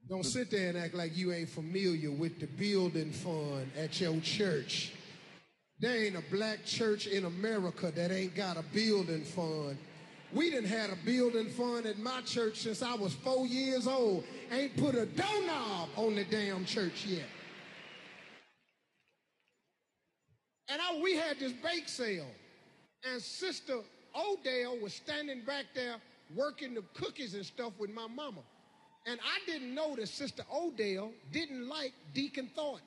Don't 0.10 0.26
sit 0.26 0.49
there 0.49 0.69
and 0.69 0.77
act 0.77 0.95
like 0.95 1.15
you 1.15 1.31
ain't 1.31 1.49
familiar 1.49 2.10
with 2.10 2.40
the 2.40 2.48
building 2.48 3.11
fund 3.11 3.69
at 3.77 4.02
your 4.02 4.19
church. 4.22 4.91
There 5.80 6.03
ain't 6.03 6.15
a 6.15 6.23
black 6.31 6.65
church 6.65 7.06
in 7.06 7.26
America 7.26 7.91
that 7.95 8.10
ain't 8.11 8.34
got 8.34 8.57
a 8.57 8.64
building 8.73 9.23
fund. 9.23 9.77
We 10.34 10.49
didn't 10.49 10.69
had 10.69 10.90
a 10.90 10.98
building 11.06 11.49
fund 11.49 11.86
at 11.86 11.99
my 11.99 12.22
church 12.22 12.57
since 12.57 12.81
I 12.81 12.95
was 12.95 13.14
four 13.14 13.45
years 13.45 13.88
old. 13.88 14.23
Ain't 14.52 14.76
put 14.77 14.95
a 14.95 15.06
doorknob 15.06 15.90
on 15.95 16.15
the 16.15 16.23
damn 16.23 16.65
church 16.65 17.06
yet. 17.06 17.27
And 20.69 20.81
I, 20.81 20.99
we 21.02 21.15
had 21.15 21.40
this 21.40 21.52
bake 21.52 21.88
sale, 21.88 22.27
and 23.03 23.22
Sister 23.22 23.77
Odell 24.15 24.77
was 24.80 24.94
standing 24.94 25.41
back 25.45 25.65
there 25.76 25.98
working 26.36 26.73
the 26.73 26.84
cookies 26.95 27.36
and 27.36 27.45
stuff 27.45 27.73
with 27.80 27.91
my 27.91 28.07
mama. 28.07 28.41
And 29.05 29.19
I 29.21 29.51
didn't 29.51 29.73
know 29.73 29.95
that 29.95 30.07
Sister 30.07 30.43
Odell 30.53 31.11
didn't 31.31 31.67
like 31.67 31.93
Deacon 32.13 32.49
Thornton. 32.55 32.85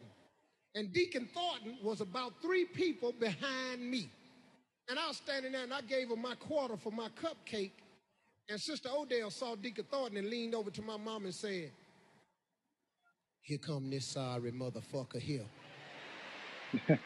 And 0.74 0.92
Deacon 0.92 1.28
Thornton 1.34 1.78
was 1.82 2.00
about 2.00 2.34
three 2.40 2.64
people 2.64 3.12
behind 3.18 3.80
me. 3.80 4.08
And 4.88 4.98
I 4.98 5.08
was 5.08 5.16
standing 5.16 5.52
there 5.52 5.64
and 5.64 5.72
I 5.74 5.80
gave 5.82 6.08
her 6.08 6.16
my 6.16 6.34
quarter 6.34 6.76
for 6.76 6.92
my 6.92 7.08
cupcake. 7.10 7.72
And 8.48 8.60
Sister 8.60 8.88
Odell 8.92 9.30
saw 9.30 9.54
Deacon 9.54 9.84
Thornton 9.90 10.18
and 10.18 10.28
leaned 10.28 10.54
over 10.54 10.70
to 10.70 10.82
my 10.82 10.96
mom 10.96 11.24
and 11.24 11.34
said, 11.34 11.70
Here 13.40 13.58
come 13.58 13.90
this 13.90 14.06
sorry 14.06 14.52
motherfucker 14.52 15.20
here. 15.20 15.46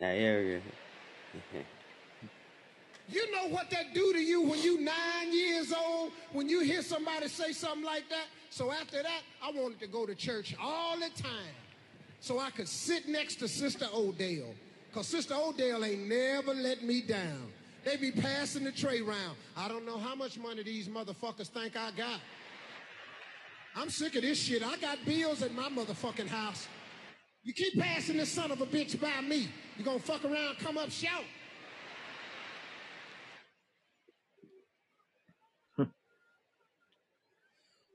Yeah, 0.00 0.12
yeah. 1.52 1.62
You 3.08 3.30
know 3.32 3.48
what 3.48 3.70
that 3.70 3.94
do 3.94 4.12
to 4.12 4.18
you 4.18 4.42
when 4.42 4.60
you 4.60 4.80
nine 4.80 5.32
years 5.32 5.72
old, 5.72 6.10
when 6.32 6.48
you 6.48 6.60
hear 6.60 6.82
somebody 6.82 7.28
say 7.28 7.52
something 7.52 7.84
like 7.84 8.08
that? 8.08 8.26
So 8.50 8.72
after 8.72 9.02
that, 9.02 9.22
I 9.42 9.50
wanted 9.52 9.80
to 9.80 9.86
go 9.86 10.06
to 10.06 10.14
church 10.14 10.56
all 10.60 10.96
the 10.96 11.10
time 11.22 11.54
so 12.20 12.38
I 12.40 12.50
could 12.50 12.68
sit 12.68 13.08
next 13.08 13.36
to 13.36 13.48
Sister 13.48 13.86
Odell. 13.94 14.54
Because 14.88 15.06
Sister 15.06 15.34
Odell 15.34 15.84
ain't 15.84 16.08
never 16.08 16.54
let 16.54 16.82
me 16.82 17.02
down. 17.02 17.52
They 17.84 17.96
be 17.96 18.10
passing 18.10 18.64
the 18.64 18.72
tray 18.72 19.00
round. 19.00 19.36
I 19.56 19.68
don't 19.68 19.86
know 19.86 19.98
how 19.98 20.16
much 20.16 20.38
money 20.38 20.64
these 20.64 20.88
motherfuckers 20.88 21.46
think 21.46 21.76
I 21.76 21.92
got. 21.92 22.20
I'm 23.76 23.90
sick 23.90 24.16
of 24.16 24.22
this 24.22 24.38
shit. 24.38 24.66
I 24.66 24.76
got 24.78 25.04
bills 25.04 25.42
at 25.42 25.54
my 25.54 25.68
motherfucking 25.68 26.26
house. 26.26 26.66
You 27.44 27.52
keep 27.52 27.78
passing 27.78 28.16
this 28.16 28.32
son 28.32 28.50
of 28.50 28.60
a 28.60 28.66
bitch 28.66 29.00
by 29.00 29.20
me. 29.20 29.48
You 29.78 29.84
gonna 29.84 30.00
fuck 30.00 30.24
around, 30.24 30.58
come 30.58 30.78
up, 30.78 30.90
shout. 30.90 31.22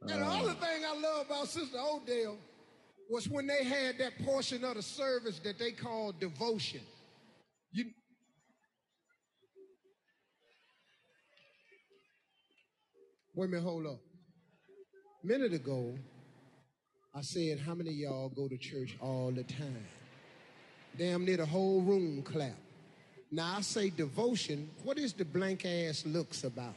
And 0.02 0.22
the 0.22 0.26
uh, 0.26 0.40
other 0.40 0.54
thing 0.54 0.84
I 0.86 1.00
love 1.00 1.28
about 1.28 1.48
Sister 1.48 1.78
Odell 1.78 2.38
was 3.10 3.30
when 3.30 3.46
they 3.46 3.64
had 3.64 3.98
that 4.00 4.14
portion 4.26 4.64
of 4.64 4.76
the 4.76 4.82
service 4.82 5.40
that 5.40 5.60
they 5.60 5.72
called 5.72 6.20
devotion. 6.20 6.82
You, 7.72 7.86
wait 13.36 13.46
a 13.46 13.50
minute, 13.50 13.64
hold 13.64 13.86
up. 13.86 14.00
A 15.24 15.28
minute 15.28 15.54
ago, 15.54 15.94
I 17.14 17.22
said, 17.22 17.60
How 17.60 17.76
many 17.76 17.92
of 17.92 17.96
y'all 17.96 18.30
go 18.30 18.48
to 18.48 18.58
church 18.58 18.98
all 19.02 19.32
the 19.32 19.44
time? 19.44 19.86
Damn 20.98 21.26
near 21.26 21.38
the 21.38 21.46
whole 21.46 21.82
room 21.82 22.24
clap. 22.24 22.56
Now 23.32 23.56
I 23.58 23.62
say 23.62 23.90
devotion. 23.92 24.70
What 24.84 24.98
is 24.98 25.14
the 25.14 25.26
blank 25.26 25.66
ass 25.66 26.06
looks 26.06 26.44
about? 26.44 26.76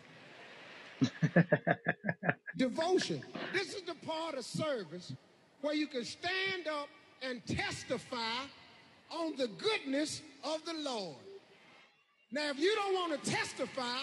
devotion. 2.57 3.23
This 3.53 3.75
is 3.75 3.83
the 3.83 3.95
part 4.07 4.35
of 4.35 4.45
service 4.45 5.13
where 5.61 5.75
you 5.75 5.87
can 5.87 6.05
stand 6.05 6.67
up 6.71 6.89
and 7.23 7.45
testify 7.47 8.39
on 9.11 9.37
the 9.37 9.49
goodness 9.49 10.23
of 10.43 10.65
the 10.65 10.75
Lord. 10.75 11.17
Now, 12.33 12.51
if 12.51 12.59
you 12.59 12.75
don't 12.75 12.95
want 12.95 13.23
to 13.23 13.31
testify, 13.31 13.99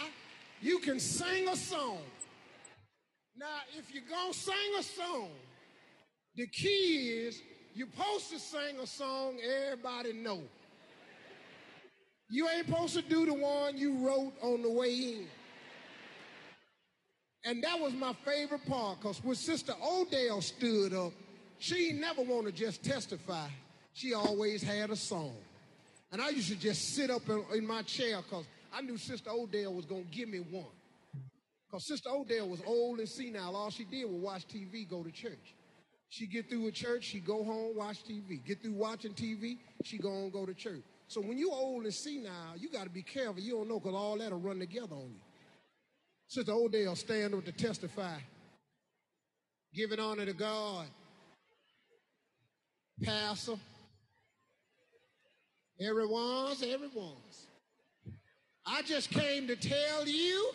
you 0.62 0.80
can 0.80 1.00
sing 1.00 1.48
a 1.50 1.56
song. 1.56 2.00
Now, 3.38 3.48
if 3.78 3.94
you're 3.94 4.04
going 4.10 4.32
to 4.32 4.38
sing 4.38 4.56
a 4.80 4.84
song, 4.84 5.30
the 6.36 6.48
key 6.48 7.10
is 7.10 7.42
you're 7.74 7.88
supposed 7.88 8.30
to 8.32 8.40
sing 8.40 8.80
a 8.82 8.88
song 8.88 9.38
everybody 9.44 10.14
know. 10.14 10.42
You 12.30 12.48
ain't 12.48 12.68
supposed 12.68 12.94
to 12.94 13.02
do 13.02 13.26
the 13.26 13.34
one 13.34 13.78
you 13.78 14.08
wrote 14.08 14.34
on 14.42 14.62
the 14.62 14.70
way 14.70 14.94
in. 14.94 15.28
And 17.44 17.64
that 17.64 17.80
was 17.80 17.94
my 17.94 18.14
favorite 18.26 18.66
part 18.68 19.00
because 19.00 19.24
when 19.24 19.36
Sister 19.36 19.74
Odell 19.84 20.42
stood 20.42 20.94
up, 20.94 21.12
she 21.58 21.92
never 21.92 22.22
want 22.22 22.46
to 22.46 22.52
just 22.52 22.84
testify. 22.84 23.48
She 23.94 24.14
always 24.14 24.62
had 24.62 24.90
a 24.90 24.96
song. 24.96 25.36
And 26.12 26.22
I 26.22 26.30
used 26.30 26.50
to 26.50 26.56
just 26.56 26.96
sit 26.96 27.10
up 27.10 27.28
in, 27.30 27.44
in 27.56 27.66
my 27.66 27.82
chair 27.84 28.22
because 28.22 28.46
I 28.74 28.82
knew 28.82 28.98
Sister 28.98 29.30
Odell 29.32 29.74
was 29.74 29.86
going 29.86 30.04
to 30.04 30.10
give 30.10 30.30
me 30.30 30.40
one. 30.40 30.66
Because 31.68 31.86
Sister 31.86 32.10
Odell 32.10 32.50
was 32.50 32.62
old 32.66 33.00
and 33.00 33.08
senile. 33.08 33.56
All 33.56 33.70
she 33.70 33.86
did 33.86 34.06
was 34.06 34.22
watch 34.22 34.48
TV, 34.48 34.88
go 34.88 35.04
to 35.04 35.12
church. 35.12 35.56
She 36.10 36.28
get 36.28 36.50
through 36.50 36.66
with 36.66 36.74
church, 36.74 37.06
she 37.06 37.22
go 37.22 37.44
home, 37.44 37.76
watch 37.76 38.04
TV. 38.04 38.44
Get 38.44 38.62
through 38.62 38.74
watching 38.74 39.14
TV, 39.14 39.58
she 39.84 39.98
go 39.98 40.10
on, 40.10 40.30
go 40.30 40.46
to 40.46 40.54
church. 40.54 40.82
So 41.08 41.22
when 41.22 41.38
you 41.38 41.52
old 41.52 41.84
and 41.84 41.94
senile, 41.94 42.58
you 42.58 42.70
got 42.70 42.84
to 42.84 42.90
be 42.90 43.02
careful. 43.02 43.40
You 43.40 43.54
don't 43.54 43.70
know 43.70 43.80
because 43.80 43.96
all 43.96 44.18
that'll 44.18 44.40
run 44.40 44.60
together 44.60 44.96
on 44.96 45.10
you. 45.10 45.31
Sister 46.32 46.54
Odell 46.54 46.96
stand 46.96 47.34
up 47.34 47.44
to 47.44 47.52
testify. 47.52 48.16
Giving 49.76 50.00
honor 50.00 50.26
to 50.26 50.32
God. 50.32 50.86
Pastor. 53.04 53.56
Everyone's, 55.78 56.64
everyone's. 56.64 57.48
I 58.66 58.82
just 58.84 59.10
came 59.10 59.46
to 59.48 59.58
tell 59.58 60.08
you 60.08 60.52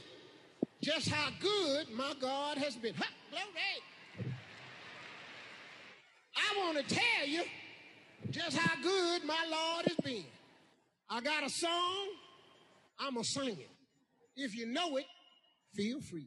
just 0.82 1.10
how 1.10 1.28
good 1.42 1.90
my 1.94 2.14
God 2.22 2.56
has 2.56 2.74
been. 2.76 2.94
Ha, 2.94 3.06
glory. 3.30 4.32
I 6.36 6.58
want 6.58 6.88
to 6.88 6.94
tell 6.94 7.26
you 7.26 7.42
just 8.30 8.56
how 8.56 8.82
good 8.82 9.26
my 9.26 9.46
Lord 9.50 9.88
has 9.88 9.96
been. 10.02 10.24
I 11.10 11.20
got 11.20 11.44
a 11.44 11.50
song, 11.50 12.08
I'm 12.98 13.12
going 13.12 13.24
to 13.24 13.30
sing 13.30 13.58
it. 13.60 13.70
If 14.36 14.56
you 14.56 14.64
know 14.64 14.96
it, 14.96 15.04
feel 15.76 16.00
free. 16.00 16.26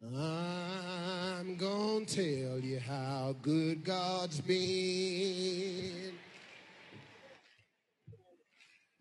I'm 0.00 1.56
gonna 1.56 2.04
tell 2.04 2.60
you 2.60 2.78
how 2.78 3.34
good 3.42 3.82
God's 3.84 4.40
been. 4.40 6.12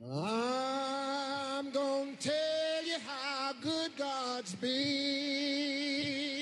I'm 0.03 1.69
gonna 1.69 2.15
tell 2.19 2.83
you 2.83 2.97
how 3.05 3.53
good 3.61 3.95
God's 3.95 4.55
been. 4.55 6.36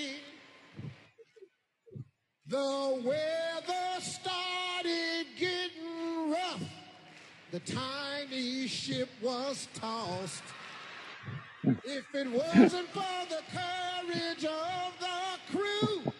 The 2.55 3.01
weather 3.03 3.99
started 3.99 5.25
getting 5.37 6.31
rough. 6.31 6.63
The 7.51 7.59
tiny 7.59 8.65
ship 8.67 9.09
was 9.21 9.67
tossed. 9.73 10.43
If 11.65 12.05
it 12.15 12.31
wasn't 12.31 12.87
for 12.93 13.25
the 13.27 13.41
courage 13.51 14.45
of 14.45 14.93
the 15.01 15.51
crew, 15.51 16.13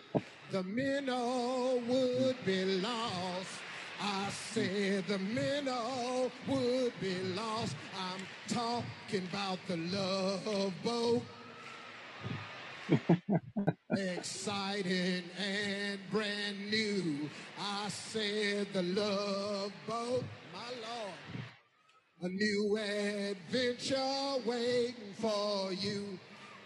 the 0.52 0.64
men 0.64 1.06
minnow 1.06 1.82
would 1.88 2.36
be 2.46 2.66
lost. 2.82 3.62
I 4.02 4.28
said 4.30 5.08
the 5.08 5.20
men 5.20 5.64
minnow 5.64 6.30
would 6.50 7.00
be 7.00 7.16
lost. 7.34 7.78
I'm 7.98 8.28
talking 8.50 9.26
about 9.32 9.60
the 9.70 9.78
love 9.78 10.74
boat. 10.84 11.22
Exciting 13.98 15.24
and 15.40 16.00
brand 16.12 16.70
new. 16.70 17.30
I 17.60 17.90
said 17.90 18.68
the 18.74 18.84
love 18.84 19.72
boat, 19.88 20.24
my 20.54 20.70
Lord. 20.86 21.16
A 22.22 22.30
new 22.30 22.78
adventure 22.78 24.42
waiting 24.46 25.14
for 25.20 25.74
you. 25.74 26.20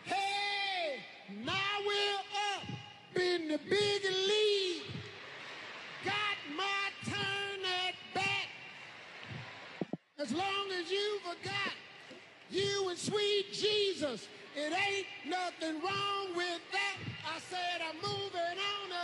Hey, 0.03 0.99
now 1.45 1.53
we're 1.87 2.19
up 2.53 3.21
in 3.21 3.47
the 3.47 3.59
big 3.69 4.03
league. 4.03 4.83
Got 6.03 6.37
my 6.57 6.89
turn 7.05 7.61
at 7.87 7.95
bat. 8.13 8.47
As 10.19 10.33
long 10.33 10.71
as 10.79 10.91
you 10.91 11.19
forgot 11.21 11.73
you 12.51 12.89
and 12.89 12.97
sweet 12.97 13.53
Jesus, 13.53 14.27
it 14.55 14.73
ain't 14.73 15.07
nothing 15.27 15.81
wrong 15.81 16.35
with 16.35 16.61
that. 16.73 16.97
I 17.25 17.39
said 17.39 17.81
I'm 17.87 17.95
moving 17.97 18.59
on 18.59 18.89
to 18.89 19.03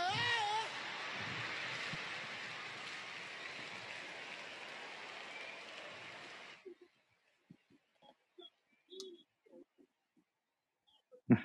up. 11.32 11.40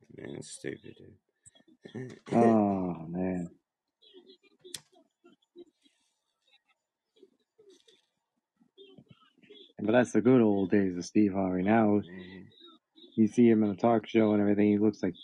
Man, 0.18 0.36
it's 0.38 0.52
stupid, 0.52 0.94
dude. 0.98 1.14
Oh 2.32 3.06
man. 3.08 3.50
But 9.82 9.92
that's 9.92 10.12
the 10.12 10.20
good 10.22 10.42
old 10.42 10.70
days 10.70 10.96
of 10.98 11.04
Steve 11.04 11.34
Harvey. 11.34 11.62
Now. 11.62 12.02
You 13.16 13.28
see 13.28 13.48
him 13.48 13.62
in 13.64 13.70
a 13.70 13.76
talk 13.76 14.06
show 14.06 14.32
and 14.32 14.40
everything. 14.40 14.68
He 14.68 14.78
looks 14.78 15.02
like 15.02 15.14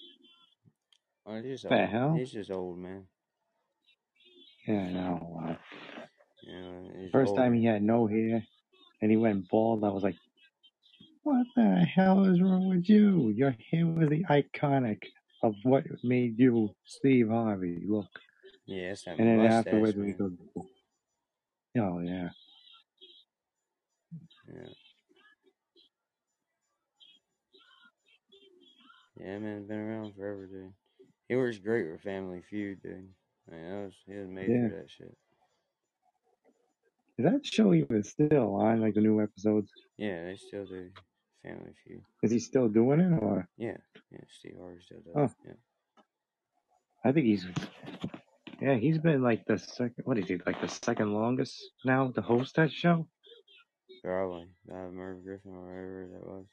Oh, 1.27 1.37
he's 1.37 1.45
just 1.45 1.67
the 1.67 1.77
old. 1.77 1.87
hell. 1.87 2.17
He's 2.19 2.33
just 2.33 2.51
old, 2.51 2.79
man. 2.79 3.07
Yeah, 4.67 4.81
I 4.81 4.91
know. 4.93 5.57
He's 6.99 7.11
First 7.12 7.35
time 7.35 7.55
he 7.55 7.65
had 7.65 7.83
no 7.83 8.07
hair 8.07 8.45
and 9.03 9.11
he 9.11 9.17
went 9.17 9.49
bald. 9.49 9.85
I 9.85 9.89
was 9.89 10.03
like, 10.03 10.17
"What 11.23 11.47
the 11.57 11.77
hell 11.95 12.25
is 12.27 12.41
wrong 12.43 12.69
with 12.69 12.89
you? 12.89 13.31
Your 13.31 13.53
hair 13.71 13.87
was 13.87 14.09
the 14.11 14.25
iconic 14.25 15.03
of 15.43 15.55
what 15.65 15.85
made 16.05 16.39
you 16.39 16.75
Steve 16.85 17.29
Harvey 17.29 17.85
look." 17.87 18.11
Yeah, 18.67 18.95
And 19.19 19.29
then 19.29 19.37
mustache, 19.39 19.59
afterwards, 19.59 19.97
we 19.97 20.12
go, 20.12 20.31
"Oh 21.79 22.01
yeah." 22.01 22.31
Yeah. 24.49 24.75
Yeah, 29.23 29.39
man, 29.39 29.67
been 29.67 29.79
around 29.79 30.15
forever, 30.15 30.47
dude. 30.47 30.73
He 31.29 31.37
works 31.37 31.59
great 31.59 31.91
with 31.91 32.01
Family 32.01 32.43
Feud, 32.49 32.83
dude. 32.83 33.09
Man, 33.51 33.71
that 33.71 33.85
was 33.85 33.95
he 34.07 34.15
was 34.15 34.29
made 34.29 34.49
Yeah. 34.49 34.69
for 34.69 34.77
that 34.77 34.91
shit. 34.91 35.17
Is 37.19 37.25
that 37.25 37.45
show 37.45 37.75
even 37.75 38.03
still 38.03 38.55
on? 38.55 38.81
Like 38.81 38.95
the 38.95 39.01
new 39.03 39.21
episodes? 39.21 39.71
Yeah, 39.99 40.25
they 40.25 40.37
still 40.37 40.65
do 40.65 40.91
Family 41.43 41.73
Feud. 41.85 42.03
Is 42.23 42.31
he 42.31 42.39
still 42.39 42.69
doing 42.69 43.01
it, 43.01 43.23
or 43.23 43.47
Yeah, 43.59 43.77
yeah, 44.11 44.21
Steve 44.31 44.57
Harvey 44.59 44.81
still 44.81 45.01
does. 45.01 45.15
Oh. 45.15 45.35
Yeah. 45.47 45.53
I 47.05 47.13
think 47.13 47.27
he's 47.27 47.47
yeah, 48.61 48.75
he's 48.77 48.99
been 48.99 49.23
like 49.23 49.45
the 49.47 49.59
second. 49.59 50.05
What 50.05 50.19
is 50.19 50.29
he 50.29 50.39
like 50.47 50.61
the 50.61 50.69
second 50.69 51.13
longest 51.15 51.59
now 51.85 52.11
to 52.11 52.21
host 52.23 52.57
that 52.57 52.73
show? 52.73 53.07
Probably. 54.03 54.49
Uh, 54.71 54.89
Merv 54.91 55.23
Griffin 55.25 55.53
or 55.53 55.61
whatever 55.67 56.09
that 56.13 56.27
was. 56.27 56.47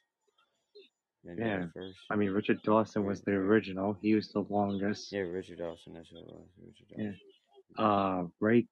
Yeah, 1.38 1.66
first. 1.74 1.98
I 2.10 2.16
mean 2.16 2.32
Richard 2.32 2.62
Dawson 2.64 3.06
was 3.06 3.22
the 3.22 3.32
original. 3.32 3.98
He 4.02 4.16
was 4.16 4.30
the 4.30 4.46
longest. 4.50 5.12
Yeah, 5.12 5.22
Richard 5.22 5.60
Dawson, 5.60 5.94
that's 5.94 6.12
what 6.12 6.22
it 6.22 6.28
was. 6.28 6.48
Richard 6.66 7.18
Yeah. 7.78 7.84
Uh, 7.84 8.24
Ray 8.40 8.68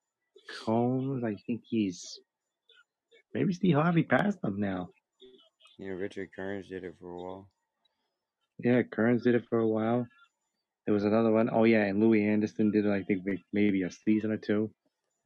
Combs, 0.64 1.24
I 1.24 1.36
think 1.46 1.62
he's 1.68 2.20
Maybe 3.34 3.52
Steve 3.52 3.76
Harvey 3.76 4.04
passed 4.04 4.42
him 4.42 4.60
now. 4.62 4.90
Yeah, 5.78 5.90
Richard 5.90 6.30
Karn 6.34 6.64
did 6.70 6.86
it 6.86 6.96
for 7.02 7.10
a 7.12 7.18
while. 7.22 7.50
Yeah, 8.60 8.82
Kearns 8.84 9.24
did 9.24 9.36
it 9.36 9.44
for 9.50 9.60
a 9.60 9.68
while. 9.68 10.08
There 10.86 10.94
was 10.94 11.04
another 11.04 11.32
one. 11.32 11.50
Oh 11.52 11.66
yeah, 11.66 11.84
and 11.84 12.00
Louie 12.00 12.26
Anderson 12.26 12.72
did 12.72 12.86
it. 12.86 12.92
I 12.92 13.04
think 13.04 13.26
may- 13.26 13.44
maybe 13.52 13.84
a 13.84 13.92
season 13.92 14.32
or 14.32 14.38
two. 14.38 14.72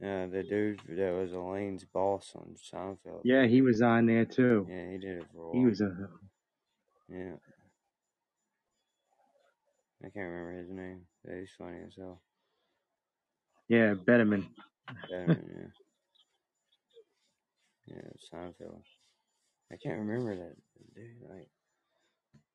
Yeah, 0.01 0.26
the 0.27 0.41
dude 0.41 0.80
that 0.88 1.14
was 1.14 1.34
Elaine's 1.34 1.84
boss 1.84 2.31
on 2.35 2.56
Seinfeld. 2.73 3.22
Yeah, 3.26 3.45
he 3.45 3.61
was 3.61 3.81
on 3.81 4.06
there 4.07 4.26
too. 4.26 4.65
Yeah, 4.69 4.91
he 4.91 4.97
did 4.97 5.18
it 5.18 5.26
for 5.31 5.41
a 5.41 5.45
while. 5.51 5.53
He 5.60 5.65
was 5.65 5.81
a 5.81 6.10
Yeah. 7.11 7.36
I 10.02 10.10
can't 10.10 10.30
remember 10.30 10.57
his 10.57 10.69
name. 10.69 11.02
He's 11.27 11.52
funny 11.57 11.80
as 11.86 11.95
hell. 11.98 12.22
yeah 13.68 13.95
Peterman. 14.06 14.48
Peterman, 15.10 15.72
yeah. 17.88 17.95
Yeah, 17.95 18.11
Seinfeld. 18.31 18.81
I 19.72 19.76
can't 19.76 19.99
remember 19.99 20.36
that 20.36 20.56
dude. 20.95 21.30
Like, 21.30 21.48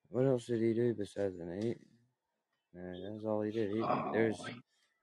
what 0.08 0.26
else 0.26 0.46
did 0.46 0.62
he 0.62 0.72
do 0.74 0.94
besides 0.94 1.36
the 1.38 1.44
He, 1.60 1.74
no, 2.74 3.12
that's 3.12 3.24
all 3.24 3.42
he 3.42 3.50
did. 3.50 3.72
He, 3.72 3.82
there's 4.12 4.40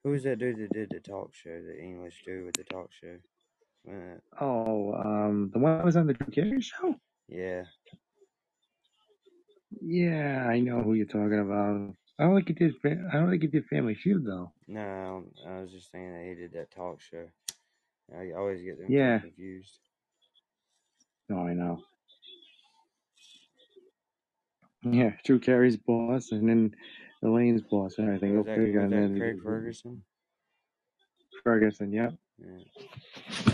who 0.04 0.12
was 0.12 0.24
that 0.24 0.40
dude 0.40 0.58
that 0.58 0.74
did 0.74 0.90
the 0.90 1.00
talk 1.00 1.34
show? 1.34 1.62
The 1.62 1.80
English 1.80 2.24
dude 2.26 2.46
with 2.46 2.56
the 2.56 2.64
talk 2.64 2.90
show. 2.92 3.18
Oh, 4.40 4.94
um, 4.94 5.50
the 5.54 5.60
one 5.60 5.78
that 5.78 5.86
was 5.86 5.96
on 5.96 6.08
the 6.08 6.14
Drew 6.14 6.32
Carey 6.32 6.62
show. 6.62 6.96
yeah, 7.28 7.64
Yeah, 9.82 10.46
I 10.48 10.60
know 10.60 10.82
who 10.82 10.94
you're 10.94 11.06
talking 11.08 11.40
about. 11.40 11.96
I 12.20 12.24
don't 12.24 12.36
think 12.36 12.48
he 12.50 12.54
did. 12.54 12.76
fa- 12.82 13.10
I 13.12 13.18
don't 13.18 13.30
think 13.32 13.42
he 13.42 13.48
did 13.48 13.66
Family 13.66 13.96
Feud 13.96 14.24
though. 14.26 14.52
no, 14.68 14.82
I, 14.82 15.04
don't- 15.06 15.34
I 15.58 15.62
was 15.62 15.72
just 15.72 15.92
saying 15.92 16.12
that 16.14 16.24
he 16.28 16.36
did 16.36 16.54
that 16.54 16.72
talk 16.72 17.02
show. 17.02 17.26
I 18.16 18.32
always 18.38 18.62
get 18.62 18.78
them 18.78 18.88
two 18.88 18.94
Yeah. 18.94 19.20
confused. 19.20 19.80
No, 21.30 21.40
I 21.48 21.54
know. 21.54 21.82
Yeah, 24.84 25.12
Drew 25.24 25.40
Carey's 25.40 25.78
boss, 25.78 26.32
and 26.32 26.48
then 26.50 26.76
Elaine's 27.24 27.62
boss, 27.62 27.98
and 27.98 28.08
everything. 28.08 28.36
Was 28.38 28.46
Go 28.46 28.52
that, 28.52 28.58
figure. 28.58 28.82
was 28.82 28.92
And 28.92 28.94
that 28.94 29.10
then 29.10 29.20
Craig 29.20 29.38
Ferguson? 29.44 30.04
Ferguson, 31.44 31.94
yep. 31.94 32.14
Yeah. 32.38 33.54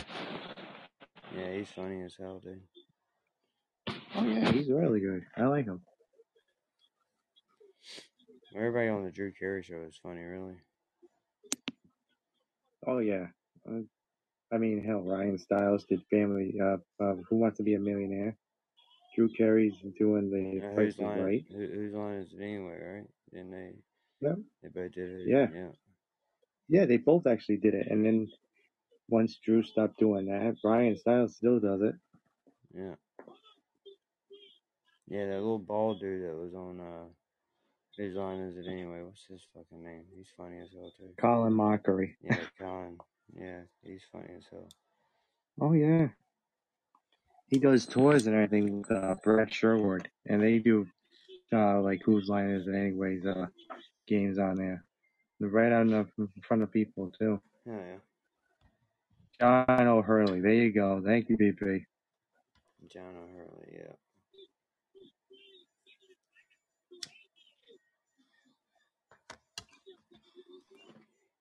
Yeah, 1.37 1.53
he's 1.53 1.69
funny 1.69 2.01
as 2.01 2.15
hell, 2.19 2.39
dude. 2.43 2.61
Oh 4.15 4.23
yeah, 4.23 4.51
he's 4.51 4.69
really 4.69 4.99
good. 5.01 5.23
I 5.37 5.43
like 5.45 5.65
him. 5.65 5.81
Everybody 8.57 8.87
on 8.87 9.03
the 9.03 9.11
Drew 9.11 9.31
Carey 9.31 9.61
show 9.61 9.83
is 9.87 9.99
funny, 10.01 10.23
really. 10.23 10.55
Oh 12.87 12.97
yeah. 12.97 13.27
Uh, 13.69 13.81
I 14.51 14.57
mean, 14.57 14.83
hell, 14.83 15.01
Ryan 15.01 15.37
Stiles 15.37 15.85
did 15.85 16.01
Family. 16.09 16.55
Uh, 16.59 16.77
uh, 16.99 17.15
Who 17.29 17.35
Wants 17.35 17.57
to 17.57 17.63
Be 17.63 17.75
a 17.75 17.79
Millionaire? 17.79 18.35
Drew 19.15 19.29
Carey's 19.29 19.75
doing 19.99 20.31
the 20.31 20.65
Uh, 20.65 20.73
Price 20.73 20.93
is 20.93 20.99
line? 20.99 21.21
Right. 21.21 21.45
Who, 21.51 21.67
whose 21.67 21.93
line 21.93 22.15
is 22.15 22.33
it 22.33 22.41
anyway? 22.41 22.79
Right? 22.81 23.07
Didn't 23.31 23.51
they? 23.51 23.73
Yep. 24.21 24.37
They 24.63 24.69
both 24.69 24.91
did 24.93 25.21
it. 25.21 25.27
Yeah. 25.27 25.47
Yeah. 25.53 25.69
Yeah, 26.69 26.85
they 26.85 26.97
both 26.97 27.27
actually 27.27 27.57
did 27.57 27.75
it, 27.75 27.87
and 27.91 28.03
then 28.03 28.27
once 29.07 29.37
Drew 29.37 29.61
stopped 29.61 29.99
doing 29.99 30.25
that, 30.25 30.55
Ryan 30.63 30.97
Stiles 30.97 31.35
still 31.35 31.59
does 31.59 31.81
it. 31.81 31.95
Yeah. 32.73 32.95
Yeah, 35.07 35.25
that 35.27 35.35
little 35.35 35.59
bald 35.59 35.99
dude 36.01 36.23
that 36.23 36.35
was 36.35 36.53
on 36.55 36.79
uh 36.81 37.05
whose 37.97 38.15
line 38.15 38.39
is 38.39 38.57
it 38.57 38.69
anyway? 38.69 39.01
What's 39.03 39.25
his 39.29 39.41
fucking 39.53 39.83
name? 39.83 40.03
He's 40.15 40.27
funny 40.37 40.59
as 40.59 40.69
hell 40.73 40.91
too. 40.97 41.13
Colin 41.19 41.53
Mochrie. 41.53 42.15
Yeah, 42.21 42.37
Colin. 42.59 42.97
Yeah, 43.35 43.61
he's 43.83 44.01
funny 44.11 44.29
as 44.37 44.43
hell. 44.51 44.69
Oh 45.59 45.73
yeah. 45.73 46.07
He 47.47 47.59
does 47.59 47.85
tours 47.85 48.27
and 48.27 48.35
everything 48.35 48.79
with 48.79 48.91
uh, 48.91 49.15
Brad 49.23 49.53
Sherwood, 49.53 50.09
and 50.25 50.41
they 50.41 50.59
do 50.59 50.85
uh, 51.53 51.79
like 51.81 52.01
whose 52.03 52.27
line 52.27 52.49
is 52.49 52.67
it 52.67 52.75
anyways? 52.75 53.25
Uh, 53.25 53.47
games 54.07 54.37
on 54.39 54.55
there, 54.55 54.83
They're 55.39 55.49
right 55.49 55.71
on 55.71 55.87
the 55.87 56.07
in 56.17 56.29
front 56.41 56.63
of 56.63 56.71
people 56.71 57.11
too. 57.17 57.41
Oh 57.67 57.71
yeah. 57.71 57.97
John 59.39 59.87
O'Hurley, 59.87 60.41
there 60.41 60.53
you 60.53 60.71
go. 60.71 61.01
Thank 61.05 61.29
you, 61.29 61.37
BP. 61.37 61.85
John 62.91 63.15
O'Hurley, 63.15 63.67
yeah. 63.71 63.93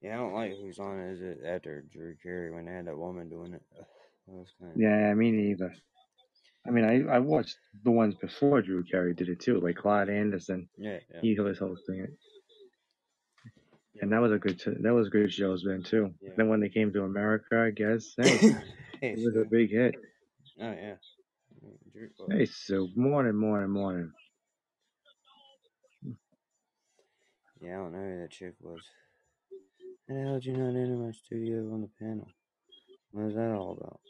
Yeah, 0.07 0.15
I 0.15 0.17
don't 0.19 0.35
like 0.35 0.53
whose 0.53 0.79
line 0.79 1.01
is 1.01 1.21
it 1.21 1.41
after 1.45 1.83
Drew 1.93 2.15
Carey 2.23 2.53
when 2.53 2.67
they 2.67 2.73
had 2.73 2.87
that 2.87 2.97
woman 2.97 3.29
doing 3.29 3.55
it. 3.55 3.63
Ugh, 3.77 3.85
That 4.29 4.35
was 4.35 4.49
kind 4.61 4.73
of 4.73 4.79
Yeah, 4.81 5.15
me 5.15 5.33
neither. 5.33 5.75
I 6.67 6.71
mean, 6.71 6.85
I 6.85 7.17
I 7.17 7.19
watched 7.19 7.57
the 7.85 7.91
ones 7.91 8.15
before 8.15 8.63
Drew 8.63 8.85
Carey 8.85 9.15
did 9.15 9.29
it 9.29 9.41
too, 9.41 9.61
like 9.61 9.77
Clive 9.77 10.09
Anderson. 10.09 10.69
yeah, 10.79 10.99
yeah. 11.13 11.21
He 11.23 11.39
was 11.41 11.59
hosting 11.59 12.01
it, 12.01 12.11
and 14.01 14.13
that 14.13 14.21
was 14.23 14.31
a 14.33 14.39
good 14.39 14.61
that 14.83 14.95
was 14.95 15.09
good 15.09 15.33
shows 15.33 15.65
then 15.67 15.83
too. 15.83 16.15
Yeah. 16.23 16.31
Then 16.37 16.49
when 16.49 16.61
they 16.61 16.69
came 16.69 16.93
to 16.93 17.03
America, 17.03 17.59
I 17.67 17.71
guess 17.71 18.15
hey, 18.17 18.39
Hey, 19.01 19.13
it 19.13 19.19
was 19.25 19.37
a 19.37 19.49
big 19.51 19.71
hit. 19.71 19.97
Oh 20.61 20.71
yeah. 20.73 20.95
Drew, 21.93 22.11
well, 22.19 22.29
Hey, 22.31 22.47
Sue, 22.47 22.89
morning, 22.95 23.35
morning, 23.35 23.71
morning. 23.71 24.13
yeah, 27.61 27.75
I 27.75 27.83
don't 27.83 27.93
know 27.93 27.99
who 27.99 28.21
that 28.21 28.31
chick 28.31 28.55
was. 28.61 28.83
How 30.09 30.35
did 30.35 30.45
you 30.45 30.53
not 30.57 30.69
enter 30.79 30.97
my 30.97 31.11
studio 31.13 31.73
on 31.73 31.81
the 31.83 31.91
panel? 31.99 32.29
What 33.11 33.27
was 33.27 33.35
that 33.35 33.53
all 33.53 33.77
about? 33.79 34.01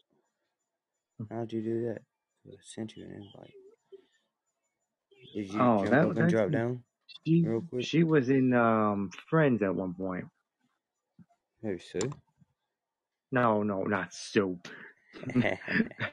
How'd 1.30 1.52
you 1.52 1.62
do 1.62 1.86
that? 1.86 2.02
I 2.46 2.56
sent 2.62 2.96
you 2.96 3.04
an 3.04 3.12
invite. 3.12 3.54
Did 5.34 5.52
you 5.52 5.60
Oh, 5.60 5.78
jump 5.78 5.90
that 5.90 6.04
up 6.06 6.16
and 6.16 6.30
drop 6.30 6.50
down 6.50 6.82
she. 7.26 7.42
real 7.46 7.62
quick? 7.62 7.84
She 7.84 8.04
was 8.04 8.28
in 8.28 8.52
um 8.52 9.10
Friends 9.30 9.62
at 9.62 9.74
one 9.74 9.94
point. 9.94 10.26
Who, 11.62 11.78
Sue? 11.78 11.98
No, 13.32 13.62
no, 13.62 13.82
not 13.84 14.12
Sue. 14.12 14.58
the 15.34 15.58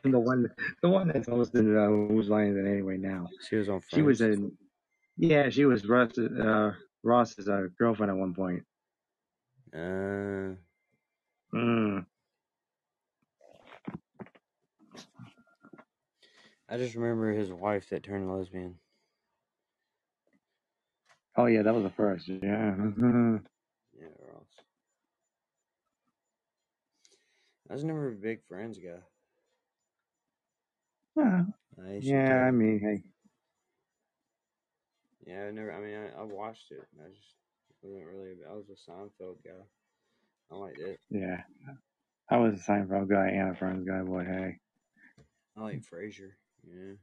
one, 0.04 0.50
the 0.82 0.90
one 0.90 1.10
that's 1.10 1.28
hosting 1.28 1.76
uh, 1.78 1.88
Who's 1.88 2.30
Lines 2.30 2.56
It 2.58 2.66
Anyway 2.66 2.98
now. 2.98 3.28
she 3.50 3.58
was 3.58 3.68
on 3.70 3.82
She 3.94 4.02
was 4.02 4.22
in. 4.22 4.52
Yeah, 5.18 5.50
she 5.50 5.66
was 5.66 5.86
Ross, 5.86 6.18
uh, 6.18 6.72
Ross's 7.04 7.48
uh, 7.50 7.68
girlfriend 7.78 8.12
at 8.12 8.18
one 8.18 8.34
point. 8.34 8.64
Uh, 9.74 10.56
Mm. 11.54 12.06
I 16.70 16.78
just 16.78 16.96
remember 16.96 17.32
his 17.32 17.52
wife 17.52 17.90
that 17.90 18.04
turned 18.04 18.32
lesbian. 18.32 18.80
Oh 21.36 21.46
yeah, 21.46 21.64
that 21.64 21.74
was 21.74 21.84
the 21.84 21.90
first. 21.90 22.28
Yeah. 22.28 22.76
Yeah, 23.94 24.08
Ross. 24.20 24.48
I 27.70 27.74
was 27.74 27.84
never 27.84 28.10
a 28.10 28.12
big 28.16 28.44
Friends 28.48 28.78
guy. 28.78 29.02
yeah. 31.16 31.44
I 31.80 32.00
Yeah, 32.02 32.46
I 32.48 32.52
mean, 32.52 32.80
hey, 32.80 33.04
Yeah, 35.26 35.46
I 35.48 35.52
never. 35.52 35.72
I 35.74 35.80
mean, 35.82 35.96
I, 35.96 36.22
I 36.22 36.24
watched 36.24 36.72
it. 36.72 36.86
I 37.00 37.10
just 37.10 37.36
wasn't 37.84 38.08
really. 38.08 38.36
I 38.50 38.54
was 38.54 38.66
a 38.70 38.92
Seinfeld 38.92 39.38
guy. 39.44 39.64
I 40.52 40.56
liked 40.56 40.80
it. 40.80 41.00
yeah. 41.10 41.42
I 42.30 42.38
was 42.38 42.54
a 42.60 42.72
Seinfeld 42.72 43.10
guy 43.10 43.28
and 43.30 43.52
a 43.52 43.56
Friends 43.56 43.88
guy, 43.88 44.02
but 44.02 44.26
hey. 44.26 44.58
I 45.58 45.62
like 45.62 45.82
Frasier. 45.82 46.32
Yeah, 46.66 46.94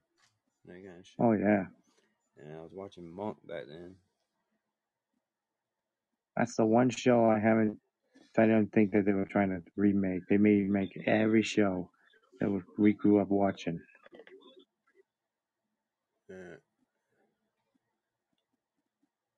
that 0.67 0.73
kind 0.73 0.99
of 0.99 1.07
shit. 1.07 1.15
Oh 1.19 1.33
yeah, 1.33 1.67
And 2.39 2.57
I 2.57 2.63
was 2.63 2.73
watching 2.73 3.09
Monk 3.15 3.37
back 3.47 3.65
then. 3.69 3.95
that's 6.37 6.57
the 6.57 6.65
one 6.65 6.89
show 6.91 7.27
I 7.31 7.39
haven't. 7.39 7.79
I 8.39 8.47
don't 8.47 8.73
think 8.73 8.93
that 8.93 9.05
they 9.05 9.13
were 9.13 9.27
trying 9.27 9.51
to 9.51 9.61
remake. 9.77 10.23
They 10.29 10.39
made 10.39 10.71
make 10.71 10.91
every 11.07 11.43
show 11.43 11.91
that 12.41 12.63
we 12.79 12.93
grew 12.95 13.21
up 13.21 13.29
watching. 13.29 13.81
Yeah. 16.31 16.57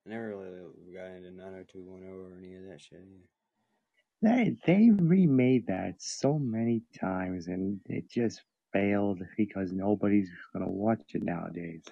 I 0.06 0.10
never 0.10 0.28
really 0.28 0.50
got 0.92 1.06
into 1.06 1.30
90210 1.30 2.08
or 2.08 2.38
any 2.38 2.54
of 2.54 2.70
that 2.70 2.80
shit 2.80 3.00
either. 3.00 3.28
They 4.22 4.56
they 4.66 4.90
remade 4.90 5.66
that 5.66 5.94
so 5.98 6.38
many 6.38 6.82
times 6.98 7.48
and 7.48 7.80
it 7.86 8.08
just 8.08 8.42
failed 8.72 9.20
because 9.36 9.72
nobody's 9.72 10.30
gonna 10.52 10.70
watch 10.70 11.02
it 11.14 11.22
nowadays. 11.22 11.82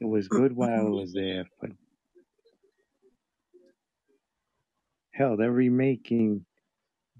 It 0.00 0.06
was 0.06 0.28
good 0.28 0.56
while 0.56 0.86
it 0.86 0.90
was 0.90 1.12
there, 1.12 1.44
but 1.60 1.70
hell, 5.12 5.36
they're 5.36 5.52
remaking 5.52 6.44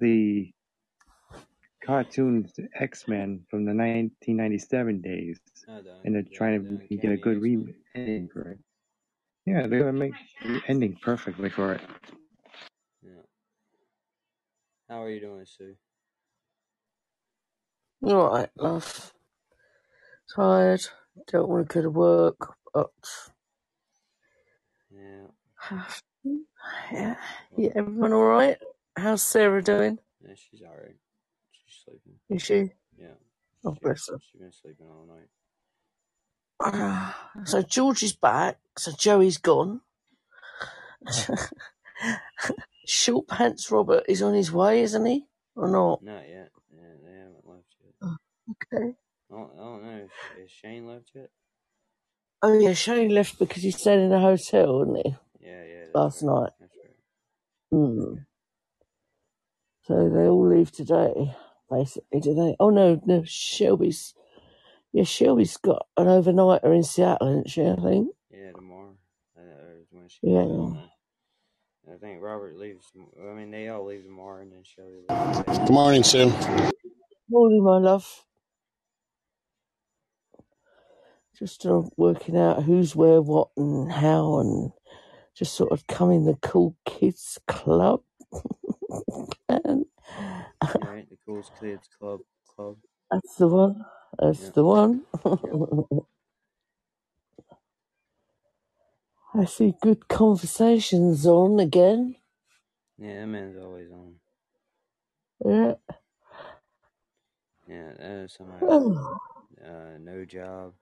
the 0.00 0.50
cartoons 1.84 2.52
X 2.78 3.06
Men 3.08 3.40
from 3.50 3.64
the 3.64 3.72
1997 3.74 5.00
days, 5.00 5.38
Oh, 5.68 5.80
and 6.04 6.14
they're 6.14 6.22
the, 6.22 6.30
trying 6.30 6.62
the 6.64 6.86
to 6.88 6.96
get 6.96 7.12
a 7.12 7.16
good 7.16 7.36
X-Men. 7.36 7.64
re- 7.64 7.74
ending 7.94 8.28
for 8.32 8.50
it. 8.50 8.58
Yeah, 9.46 9.66
they're 9.66 9.80
gonna 9.80 9.92
make 9.92 10.14
the 10.42 10.60
ending 10.68 10.96
perfectly 11.02 11.50
for 11.50 11.72
it. 11.72 11.80
Yeah. 13.02 13.22
How 14.88 15.02
are 15.02 15.10
you 15.10 15.20
doing, 15.20 15.44
Sue? 15.46 15.74
All 18.04 18.30
right, 18.30 18.48
love. 18.56 19.12
Tired. 20.34 20.84
Don't 21.28 21.48
want 21.48 21.68
to 21.68 21.74
go 21.74 21.82
to 21.82 21.90
work, 21.90 22.54
but 22.72 22.90
Yeah. 24.90 25.26
yeah, 26.92 27.16
yeah. 27.56 27.70
Everyone 27.74 28.12
all 28.12 28.24
right? 28.24 28.58
How's 28.96 29.22
Sarah 29.22 29.62
doing? 29.62 29.98
Yeah, 30.20 30.34
she's 30.34 30.62
alright. 30.62 30.90
She's 30.90 31.01
sleeping. 31.92 32.18
Is 32.30 32.42
she? 32.42 32.70
Yeah. 32.98 33.14
Oh, 33.64 33.76
bless 33.80 34.08
her. 34.08 34.18
she's 34.20 34.40
been 34.40 34.52
sleeping 34.52 34.86
all 34.88 35.06
night. 35.06 35.28
Ah, 36.64 37.30
So 37.44 37.62
George 37.62 38.02
is 38.02 38.14
back. 38.14 38.58
So 38.78 38.92
Joey's 38.92 39.38
gone. 39.38 39.80
Short 42.86 43.28
Pants 43.28 43.70
Robert 43.70 44.04
is 44.08 44.22
on 44.22 44.34
his 44.34 44.52
way, 44.52 44.82
isn't 44.82 45.06
he? 45.06 45.26
Or 45.54 45.68
not? 45.68 46.02
Not 46.02 46.28
yet. 46.28 46.50
Yeah, 46.74 46.94
they 47.04 47.12
haven't 47.12 47.46
left 47.46 47.76
yet. 47.82 47.94
Okay. 48.50 48.94
I 49.30 49.34
don't, 49.34 49.50
I 49.54 49.60
don't 49.60 49.84
know. 49.84 50.04
Is, 50.04 50.10
is 50.44 50.50
Shane 50.50 50.86
left 50.86 51.10
yet? 51.14 51.30
Oh 52.42 52.58
yeah, 52.58 52.72
Shane 52.72 53.10
left 53.10 53.38
because 53.38 53.62
he 53.62 53.70
stayed 53.70 54.00
in 54.00 54.12
a 54.12 54.18
hotel, 54.20 54.80
didn't 54.80 54.96
he? 54.96 55.14
Yeah, 55.40 55.62
yeah. 55.64 55.84
Last 55.94 56.22
right. 56.22 56.34
night. 56.34 56.50
That's 56.58 56.74
right. 56.76 57.80
Mm. 57.80 58.26
So 59.84 60.08
they 60.08 60.26
all 60.26 60.48
leave 60.48 60.72
today, 60.72 61.34
basically, 61.72 62.20
do 62.20 62.34
they? 62.34 62.56
Oh 62.60 62.70
no, 62.70 63.00
no, 63.06 63.24
Shelby's 63.26 64.14
yeah, 64.92 65.04
Shelby's 65.04 65.56
got 65.58 65.86
an 65.98 66.08
overnighter 66.08 66.74
in 66.76 66.84
Seattle, 66.84 67.28
isn't 67.30 67.50
she, 67.50 67.62
I 67.66 67.76
think? 67.76 68.10
Yeah, 68.30 68.52
tomorrow. 68.52 68.96
Uh, 69.38 69.42
when 69.90 70.08
she 70.08 70.22
Yeah. 70.22 70.46
leaves. 70.46 70.72
I 71.92 71.96
think 71.98 72.22
Robert 72.22 72.56
leaves. 72.58 72.92
I 73.20 73.34
mean, 73.34 73.50
they 73.50 73.68
all 73.68 73.86
leave 73.86 74.04
tomorrow, 74.04 74.42
and 74.42 74.52
then 74.52 74.64
Shelby. 74.64 75.02
leaves. 75.08 75.34
Good 75.66 75.70
morning, 75.70 76.02
Sue. 76.04 76.32
Morning, 77.30 77.64
my 77.64 77.78
love. 77.78 78.24
Just 81.38 81.66
uh, 81.66 81.82
working 81.96 82.36
out 82.38 82.64
who's 82.64 82.96
where, 82.96 83.22
what, 83.22 83.48
and 83.56 83.92
how, 83.92 84.38
and 84.40 84.72
just 85.34 85.54
sort 85.54 85.72
of 85.72 85.86
coming 85.88 86.24
the 86.26 86.36
cool 86.42 86.76
kids 86.86 87.38
club. 87.48 88.02
and 90.62 90.76
Alright, 90.82 91.08
the 91.10 91.18
Cool 91.26 91.44
Kids 91.60 91.88
Club 91.98 92.20
Club. 92.54 92.76
that's 93.10 93.36
the 93.36 93.48
one. 93.48 93.84
That's 94.18 94.48
Yeah. 94.48 94.50
the 94.50 94.64
one. 94.64 95.02
Yep. 95.44 95.58
I 99.34 99.46
see 99.46 99.74
good 99.82 100.08
conversations 100.08 101.26
on 101.26 101.60
again. 101.60 102.16
Yeah, 102.98 103.20
that 103.22 103.26
man's 103.28 103.56
always 103.62 103.90
on. 103.92 104.14
Yeah. 105.44 105.74
Yeah, 107.68 107.92
that 107.98 108.24
is 108.24 108.34
somebody. 108.34 108.68
Uh, 109.64 109.98
no 110.00 110.24
job 110.24 110.74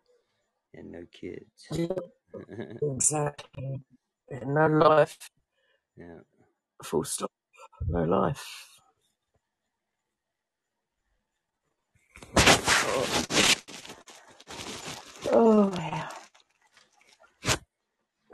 and 0.74 0.92
no 0.92 1.04
kids. 1.12 1.72
yeah, 1.72 1.88
exactly. 2.82 3.82
Yeah, 4.30 4.40
No 4.44 4.66
life. 4.68 5.30
yeah. 5.96 6.20
Full 6.84 7.04
stop. 7.04 7.32
No 7.88 8.04
life. 8.04 8.79
Oh, 12.82 13.24
oh 15.32 15.72
yeah. 15.76 16.08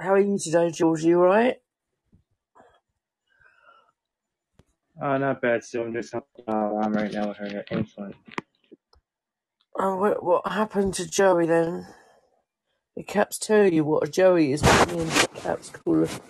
How 0.01 0.13
are 0.13 0.21
you 0.21 0.39
today, 0.39 0.71
George? 0.71 1.03
You 1.05 1.21
alright? 1.21 1.57
Uh, 5.01 5.19
not 5.19 5.41
bad. 5.43 5.65
Still, 5.65 5.83
I'm 5.83 5.93
just 5.93 6.13
helping 6.13 6.45
uh, 6.49 6.77
I'm 6.77 6.93
right 6.93 7.13
now 7.13 7.29
with 7.29 7.39
her 7.39 7.65
insulin. 7.71 8.15
Oh, 9.79 9.97
what, 9.97 10.23
what 10.23 10.49
happened 10.53 10.95
to 10.95 11.11
Joey 11.11 11.47
then? 11.47 11.87
The 12.97 13.03
caps 13.03 13.39
tell 13.39 13.71
you 13.71 13.85
what 13.85 14.09
a 14.09 14.11
Joey 14.11 14.53
is. 14.53 14.63
But 14.63 14.93
me 14.93 15.01
and 15.01 15.11
the 15.11 15.29
caps 15.35 15.71
call 15.71 16.05
it 16.05 16.21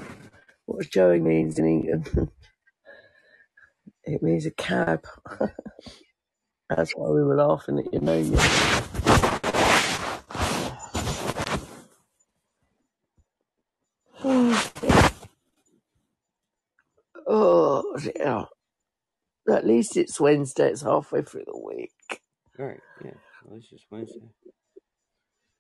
what 0.65 0.85
a 0.85 0.89
Joey 0.89 1.21
means 1.21 1.59
in 1.59 1.67
England. 1.67 2.31
it 4.05 4.23
means 4.23 4.47
a 4.47 4.51
cab. 4.51 5.05
That's 6.69 6.93
why 6.93 7.11
we 7.11 7.23
were 7.23 7.37
laughing 7.37 7.79
at 7.79 7.93
your 7.93 8.03
name. 8.03 8.35
oh, 17.29 17.97
dear. 18.03 18.47
At 19.49 19.65
least 19.65 19.97
it's 19.97 20.19
Wednesday. 20.21 20.71
It's 20.71 20.83
halfway 20.83 21.23
through 21.23 21.45
the 21.47 21.57
week. 21.57 22.21
Alright, 22.59 22.81
yeah. 23.05 23.13
Well, 23.45 23.59
it's 23.59 23.71
just 23.71 23.85
Wednesday. 23.91 24.29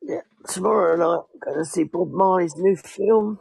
Yeah. 0.02 0.22
Tomorrow 0.48 0.96
night, 0.96 1.22
I'm 1.34 1.40
going 1.52 1.64
to 1.64 1.70
see 1.70 1.84
Bob 1.84 2.10
Marley's 2.10 2.56
new 2.56 2.74
film. 2.74 3.38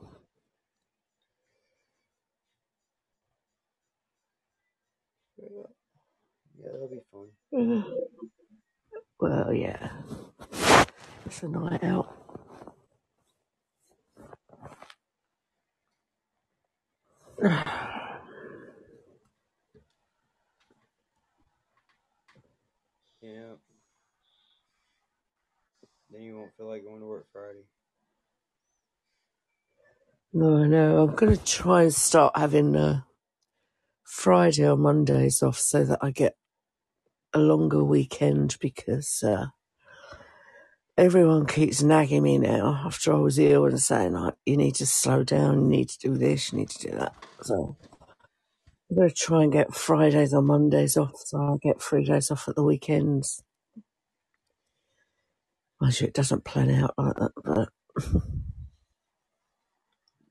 Yeah, 5.37 6.71
that'll 6.71 6.89
be 6.89 6.99
fun. 7.11 7.29
Well, 9.17 9.53
yeah. 9.53 9.91
It's 11.25 11.41
a 11.41 11.47
night 11.47 11.83
out. 11.83 12.13
Yeah. 23.21 23.55
Then 26.11 26.21
you 26.21 26.37
won't 26.37 26.51
feel 26.55 26.67
like 26.67 26.83
going 26.83 26.99
to 26.99 27.07
work 27.07 27.25
Friday. 27.33 27.63
No, 30.31 30.63
no. 30.65 31.01
I'm 31.01 31.15
going 31.15 31.35
to 31.35 31.43
try 31.43 31.83
and 31.83 31.93
start 31.93 32.37
having 32.37 32.75
uh, 32.75 33.01
Friday 34.03 34.67
or 34.69 34.77
Mondays 34.77 35.41
off 35.41 35.57
so 35.57 35.83
that 35.85 35.99
I 36.03 36.11
get 36.11 36.35
a 37.35 37.39
longer 37.39 37.83
weekend 37.83 38.57
because 38.61 39.23
uh, 39.23 39.47
everyone 40.97 41.45
keeps 41.47 41.83
nagging 41.83 42.23
me 42.23 42.37
now 42.39 42.83
after 42.85 43.13
I 43.13 43.17
was 43.19 43.39
ill 43.39 43.65
and 43.65 43.81
saying, 43.81 44.13
like, 44.13 44.35
you 44.45 44.57
need 44.57 44.75
to 44.75 44.87
slow 44.87 45.23
down, 45.23 45.63
you 45.63 45.69
need 45.69 45.89
to 45.89 45.99
do 45.99 46.17
this, 46.17 46.51
you 46.53 46.59
need 46.59 46.69
to 46.71 46.89
do 46.89 46.97
that. 46.97 47.13
So 47.43 47.77
I'm 48.91 48.97
going 48.97 49.09
to 49.09 49.15
try 49.15 49.43
and 49.43 49.53
get 49.53 49.75
Fridays 49.75 50.33
or 50.33 50.41
Mondays 50.43 50.97
off 50.97 51.13
so 51.25 51.39
I'll 51.39 51.59
get 51.59 51.81
three 51.81 52.05
days 52.05 52.31
off 52.31 52.47
at 52.49 52.55
the 52.55 52.63
weekends. 52.63 53.43
Mind 55.81 56.01
you, 56.01 56.07
it 56.07 56.13
doesn't 56.15 56.45
plan 56.45 56.71
out 56.71 56.93
like 56.97 57.15
that, 57.17 57.31
but 57.43 57.69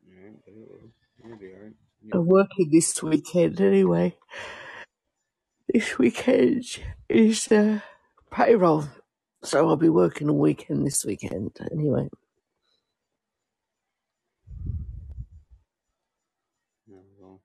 Alright, 0.09 0.37
but 0.45 0.55
it 0.55 0.69
will. 0.69 0.93
It'll 1.25 1.39
be 1.39 1.47
alright. 1.55 1.73
Yeah. 2.03 2.15
I'm 2.15 2.27
working 2.27 2.71
this 2.73 3.03
weekend 3.03 3.61
anyway. 3.61 4.17
This 5.75 5.99
weekend 5.99 6.65
is 7.09 7.47
the 7.47 7.83
payroll, 8.31 8.85
so 9.43 9.69
I'll 9.69 9.75
be 9.75 9.89
working 9.89 10.31
all 10.31 10.39
weekend 10.39 10.87
this 10.87 11.05
weekend 11.05 11.51
anyway. 11.73 12.09
No, 16.87 17.03
well, 17.19 17.41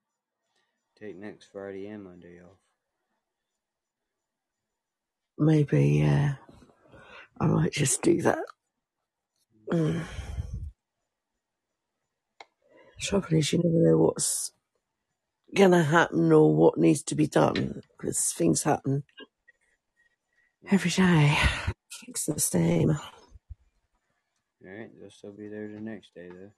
take 1.00 1.18
next 1.18 1.48
Friday 1.52 1.88
and 1.88 2.04
Monday 2.04 2.40
off. 2.40 2.60
Maybe 5.40 6.04
uh, 6.04 6.34
I 7.42 7.48
might 7.48 7.72
just 7.72 8.04
do 8.04 8.22
that. 8.22 8.46
Mm. 9.74 10.04
Trouble 13.02 13.34
is, 13.34 13.54
you 13.54 13.62
never 13.64 13.90
know 13.90 13.98
what's 13.98 14.52
gonna 15.56 15.84
happen 15.84 16.32
or 16.34 16.56
what 16.56 16.78
needs 16.78 17.04
to 17.04 17.16
be 17.16 17.28
done 17.28 17.82
because 17.98 18.32
things 18.34 18.64
happen 18.64 19.04
every 20.72 20.92
day. 20.92 21.38
It's 22.08 22.26
the 22.26 22.40
same. 22.40 23.00
Alright, 24.66 24.92
they'll 25.00 25.12
still 25.12 25.34
be 25.34 25.50
there 25.50 25.68
the 25.70 25.82
next 25.82 26.14
day 26.16 26.30
though. 26.32 26.52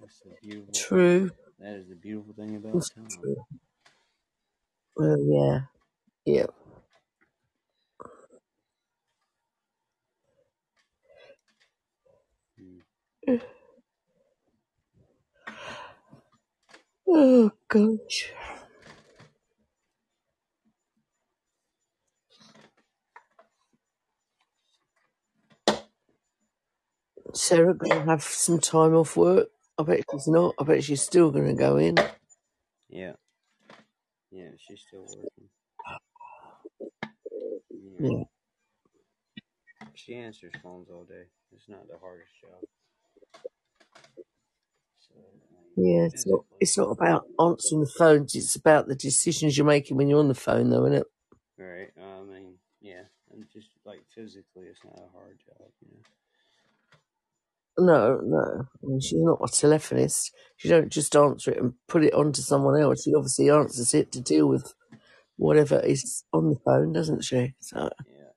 That's 0.00 0.20
the 0.24 0.32
beautiful. 0.42 0.74
True. 0.74 1.30
That 1.58 1.76
is 1.76 1.88
the 1.88 1.96
beautiful 1.96 2.34
thing 2.34 2.56
about 2.56 2.78
It's 2.78 2.90
town. 2.94 3.12
true. 3.20 3.36
Well, 4.96 5.18
yeah, 5.20 5.60
yeah. 6.26 6.46
Mm. 12.60 12.80
Oh 17.10 17.52
gosh. 17.68 18.32
Sarah 27.34 27.74
gonna 27.74 28.04
have 28.06 28.22
some 28.22 28.60
time 28.60 28.94
off 28.94 29.16
work. 29.16 29.48
I 29.78 29.84
bet 29.84 30.04
she's 30.12 30.28
not. 30.28 30.54
I 30.60 30.64
bet 30.64 30.84
she's 30.84 31.02
still 31.02 31.30
gonna 31.30 31.54
go 31.54 31.78
in. 31.78 31.96
Yeah. 32.88 33.14
Yeah, 34.30 34.50
she's 34.58 34.82
still 34.86 35.06
working. 35.06 35.50
Yeah. 38.00 38.24
She 39.94 40.14
answers 40.16 40.52
phones 40.62 40.88
all 40.90 41.04
day. 41.04 41.24
It's 41.52 41.68
not 41.68 41.88
the 41.88 41.98
hardest 42.00 42.32
job. 42.40 42.79
Yeah, 45.76 46.08
it's 46.12 46.26
not. 46.26 46.44
It's 46.60 46.76
not 46.76 46.90
about 46.90 47.24
answering 47.40 47.82
the 47.82 47.92
phones. 47.96 48.34
It's 48.34 48.56
about 48.56 48.88
the 48.88 48.96
decisions 48.96 49.56
you're 49.56 49.66
making 49.66 49.96
when 49.96 50.08
you're 50.08 50.18
on 50.18 50.28
the 50.28 50.34
phone, 50.34 50.70
though, 50.70 50.84
isn't 50.86 50.98
it? 50.98 51.06
right. 51.58 51.90
I 51.98 52.22
mean, 52.22 52.54
yeah. 52.80 53.02
And 53.32 53.44
just 53.52 53.68
like 53.84 54.00
physically, 54.14 54.66
it's 54.66 54.84
not 54.84 54.98
a 54.98 55.16
hard 55.16 55.38
job. 55.46 55.68
You 55.80 55.88
know. 55.92 56.02
No, 57.78 58.20
no. 58.22 58.66
I 58.82 58.86
mean, 58.86 59.00
she's 59.00 59.22
not 59.22 59.40
a 59.40 59.46
telephonist. 59.46 60.32
She 60.56 60.68
don't 60.68 60.90
just 60.90 61.16
answer 61.16 61.52
it 61.52 61.58
and 61.58 61.74
put 61.88 62.04
it 62.04 62.14
on 62.14 62.32
to 62.32 62.42
someone 62.42 62.80
else. 62.80 63.04
She 63.04 63.14
obviously 63.14 63.48
answers 63.48 63.94
it 63.94 64.12
to 64.12 64.20
deal 64.20 64.46
with 64.46 64.74
whatever 65.36 65.80
is 65.80 66.24
on 66.32 66.50
the 66.50 66.56
phone, 66.64 66.92
doesn't 66.92 67.24
she? 67.24 67.54
So 67.60 67.88
yeah. 68.06 68.32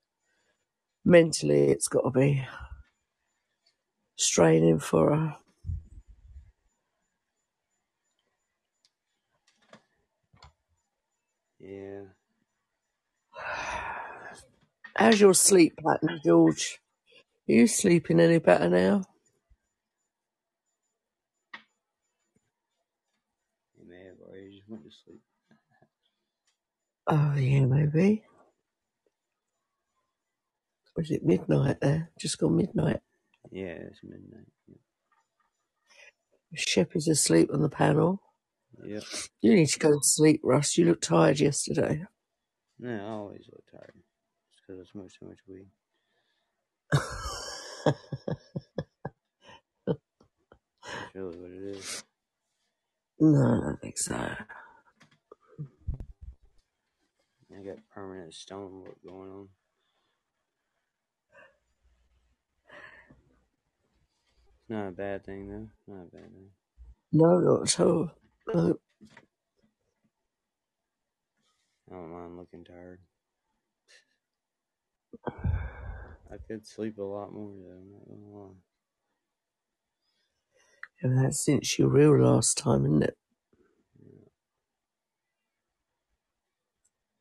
mentally, 1.03 1.72
it's 1.72 1.90
got 1.90 2.03
to 2.03 2.11
be 2.11 2.45
straining 4.16 4.80
for 4.80 5.14
her. 5.14 5.35
Yeah. 11.59 12.03
How's 15.03 15.19
your 15.19 15.33
sleep 15.33 15.73
pattern, 15.85 16.22
George? 16.23 16.80
Are 17.49 17.51
you 17.51 17.67
sleeping 17.67 18.22
any 18.22 18.38
better 18.38 18.69
now? 18.69 19.03
You 23.77 23.85
may 23.85 24.06
have 24.06 24.15
already 24.25 24.56
just 24.56 24.69
went 24.69 24.83
to 24.85 24.90
sleep. 25.03 25.19
Oh, 27.07 27.35
yeah, 27.35 27.65
maybe. 27.65 28.23
Was 30.95 31.11
it 31.11 31.25
midnight 31.25 31.82
there? 31.82 32.09
Just 32.17 32.38
gone 32.38 32.56
midnight. 32.56 33.01
Yeah, 33.51 33.73
it's 33.73 33.99
midnight. 34.03 34.48
Shep 36.56 36.95
is 36.95 37.09
asleep 37.09 37.49
on 37.53 37.61
the 37.61 37.67
panel. 37.67 38.22
Yep. 38.82 39.03
You 39.41 39.53
need 39.53 39.67
to 39.67 39.80
go 39.80 39.90
to 39.90 39.99
sleep, 40.01 40.40
Russ. 40.45 40.77
You 40.77 40.85
look 40.85 41.01
tired 41.01 41.41
yesterday. 41.41 42.06
No, 42.80 42.90
I 42.90 43.09
always 43.09 43.49
look 43.51 43.65
tired. 43.69 43.95
Because 44.66 44.82
I 44.82 44.85
smoke 44.90 45.11
so 45.11 45.25
much 45.25 45.40
weed. 45.48 45.67
That's 49.85 50.00
really 51.16 51.38
what 51.38 51.51
it 51.51 51.64
is. 51.75 52.03
No, 53.19 53.42
I 53.42 53.59
don't 53.66 53.82
think 53.82 53.98
so. 53.98 54.16
I 54.16 54.38
got 57.64 57.77
permanent 57.93 58.33
stone 58.33 58.82
work 58.82 58.98
going 59.06 59.30
on. 59.30 59.50
It's 64.61 64.69
not 64.69 64.88
a 64.88 64.92
bad 64.92 65.25
thing 65.25 65.50
though. 65.50 65.67
Not 65.93 66.03
a 66.03 66.16
bad 66.16 66.32
thing. 66.32 66.50
No, 67.11 67.40
not 67.40 67.80
all. 67.80 68.11
No. 68.48 68.53
Uh, 68.53 68.74
I 71.92 71.95
don't 71.95 72.11
mind 72.11 72.38
looking 72.38 72.64
tired. 72.64 73.01
I 76.32 76.38
could 76.48 76.66
sleep 76.66 76.98
a 76.98 77.03
lot 77.03 77.33
more 77.33 77.51
though. 77.51 77.77
I'm 77.77 77.92
not 77.92 78.08
gonna 78.08 78.45
lie. 78.45 78.56
And 81.01 81.17
that's 81.17 81.43
since 81.43 81.77
your 81.77 81.90
real 81.90 82.17
last 82.17 82.58
time, 82.58 82.85
isn't 82.85 83.03
it? 83.03 83.17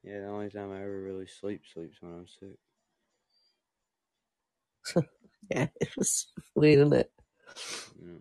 Yeah, 0.04 0.20
the 0.20 0.28
only 0.28 0.50
time 0.50 0.72
I 0.72 0.82
ever 0.82 1.00
really 1.02 1.26
sleep 1.26 1.62
sleeps 1.72 1.98
when 2.00 2.12
I'm 2.12 2.26
sick. 2.26 2.58
Yeah, 5.50 5.66
it 5.80 5.96
was 5.98 6.28
weird, 6.54 6.78
isn't 6.78 6.92
it? 6.94 7.12
Yeah. 8.00 8.18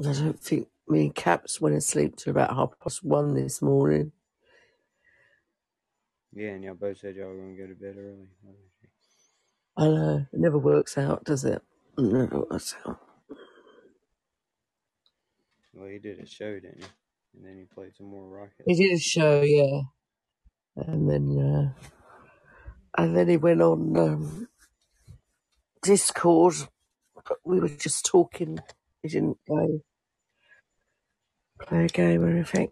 I 0.00 0.12
don't 0.12 0.40
think 0.40 0.68
me 0.88 1.02
and 1.02 1.14
Caps 1.14 1.60
went 1.60 1.76
to 1.76 1.80
sleep 1.80 2.16
till 2.16 2.32
about 2.32 2.54
half 2.54 2.72
past 2.82 3.04
one 3.04 3.34
this 3.34 3.62
morning. 3.62 4.12
Yeah, 6.32 6.50
and 6.50 6.64
y'all 6.64 6.74
both 6.74 6.98
said 6.98 7.16
y'all 7.16 7.28
were 7.28 7.36
gonna 7.36 7.56
go 7.56 7.66
to 7.66 7.74
bed 7.74 7.96
early. 7.98 8.28
I 9.76 9.86
know. 9.88 10.26
It 10.32 10.40
never 10.40 10.58
works 10.58 10.96
out, 10.98 11.24
does 11.24 11.44
it? 11.44 11.62
It 11.98 12.02
never 12.02 12.40
works 12.50 12.74
out. 12.86 13.00
Well, 15.74 15.88
you 15.88 15.98
did 16.00 16.18
a 16.20 16.26
show, 16.26 16.54
didn't 16.60 16.80
you? 16.80 16.86
And 17.34 17.44
then 17.44 17.58
you 17.58 17.66
played 17.72 17.96
some 17.96 18.06
more 18.06 18.28
Rocket. 18.28 18.66
He 18.66 18.74
did 18.74 18.92
a 18.94 18.98
show, 18.98 19.40
yeah. 19.42 19.82
And 20.76 21.08
then, 21.10 21.38
uh, 21.38 21.72
and 22.98 23.16
then 23.16 23.28
he 23.28 23.36
went 23.36 23.62
on 23.62 23.96
um, 23.96 24.48
Discord, 25.82 26.54
but 27.14 27.38
we 27.44 27.60
were 27.60 27.68
just 27.68 28.04
talking. 28.06 28.58
He 29.02 29.08
didn't 29.08 29.38
go 29.48 29.80
play 31.60 31.84
a 31.84 31.88
game 31.88 32.22
or 32.22 32.28
anything. 32.30 32.70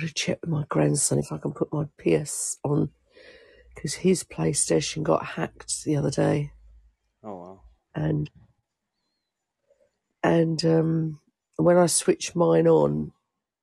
Got 0.00 0.08
to 0.08 0.14
check 0.14 0.38
with 0.42 0.50
my 0.50 0.64
grandson 0.68 1.18
if 1.18 1.32
I 1.32 1.38
can 1.38 1.52
put 1.52 1.72
my 1.72 1.86
PS 1.98 2.58
on 2.64 2.90
because 3.74 3.94
his 3.94 4.24
PlayStation 4.24 5.02
got 5.02 5.24
hacked 5.24 5.84
the 5.84 5.96
other 5.96 6.10
day, 6.10 6.52
Oh 7.22 7.36
wow. 7.36 7.60
and 7.94 8.30
and 10.22 10.64
um, 10.64 11.20
when 11.56 11.76
I 11.76 11.86
switch 11.86 12.34
mine 12.34 12.66
on, 12.68 13.12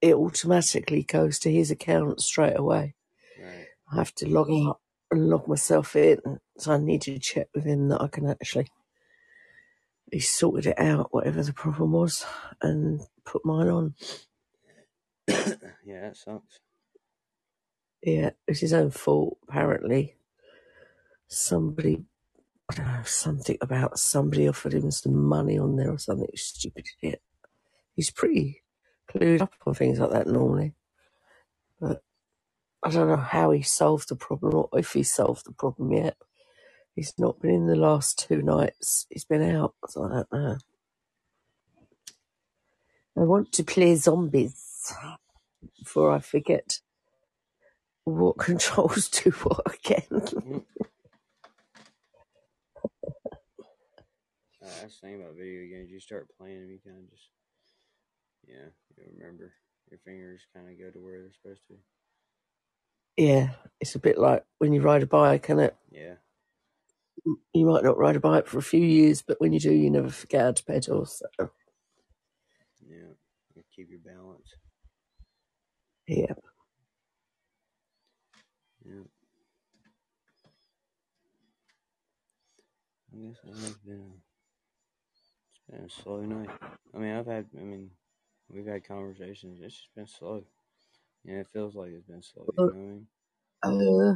it 0.02 0.16
automatically 0.16 1.04
goes 1.04 1.40
to 1.40 1.52
his 1.52 1.72
account 1.72 2.22
straight 2.22 2.58
away. 2.58 2.96
Right. 3.42 3.68
I 3.92 3.98
have 3.98 4.14
to 4.16 4.30
log 4.30 4.50
out 4.52 4.80
and 5.12 5.30
log 5.30 5.48
myself 5.48 5.96
in, 5.96 6.20
so 6.58 6.74
I 6.74 6.78
need 6.78 7.02
to 7.04 7.20
check 7.20 7.48
with 7.54 7.66
him 7.66 7.90
that 7.90 8.02
I 8.02 8.08
can 8.08 8.28
actually. 8.30 8.68
He 10.12 10.20
sorted 10.20 10.68
it 10.68 10.80
out, 10.80 11.14
whatever 11.14 11.44
the 11.44 11.54
problem 11.54 11.92
was, 11.92 12.26
and 12.62 13.02
put 13.26 13.44
mine 13.46 13.68
on. 13.68 13.96
yeah, 15.86 16.02
that 16.02 16.18
sucks. 16.18 16.60
Yeah, 18.04 18.32
it's 18.48 18.60
his 18.62 18.74
own 18.74 18.92
fault, 18.92 19.38
apparently. 19.48 20.16
Somebody, 21.28 22.06
I 22.72 22.76
don't 22.76 22.88
know, 22.88 23.02
something 23.06 23.58
about 23.62 24.00
somebody 24.00 24.48
offered 24.48 24.74
him 24.74 24.92
some 24.92 25.16
money 25.26 25.58
on 25.58 25.76
there 25.76 25.92
or 25.92 25.98
something 25.98 26.30
stupid 26.36 26.86
idiot. 27.02 27.22
He's 27.96 28.12
pretty 28.12 28.64
clued 29.12 29.42
up 29.42 29.54
on 29.66 29.74
things 29.74 30.00
like 30.00 30.12
that 30.12 30.28
normally. 30.28 30.74
But 31.80 32.04
I 32.84 32.92
don't 32.92 33.10
know 33.10 33.16
how 33.18 33.52
he 33.52 33.64
solved 33.64 34.10
the 34.10 34.16
problem 34.16 34.56
or 34.56 34.70
if 34.80 34.94
he 34.94 35.04
solved 35.04 35.46
the 35.46 35.54
problem 35.54 35.92
yet. 35.94 36.18
He's 36.96 37.14
not 37.18 37.42
been 37.42 37.52
in 37.52 37.68
the 37.68 37.76
last 37.76 38.26
two 38.28 38.42
nights. 38.42 39.08
He's 39.10 39.26
been 39.26 39.44
out, 39.44 39.76
so 39.88 40.06
I 40.06 40.10
don't 40.10 40.34
know. 40.34 40.58
I 43.18 43.22
want 43.22 43.52
to 43.54 43.64
play 43.64 43.96
zombies 43.96 44.75
before 45.80 46.12
I 46.12 46.20
forget 46.20 46.80
what 48.04 48.38
controls 48.40 49.10
do 49.10 49.32
what 49.32 49.76
again. 49.76 50.64
Uh, 54.64 54.68
that's 54.82 55.00
the 55.00 55.08
thing 55.08 55.16
about 55.22 55.36
video 55.36 55.62
games. 55.78 55.92
You 55.92 56.00
start 56.00 56.28
playing 56.40 56.62
them, 56.62 56.72
you 56.72 56.80
kind 56.84 56.98
of 56.98 57.10
just, 57.10 57.30
yeah, 58.48 58.66
you 58.98 59.04
remember. 59.18 59.54
Your 59.92 60.00
fingers 60.04 60.42
kind 60.54 60.68
of 60.68 60.80
go 60.80 60.90
to 60.90 61.00
where 61.00 61.22
they're 61.22 61.32
supposed 61.32 61.62
to. 61.68 61.76
yeah, 63.18 63.50
it's 63.80 63.94
a 63.96 64.00
bit 64.00 64.18
like 64.18 64.44
when 64.58 64.74
you 64.74 64.82
ride 64.82 65.04
a 65.04 65.08
bike, 65.08 65.50
and 65.50 65.62
it 65.62 65.76
Yeah. 65.92 66.16
you 67.54 67.66
might 67.68 67.84
not 67.84 67.98
ride 67.98 68.16
a 68.16 68.20
bike 68.20 68.48
for 68.48 68.58
a 68.58 68.64
few 68.64 68.84
years, 68.84 69.22
but 69.22 69.40
when 69.40 69.54
you 69.54 69.60
do, 69.60 69.72
you 69.72 69.92
never 69.92 70.10
forget 70.10 70.42
how 70.42 70.52
to 70.54 70.64
pedal. 70.66 71.06
So 71.06 71.28
Yeah. 72.82 73.14
You 73.56 73.64
keep 73.76 73.90
your 73.92 74.00
balance. 74.00 74.50
Yeah, 76.08 76.34
Yeah. 78.86 79.04
I 83.14 83.18
guess 83.18 83.38
it 83.44 83.56
has 83.66 83.78
been 83.78 84.02
a, 84.02 84.14
it's 85.52 85.62
been 85.70 85.86
a 85.86 85.90
slow 85.90 86.22
night. 86.22 86.50
I 86.94 86.98
mean, 86.98 87.14
I've 87.16 87.26
had, 87.26 87.48
I 87.58 87.64
mean, 87.64 87.92
we've 88.50 88.66
had 88.68 88.88
conversations. 88.88 89.60
It's 89.62 89.76
just 89.76 89.96
been 89.96 90.08
slow. 90.08 90.44
Yeah, 91.24 91.40
it 91.42 91.48
feels 91.54 91.76
like 91.76 91.92
it's 91.92 92.08
been 92.08 92.24
slow. 92.24 92.50
You 92.54 92.66
know 92.66 92.74
what 92.74 92.78
I 92.78 92.90
mean? 92.94 93.08
uh, 93.64 94.16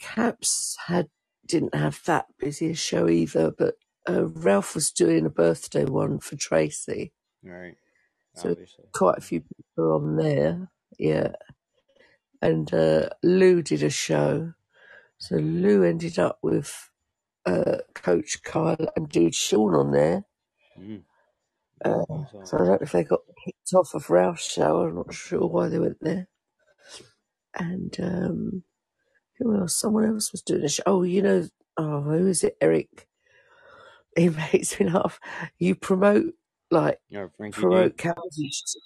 Caps 0.00 0.76
had 0.86 1.08
didn't 1.46 1.74
have 1.74 2.02
that 2.06 2.26
busy 2.38 2.70
a 2.70 2.74
show 2.74 3.08
either, 3.08 3.50
but 3.50 3.76
uh, 4.08 4.26
Ralph 4.26 4.74
was 4.74 4.90
doing 4.90 5.26
a 5.26 5.30
birthday 5.30 5.84
one 5.84 6.18
for 6.20 6.36
Tracy, 6.36 7.12
Right. 7.42 7.76
so 8.34 8.50
Obviously. 8.50 8.86
quite 8.92 9.18
a 9.18 9.22
few 9.22 9.40
people 9.40 9.92
on 9.92 10.16
there. 10.16 10.70
Yeah, 10.98 11.32
and 12.42 12.72
uh, 12.72 13.10
Lou 13.22 13.62
did 13.62 13.82
a 13.82 13.90
show, 13.90 14.54
so 15.18 15.36
Lou 15.36 15.82
ended 15.84 16.18
up 16.18 16.38
with 16.42 16.90
uh, 17.46 17.78
Coach 17.94 18.42
Kyle 18.42 18.88
and 18.96 19.08
Dude 19.08 19.34
Sean 19.34 19.74
on 19.74 19.92
there. 19.92 20.24
Mm. 20.78 21.02
Uh, 21.84 22.44
so 22.44 22.56
I 22.56 22.58
don't 22.58 22.68
know 22.68 22.78
if 22.82 22.92
they 22.92 23.04
got 23.04 23.20
kicked 23.44 23.72
off 23.74 23.94
of 23.94 24.10
Ralph's 24.10 24.50
show. 24.50 24.82
I'm 24.82 24.96
not 24.96 25.14
sure 25.14 25.46
why 25.46 25.68
they 25.68 25.78
went 25.78 25.98
there. 26.00 26.28
And 27.58 27.96
um, 28.00 28.62
who 29.38 29.56
else? 29.56 29.76
Someone 29.76 30.04
else 30.06 30.32
was 30.32 30.42
doing 30.42 30.64
a 30.64 30.68
show. 30.68 30.82
Oh, 30.86 31.02
you 31.02 31.22
know, 31.22 31.48
oh, 31.76 32.02
who 32.02 32.26
is 32.26 32.44
it? 32.44 32.56
Eric. 32.60 33.08
He 34.16 34.28
makes 34.52 34.78
me 34.78 34.88
laugh. 34.88 35.18
You 35.58 35.74
promote 35.74 36.34
like 36.70 37.00
Yeah, 37.08 37.26
promote 37.50 37.96
cows. 37.96 38.76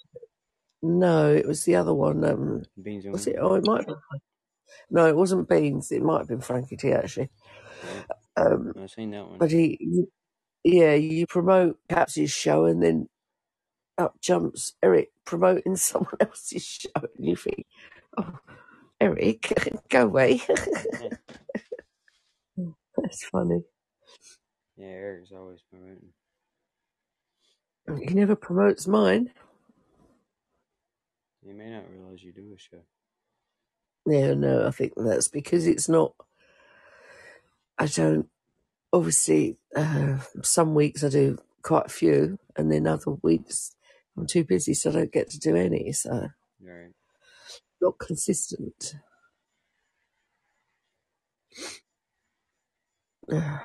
No, 0.85 1.33
it 1.33 1.47
was 1.47 1.65
the 1.65 1.75
other 1.75 1.93
one. 1.93 2.23
Um, 2.23 2.63
Beans 2.81 3.05
and 3.05 3.13
was 3.13 3.25
Weenie. 3.25 3.33
it? 3.33 3.37
Oh, 3.41 3.55
it 3.55 3.65
might. 3.65 3.79
Have 3.79 3.87
been. 3.87 3.97
No, 4.91 5.07
it 5.07 5.15
wasn't 5.15 5.49
Beans. 5.49 5.91
It 5.91 6.03
might 6.03 6.19
have 6.19 6.27
been 6.27 6.41
Frankie 6.41 6.77
T 6.77 6.91
actually. 6.93 7.29
Yeah, 7.83 8.03
Um, 8.37 8.73
I've 8.81 8.91
seen 8.91 9.11
that 9.11 9.27
one. 9.27 9.39
but 9.39 9.51
he, 9.51 9.77
you, 9.79 10.11
yeah, 10.63 10.93
you 10.93 11.25
promote 11.27 11.79
Caps's 11.89 12.31
show, 12.31 12.65
and 12.65 12.83
then 12.83 13.09
up 13.97 14.19
jumps 14.21 14.73
Eric 14.83 15.09
promoting 15.25 15.75
someone 15.77 16.17
else's 16.19 16.63
show, 16.65 16.89
and 16.95 17.25
you 17.25 17.35
think, 17.35 17.65
oh, 18.17 18.39
Eric, 19.01 19.53
go 19.89 20.03
away. 20.05 20.41
That's 22.97 23.25
funny. 23.25 23.61
Yeah, 24.77 24.87
Eric's 24.87 25.31
always 25.31 25.61
promoting. 25.69 26.09
He 28.07 28.13
never 28.13 28.35
promotes 28.35 28.87
mine. 28.87 29.31
You 31.45 31.53
may 31.53 31.69
not 31.69 31.89
realize 31.91 32.23
you 32.23 32.33
do 32.33 32.53
a 32.55 32.59
show. 32.59 32.81
Yeah, 34.07 34.33
no, 34.35 34.67
I 34.67 34.71
think 34.71 34.93
that's 34.97 35.29
because 35.29 35.67
it's 35.67 35.89
not. 35.89 36.13
I 37.77 37.87
don't. 37.87 38.27
Obviously, 38.93 39.57
uh, 39.75 40.19
some 40.43 40.75
weeks 40.75 41.03
I 41.03 41.09
do 41.09 41.37
quite 41.63 41.87
a 41.87 41.89
few, 41.89 42.39
and 42.57 42.71
then 42.71 42.87
other 42.87 43.11
weeks 43.23 43.75
I'm 44.17 44.27
too 44.27 44.43
busy, 44.45 44.73
so 44.73 44.89
I 44.89 44.93
don't 44.93 45.11
get 45.13 45.29
to 45.31 45.39
do 45.39 45.55
any. 45.55 45.91
So 45.93 46.29
Right. 46.61 46.93
not 47.81 47.99
consistent. 47.99 48.95
I 53.31 53.59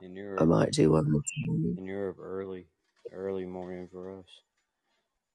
In 0.00 0.14
Europe, 0.16 0.38
I 0.42 0.44
might 0.44 0.72
do 0.72 0.92
one 0.92 1.12
or 1.14 1.22
two. 1.46 1.78
in 1.78 1.86
Europe, 1.86 2.18
early, 2.20 2.68
early 3.12 3.46
morning 3.46 3.88
for 3.90 4.18
us. 4.18 4.26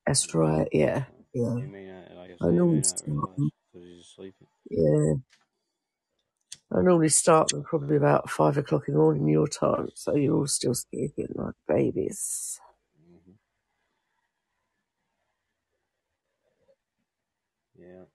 That's 0.05 0.33
right. 0.35 0.67
Yeah, 0.73 1.05
yeah. 1.33 1.55
You 1.55 1.67
may 1.67 1.85
not, 1.85 2.15
like 2.15 2.31
I 2.41 2.47
I 2.47 2.51
you 2.51 2.65
may 2.65 2.79
normally 2.79 2.81
not 2.81 2.97
start. 2.97 3.07
realize 3.07 3.37
them- 3.37 3.51
because 3.71 3.87
you're 3.87 3.97
just 3.99 4.15
sleeping. 4.15 4.47
Yeah, 4.71 5.13
I 6.71 6.81
normally 6.81 7.09
start 7.09 7.49
them 7.51 7.63
probably 7.63 7.95
about 7.97 8.29
five 8.29 8.57
o'clock 8.57 8.87
in 8.87 8.93
the 8.95 8.99
morning 8.99 9.27
your 9.27 9.47
time, 9.47 9.89
so 9.95 10.15
you're 10.15 10.35
all 10.37 10.47
still 10.47 10.75
sleeping 10.75 11.29
like 11.35 11.55
babies. 11.67 12.59
hmm 12.97 13.33
Yeah, 17.77 18.05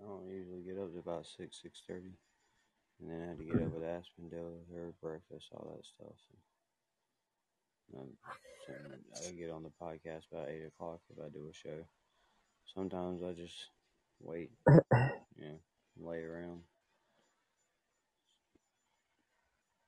I 0.00 0.04
don't 0.04 0.28
usually 0.28 0.62
get 0.62 0.78
up 0.78 0.92
to 0.92 0.98
about 1.00 1.26
six, 1.26 1.60
six 1.62 1.82
thirty, 1.88 2.12
and 3.00 3.10
then 3.10 3.22
I 3.22 3.28
had 3.30 3.38
to 3.38 3.44
get 3.44 3.60
up 3.60 3.72
with 3.72 3.84
Aspen, 3.84 4.28
deal 4.30 4.50
with 4.52 4.76
her 4.76 4.92
breakfast, 5.02 5.48
all 5.54 5.74
that 5.76 5.84
stuff. 5.86 6.16
Um, 7.96 8.08
I 8.68 9.32
get 9.32 9.50
on 9.50 9.62
the 9.62 9.72
podcast 9.82 10.30
about 10.30 10.48
eight 10.48 10.64
o'clock 10.66 11.00
if 11.10 11.18
I 11.18 11.28
do 11.28 11.48
a 11.50 11.52
show. 11.52 11.84
Sometimes 12.74 13.22
I 13.22 13.32
just 13.32 13.70
wait, 14.20 14.50
know, 14.68 15.58
lay 15.98 16.22
around. 16.22 16.60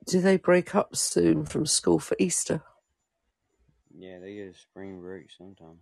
Do 0.07 0.21
they 0.21 0.37
break 0.37 0.75
up 0.75 0.97
soon 0.97 1.45
from 1.45 1.65
school 1.65 2.01
for 2.01 2.17
Easter? 2.19 2.63
Yeah, 3.97 4.19
they 4.19 4.35
get 4.35 4.55
a 4.55 4.59
spring 4.59 5.01
break 5.01 5.31
sometime. 5.31 5.79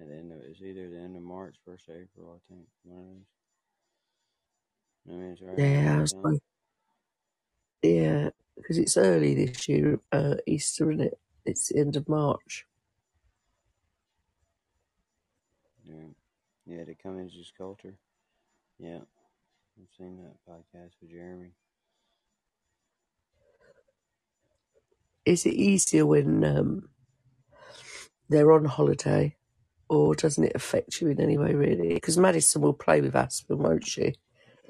At 0.00 0.08
the 0.08 0.14
end 0.14 0.30
of 0.30 0.38
it's 0.40 0.60
either 0.60 0.88
the 0.90 1.00
end 1.00 1.16
of 1.16 1.22
March, 1.22 1.56
first 1.64 1.88
of 1.88 1.96
April, 1.96 2.36
I 2.36 2.52
think. 2.52 2.66
One 2.84 2.98
of 2.98 3.06
those. 3.06 3.24
I 5.08 5.20
mean, 5.20 5.32
it's 5.32 5.42
right 5.42 5.58
Yeah, 5.58 5.96
I 5.96 6.00
was 6.00 6.14
like, 6.22 6.40
yeah, 7.82 8.30
because 8.66 8.78
it's 8.78 8.96
early 8.96 9.32
this 9.32 9.68
year, 9.68 10.00
uh, 10.10 10.34
Easter, 10.44 10.90
isn't 10.90 11.06
it? 11.06 11.20
It's 11.44 11.68
the 11.68 11.78
end 11.78 11.94
of 11.94 12.08
March. 12.08 12.66
Yeah, 15.84 16.08
yeah, 16.66 16.80
into 16.80 16.96
Cummings' 16.96 17.52
culture. 17.56 17.94
Yeah, 18.80 18.98
I've 19.78 19.88
seen 19.96 20.18
that 20.20 20.52
podcast 20.52 20.94
with 21.00 21.12
Jeremy. 21.12 21.52
Is 25.24 25.46
it 25.46 25.54
easier 25.54 26.04
when 26.04 26.42
um, 26.42 26.88
they're 28.28 28.50
on 28.50 28.64
holiday, 28.64 29.36
or 29.88 30.16
doesn't 30.16 30.42
it 30.42 30.56
affect 30.56 31.00
you 31.00 31.06
in 31.08 31.20
any 31.20 31.38
way, 31.38 31.54
really? 31.54 31.94
Because 31.94 32.18
Madison 32.18 32.62
will 32.62 32.72
play 32.72 33.00
with 33.00 33.14
Aspen, 33.14 33.58
won't 33.58 33.86
she? 33.86 34.16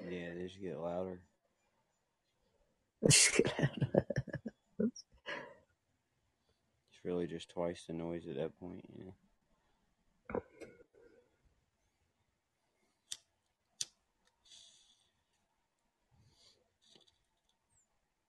Yeah, 0.07 0.35
they 0.35 0.43
just 0.45 0.61
get 0.61 0.79
louder. 0.79 1.19
It's 6.89 7.05
really 7.05 7.27
just 7.27 7.51
twice 7.51 7.85
the 7.87 7.93
noise 7.93 8.27
at 8.29 8.37
that 8.37 8.59
point. 8.59 8.85
You 8.99 9.05
know. 9.05 9.13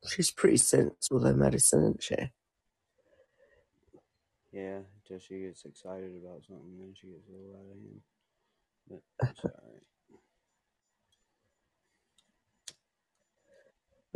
She's 0.08 0.32
pretty 0.32 0.58
sensible, 0.58 1.20
though, 1.20 1.34
Madison, 1.34 1.82
isn't 1.82 2.04
she? 2.04 2.16
Yeah, 4.52 4.80
until 5.04 5.20
she 5.20 5.42
gets 5.42 5.66
excited 5.66 6.12
about 6.24 6.44
something, 6.48 6.78
then 6.80 6.94
she 6.96 7.08
gets 7.08 7.28
a 7.28 7.32
little 7.32 7.56
out 7.56 7.62
of 7.62 7.78
hand. 7.78 8.02
But 8.90 9.02
it's 9.30 9.46
alright. 9.46 9.84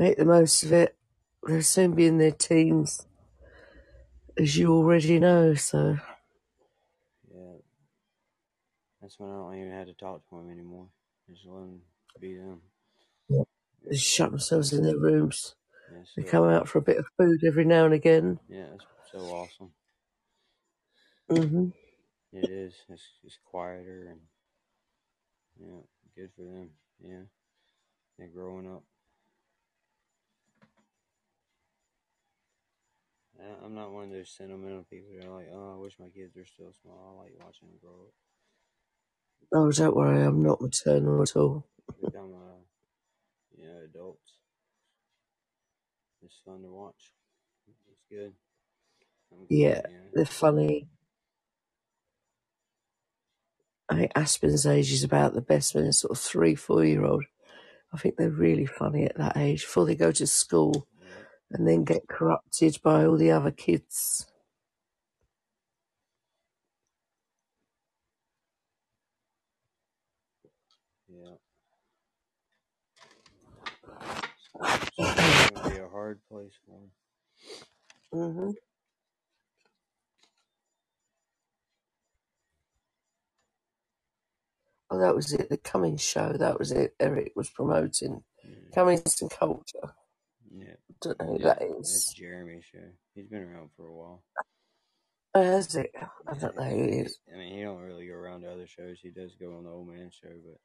Make 0.02 0.18
the 0.18 0.26
most 0.26 0.64
of 0.64 0.74
it. 0.74 0.96
They'll 1.48 1.62
soon 1.62 1.94
be 1.94 2.08
in 2.08 2.18
their 2.18 2.32
teens, 2.32 3.06
as 4.36 4.58
you 4.58 4.74
already 4.74 5.20
know, 5.20 5.54
so. 5.54 6.00
Yeah, 7.32 7.58
that's 9.00 9.20
when 9.20 9.30
I 9.30 9.34
don't 9.34 9.56
even 9.60 9.72
have 9.74 9.86
to 9.86 9.94
talk 9.94 10.28
to 10.28 10.38
them 10.38 10.50
anymore. 10.50 10.88
Just 11.30 11.46
let 11.46 11.60
them 11.60 11.82
be 12.20 12.36
them. 12.36 12.62
Yeah. 13.30 13.44
They 13.88 13.96
shut 13.96 14.32
themselves 14.32 14.74
in 14.74 14.84
their 14.84 14.98
rooms. 14.98 15.54
Yeah, 15.94 16.00
it's 16.00 16.16
They 16.16 16.24
come 16.24 16.50
out 16.50 16.68
for 16.68 16.80
a 16.80 16.82
bit 16.82 16.98
of 16.98 17.06
food 17.16 17.44
every 17.46 17.66
now 17.66 17.86
and 17.86 17.94
again. 17.94 18.40
yeah, 18.50 18.74
it's 18.74 18.86
so 19.12 19.20
awesome. 19.20 19.70
hmm 21.30 21.70
It 22.34 22.50
is. 22.50 22.74
It's 22.90 23.04
it's 23.24 23.38
quieter 23.52 24.08
and 24.10 24.22
yeah, 25.60 25.82
good 26.16 26.32
for 26.36 26.42
them. 26.42 26.72
Yeah, 27.00 27.24
they're 28.18 28.30
growing 28.30 28.68
up. 28.68 28.84
I'm 33.66 33.76
not 33.76 33.92
one 33.92 34.06
of 34.06 34.12
those 34.12 34.30
sentimental 34.30 34.86
people 34.90 35.12
that 35.18 35.28
are 35.28 35.36
like, 35.36 35.50
oh, 35.54 35.76
I 35.76 35.78
wish 35.82 36.00
my 36.00 36.10
kids 36.10 36.36
were 36.36 36.46
still 36.46 36.74
small. 36.82 37.18
I 37.20 37.24
like 37.24 37.34
watching 37.40 37.70
them 37.70 37.78
grow 37.82 37.92
up. 37.92 38.14
Oh, 39.54 39.72
don't 39.72 39.96
worry, 39.96 40.24
I'm 40.24 40.44
not 40.44 40.62
maternal 40.62 41.22
at 41.24 41.36
all. 41.36 41.68
Become, 42.00 42.34
uh, 42.36 42.62
you 43.58 43.66
know, 43.66 43.80
adults. 43.86 44.34
It's 46.24 46.40
fun 46.46 46.64
to 46.64 46.70
watch. 46.70 47.14
It's 47.92 48.04
good. 48.12 48.34
I'm 49.34 49.48
Yeah, 49.50 49.82
glad, 49.82 49.84
you 49.88 49.96
know. 49.96 50.12
they're 50.14 50.26
funny. 50.26 50.90
I 53.90 53.96
think 53.96 54.14
Aspen's 54.16 54.66
age 54.68 54.92
is 54.94 55.04
about 55.04 55.34
the 55.36 55.42
best 55.42 55.76
when 55.76 55.84
they're 55.86 55.94
sort 55.94 56.12
of 56.12 56.20
three, 56.20 56.56
four 56.56 56.86
year 56.86 57.06
old. 57.06 57.26
I 57.94 57.98
think 57.98 58.18
they're 58.18 58.30
really 58.30 58.66
funny 58.68 59.06
at 59.06 59.18
that 59.18 59.38
age 59.38 59.62
before 59.64 59.86
they 59.86 59.96
go 59.96 60.12
to 60.12 60.28
school 60.28 60.88
and 61.54 61.68
then 61.68 61.86
get 61.86 62.08
corrupted 62.10 62.80
by 62.84 63.06
all 63.06 63.18
the 63.18 63.32
other 63.32 63.52
kids. 63.52 64.28
Yeah. 71.10 71.36
It's 75.28 75.42
gonna 75.42 75.62
be 75.62 75.78
a 75.78 75.90
hard 75.90 76.22
place 76.30 76.54
for 76.66 76.80
them. 76.80 76.92
hmm 78.14 78.52
Oh, 84.92 85.00
that 85.00 85.16
was 85.16 85.34
it. 85.34 85.50
The 85.50 85.58
Cummings 85.58 86.02
show. 86.04 86.34
That 86.34 86.60
was 86.60 86.72
it. 86.72 86.96
Eric 87.00 87.34
was 87.36 87.50
promoting 87.50 88.24
Cummings 88.74 89.22
and 89.22 89.32
Culture. 89.32 89.96
Yeah. 90.56 90.76
Don't 91.02 91.20
know 91.20 91.26
who 91.28 91.40
Yeah, 91.40 91.46
that 91.46 91.60
that's 91.60 91.94
is. 91.94 92.14
Jeremy's 92.16 92.66
show. 92.66 92.80
He's 93.16 93.28
been 93.28 93.44
around 93.44 93.70
for 93.76 93.88
a 93.88 93.94
while. 93.94 94.24
Oh, 95.34 95.42
is 95.58 95.76
it? 95.76 95.92
I 96.28 96.34
don't 96.38 96.56
know 96.58 96.64
who 96.64 96.84
it 96.84 97.06
is. 97.06 97.20
I 97.34 97.38
mean, 97.38 97.56
he 97.58 97.64
don't 97.64 97.80
really 97.82 98.08
go 98.08 98.14
around 98.14 98.42
to 98.42 98.52
other 98.52 98.68
shows. 98.68 99.00
He 99.02 99.10
does 99.10 99.36
go 99.40 99.56
on 99.58 99.64
the 99.64 99.70
old 99.70 99.88
man 99.88 100.12
show, 100.12 100.30
but 100.30 100.60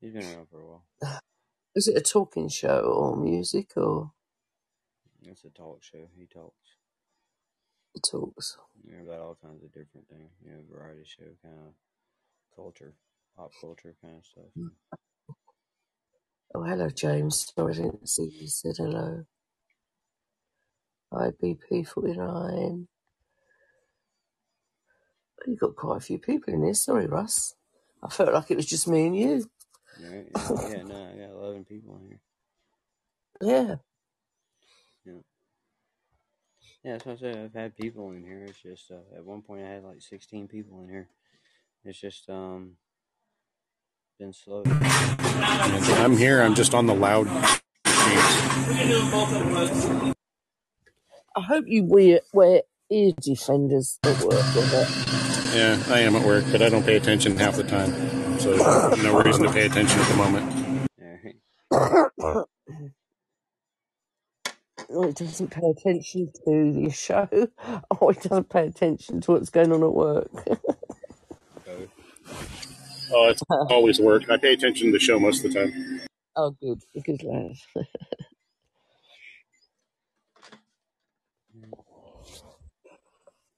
he's 0.00 0.12
been 0.14 0.24
around 0.24 0.48
for 0.50 0.60
a 0.60 0.66
while. 0.66 1.20
Is 1.74 1.86
it 1.86 1.96
a 1.96 2.00
talking 2.00 2.48
show 2.48 2.80
or 2.80 3.16
music 3.16 3.72
or 3.76 4.12
It's 5.22 5.44
a 5.44 5.50
talk 5.50 5.82
show. 5.84 6.08
He 6.16 6.26
talks. 6.26 6.76
he 7.94 8.00
talks? 8.00 8.56
Yeah, 8.84 9.02
about 9.02 9.20
all 9.20 9.38
kinds 9.40 9.62
of 9.62 9.72
different 9.72 10.08
things. 10.08 10.30
You 10.44 10.52
know, 10.52 10.58
variety 10.72 11.04
show 11.04 11.24
kind 11.44 11.58
of 11.68 11.74
culture, 12.56 12.94
pop 13.36 13.52
culture 13.60 13.94
kind 14.02 14.16
of 14.16 14.24
stuff. 14.24 14.50
Hmm. 14.56 14.68
Oh, 16.52 16.64
hello, 16.64 16.90
James. 16.90 17.52
Sorry, 17.56 17.74
I 17.74 17.76
didn't 17.76 18.08
see 18.08 18.24
you 18.40 18.48
said 18.48 18.74
hello. 18.78 19.24
Hi, 21.12 21.30
BP49. 21.42 22.86
You've 25.46 25.60
got 25.60 25.76
quite 25.76 25.98
a 25.98 26.00
few 26.00 26.18
people 26.18 26.54
in 26.54 26.64
here. 26.64 26.74
Sorry, 26.74 27.06
Russ. 27.06 27.54
I 28.02 28.10
felt 28.10 28.34
like 28.34 28.50
it 28.50 28.56
was 28.56 28.66
just 28.66 28.88
me 28.88 29.06
and 29.06 29.16
you. 29.16 29.50
Yeah, 29.96 30.10
yeah, 30.10 30.48
yeah, 30.62 30.82
no, 30.84 30.96
I 30.96 31.18
got 31.18 31.36
11 31.36 31.64
people 31.66 31.96
in 32.02 32.08
here. 32.08 32.20
Yeah. 33.42 33.76
Yeah. 35.04 35.20
Yeah, 36.84 36.92
that's 36.92 37.06
what 37.06 37.18
I 37.18 37.20
said. 37.20 37.38
I've 37.38 37.54
had 37.54 37.76
people 37.76 38.10
in 38.12 38.24
here. 38.24 38.44
It's 38.48 38.62
just, 38.62 38.90
uh, 38.90 39.16
at 39.16 39.24
one 39.24 39.42
point 39.42 39.64
I 39.64 39.68
had 39.68 39.84
like 39.84 40.02
16 40.02 40.48
people 40.48 40.80
in 40.82 40.88
here. 40.88 41.08
It's 41.84 42.00
just, 42.00 42.30
um, 42.30 42.72
been 44.18 44.32
slow. 44.32 44.64
I'm 44.66 46.16
here. 46.16 46.42
I'm 46.42 46.56
just 46.56 46.74
on 46.74 46.86
the 46.86 46.94
loud. 46.94 47.28
I 51.36 51.40
hope 51.40 51.66
you 51.68 51.84
wear, 51.84 52.20
wear 52.32 52.62
ear 52.90 53.12
defenders 53.20 54.00
at 54.02 54.20
work 54.22 54.54
with 54.56 54.74
it. 54.74 54.88
Yeah, 55.56 55.80
I 55.88 56.00
am 56.00 56.16
at 56.16 56.26
work, 56.26 56.44
but 56.50 56.62
I 56.62 56.68
don't 56.68 56.84
pay 56.84 56.96
attention 56.96 57.36
half 57.36 57.54
the 57.54 57.62
time. 57.62 57.92
So 58.40 58.56
no 59.02 59.22
reason 59.22 59.44
to 59.44 59.52
pay 59.52 59.66
attention 59.66 60.00
at 60.00 60.08
the 60.08 60.16
moment. 60.16 60.88
Or 61.70 62.12
oh, 64.90 65.08
it 65.08 65.14
doesn't 65.14 65.50
pay 65.50 65.70
attention 65.70 66.32
to 66.44 66.72
the 66.72 66.90
show, 66.90 67.28
or 67.32 67.50
oh, 68.00 68.08
it 68.08 68.20
doesn't 68.22 68.48
pay 68.48 68.66
attention 68.66 69.20
to 69.20 69.32
what's 69.32 69.50
going 69.50 69.70
on 69.70 69.84
at 69.84 69.92
work. 69.92 70.30
Oh, 73.12 73.28
it's 73.28 73.42
always 73.48 74.00
work. 74.00 74.28
I 74.30 74.36
pay 74.36 74.52
attention 74.52 74.86
to 74.88 74.92
the 74.92 74.98
show 74.98 75.18
most 75.18 75.44
of 75.44 75.52
the 75.52 75.60
time. 75.60 76.00
oh, 76.36 76.50
good. 76.50 76.80
Good 77.04 77.22
lad. 77.22 77.54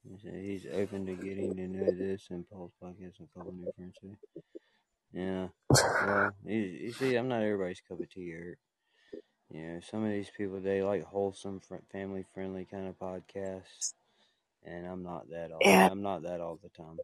He 0.09 0.19
said 0.23 0.35
He's 0.43 0.67
open 0.73 1.07
to 1.07 1.15
getting 1.15 1.55
to 1.57 1.69
know 1.69 1.91
this 1.91 2.29
and 2.31 2.49
Paul's 2.49 2.73
podcast 2.83 3.19
and 3.19 3.29
a 3.35 3.39
couple 3.39 3.53
new 3.53 3.70
friends 3.77 3.95
too. 4.01 4.17
Yeah. 5.12 5.49
Well, 6.07 6.31
you, 6.45 6.57
you 6.59 6.93
see, 6.93 7.17
I'm 7.17 7.29
not 7.29 7.43
everybody's 7.43 7.81
cup 7.87 8.01
of 8.01 8.11
tea, 8.11 8.31
Eric. 8.33 8.59
You 9.53 9.61
know, 9.61 9.81
some 9.81 10.05
of 10.05 10.11
these 10.11 10.31
people 10.37 10.61
they 10.61 10.83
like 10.83 11.05
wholesome, 11.05 11.61
fr- 11.61 11.77
family-friendly 11.93 12.67
kind 12.70 12.87
of 12.89 12.99
podcasts, 12.99 13.95
and 14.65 14.87
I'm 14.87 15.03
not 15.03 15.29
that 15.31 15.51
all. 15.51 15.59
Yeah. 15.61 15.89
I'm 15.91 16.03
not 16.03 16.23
that 16.23 16.41
all 16.41 16.59
the 16.62 16.69
time. 16.69 16.99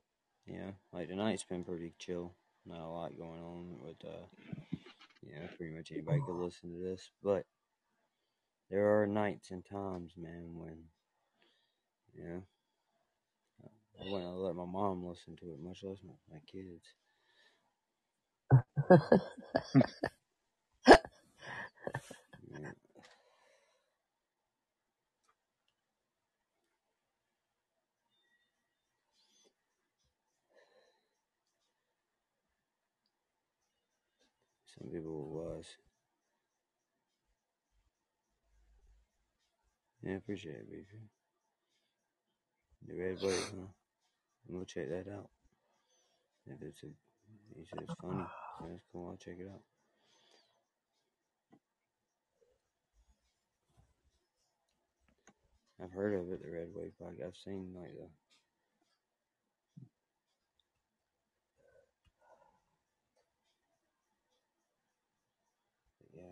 Know, 0.46 0.74
like 0.92 1.08
tonight's 1.08 1.44
been 1.44 1.64
pretty 1.64 1.92
chill. 1.98 2.32
Not 2.66 2.80
a 2.80 2.88
lot 2.88 3.18
going 3.18 3.42
on 3.42 3.78
with, 3.80 3.96
uh, 4.04 4.26
know, 5.36 5.48
pretty 5.56 5.74
much 5.74 5.92
anybody 5.92 6.20
could 6.24 6.36
listen 6.36 6.72
to 6.72 6.78
this, 6.78 7.10
but 7.22 7.44
there 8.70 9.00
are 9.00 9.06
nights 9.06 9.50
and 9.50 9.64
times, 9.64 10.12
man, 10.16 10.50
when 10.54 10.84
you 12.14 12.24
know 12.24 12.42
I 14.00 14.10
wouldn't 14.10 14.38
let 14.38 14.54
my 14.54 14.64
mom 14.64 15.06
listen 15.06 15.36
to 15.36 15.52
it, 15.52 15.60
much 15.62 15.82
less 15.82 15.98
my 16.30 16.38
kids. 16.50 16.84
Some 34.78 34.90
people 34.90 35.28
was. 35.30 35.66
Yeah, 40.02 40.16
appreciate 40.16 40.56
it, 40.56 40.70
baby. 40.70 41.08
The 42.86 42.94
red 42.94 43.20
wave, 43.22 43.50
huh? 43.50 43.66
I'm 44.48 44.54
gonna 44.54 44.64
check 44.64 44.88
that 44.88 45.10
out. 45.12 45.30
If 46.46 46.62
it's 46.62 46.82
a, 46.84 46.86
he 47.56 47.64
said 47.68 47.80
it's 47.82 47.92
funny. 48.00 48.24
So 48.58 48.66
that's 48.70 48.82
cool. 48.92 49.08
I'll 49.10 49.16
check 49.16 49.36
it 49.40 49.48
out. 49.52 49.62
I've 55.82 55.92
heard 55.92 56.14
of 56.14 56.30
it, 56.32 56.42
the 56.42 56.50
red 56.50 56.68
wave 56.74 56.92
podcast. 57.02 57.26
I've 57.26 57.36
seen 57.44 57.74
like 57.74 57.92
the 57.94 58.08
yeah. 66.16 66.22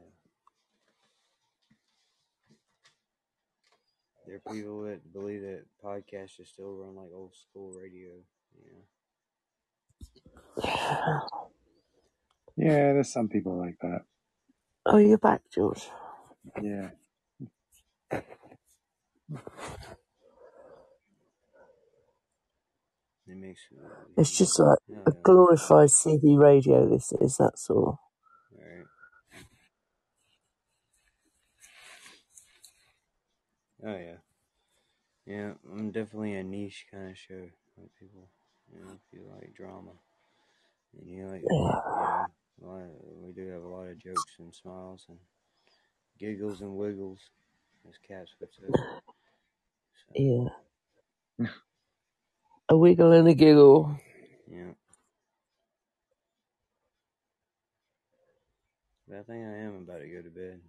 There 4.26 4.36
are 4.36 4.54
people 4.54 4.82
that 4.84 5.12
believe 5.12 5.42
that 5.42 5.64
podcasts 5.84 6.30
should 6.36 6.46
still 6.48 6.72
run 6.74 6.96
like 6.96 7.10
old 7.14 7.34
school 7.34 7.72
radio. 7.72 8.12
Yeah. 8.56 8.80
Yeah, 12.56 12.92
there's 12.94 13.12
some 13.12 13.28
people 13.28 13.58
like 13.58 13.78
that. 13.82 14.02
oh, 14.86 14.98
you're 14.98 15.18
back, 15.18 15.42
George. 15.54 15.88
Yeah. 16.62 16.90
It 23.26 23.36
makes 23.36 23.60
uh, 23.72 23.88
It's 24.16 24.36
just 24.38 24.58
like 24.60 24.78
yeah, 24.88 24.98
a 25.06 25.12
glorified 25.12 25.88
CB 25.90 26.38
radio. 26.38 26.88
This 26.88 27.12
is. 27.20 27.38
That's 27.38 27.70
all. 27.70 28.00
right. 28.58 28.86
Oh 33.84 33.96
yeah. 33.96 34.16
Yeah, 35.26 35.52
I'm 35.72 35.90
definitely 35.90 36.34
a 36.34 36.42
niche 36.44 36.86
kind 36.90 37.10
of 37.10 37.18
show. 37.18 37.48
Like 37.78 37.90
people, 37.98 38.28
you 38.72 38.78
know, 38.78 38.92
if 38.94 39.00
you 39.12 39.24
like 39.34 39.54
drama, 39.54 39.92
and 40.98 41.08
you 41.10 41.26
like, 41.26 41.42
you 41.42 42.06
know, 42.06 42.26
of, 42.62 42.90
we 43.22 43.32
do 43.32 43.48
have 43.48 43.62
a 43.62 43.68
lot 43.68 43.88
of 43.88 43.98
jokes 43.98 44.34
and 44.38 44.54
smiles 44.54 45.06
and 45.08 45.18
giggles 46.18 46.60
and 46.60 46.76
wiggles, 46.76 47.18
as 47.88 47.94
cats 48.06 48.32
would 48.40 48.50
say. 48.52 48.74
So, 50.08 50.50
Yeah. 51.38 51.46
A 52.68 52.76
wiggle 52.76 53.12
and 53.12 53.28
a 53.28 53.34
giggle. 53.34 53.98
yeah. 54.50 54.72
But 59.08 59.18
I 59.18 59.22
think 59.22 59.44
I 59.46 59.58
am 59.58 59.76
about 59.76 59.98
to 60.00 60.08
go 60.08 60.22
to 60.22 60.30
bed. 60.30 60.60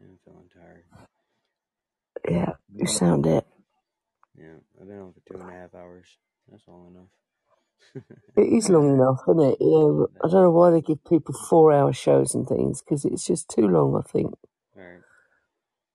I'm 0.00 0.18
feeling 0.24 0.50
tired. 0.52 0.84
Yeah, 2.28 2.52
you 2.74 2.86
sound 2.86 3.26
it. 3.26 3.46
Yeah, 4.36 4.56
I've 4.80 4.88
been 4.88 4.98
on 5.00 5.12
for 5.12 5.20
two 5.32 5.40
and 5.40 5.50
a 5.50 5.52
half 5.52 5.74
hours. 5.74 6.06
That's 6.50 6.66
long 6.68 6.88
enough. 6.94 8.04
It 8.36 8.52
is 8.52 8.68
long 8.70 8.90
enough, 8.94 9.20
isn't 9.28 9.40
it? 9.52 9.58
Yeah, 9.60 10.04
I 10.24 10.28
don't 10.30 10.42
know 10.42 10.50
why 10.50 10.70
they 10.70 10.80
give 10.80 11.04
people 11.04 11.34
four-hour 11.48 11.92
shows 11.92 12.34
and 12.34 12.46
things 12.46 12.82
because 12.82 13.04
it's 13.04 13.26
just 13.26 13.48
too 13.48 13.68
long. 13.68 13.94
I 13.96 14.10
think. 14.10 14.34
Right. 14.74 15.00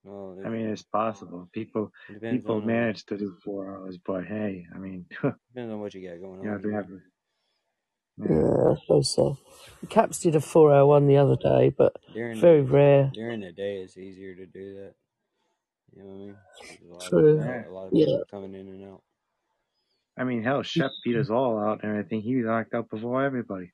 Well, 0.03 0.37
I 0.45 0.49
mean, 0.49 0.67
it's 0.67 0.83
possible. 0.83 1.49
People 1.51 1.91
people 2.21 2.55
on 2.57 2.63
uh, 2.63 2.65
manage 2.67 3.05
to 3.07 3.17
do 3.17 3.35
four 3.43 3.69
hours, 3.69 3.97
but 3.97 4.25
hey, 4.25 4.65
I 4.73 4.77
mean, 4.77 5.05
depends 5.09 5.71
on 5.73 5.79
what 5.81 5.93
you 5.93 6.07
got 6.09 6.21
going 6.21 6.43
you 6.43 6.49
on. 6.51 6.61
they 6.61 6.71
have, 6.73 6.85
yeah. 6.89 6.97
Yeah, 8.29 8.71
I 8.71 8.75
suppose 8.81 9.13
so. 9.13 9.37
Caps 9.89 10.19
did 10.19 10.35
a 10.35 10.41
four-hour 10.41 10.85
one 10.85 11.07
the 11.07 11.17
other 11.17 11.35
day, 11.37 11.73
but 11.77 11.95
During 12.13 12.39
very 12.39 12.61
the 12.61 12.71
rare. 12.71 13.11
during 13.13 13.41
the 13.41 13.51
day, 13.51 13.77
it's 13.81 13.97
easier 13.97 14.35
to 14.35 14.45
do 14.45 14.75
that. 14.75 14.93
You 15.95 16.03
know 16.03 16.09
what 16.09 16.15
I 16.15 16.19
mean? 16.19 16.37
There's 16.79 16.91
a 16.91 16.93
lot 16.95 17.03
True. 17.09 17.39
of 17.39 17.67
a 17.67 17.73
lot 17.73 17.87
of 17.87 17.93
Yeah. 17.93 18.05
people 18.05 18.25
coming 18.31 18.53
in 18.55 18.67
and 18.67 18.85
out. 18.85 19.03
I 20.17 20.23
mean, 20.25 20.43
hell, 20.43 20.63
Shep 20.63 20.91
beat 21.03 21.15
us 21.15 21.29
all 21.29 21.59
out 21.59 21.83
and 21.83 21.91
everything. 21.91 22.21
He 22.21 22.43
locked 22.43 22.73
up 22.73 22.89
before 22.89 23.23
everybody. 23.23 23.71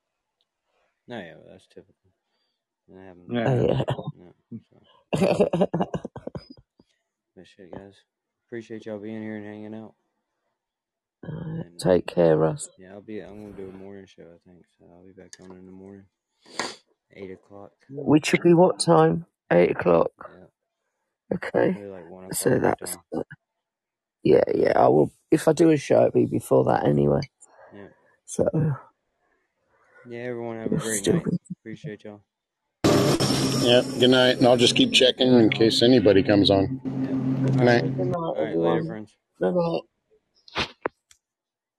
No, 1.08 1.20
yeah, 1.20 1.36
but 1.38 1.52
that's 1.52 1.68
typical. 1.68 1.96
That 2.90 3.02
happens. 3.06 3.30
Yeah. 3.30 3.84
Oh, 3.98 4.12
Yeah. 4.20 4.30
So, 4.70 4.82
yeah. 5.14 5.66
but 7.36 7.48
shit, 7.48 7.72
guys. 7.72 7.96
Appreciate 8.48 8.86
y'all 8.86 9.00
being 9.00 9.22
here 9.24 9.38
and 9.38 9.46
hanging 9.46 9.76
out. 9.76 9.96
Alright, 11.26 11.66
And 11.68 11.80
Take 11.80 12.08
care, 12.08 12.38
Russ. 12.38 12.70
yeah, 12.78 12.94
I'll 12.94 13.02
be. 13.02 13.20
I'm 13.22 13.44
gonna 13.44 13.58
do 13.58 13.70
a 13.70 13.78
morning 13.78 14.06
show. 14.08 14.24
I 14.24 14.38
think 14.50 14.66
so. 14.78 14.86
I'll 14.92 15.06
be 15.06 15.12
back 15.14 15.34
on 15.42 15.52
in 15.58 15.66
the 15.66 15.72
morning, 15.72 16.06
eight 17.14 17.32
o'clock. 17.32 17.72
Which 17.90 18.32
will 18.34 18.42
be 18.44 18.54
what 18.54 18.80
time? 18.80 19.26
Eight 19.52 19.72
o'clock. 19.72 20.12
Yeah, 20.28 20.46
Okay. 21.34 21.72
maybe 21.74 21.88
like 21.88 22.10
one 22.10 22.26
o'clock 22.26 22.36
So 22.36 22.50
that's 22.60 22.92
time. 22.92 23.24
yeah, 24.24 24.44
yeah. 24.54 24.74
I 24.76 24.88
will. 24.88 25.12
If 25.32 25.48
I 25.48 25.54
do 25.54 25.72
a 25.72 25.78
show, 25.78 26.00
it'll 26.06 26.12
be 26.12 26.26
before 26.26 26.64
that 26.66 26.86
anyway. 26.86 27.22
Yeah. 27.74 27.88
So 28.26 28.48
Yeah. 30.08 30.18
Everyone 30.20 30.58
have 30.58 30.72
a 30.72 30.78
great 30.78 30.98
still 31.00 31.16
night. 31.16 31.26
Appreciate 31.62 32.04
y'all. 32.04 32.22
Yeah. 32.84 33.82
Good 34.00 34.10
night, 34.12 34.38
and 34.38 34.48
I'll 34.48 34.58
just 34.58 34.76
keep 34.76 34.92
checking 34.94 35.34
in 35.34 35.50
case 35.50 35.82
anybody 35.82 36.24
comes 36.24 36.50
on. 36.52 36.80
Good 36.84 37.56
night. 37.56 37.82
Good 37.98 38.08
night, 38.08 38.16
All 38.16 38.36
right, 38.36 38.56
later, 38.56 38.56
everyone. 38.56 38.88
friends. 38.88 39.18
Good 39.40 39.56
night. 39.56 39.82